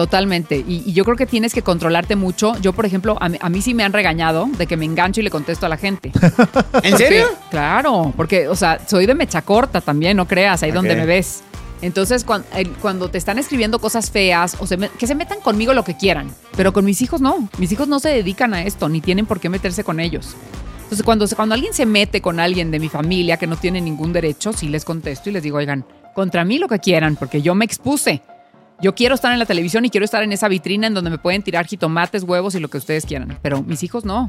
Totalmente. 0.00 0.56
Y, 0.56 0.82
y 0.86 0.92
yo 0.94 1.04
creo 1.04 1.14
que 1.14 1.26
tienes 1.26 1.52
que 1.52 1.60
controlarte 1.60 2.16
mucho. 2.16 2.56
Yo, 2.62 2.72
por 2.72 2.86
ejemplo, 2.86 3.18
a 3.20 3.28
mí, 3.28 3.36
a 3.38 3.50
mí 3.50 3.60
sí 3.60 3.74
me 3.74 3.84
han 3.84 3.92
regañado 3.92 4.48
de 4.56 4.66
que 4.66 4.78
me 4.78 4.86
engancho 4.86 5.20
y 5.20 5.24
le 5.24 5.30
contesto 5.30 5.66
a 5.66 5.68
la 5.68 5.76
gente. 5.76 6.10
¿En 6.82 6.96
serio? 6.96 7.26
Porque- 7.28 7.50
claro, 7.50 8.14
porque, 8.16 8.48
o 8.48 8.56
sea, 8.56 8.80
soy 8.88 9.04
de 9.04 9.14
mecha 9.14 9.42
corta 9.42 9.82
también, 9.82 10.16
no 10.16 10.26
creas, 10.26 10.62
ahí 10.62 10.70
donde 10.70 10.92
Ok. 10.92 10.96
me 11.00 11.04
ves. 11.04 11.42
Entonces, 11.82 12.24
cuando, 12.80 13.10
te 13.10 13.18
están 13.18 13.38
escribiendo 13.38 13.78
cosas 13.78 14.10
feas, 14.10 14.56
o 14.58 14.66
se 14.66 14.78
me- 14.78 14.88
que 14.88 15.06
se 15.06 15.14
metan 15.14 15.40
conmigo 15.40 15.74
lo 15.74 15.84
que 15.84 15.94
quieran, 15.98 16.30
pero 16.56 16.72
con 16.72 16.86
mis 16.86 17.02
hijos 17.02 17.20
no. 17.20 17.46
Mis 17.58 17.70
hijos 17.72 17.86
no 17.86 18.00
se 18.00 18.08
dedican 18.08 18.54
a 18.54 18.62
esto, 18.64 18.88
ni 18.88 19.02
tienen 19.02 19.26
por 19.26 19.38
qué 19.38 19.50
meterse 19.50 19.84
con 19.84 20.00
ellos. 20.00 20.34
Entonces, 20.84 21.04
cuando, 21.04 21.26
cuando 21.36 21.54
alguien 21.54 21.74
se 21.74 21.84
mete 21.84 22.22
con 22.22 22.40
alguien 22.40 22.70
de 22.70 22.78
mi 22.80 22.88
familia 22.88 23.36
que 23.36 23.46
no 23.46 23.56
tiene 23.56 23.82
ningún 23.82 24.14
derecho, 24.14 24.54
sí 24.54 24.68
les 24.70 24.86
contesto 24.86 25.28
y 25.28 25.32
les 25.34 25.42
digo, 25.42 25.58
oigan, 25.58 25.84
contra 26.14 26.42
mí 26.46 26.58
lo 26.58 26.68
que 26.68 26.78
quieran, 26.78 27.16
porque 27.16 27.42
yo 27.42 27.54
me 27.54 27.66
expuse. 27.66 28.22
Yo 28.82 28.94
quiero 28.94 29.14
estar 29.14 29.32
en 29.32 29.38
la 29.38 29.44
televisión 29.46 29.84
y 29.84 29.90
quiero 29.90 30.04
estar 30.04 30.22
en 30.22 30.32
esa 30.32 30.48
vitrina 30.48 30.86
en 30.86 30.94
donde 30.94 31.10
me 31.10 31.18
pueden 31.18 31.42
tirar 31.42 31.66
jitomates, 31.66 32.22
huevos 32.22 32.54
y 32.54 32.60
lo 32.60 32.68
que 32.68 32.78
ustedes 32.78 33.04
quieran. 33.04 33.38
Pero 33.42 33.62
mis 33.62 33.82
hijos 33.82 34.04
no. 34.06 34.28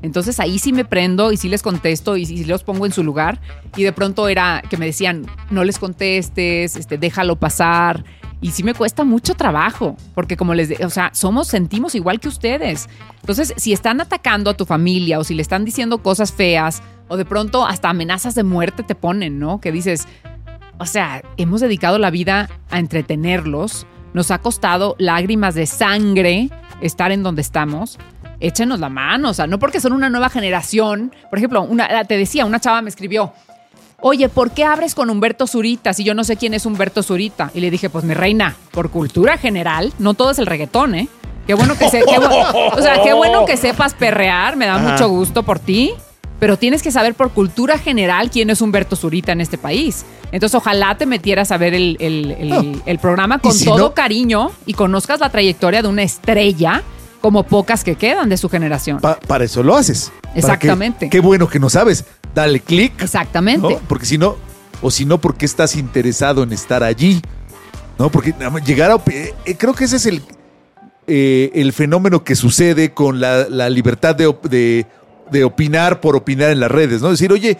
Entonces 0.00 0.40
ahí 0.40 0.58
sí 0.58 0.72
me 0.72 0.86
prendo 0.86 1.32
y 1.32 1.36
sí 1.36 1.48
les 1.50 1.62
contesto 1.62 2.16
y 2.16 2.24
sí 2.24 2.44
los 2.44 2.64
pongo 2.64 2.86
en 2.86 2.92
su 2.92 3.04
lugar. 3.04 3.40
Y 3.76 3.82
de 3.82 3.92
pronto 3.92 4.26
era 4.28 4.62
que 4.70 4.78
me 4.78 4.86
decían, 4.86 5.26
no 5.50 5.64
les 5.64 5.78
contestes, 5.78 6.76
este, 6.76 6.96
déjalo 6.96 7.36
pasar. 7.36 8.04
Y 8.42 8.52
sí 8.52 8.62
me 8.62 8.72
cuesta 8.72 9.04
mucho 9.04 9.34
trabajo, 9.34 9.98
porque 10.14 10.38
como 10.38 10.54
les, 10.54 10.70
de- 10.70 10.86
o 10.86 10.88
sea, 10.88 11.10
somos, 11.12 11.46
sentimos 11.48 11.94
igual 11.94 12.20
que 12.20 12.28
ustedes. 12.28 12.88
Entonces, 13.20 13.52
si 13.58 13.74
están 13.74 14.00
atacando 14.00 14.48
a 14.48 14.54
tu 14.56 14.64
familia 14.64 15.18
o 15.18 15.24
si 15.24 15.34
le 15.34 15.42
están 15.42 15.66
diciendo 15.66 15.98
cosas 15.98 16.32
feas 16.32 16.82
o 17.08 17.18
de 17.18 17.26
pronto 17.26 17.66
hasta 17.66 17.90
amenazas 17.90 18.34
de 18.34 18.44
muerte 18.44 18.82
te 18.82 18.94
ponen, 18.94 19.38
¿no? 19.38 19.60
Que 19.60 19.72
dices, 19.72 20.08
o 20.80 20.86
sea, 20.86 21.22
hemos 21.36 21.60
dedicado 21.60 21.98
la 21.98 22.10
vida 22.10 22.48
a 22.70 22.78
entretenerlos. 22.80 23.86
Nos 24.14 24.30
ha 24.32 24.38
costado 24.38 24.96
lágrimas 24.98 25.54
de 25.54 25.66
sangre 25.66 26.50
estar 26.80 27.12
en 27.12 27.22
donde 27.22 27.42
estamos. 27.42 27.98
Échenos 28.40 28.80
la 28.80 28.88
mano, 28.88 29.28
o 29.30 29.34
sea, 29.34 29.46
no 29.46 29.58
porque 29.58 29.80
son 29.80 29.92
una 29.92 30.08
nueva 30.10 30.30
generación. 30.30 31.12
Por 31.28 31.38
ejemplo, 31.38 31.62
una, 31.62 32.04
te 32.04 32.16
decía, 32.16 32.44
una 32.46 32.58
chava 32.58 32.80
me 32.82 32.88
escribió, 32.88 33.32
oye, 34.00 34.28
¿por 34.28 34.50
qué 34.52 34.64
abres 34.64 34.94
con 34.94 35.10
Humberto 35.10 35.46
Zurita 35.46 35.92
si 35.92 36.02
yo 36.02 36.14
no 36.14 36.24
sé 36.24 36.36
quién 36.36 36.54
es 36.54 36.64
Humberto 36.66 37.02
Zurita? 37.02 37.50
Y 37.54 37.60
le 37.60 37.70
dije, 37.70 37.90
pues 37.90 38.04
mi 38.04 38.14
reina, 38.14 38.56
por 38.72 38.90
cultura 38.90 39.36
general, 39.36 39.92
no 39.98 40.14
todo 40.14 40.30
es 40.30 40.38
el 40.38 40.46
reggaetón, 40.46 40.94
¿eh? 40.94 41.08
Qué 41.46 41.54
bueno 41.54 41.76
que, 41.76 41.88
se, 41.90 41.98
qué 42.00 42.18
bu- 42.18 42.72
o 42.78 42.80
sea, 42.82 43.02
qué 43.02 43.12
bueno 43.12 43.44
que 43.44 43.56
sepas 43.56 43.92
perrear, 43.94 44.56
me 44.56 44.66
da 44.66 44.76
Ajá. 44.76 44.92
mucho 44.92 45.08
gusto 45.08 45.42
por 45.42 45.58
ti. 45.58 45.92
Pero 46.40 46.56
tienes 46.56 46.82
que 46.82 46.90
saber 46.90 47.14
por 47.14 47.30
cultura 47.30 47.78
general 47.78 48.30
quién 48.30 48.50
es 48.50 48.60
Humberto 48.62 48.96
Zurita 48.96 49.30
en 49.32 49.40
este 49.42 49.58
país. 49.58 50.04
Entonces, 50.32 50.54
ojalá 50.56 50.96
te 50.96 51.04
metieras 51.06 51.52
a 51.52 51.58
ver 51.58 51.74
el, 51.74 51.96
el- 52.00 52.30
el- 52.32 52.82
el 52.86 52.98
programa 52.98 53.38
con 53.38 53.52
si 53.52 53.64
todo 53.66 53.78
no- 53.78 53.94
cariño 53.94 54.50
y 54.66 54.72
conozcas 54.74 55.20
la 55.20 55.28
trayectoria 55.30 55.82
de 55.82 55.88
una 55.88 56.02
estrella 56.02 56.82
como 57.20 57.42
pocas 57.42 57.84
que 57.84 57.94
quedan 57.96 58.30
de 58.30 58.38
su 58.38 58.48
generación. 58.48 59.00
Pa- 59.00 59.20
para 59.20 59.44
eso 59.44 59.62
lo 59.62 59.76
haces. 59.76 60.10
Que- 60.32 60.38
Exactamente. 60.40 61.10
qué 61.10 61.20
bueno 61.20 61.46
que 61.48 61.60
no 61.60 61.68
sabes. 61.68 62.04
Dale 62.34 62.60
clic. 62.60 63.00
Exactamente. 63.02 63.68
¿no? 63.74 63.78
Porque 63.86 64.06
si 64.06 64.16
no, 64.16 64.36
o 64.80 64.90
si 64.90 65.04
no, 65.04 65.20
porque 65.20 65.44
estás 65.44 65.76
interesado 65.76 66.42
en 66.42 66.52
estar 66.54 66.82
allí? 66.82 67.20
¿No? 67.98 68.08
Porque 68.10 68.34
llegar 68.64 68.90
a. 68.90 68.94
eh, 69.10 69.34
eh, 69.44 69.56
creo 69.58 69.74
que 69.74 69.84
ese 69.84 69.96
es 69.96 70.06
el, 70.06 70.22
eh, 71.06 71.50
el 71.54 71.72
fenómeno 71.74 72.24
que 72.24 72.34
sucede 72.36 72.92
con 72.94 73.20
la, 73.20 73.46
la 73.48 73.68
libertad 73.68 74.14
de- 74.16 74.86
de 75.30 75.44
opinar 75.44 76.00
por 76.00 76.16
opinar 76.16 76.50
en 76.50 76.60
las 76.60 76.70
redes, 76.70 77.00
¿no? 77.02 77.10
Decir, 77.10 77.32
oye, 77.32 77.58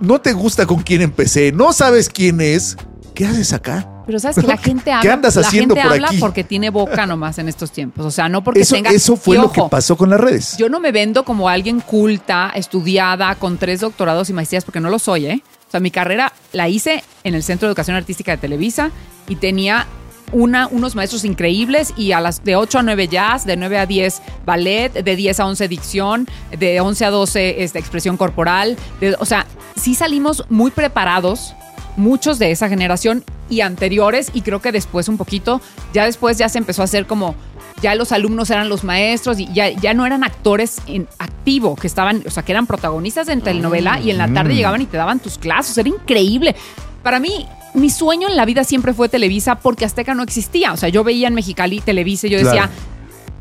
no 0.00 0.20
te 0.20 0.32
gusta 0.32 0.66
con 0.66 0.82
quién 0.82 1.02
empecé, 1.02 1.52
no 1.52 1.72
sabes 1.72 2.08
quién 2.08 2.40
es, 2.40 2.76
¿qué 3.14 3.26
haces 3.26 3.52
acá? 3.52 3.88
Pero 4.06 4.18
sabes 4.18 4.36
que 4.36 4.46
la 4.46 4.58
gente 4.58 4.92
habla. 4.92 5.02
¿Qué 5.02 5.10
andas 5.10 5.36
la 5.36 5.42
haciendo 5.46 5.74
gente 5.74 5.88
por 5.88 5.96
habla 5.96 6.08
aquí? 6.08 6.18
porque 6.18 6.44
tiene 6.44 6.68
boca 6.68 7.06
nomás 7.06 7.38
en 7.38 7.48
estos 7.48 7.70
tiempos. 7.72 8.04
O 8.04 8.10
sea, 8.10 8.28
no 8.28 8.44
porque 8.44 8.60
Eso, 8.60 8.74
tenga. 8.74 8.90
eso 8.90 9.16
fue 9.16 9.36
lo 9.38 9.50
que 9.50 9.62
pasó 9.70 9.96
con 9.96 10.10
las 10.10 10.20
redes. 10.20 10.56
Yo 10.58 10.68
no 10.68 10.78
me 10.78 10.92
vendo 10.92 11.24
como 11.24 11.48
alguien 11.48 11.80
culta, 11.80 12.52
estudiada, 12.54 13.34
con 13.36 13.56
tres 13.56 13.80
doctorados 13.80 14.28
y 14.28 14.34
maestrías, 14.34 14.64
porque 14.64 14.80
no 14.80 14.90
lo 14.90 14.98
soy, 14.98 15.26
¿eh? 15.26 15.42
O 15.66 15.70
sea, 15.70 15.80
mi 15.80 15.90
carrera 15.90 16.32
la 16.52 16.68
hice 16.68 17.02
en 17.24 17.34
el 17.34 17.42
Centro 17.42 17.66
de 17.66 17.70
Educación 17.70 17.96
Artística 17.96 18.32
de 18.32 18.38
Televisa 18.38 18.90
y 19.26 19.36
tenía 19.36 19.86
una, 20.34 20.66
unos 20.66 20.94
maestros 20.94 21.24
increíbles 21.24 21.94
y 21.96 22.12
a 22.12 22.20
las 22.20 22.44
de 22.44 22.56
8 22.56 22.80
a 22.80 22.82
9 22.82 23.08
jazz, 23.08 23.46
de 23.46 23.56
9 23.56 23.78
a 23.78 23.86
10 23.86 24.20
ballet, 24.44 24.92
de 24.92 25.16
10 25.16 25.40
a 25.40 25.46
11 25.46 25.68
dicción, 25.68 26.28
de 26.58 26.80
11 26.80 27.04
a 27.06 27.10
12 27.10 27.62
este, 27.62 27.78
expresión 27.78 28.16
corporal. 28.16 28.76
de- 29.00 29.16
o 29.18 29.24
sea, 29.24 29.46
sí 29.76 29.94
salimos 29.94 30.44
muy 30.50 30.70
preparados 30.70 31.54
muchos 31.96 32.38
de 32.40 32.50
esa 32.50 32.68
generación 32.68 33.24
y 33.48 33.60
anteriores 33.60 34.30
y 34.34 34.40
creo 34.42 34.60
que 34.60 34.72
después 34.72 35.08
un 35.08 35.16
poquito, 35.16 35.60
ya 35.92 36.04
después 36.04 36.36
ya 36.36 36.48
se 36.48 36.58
empezó 36.58 36.82
a 36.82 36.86
hacer 36.86 37.06
como, 37.06 37.36
ya 37.82 37.94
los 37.94 38.10
alumnos 38.10 38.50
eran 38.50 38.68
los 38.68 38.82
maestros 38.82 39.38
y 39.38 39.46
ya, 39.52 39.68
ya 39.70 39.94
no 39.94 40.04
eran 40.04 40.24
actores 40.24 40.78
en 40.88 41.06
activo, 41.18 41.76
que 41.76 41.86
estaban, 41.86 42.24
o 42.26 42.30
sea, 42.30 42.42
que 42.42 42.50
eran 42.52 42.66
protagonistas 42.66 43.28
en 43.28 43.42
telenovela 43.42 44.00
y 44.00 44.10
en 44.10 44.18
la 44.18 44.26
tarde 44.32 44.54
llegaban 44.56 44.80
y 44.82 44.86
te 44.86 44.96
daban 44.96 45.20
tus 45.20 45.38
clases, 45.38 45.78
era 45.78 45.88
increíble. 45.88 46.56
Para 47.04 47.20
mí, 47.20 47.46
mi 47.74 47.90
sueño 47.90 48.28
en 48.28 48.36
la 48.36 48.44
vida 48.44 48.64
siempre 48.64 48.94
fue 48.94 49.08
Televisa 49.08 49.56
porque 49.56 49.84
Azteca 49.84 50.14
no 50.14 50.22
existía, 50.22 50.72
o 50.72 50.76
sea, 50.76 50.88
yo 50.88 51.04
veía 51.04 51.28
en 51.28 51.34
Mexicali 51.34 51.80
Televisa 51.80 52.26
y 52.26 52.30
yo 52.30 52.38
decía, 52.38 52.52
Claro. 52.52 52.72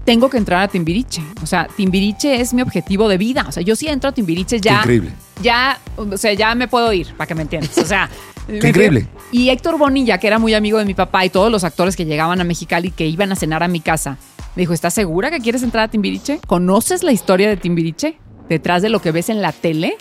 tengo 0.05 0.29
que 0.29 0.37
entrar 0.37 0.61
a 0.63 0.67
Timbiriche. 0.67 1.21
O 1.41 1.45
sea, 1.45 1.67
Timbiriche 1.75 2.41
es 2.41 2.53
mi 2.53 2.61
objetivo 2.61 3.07
de 3.07 3.17
vida. 3.17 3.45
O 3.47 3.51
sea, 3.51 3.63
yo 3.63 3.75
si 3.75 3.87
entro 3.87 4.09
a 4.09 4.13
Timbiriche 4.13 4.59
ya. 4.59 4.79
increíble. 4.79 5.11
Ya, 5.41 5.79
o 5.95 6.17
sea, 6.17 6.33
ya 6.33 6.53
me 6.55 6.67
puedo 6.67 6.91
ir, 6.93 7.13
para 7.15 7.27
que 7.27 7.35
me 7.35 7.43
entiendas. 7.43 7.77
O 7.77 7.85
sea. 7.85 8.09
increíble. 8.49 9.07
Y 9.31 9.49
Héctor 9.49 9.77
Bonilla, 9.77 10.17
que 10.17 10.27
era 10.27 10.39
muy 10.39 10.53
amigo 10.53 10.77
de 10.77 10.85
mi 10.85 10.93
papá 10.93 11.25
y 11.25 11.29
todos 11.29 11.51
los 11.51 11.63
actores 11.63 11.95
que 11.95 12.05
llegaban 12.05 12.41
a 12.41 12.43
Mexicali 12.43 12.91
que 12.91 13.07
iban 13.07 13.31
a 13.31 13.35
cenar 13.35 13.63
a 13.63 13.67
mi 13.67 13.79
casa, 13.79 14.17
me 14.55 14.61
dijo: 14.63 14.73
¿Estás 14.73 14.93
segura 14.93 15.31
que 15.31 15.39
quieres 15.39 15.63
entrar 15.63 15.85
a 15.85 15.87
Timbiriche? 15.87 16.39
¿Conoces 16.47 17.01
la 17.03 17.11
historia 17.11 17.47
de 17.49 17.57
Timbiriche? 17.57 18.17
Detrás 18.49 18.81
de 18.81 18.89
lo 18.89 18.99
que 19.01 19.11
ves 19.11 19.29
en 19.29 19.41
la 19.41 19.51
tele. 19.53 19.95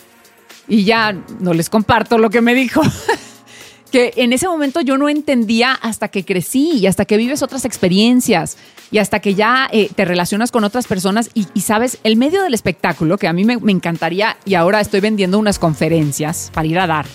Y 0.68 0.84
ya 0.84 1.12
no 1.40 1.54
les 1.54 1.68
comparto 1.70 2.18
lo 2.18 2.28
que 2.30 2.40
me 2.40 2.54
dijo. 2.54 2.82
que 3.92 4.14
en 4.16 4.32
ese 4.32 4.48
momento 4.48 4.80
yo 4.80 4.96
no 4.96 5.08
entendía 5.08 5.74
hasta 5.74 6.08
que 6.08 6.24
crecí 6.24 6.72
y 6.78 6.86
hasta 6.86 7.04
que 7.04 7.18
vives 7.18 7.42
otras 7.42 7.66
experiencias 7.66 8.56
y 8.90 8.98
hasta 8.98 9.20
que 9.20 9.34
ya 9.34 9.68
eh, 9.70 9.90
te 9.94 10.06
relacionas 10.06 10.50
con 10.50 10.64
otras 10.64 10.86
personas 10.86 11.30
y, 11.34 11.46
y 11.54 11.60
sabes, 11.60 11.98
el 12.02 12.16
medio 12.16 12.42
del 12.42 12.54
espectáculo, 12.54 13.18
que 13.18 13.28
a 13.28 13.34
mí 13.34 13.44
me, 13.44 13.58
me 13.58 13.70
encantaría 13.70 14.38
y 14.46 14.54
ahora 14.54 14.80
estoy 14.80 15.00
vendiendo 15.00 15.38
unas 15.38 15.58
conferencias 15.58 16.50
para 16.54 16.66
ir 16.66 16.78
a 16.78 16.86
dar, 16.86 17.06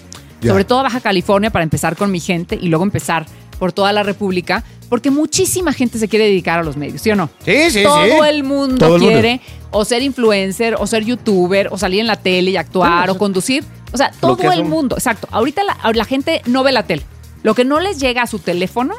sobre 0.41 0.65
todo 0.65 0.79
a 0.79 0.83
Baja 0.83 1.01
California 1.01 1.49
para 1.49 1.63
empezar 1.63 1.97
con 1.97 2.11
mi 2.11 2.19
gente 2.19 2.57
y 2.61 2.67
luego 2.67 2.83
empezar 2.83 3.25
por 3.59 3.71
toda 3.71 3.91
la 3.93 4.03
República, 4.03 4.63
porque 4.89 5.11
muchísima 5.11 5.73
gente 5.73 5.99
se 5.99 6.07
quiere 6.07 6.25
dedicar 6.25 6.59
a 6.59 6.63
los 6.63 6.77
medios, 6.77 7.01
¿sí 7.01 7.11
o 7.11 7.15
no? 7.15 7.29
Sí, 7.45 7.71
sí, 7.71 7.83
Todo 7.83 8.03
sí. 8.03 8.29
el 8.29 8.43
mundo 8.43 8.77
Todo 8.77 8.95
el 8.95 9.01
mundo. 9.01 9.13
quiere 9.19 9.41
o 9.71 9.83
ser 9.85 10.01
influencer, 10.01 10.75
o 10.79 10.87
ser 10.87 11.03
youtuber, 11.03 11.67
o 11.71 11.77
salir 11.77 11.99
en 11.99 12.07
la 12.07 12.15
tele 12.15 12.51
y 12.51 12.57
actuar, 12.57 13.09
o 13.09 13.17
conducir. 13.17 13.63
O 13.91 13.97
sea, 13.97 14.11
todo 14.19 14.51
el 14.51 14.61
un- 14.61 14.69
mundo. 14.69 14.95
Exacto. 14.95 15.27
Ahorita 15.31 15.61
la, 15.63 15.77
la 15.93 16.05
gente 16.05 16.41
no 16.45 16.63
ve 16.63 16.71
la 16.71 16.83
tele. 16.83 17.03
Lo 17.43 17.53
que 17.53 17.65
no 17.65 17.79
les 17.79 17.99
llega 17.99 18.21
a 18.21 18.27
su 18.27 18.39
teléfono 18.39 18.95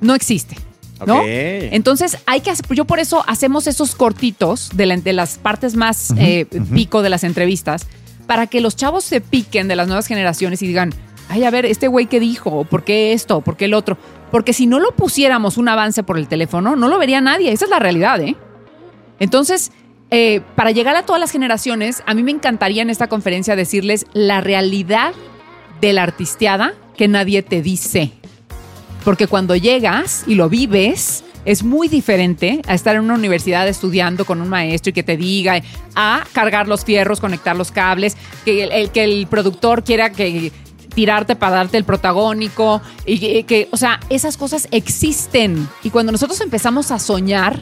no 0.00 0.14
existe. 0.14 0.56
¿no? 1.04 1.20
Entonces, 1.26 2.16
hay 2.24 2.40
que 2.40 2.50
hacer, 2.50 2.64
yo 2.70 2.86
por 2.86 2.98
eso 3.00 3.22
hacemos 3.26 3.66
esos 3.66 3.94
cortitos 3.94 4.70
de, 4.74 4.86
la- 4.86 4.96
de 4.96 5.12
las 5.12 5.36
partes 5.36 5.76
más 5.76 6.14
eh, 6.18 6.46
pico 6.74 7.02
de 7.02 7.10
las 7.10 7.22
entrevistas, 7.24 7.86
para 8.26 8.46
que 8.46 8.60
los 8.62 8.76
chavos 8.76 9.04
se 9.04 9.20
piquen 9.20 9.68
de 9.68 9.76
las 9.76 9.86
nuevas 9.86 10.06
generaciones 10.06 10.62
y 10.62 10.66
digan, 10.66 10.94
ay, 11.28 11.44
a 11.44 11.50
ver, 11.50 11.66
este 11.66 11.88
güey 11.88 12.06
qué 12.06 12.20
dijo, 12.20 12.64
¿por 12.64 12.84
qué 12.84 13.12
esto? 13.12 13.40
¿Por 13.40 13.56
qué 13.56 13.66
el 13.66 13.74
otro? 13.74 13.96
Porque 14.30 14.52
si 14.52 14.66
no 14.66 14.80
lo 14.80 14.92
pusiéramos 14.92 15.56
un 15.56 15.68
avance 15.68 16.02
por 16.02 16.18
el 16.18 16.28
teléfono, 16.28 16.76
no 16.76 16.88
lo 16.88 16.98
vería 16.98 17.20
nadie. 17.20 17.52
Esa 17.52 17.64
es 17.64 17.70
la 17.70 17.78
realidad, 17.78 18.20
¿eh? 18.20 18.36
Entonces, 19.18 19.72
eh, 20.10 20.40
para 20.54 20.70
llegar 20.70 20.96
a 20.96 21.04
todas 21.04 21.20
las 21.20 21.30
generaciones, 21.30 22.02
a 22.06 22.14
mí 22.14 22.22
me 22.22 22.30
encantaría 22.30 22.82
en 22.82 22.90
esta 22.90 23.08
conferencia 23.08 23.56
decirles 23.56 24.06
la 24.12 24.40
realidad 24.40 25.14
de 25.80 25.92
la 25.92 26.02
artisteada 26.02 26.74
que 26.96 27.08
nadie 27.08 27.42
te 27.42 27.62
dice. 27.62 28.12
Porque 29.04 29.26
cuando 29.26 29.56
llegas 29.56 30.24
y 30.26 30.34
lo 30.34 30.48
vives, 30.48 31.24
es 31.44 31.62
muy 31.62 31.88
diferente 31.88 32.60
a 32.66 32.74
estar 32.74 32.96
en 32.96 33.02
una 33.02 33.14
universidad 33.14 33.68
estudiando 33.68 34.24
con 34.24 34.40
un 34.40 34.48
maestro 34.48 34.90
y 34.90 34.92
que 34.92 35.04
te 35.04 35.16
diga 35.16 35.62
a 35.94 36.24
cargar 36.32 36.66
los 36.66 36.84
fierros, 36.84 37.20
conectar 37.20 37.56
los 37.56 37.70
cables, 37.70 38.16
que 38.44 38.64
el, 38.64 38.90
que 38.90 39.04
el 39.04 39.26
productor 39.28 39.84
quiera 39.84 40.10
que 40.10 40.52
tirarte 40.96 41.36
para 41.36 41.56
darte 41.56 41.76
el 41.76 41.84
protagónico 41.84 42.80
y 43.04 43.44
que, 43.44 43.68
o 43.70 43.76
sea, 43.76 44.00
esas 44.08 44.38
cosas 44.38 44.66
existen. 44.70 45.68
Y 45.84 45.90
cuando 45.90 46.10
nosotros 46.10 46.40
empezamos 46.40 46.90
a 46.90 46.98
soñar 46.98 47.60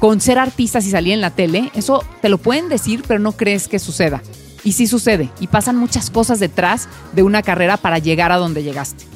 con 0.00 0.20
ser 0.20 0.38
artistas 0.38 0.84
y 0.84 0.90
salir 0.90 1.14
en 1.14 1.20
la 1.20 1.30
tele, 1.30 1.70
eso 1.74 2.04
te 2.20 2.28
lo 2.28 2.38
pueden 2.38 2.68
decir, 2.68 3.04
pero 3.06 3.20
no 3.20 3.30
crees 3.32 3.68
que 3.68 3.78
suceda. 3.78 4.22
Y 4.64 4.72
sí 4.72 4.88
sucede. 4.88 5.30
Y 5.38 5.46
pasan 5.46 5.76
muchas 5.76 6.10
cosas 6.10 6.40
detrás 6.40 6.88
de 7.12 7.22
una 7.22 7.42
carrera 7.42 7.76
para 7.76 7.98
llegar 7.98 8.32
a 8.32 8.38
donde 8.38 8.64
llegaste. 8.64 9.13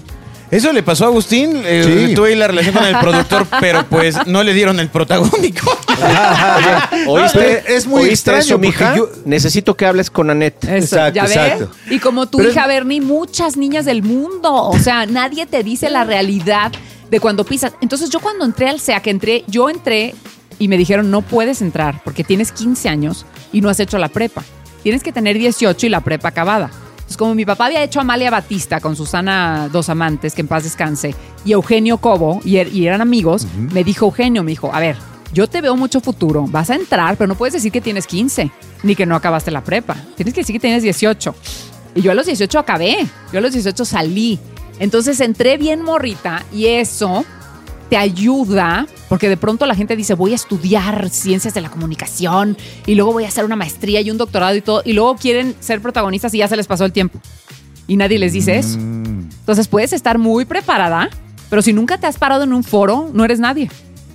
Eso 0.51 0.73
le 0.73 0.83
pasó 0.83 1.05
a 1.05 1.09
Agustín. 1.09 1.63
eh, 1.65 2.07
Sí. 2.09 2.15
Tuve 2.15 2.35
la 2.37 2.47
relación 2.47 2.75
con 2.75 2.85
el 2.85 2.97
productor, 2.99 3.47
pero 3.61 3.85
pues 3.87 4.17
no 4.27 4.43
le 4.43 4.55
dieron 4.55 4.81
el 4.81 4.89
protagónico. 4.89 5.71
¿Oíste? 7.07 7.39
Pero 7.39 7.77
es 7.77 7.87
muy 7.87 8.03
¿Oíste 8.03 8.15
extraño 8.15 8.41
eso, 8.41 8.59
mija? 8.59 8.95
porque 8.95 8.99
yo- 8.99 9.23
Necesito 9.25 9.77
que 9.77 9.87
hables 9.87 10.11
con 10.11 10.31
Annette. 10.31 10.65
Eso, 10.65 10.97
Exacto, 10.97 11.15
¿ya 11.15 11.23
ves? 11.25 11.33
exacto. 11.37 11.71
Y 11.91 11.99
como 11.99 12.27
tu 12.27 12.39
Pero 12.39 12.51
hija 12.51 12.63
es- 12.63 12.69
Bernie, 12.69 13.01
muchas 13.01 13.57
niñas 13.57 13.85
del 13.85 14.03
mundo. 14.03 14.53
O 14.55 14.79
sea, 14.79 15.07
nadie 15.07 15.47
te 15.47 15.63
dice 15.63 15.91
la 15.91 16.05
realidad 16.05 16.73
de 17.11 17.21
cuando 17.21 17.45
pisas. 17.45 17.73
Entonces, 17.81 18.11
yo 18.11 18.21
cuando 18.21 18.45
entré 18.45 18.69
al 18.69 18.81
SEA, 18.81 19.01
que 19.01 19.11
entré, 19.11 19.45
yo 19.47 19.69
entré 19.71 20.15
y 20.59 20.69
me 20.69 20.77
dijeron, 20.77 21.11
no 21.11 21.23
puedes 21.23 21.63
entrar 21.63 22.01
porque 22.05 22.25
tienes 22.25 22.53
15 22.53 22.89
años 22.89 23.27
y 23.53 23.61
no 23.61 23.69
has 23.69 23.81
hecho 23.81 23.99
la 23.99 24.09
prepa. 24.09 24.45
Tienes 24.83 25.03
que 25.03 25.13
tener 25.13 25.39
18 25.39 25.87
y 25.87 25.89
la 25.89 26.01
prepa 26.01 26.29
acabada. 26.29 26.71
Entonces, 27.09 27.17
como 27.17 27.35
mi 27.35 27.47
papá 27.47 27.65
había 27.67 27.83
hecho 27.83 28.01
Amalia 28.03 28.31
Batista 28.31 28.81
con 28.81 28.95
Susana 28.95 29.71
Dos 29.73 29.89
Amantes, 29.89 30.35
que 30.35 30.43
en 30.43 30.47
paz 30.47 30.65
descanse, 30.65 31.15
y 31.43 31.53
Eugenio 31.53 31.97
Cobo, 31.97 32.39
y, 32.45 32.57
er- 32.57 32.71
y 32.71 32.87
eran 32.87 33.01
amigos, 33.01 33.47
me 33.73 33.83
dijo 33.83 34.05
Eugenio, 34.05 34.43
me 34.45 34.51
dijo, 34.51 34.71
a 34.75 34.79
ver, 34.79 34.95
yo 35.33 35.47
te 35.49 35.63
veo 35.63 35.75
mucho 35.75 36.03
futuro, 36.03 36.45
vas 36.47 36.69
a 36.69 36.75
entrar, 36.75 37.17
pero 37.17 37.27
no 37.27 37.35
puedes 37.35 37.55
decir 37.55 37.73
que 37.73 37.81
tienes 37.81 38.07
15, 38.07 38.51
ni 38.83 38.95
que 38.95 39.07
no 39.07 39.17
acabaste 39.17 39.51
la 39.51 39.65
prepa. 39.65 39.97
Tienes 40.17 40.35
que 40.35 40.43
decir 40.43 40.53
que 40.55 40.61
tienes 40.61 40.83
18. 40.83 41.35
Y 41.95 42.03
yo 42.03 42.11
a 42.11 42.15
los 42.15 42.27
18 42.27 42.59
acabé, 42.59 43.07
yo 43.33 43.39
a 43.39 43.41
los 43.41 43.55
18 43.55 43.87
salí. 43.87 44.39
Entonces 44.79 45.19
entré 45.21 45.57
bien 45.57 45.81
morrita 45.83 46.45
y 46.53 46.67
eso 46.67 47.25
te 47.89 47.97
ayuda, 47.97 48.87
porque 49.09 49.29
de 49.29 49.37
pronto 49.37 49.67
la 49.67 49.75
gente 49.75 49.97
dice, 49.97 50.15
voy 50.15 50.33
a 50.33 50.35
estudiar 50.35 51.09
ciencias 51.11 51.55
de 51.55 51.61
la 51.61 51.71
comunicación 51.71 52.57
y 52.87 52.95
luego 52.95 53.13
voy 53.13 53.25
a 53.25 53.29
hacer 53.29 53.45
una 53.45 53.57
maestría 53.57 54.01
y 54.01 54.11
un 54.11 54.19
doctorado 54.19 54.55
y 54.55 54.61
todo, 54.61 54.83
y 54.85 54.93
luego 54.93 55.17
quieren 55.17 55.55
ser 55.61 55.81
protagonistas 55.81 56.35
y 56.35 56.39
ya 56.39 56.49
se 56.49 56.57
les 56.57 56.67
pasó 56.67 56.85
el 56.85 56.93
tiempo. 56.93 57.21
Y 57.87 57.97
nadie 57.97 58.19
les 58.19 58.35
dice 58.35 58.59
eso. 58.59 58.79
Entonces 58.79 59.69
puedes 59.69 59.93
estar 59.93 60.19
muy 60.19 60.45
preparada, 60.45 61.09
pero 61.49 61.63
si 61.63 61.73
nunca 61.73 61.99
te 61.99 62.07
has 62.07 62.19
parado 62.19 62.45
en 62.45 62.53
un 62.53 62.63
foro, 62.63 63.11
no 63.15 63.25
eres 63.25 63.41
nadie. 63.41 63.71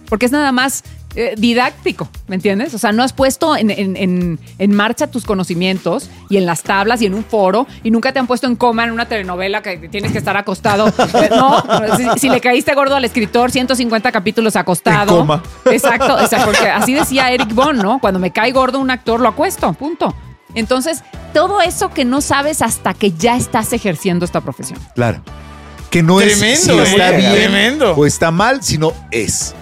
Porque 0.08 0.28
es 0.28 0.32
nada 0.32 0.52
más 0.52 0.84
eh, 1.16 1.36
didáctico, 1.38 2.10
¿me 2.28 2.36
entiendes? 2.36 2.74
O 2.74 2.78
sea, 2.78 2.92
no 2.92 3.04
has 3.04 3.14
puesto 3.14 3.56
en, 3.56 3.70
en- 3.70 3.96
en- 3.98 4.40
en 4.58 4.76
marcha 4.76 5.08
tus 5.08 5.26
conocimientos 5.26 6.10
y 6.30 6.38
en 6.38 6.46
las 6.46 6.64
tablas 6.64 7.02
y 7.02 7.06
en 7.06 7.14
un 7.14 7.24
foro 7.24 7.68
y 7.84 7.92
nunca 7.92 8.12
te 8.14 8.20
han 8.20 8.28
puesto 8.28 8.48
en 8.48 8.56
coma 8.56 8.84
en 8.86 8.92
una 8.92 9.06
telenovela 9.08 9.62
que 9.62 9.78
tienes 9.90 10.12
que 10.12 10.18
estar 10.18 10.36
acostado. 10.38 10.88
Eh, 10.88 11.30
No, 11.30 11.64
si, 11.98 12.20
si 12.20 12.30
le 12.30 12.40
caíste 12.42 12.74
gordo 12.74 12.96
al 12.96 13.06
escritor, 13.06 13.52
150 13.52 14.12
capítulos 14.12 14.56
acostado. 14.56 15.12
En 15.14 15.22
coma. 15.22 15.44
Exacto, 15.72 16.20
exacto, 16.20 16.46
porque 16.48 16.68
así 16.70 16.94
decía 16.94 17.32
Eric 17.32 17.54
Bond, 17.54 17.82
¿no? 17.82 18.00
Cuando 18.00 18.20
me 18.20 18.32
cae 18.32 18.52
gordo 18.52 18.80
un 18.80 18.90
actor, 18.92 19.20
lo 19.20 19.28
acuesto, 19.30 19.72
punto. 19.74 20.16
Entonces, 20.56 21.04
todo 21.34 21.62
eso 21.62 21.90
que 21.90 22.06
no 22.06 22.22
sabes 22.22 22.62
hasta 22.62 22.94
que 22.94 23.12
ya 23.12 23.36
estás 23.38 23.74
ejerciendo 23.74 24.24
esta 24.26 24.42
profesión. 24.42 24.80
Claro. 24.96 25.22
Que 25.90 26.02
no 26.04 26.18
Tremendo, 26.18 26.46
es 26.54 26.60
si 26.64 26.72
eh, 26.72 26.84
está 26.84 27.12
bien 27.12 27.32
tremendo. 27.34 27.94
o 27.96 28.06
está 28.06 28.32
mal, 28.32 28.64
sino 28.64 28.94
es. 29.12 29.54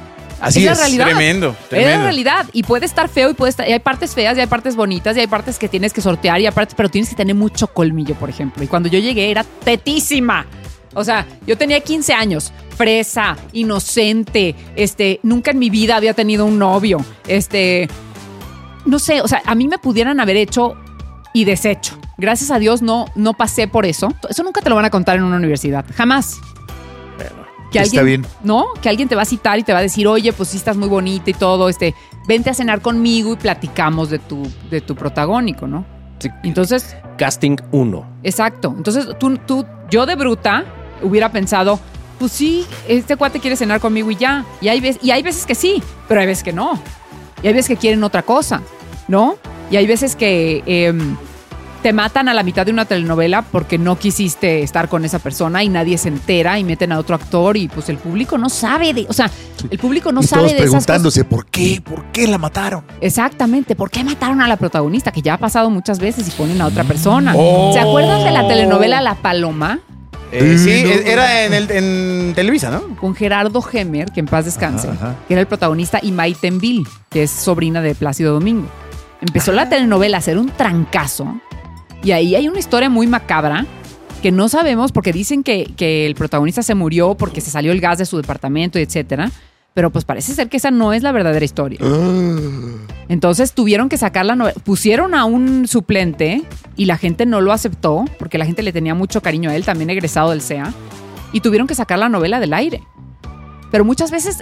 Así 0.42 0.60
es 0.60 0.66
la 0.66 0.72
es. 0.74 0.80
realidad. 0.80 1.06
Tremendo, 1.06 1.48
Es 1.50 1.62
la 1.62 1.68
tremendo. 1.70 2.04
realidad. 2.04 2.46
Y 2.54 2.64
puede 2.64 2.86
estar 2.86 3.08
feo 3.10 3.30
y 3.30 3.34
puede 3.34 3.52
estar. 3.52 3.68
Y 3.70 3.72
hay 3.74 3.80
partes 3.80 4.14
feas 4.16 4.38
y 4.38 4.42
hay 4.42 4.48
partes 4.48 4.76
bonitas 4.76 5.16
y 5.16 5.20
hay 5.22 5.28
partes 5.28 5.58
que 5.60 5.70
tienes 5.70 5.94
que 5.94 6.02
sortear 6.02 6.40
y 6.42 6.46
hay 6.48 6.52
partes, 6.52 6.76
pero 6.76 6.90
tienes 6.90 7.10
que 7.10 7.16
tener 7.16 7.36
mucho 7.36 7.68
colmillo, 7.68 8.16
por 8.16 8.30
ejemplo. 8.30 8.64
Y 8.64 8.68
cuando 8.68 8.90
yo 8.90 9.00
llegué 9.00 9.32
era 9.32 9.44
tetísima. 9.64 10.46
O 10.94 11.06
sea, 11.06 11.26
yo 11.48 11.58
tenía 11.58 11.80
15 11.80 12.14
años, 12.14 12.52
fresa, 12.76 13.38
inocente, 13.54 14.56
este, 14.76 15.22
nunca 15.24 15.52
en 15.52 15.60
mi 15.60 15.70
vida 15.70 15.96
había 15.96 16.14
tenido 16.14 16.46
un 16.46 16.60
novio, 16.60 16.98
este, 17.30 17.88
no 18.86 19.00
sé, 19.00 19.22
o 19.22 19.28
sea, 19.30 19.42
a 19.46 19.56
mí 19.56 19.70
me 19.70 19.78
pudieran 19.78 20.20
haber 20.20 20.36
hecho 20.36 20.76
y 21.34 21.46
deshecho. 21.46 21.98
Gracias 22.18 22.52
a 22.52 22.60
Dios 22.60 22.82
no, 22.82 23.06
no 23.16 23.34
pasé 23.34 23.70
por 23.70 23.86
eso. 23.86 24.14
Eso 24.30 24.44
nunca 24.44 24.62
te 24.62 24.70
lo 24.70 24.76
van 24.76 24.84
a 24.84 24.90
contar 24.90 25.16
en 25.16 25.24
una 25.24 25.38
universidad, 25.38 25.86
jamás. 25.96 26.36
Que 27.72 27.80
Está 27.80 28.02
alguien, 28.02 28.22
bien. 28.24 28.34
¿no? 28.44 28.68
Que 28.82 28.90
alguien 28.90 29.08
te 29.08 29.16
va 29.16 29.22
a 29.22 29.26
citar 29.26 29.58
y 29.58 29.64
te 29.64 29.72
va 29.72 29.80
a 29.80 29.82
decir, 29.82 30.08
oye, 30.08 30.34
pues 30.34 30.50
sí 30.50 30.58
estás 30.58 30.76
muy 30.76 30.90
bonita 30.90 31.30
y 31.30 31.34
todo, 31.34 31.70
este, 31.70 31.96
vente 32.28 32.50
a 32.50 32.54
cenar 32.54 32.82
conmigo 32.82 33.34
y 33.34 33.36
platicamos 33.38 34.10
de 34.10 34.20
tu, 34.20 34.46
de 34.70 34.82
tu 34.82 34.94
protagónico, 34.96 35.68
¿no? 35.68 35.86
Sí. 36.20 36.30
Entonces, 36.44 36.96
Casting 37.18 37.56
1. 37.72 38.06
exacto. 38.24 38.74
Entonces, 38.76 39.08
tú, 39.20 39.38
tú, 39.38 39.66
yo 39.90 40.06
de 40.06 40.16
bruta 40.16 40.66
hubiera 41.02 41.32
pensado, 41.32 41.80
pues 42.20 42.32
sí, 42.32 42.66
este 42.88 43.16
cuate 43.16 43.40
quiere 43.40 43.56
cenar 43.56 43.80
conmigo 43.80 44.12
y 44.12 44.16
ya. 44.16 44.46
Y 44.60 44.68
hay, 44.68 44.80
veces, 44.82 45.02
y 45.04 45.12
hay 45.12 45.24
veces 45.24 45.46
que 45.46 45.56
sí, 45.56 45.82
pero 46.08 46.22
hay 46.22 46.28
veces 46.28 46.44
que 46.44 46.54
no. 46.54 46.80
Y 47.42 47.48
hay 47.48 47.54
veces 47.54 47.70
que 47.70 47.78
quieren 47.78 48.04
otra 48.04 48.22
cosa, 48.22 48.62
¿no? 49.08 49.38
Y 49.72 49.78
hay 49.78 49.88
veces 49.88 50.16
que 50.16 50.62
em, 50.66 51.16
te 51.82 51.94
matan 51.94 52.28
a 52.30 52.34
la 52.34 52.44
mitad 52.44 52.66
de 52.66 52.72
una 52.72 52.86
telenovela 52.86 53.42
porque 53.42 53.78
no 53.78 53.98
quisiste 53.98 54.62
estar 54.64 54.88
con 54.88 55.04
esa 55.06 55.20
persona 55.20 55.64
y 55.64 55.70
nadie 55.70 55.98
se 55.98 56.10
entera 56.10 56.60
y 56.60 56.64
meten 56.64 56.92
a 56.92 57.00
otro 57.00 57.16
actor 57.16 57.58
y 57.58 57.68
pues 57.68 57.90
el 57.90 57.98
público 57.98 58.38
no 58.38 58.50
sabe 58.50 58.94
de, 58.94 59.06
o 59.10 59.14
sea, 59.14 59.30
el 59.70 59.78
público 59.80 60.12
no 60.12 60.22
y 60.22 60.24
sabe 60.24 60.42
todos 60.44 60.52
de 60.52 60.58
esas 60.58 60.70
cosas. 60.70 60.86
preguntándose, 60.86 61.24
¿por 61.26 61.46
qué? 61.48 61.82
¿Por 61.84 62.06
qué 62.12 62.28
la 62.28 62.38
mataron? 62.38 62.84
Exactamente, 63.02 63.76
¿por 63.76 63.90
qué 63.90 64.04
mataron 64.04 64.42
a 64.42 64.48
la 64.48 64.58
protagonista? 64.58 65.12
Que 65.12 65.22
ya 65.22 65.34
ha 65.34 65.38
pasado 65.38 65.70
muchas 65.70 66.00
veces 66.00 66.28
y 66.28 66.32
ponen 66.32 66.62
a 66.62 66.68
otra 66.68 66.84
persona. 66.84 67.34
Oh. 67.36 67.72
¿Se 67.74 67.80
acuerdan 67.80 68.24
de 68.24 68.32
la 68.32 68.48
telenovela 68.48 69.02
La 69.02 69.16
Paloma? 69.16 69.80
Eh, 70.32 70.58
sí, 70.58 70.70
era 71.06 71.44
en, 71.44 71.54
el, 71.54 71.70
en 71.72 72.34
Televisa, 72.34 72.70
¿no? 72.72 72.96
Con 72.96 73.14
Gerardo 73.16 73.62
Gemer, 73.62 74.12
que 74.12 74.22
en 74.22 74.28
paz 74.28 74.46
descanse, 74.46 74.88
Ajá, 74.88 74.98
ajá. 75.10 75.16
que 75.28 75.34
era 75.34 75.42
el 75.42 75.48
protagonista, 75.48 76.00
y 76.02 76.14
Maite 76.14 76.48
Envil, 76.48 76.88
que 77.10 77.24
es 77.24 77.32
sobrina 77.32 77.82
de 77.82 77.96
Plácido 77.96 78.34
Domingo. 78.34 78.68
Empezó 79.20 79.52
la 79.52 79.68
telenovela 79.68 80.18
a 80.18 80.22
ser 80.22 80.38
un 80.38 80.48
trancazo, 80.50 81.42
y 82.04 82.12
ahí 82.12 82.36
hay 82.36 82.48
una 82.48 82.60
historia 82.60 82.90
muy 82.90 83.08
macabra 83.08 83.66
que 84.22 84.32
no 84.32 84.50
sabemos 84.50 84.92
porque 84.92 85.12
dicen 85.12 85.44
que, 85.44 85.72
que 85.76 86.06
el 86.06 86.16
protagonista 86.16 86.64
se 86.64 86.76
murió 86.76 87.16
porque 87.16 87.42
se 87.42 87.52
salió 87.52 87.72
el 87.72 87.82
gas 87.82 87.98
de 87.98 88.06
su 88.06 88.18
departamento 88.18 88.80
y 88.80 88.84
etcétera. 88.84 89.32
Pero 89.74 89.90
pues 89.90 90.04
parece 90.04 90.34
ser 90.34 90.50
que 90.50 90.58
esa 90.58 90.70
no 90.70 90.92
es 90.92 91.02
la 91.02 91.14
verdadera 91.14 91.46
historia. 91.46 91.80
Entonces 93.08 93.54
tuvieron 93.54 93.88
que 93.88 93.98
sacar 93.98 94.26
la 94.26 94.36
novela. 94.36 94.60
Pusieron 94.66 95.16
a 95.16 95.24
un 95.24 95.66
suplente 95.68 96.44
y 96.76 96.86
la 96.86 96.98
gente 96.98 97.26
no 97.26 97.40
lo 97.40 97.54
aceptó 97.54 98.04
porque 98.20 98.38
la 98.38 98.46
gente 98.46 98.64
le 98.64 98.74
tenía 98.74 98.96
mucho 98.96 99.22
cariño 99.22 99.50
a 99.50 99.56
él, 99.56 99.64
también 99.64 99.90
egresado 99.90 100.32
del 100.32 100.42
CEA. 100.42 100.74
Y 101.32 101.40
tuvieron 101.40 101.68
que 101.68 101.76
sacar 101.76 102.00
la 102.00 102.10
novela 102.10 102.42
del 102.42 102.54
aire. 102.54 102.84
Pero 103.72 103.86
muchas 103.86 104.12
veces 104.12 104.40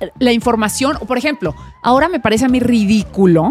eh, 0.00 0.10
la 0.18 0.32
información, 0.32 0.96
o 1.00 1.04
por 1.06 1.16
ejemplo, 1.16 1.54
ahora 1.84 2.08
me 2.08 2.18
parece 2.18 2.44
a 2.46 2.48
mí 2.48 2.58
ridículo 2.58 3.50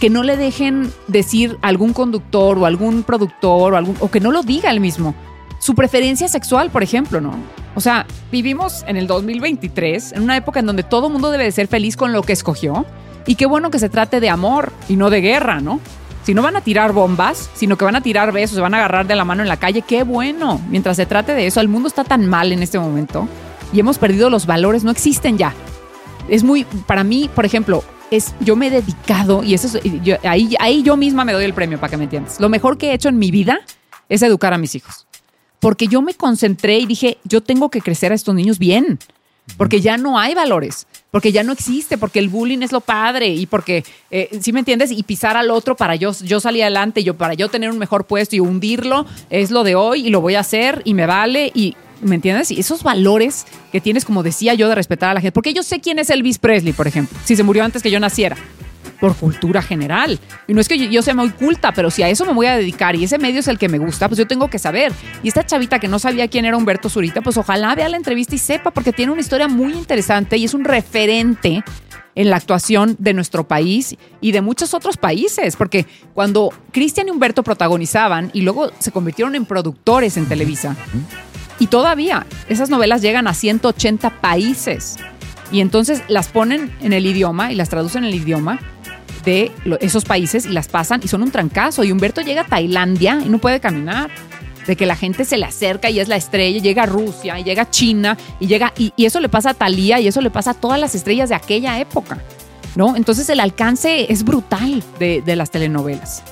que 0.00 0.10
no 0.10 0.22
le 0.22 0.36
dejen 0.38 0.90
decir 1.08 1.58
algún 1.60 1.92
conductor 1.92 2.58
o 2.58 2.64
algún 2.64 3.02
productor 3.02 3.74
o, 3.74 3.76
algún, 3.76 3.96
o 4.00 4.10
que 4.10 4.18
no 4.18 4.32
lo 4.32 4.42
diga 4.42 4.70
él 4.70 4.80
mismo. 4.80 5.14
Su 5.58 5.74
preferencia 5.74 6.26
sexual, 6.26 6.70
por 6.70 6.82
ejemplo, 6.82 7.20
¿no? 7.20 7.34
O 7.74 7.82
sea, 7.82 8.06
vivimos 8.32 8.82
en 8.88 8.96
el 8.96 9.06
2023, 9.06 10.12
en 10.12 10.22
una 10.22 10.38
época 10.38 10.60
en 10.60 10.66
donde 10.66 10.82
todo 10.82 11.10
mundo 11.10 11.30
debe 11.30 11.44
de 11.44 11.52
ser 11.52 11.68
feliz 11.68 11.98
con 11.98 12.14
lo 12.14 12.22
que 12.22 12.32
escogió. 12.32 12.86
Y 13.26 13.34
qué 13.34 13.44
bueno 13.44 13.70
que 13.70 13.78
se 13.78 13.90
trate 13.90 14.20
de 14.20 14.30
amor 14.30 14.72
y 14.88 14.96
no 14.96 15.10
de 15.10 15.20
guerra, 15.20 15.60
¿no? 15.60 15.80
Si 16.24 16.32
no 16.32 16.40
van 16.40 16.56
a 16.56 16.62
tirar 16.62 16.92
bombas, 16.92 17.50
sino 17.54 17.76
que 17.76 17.84
van 17.84 17.96
a 17.96 18.00
tirar 18.00 18.32
besos, 18.32 18.54
se 18.54 18.62
van 18.62 18.72
a 18.72 18.78
agarrar 18.78 19.06
de 19.06 19.16
la 19.16 19.26
mano 19.26 19.42
en 19.42 19.48
la 19.48 19.58
calle, 19.58 19.82
qué 19.82 20.02
bueno. 20.02 20.62
Mientras 20.70 20.96
se 20.96 21.04
trate 21.04 21.34
de 21.34 21.46
eso, 21.46 21.60
el 21.60 21.68
mundo 21.68 21.88
está 21.88 22.04
tan 22.04 22.26
mal 22.26 22.52
en 22.52 22.62
este 22.62 22.78
momento 22.78 23.28
y 23.70 23.80
hemos 23.80 23.98
perdido 23.98 24.30
los 24.30 24.46
valores, 24.46 24.82
no 24.82 24.90
existen 24.90 25.36
ya. 25.36 25.52
Es 26.28 26.42
muy, 26.42 26.64
para 26.64 27.04
mí, 27.04 27.28
por 27.34 27.44
ejemplo, 27.44 27.84
es, 28.10 28.34
yo 28.40 28.56
me 28.56 28.66
he 28.68 28.70
dedicado, 28.70 29.42
y 29.42 29.54
eso 29.54 29.66
es, 29.78 29.84
yo- 30.02 30.16
ahí, 30.24 30.54
ahí 30.58 30.82
yo 30.82 30.96
misma 30.96 31.24
me 31.24 31.32
doy 31.32 31.44
el 31.44 31.54
premio 31.54 31.78
para 31.78 31.90
que 31.90 31.96
me 31.96 32.04
entiendas. 32.04 32.40
Lo 32.40 32.48
mejor 32.48 32.78
que 32.78 32.90
he 32.90 32.94
hecho 32.94 33.08
en 33.08 33.18
mi 33.18 33.30
vida 33.30 33.60
es 34.08 34.22
educar 34.22 34.52
a 34.52 34.58
mis 34.58 34.74
hijos. 34.74 35.06
Porque 35.60 35.86
yo 35.88 36.00
me 36.02 36.14
concentré 36.14 36.78
y 36.78 36.86
dije, 36.86 37.18
yo 37.24 37.42
tengo 37.42 37.68
que 37.70 37.80
crecer 37.82 38.12
a 38.12 38.14
estos 38.14 38.34
niños 38.34 38.58
bien. 38.58 38.98
Porque 39.56 39.80
ya 39.80 39.96
no 39.96 40.16
hay 40.18 40.32
valores, 40.34 40.86
porque 41.10 41.32
ya 41.32 41.42
no 41.42 41.52
existe, 41.52 41.98
porque 41.98 42.20
el 42.20 42.28
bullying 42.28 42.60
es 42.62 42.70
lo 42.70 42.80
padre 42.80 43.28
y 43.28 43.46
porque, 43.46 43.82
eh, 44.10 44.38
¿sí 44.40 44.52
me 44.52 44.60
entiendes? 44.60 44.92
Y 44.92 45.02
pisar 45.02 45.36
al 45.36 45.50
otro 45.50 45.74
para 45.76 45.96
yo, 45.96 46.12
yo 46.22 46.38
salir 46.38 46.62
adelante, 46.62 47.02
yo 47.02 47.16
para 47.16 47.34
yo 47.34 47.48
tener 47.48 47.68
un 47.70 47.78
mejor 47.78 48.06
puesto 48.06 48.36
y 48.36 48.40
hundirlo 48.40 49.06
es 49.28 49.50
lo 49.50 49.64
de 49.64 49.74
hoy 49.74 50.06
y 50.06 50.10
lo 50.10 50.20
voy 50.20 50.36
a 50.36 50.40
hacer 50.40 50.82
y 50.84 50.94
me 50.94 51.06
vale 51.06 51.50
y, 51.52 51.74
¿me 52.00 52.14
entiendes? 52.14 52.50
Y 52.50 52.60
esos 52.60 52.82
valores 52.82 53.46
que 53.72 53.80
tienes, 53.80 54.04
como 54.04 54.22
decía 54.22 54.54
yo, 54.54 54.68
de 54.68 54.74
respetar 54.74 55.10
a 55.10 55.14
la 55.14 55.20
gente. 55.20 55.32
Porque 55.32 55.52
yo 55.52 55.62
sé 55.62 55.80
quién 55.80 55.98
es 55.98 56.10
Elvis 56.10 56.38
Presley, 56.38 56.72
por 56.72 56.86
ejemplo, 56.86 57.16
si 57.24 57.36
se 57.36 57.42
murió 57.42 57.64
antes 57.64 57.82
que 57.82 57.90
yo 57.90 58.00
naciera 58.00 58.36
por 59.00 59.16
cultura 59.16 59.62
general. 59.62 60.20
Y 60.46 60.54
no 60.54 60.60
es 60.60 60.68
que 60.68 60.78
yo, 60.78 60.84
yo 60.84 61.02
sea 61.02 61.14
muy 61.14 61.30
culta, 61.30 61.72
pero 61.72 61.90
si 61.90 62.02
a 62.02 62.08
eso 62.08 62.26
me 62.26 62.32
voy 62.32 62.46
a 62.46 62.56
dedicar 62.56 62.94
y 62.94 63.04
ese 63.04 63.18
medio 63.18 63.40
es 63.40 63.48
el 63.48 63.58
que 63.58 63.68
me 63.68 63.78
gusta, 63.78 64.08
pues 64.08 64.18
yo 64.18 64.26
tengo 64.26 64.48
que 64.48 64.58
saber. 64.58 64.92
Y 65.22 65.28
esta 65.28 65.44
chavita 65.44 65.78
que 65.78 65.88
no 65.88 65.98
sabía 65.98 66.28
quién 66.28 66.44
era 66.44 66.56
Humberto 66.56 66.88
Zurita, 66.88 67.22
pues 67.22 67.36
ojalá 67.36 67.74
vea 67.74 67.88
la 67.88 67.96
entrevista 67.96 68.34
y 68.34 68.38
sepa, 68.38 68.70
porque 68.70 68.92
tiene 68.92 69.12
una 69.12 69.22
historia 69.22 69.48
muy 69.48 69.72
interesante 69.72 70.36
y 70.36 70.44
es 70.44 70.54
un 70.54 70.64
referente 70.64 71.64
en 72.14 72.28
la 72.28 72.36
actuación 72.36 72.96
de 72.98 73.14
nuestro 73.14 73.46
país 73.46 73.96
y 74.20 74.32
de 74.32 74.40
muchos 74.40 74.74
otros 74.74 74.96
países, 74.96 75.56
porque 75.56 75.86
cuando 76.12 76.52
Cristian 76.72 77.08
y 77.08 77.10
Humberto 77.10 77.42
protagonizaban 77.42 78.30
y 78.34 78.42
luego 78.42 78.70
se 78.78 78.92
convirtieron 78.92 79.34
en 79.36 79.46
productores 79.46 80.16
en 80.16 80.26
Televisa, 80.26 80.76
y 81.60 81.68
todavía 81.68 82.26
esas 82.48 82.68
novelas 82.70 83.00
llegan 83.02 83.28
a 83.28 83.34
180 83.34 84.20
países. 84.20 84.96
Y 85.52 85.60
entonces 85.60 86.02
las 86.08 86.28
ponen 86.28 86.72
en 86.80 86.92
el 86.92 87.06
idioma 87.06 87.52
y 87.52 87.54
las 87.54 87.68
traducen 87.68 88.02
en 88.04 88.10
el 88.10 88.16
idioma 88.16 88.58
de 89.24 89.52
esos 89.80 90.04
países 90.04 90.46
y 90.46 90.50
las 90.50 90.68
pasan 90.68 91.00
y 91.04 91.08
son 91.08 91.22
un 91.22 91.30
trancazo. 91.30 91.84
Y 91.84 91.92
Humberto 91.92 92.20
llega 92.22 92.42
a 92.42 92.46
Tailandia 92.46 93.20
y 93.24 93.28
no 93.28 93.38
puede 93.38 93.60
caminar. 93.60 94.10
De 94.66 94.76
que 94.76 94.86
la 94.86 94.94
gente 94.94 95.24
se 95.24 95.36
le 95.38 95.46
acerca 95.46 95.90
y 95.90 95.98
es 96.00 96.06
la 96.08 96.16
estrella, 96.16 96.60
llega 96.60 96.82
a 96.84 96.86
Rusia 96.86 97.38
y 97.40 97.44
llega 97.44 97.62
a 97.62 97.70
China 97.70 98.16
y 98.38 98.46
llega. 98.46 98.72
Y, 98.76 98.92
y 98.94 99.06
eso 99.06 99.18
le 99.18 99.28
pasa 99.28 99.50
a 99.50 99.54
Thalía 99.54 99.98
y 100.00 100.06
eso 100.06 100.20
le 100.20 100.30
pasa 100.30 100.50
a 100.52 100.54
todas 100.54 100.78
las 100.78 100.94
estrellas 100.94 101.28
de 101.30 101.34
aquella 101.34 101.80
época. 101.80 102.18
¿No? 102.76 102.94
Entonces 102.94 103.28
el 103.30 103.40
alcance 103.40 104.12
es 104.12 104.22
brutal 104.22 104.84
de, 105.00 105.22
de 105.22 105.34
las 105.34 105.50
telenovelas. 105.50 106.22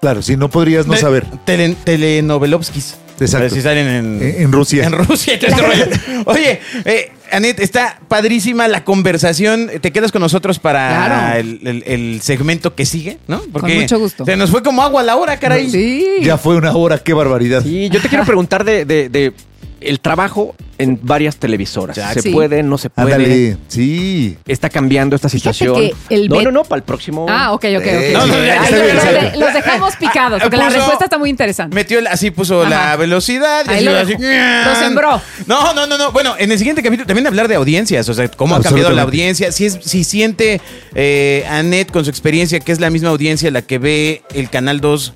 Claro, 0.00 0.22
si 0.22 0.36
no 0.36 0.48
podrías 0.48 0.86
no 0.86 0.92
De- 0.92 1.00
saber. 1.00 1.26
Tele, 1.44 1.74
telenovelovskis. 1.82 2.94
Exacto. 3.20 3.36
A 3.38 3.40
ver 3.40 3.50
si 3.50 3.62
salen 3.62 3.86
en, 3.88 4.22
En- 4.22 4.42
en 4.42 4.52
Rusia. 4.52 4.84
En 4.84 4.92
Rusia 4.92 5.38
todo 5.38 5.50
este 5.50 5.62
rollo. 5.62 5.86
Oye, 6.26 6.60
eh, 6.84 7.12
Anet, 7.30 7.60
está 7.60 8.00
padrísima 8.08 8.68
la 8.68 8.84
conversación. 8.84 9.70
Te 9.80 9.90
quedas 9.92 10.12
con 10.12 10.22
nosotros 10.22 10.58
para 10.58 10.88
Claro. 11.06 11.38
el, 11.40 11.60
el- 11.66 11.82
el 11.86 12.20
segmento 12.22 12.74
que 12.74 12.86
sigue, 12.86 13.18
¿no? 13.26 13.42
Porque 13.52 13.74
mucho 13.80 13.98
gusto. 13.98 14.24
Se 14.24 14.36
nos 14.36 14.50
fue 14.50 14.62
como 14.62 14.82
agua 14.82 15.02
a 15.02 15.04
la 15.04 15.16
hora, 15.16 15.38
caray. 15.38 15.68
Sí. 15.70 16.04
Ya 16.22 16.38
fue 16.38 16.56
una 16.56 16.72
hora, 16.74 16.98
qué 16.98 17.12
barbaridad. 17.12 17.64
Y 17.64 17.88
yo 17.90 18.00
te 18.00 18.08
quiero 18.08 18.24
preguntar 18.24 18.64
de, 18.64 18.84
de- 18.84 19.08
de 19.08 19.32
el 19.80 20.00
trabajo 20.00 20.54
en 20.78 20.98
varias 21.02 21.36
televisoras. 21.36 21.96
Ya, 21.96 22.12
¿Se 22.12 22.22
sí. 22.22 22.30
puede? 22.30 22.62
¿No 22.62 22.78
se 22.78 22.90
puede? 22.90 23.14
Ándale, 23.14 23.56
sí. 23.68 24.36
Está 24.46 24.68
cambiando 24.70 25.16
esta 25.16 25.28
situación. 25.28 25.74
que 25.76 25.94
el 26.10 26.28
no, 26.28 26.42
no, 26.42 26.50
no, 26.50 26.64
para 26.64 26.78
el 26.78 26.84
próximo. 26.84 27.26
Ah, 27.28 27.52
ok, 27.52 27.64
ok, 27.64 27.80
ok. 27.80 27.86
Eh, 27.86 28.10
no, 28.12 28.26
no, 28.26 28.44
ya, 28.44 28.62
Ay, 28.62 28.72
está 28.72 29.10
bien, 29.10 29.40
los, 29.40 29.52
dejamos 29.54 29.96
picados, 29.96 30.42
porque 30.42 30.56
la 30.56 30.68
respuesta 30.68 31.04
está 31.04 31.18
muy 31.18 31.30
interesante. 31.30 31.74
Metió, 31.74 31.98
el- 31.98 32.06
así 32.06 32.30
puso 32.30 32.62
Ajá. 32.62 32.70
la 32.70 32.96
velocidad. 32.96 33.64
y 33.66 33.70
así, 33.74 33.84
lo 33.84 33.96
así. 33.96 34.12
Lo 34.14 34.74
sembró. 34.76 35.20
No, 35.46 35.74
no, 35.74 35.86
no, 35.86 35.98
no. 35.98 36.12
Bueno, 36.12 36.34
en 36.38 36.52
el 36.52 36.58
siguiente 36.58 36.82
capítulo 36.82 37.06
también 37.06 37.26
hablar 37.26 37.48
de 37.48 37.56
audiencias. 37.56 38.08
O 38.08 38.14
sea, 38.14 38.28
cómo 38.28 38.54
ha 38.54 38.62
cambiado 38.62 38.90
la 38.90 39.02
audiencia. 39.02 39.50
Si, 39.52 39.66
es, 39.66 39.78
si 39.82 40.04
siente 40.04 40.60
eh, 40.94 41.44
Annette 41.48 41.90
con 41.90 42.04
su 42.04 42.10
experiencia 42.10 42.60
que 42.60 42.72
es 42.72 42.80
la 42.80 42.90
misma 42.90 43.10
audiencia 43.10 43.50
la 43.50 43.62
que 43.62 43.78
ve 43.78 44.22
el 44.34 44.50
Canal 44.50 44.80
2 44.80 45.12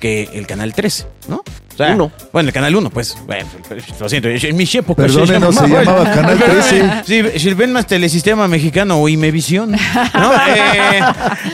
que 0.00 0.28
el 0.34 0.46
Canal 0.46 0.74
3, 0.74 1.06
¿no? 1.28 1.42
O 1.74 1.76
sea, 1.76 1.94
Uno. 1.94 2.10
Bueno, 2.32 2.48
el 2.48 2.52
Canal 2.52 2.74
1, 2.74 2.90
pues. 2.90 3.16
Bueno, 3.26 3.46
lo 4.00 4.08
siento. 4.08 4.28
En 4.28 4.56
mi 4.56 4.64
época 4.72 5.02
Perdónenos, 5.02 5.54
se 5.54 5.66
llamaba 5.68 6.04
Canal 6.12 6.38
13. 6.38 7.02
Sí, 7.04 7.38
si 7.38 7.54
ven 7.54 7.72
más 7.72 7.86
Telesistema 7.86 8.46
Mexicano 8.48 9.00
o 9.00 9.08
Imevisión. 9.08 9.72
¿no? 9.72 10.32
Eh, 10.34 11.00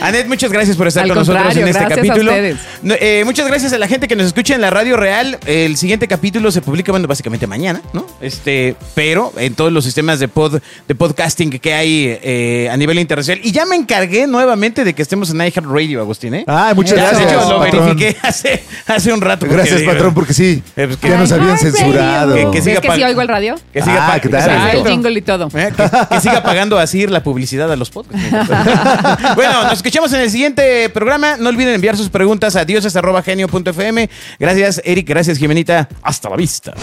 Anet, 0.01 0.27
muchas 0.27 0.51
gracias 0.51 0.77
por 0.77 0.87
estar 0.87 1.03
Al 1.03 1.09
con 1.09 1.17
nosotros 1.19 1.55
en 1.57 1.67
este 1.67 1.79
gracias 1.79 1.91
a 1.91 1.95
capítulo. 1.95 2.31
ustedes. 2.31 2.57
No, 2.83 2.93
eh, 2.99 3.23
muchas 3.25 3.47
gracias 3.47 3.73
a 3.73 3.77
la 3.77 3.87
gente 3.87 4.07
que 4.07 4.15
nos 4.15 4.27
escucha 4.27 4.55
en 4.55 4.61
la 4.61 4.69
radio 4.69 4.95
real. 4.97 5.39
El 5.45 5.75
siguiente 5.77 6.07
capítulo 6.07 6.51
se 6.51 6.61
publica, 6.61 6.91
bueno, 6.91 7.07
básicamente 7.07 7.47
mañana, 7.47 7.81
¿no? 7.93 8.05
Este, 8.21 8.75
pero 8.93 9.33
en 9.37 9.55
todos 9.55 9.71
los 9.71 9.83
sistemas 9.83 10.19
de 10.19 10.27
pod, 10.27 10.59
de 10.87 10.95
podcasting 10.95 11.49
que 11.59 11.73
hay 11.73 12.19
eh, 12.21 12.69
a 12.71 12.77
nivel 12.77 12.99
internacional. 12.99 13.43
Y 13.43 13.51
ya 13.51 13.65
me 13.65 13.75
encargué 13.75 14.27
nuevamente 14.27 14.83
de 14.83 14.93
que 14.93 15.01
estemos 15.01 15.29
en 15.31 15.37
iHeartRadio, 15.37 15.99
Agustín, 16.01 16.33
¿eh? 16.35 16.43
Ah, 16.47 16.73
muchas 16.75 16.97
Ya, 16.97 17.07
gracias. 17.09 17.29
De 17.31 17.35
hecho, 17.37 17.49
lo 17.49 17.59
patrón. 17.59 17.85
verifiqué 17.97 18.17
hace, 18.21 18.63
hace 18.87 19.13
un 19.13 19.21
rato. 19.21 19.39
porque 19.41 19.55
Gracias, 19.55 19.79
digo, 19.79 19.91
porque 20.13 20.33
sí. 20.33 20.63
eh, 20.75 20.87
pues, 20.87 20.97
que- 20.97 21.09
ya 21.09 21.17
nos 21.17 21.31
habían 21.31 21.57
censurado. 21.57 22.35
Que- 22.35 22.41
que 22.41 22.47
¿Ves 22.51 22.63
siga 22.63 22.81
que 22.81 22.87
pa- 22.87 22.95
sí 22.95 23.03
oigo 23.03 23.21
el 23.21 23.27
radio? 23.27 23.55
Que 23.73 23.81
siga, 23.81 24.07
Ah. 24.07 24.21
Ah, 24.41 24.71
el 24.73 24.85
jingle 24.87 25.17
y 25.17 25.21
todo. 25.21 25.49
Eh, 25.53 25.71
Que, 25.75 25.89
que 26.15 26.21
siga 26.21 26.43
pagando 26.43 26.77
así 26.79 27.05
la 27.07 27.23
publicidad 27.23 27.71
a 27.71 27.75
los 27.75 27.89
podcasts. 27.89 28.29
bueno, 29.35 29.63
nos 29.63 29.73
escuchamos 29.73 30.11
en 30.13 30.21
el 30.21 30.29
siguiente 30.29 30.89
programa. 30.89 31.37
No 31.37 31.49
olviden 31.49 31.73
enviar 31.75 31.97
sus 31.97 32.09
preguntas 32.09 32.55
a 32.55 32.65
dioses.genio.fm. 32.65 34.09
Gracias, 34.39 34.81
Eric. 34.83 35.07
Gracias, 35.07 35.37
Jimenita. 35.37 35.87
Hasta 36.01 36.29
la 36.29 36.35
vista. 36.35 36.73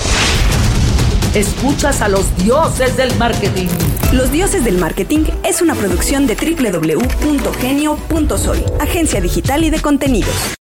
Escuchas 1.34 2.00
a 2.00 2.08
los 2.08 2.24
dioses 2.38 2.96
del 2.96 3.14
marketing. 3.16 3.68
Los 4.12 4.32
Dioses 4.32 4.64
del 4.64 4.78
Marketing 4.78 5.24
es 5.44 5.60
una 5.60 5.74
producción 5.74 6.26
de 6.26 6.34
www.genio.soy, 6.34 8.64
agencia 8.80 9.20
digital 9.20 9.62
y 9.64 9.70
de 9.70 9.80
contenidos. 9.80 10.56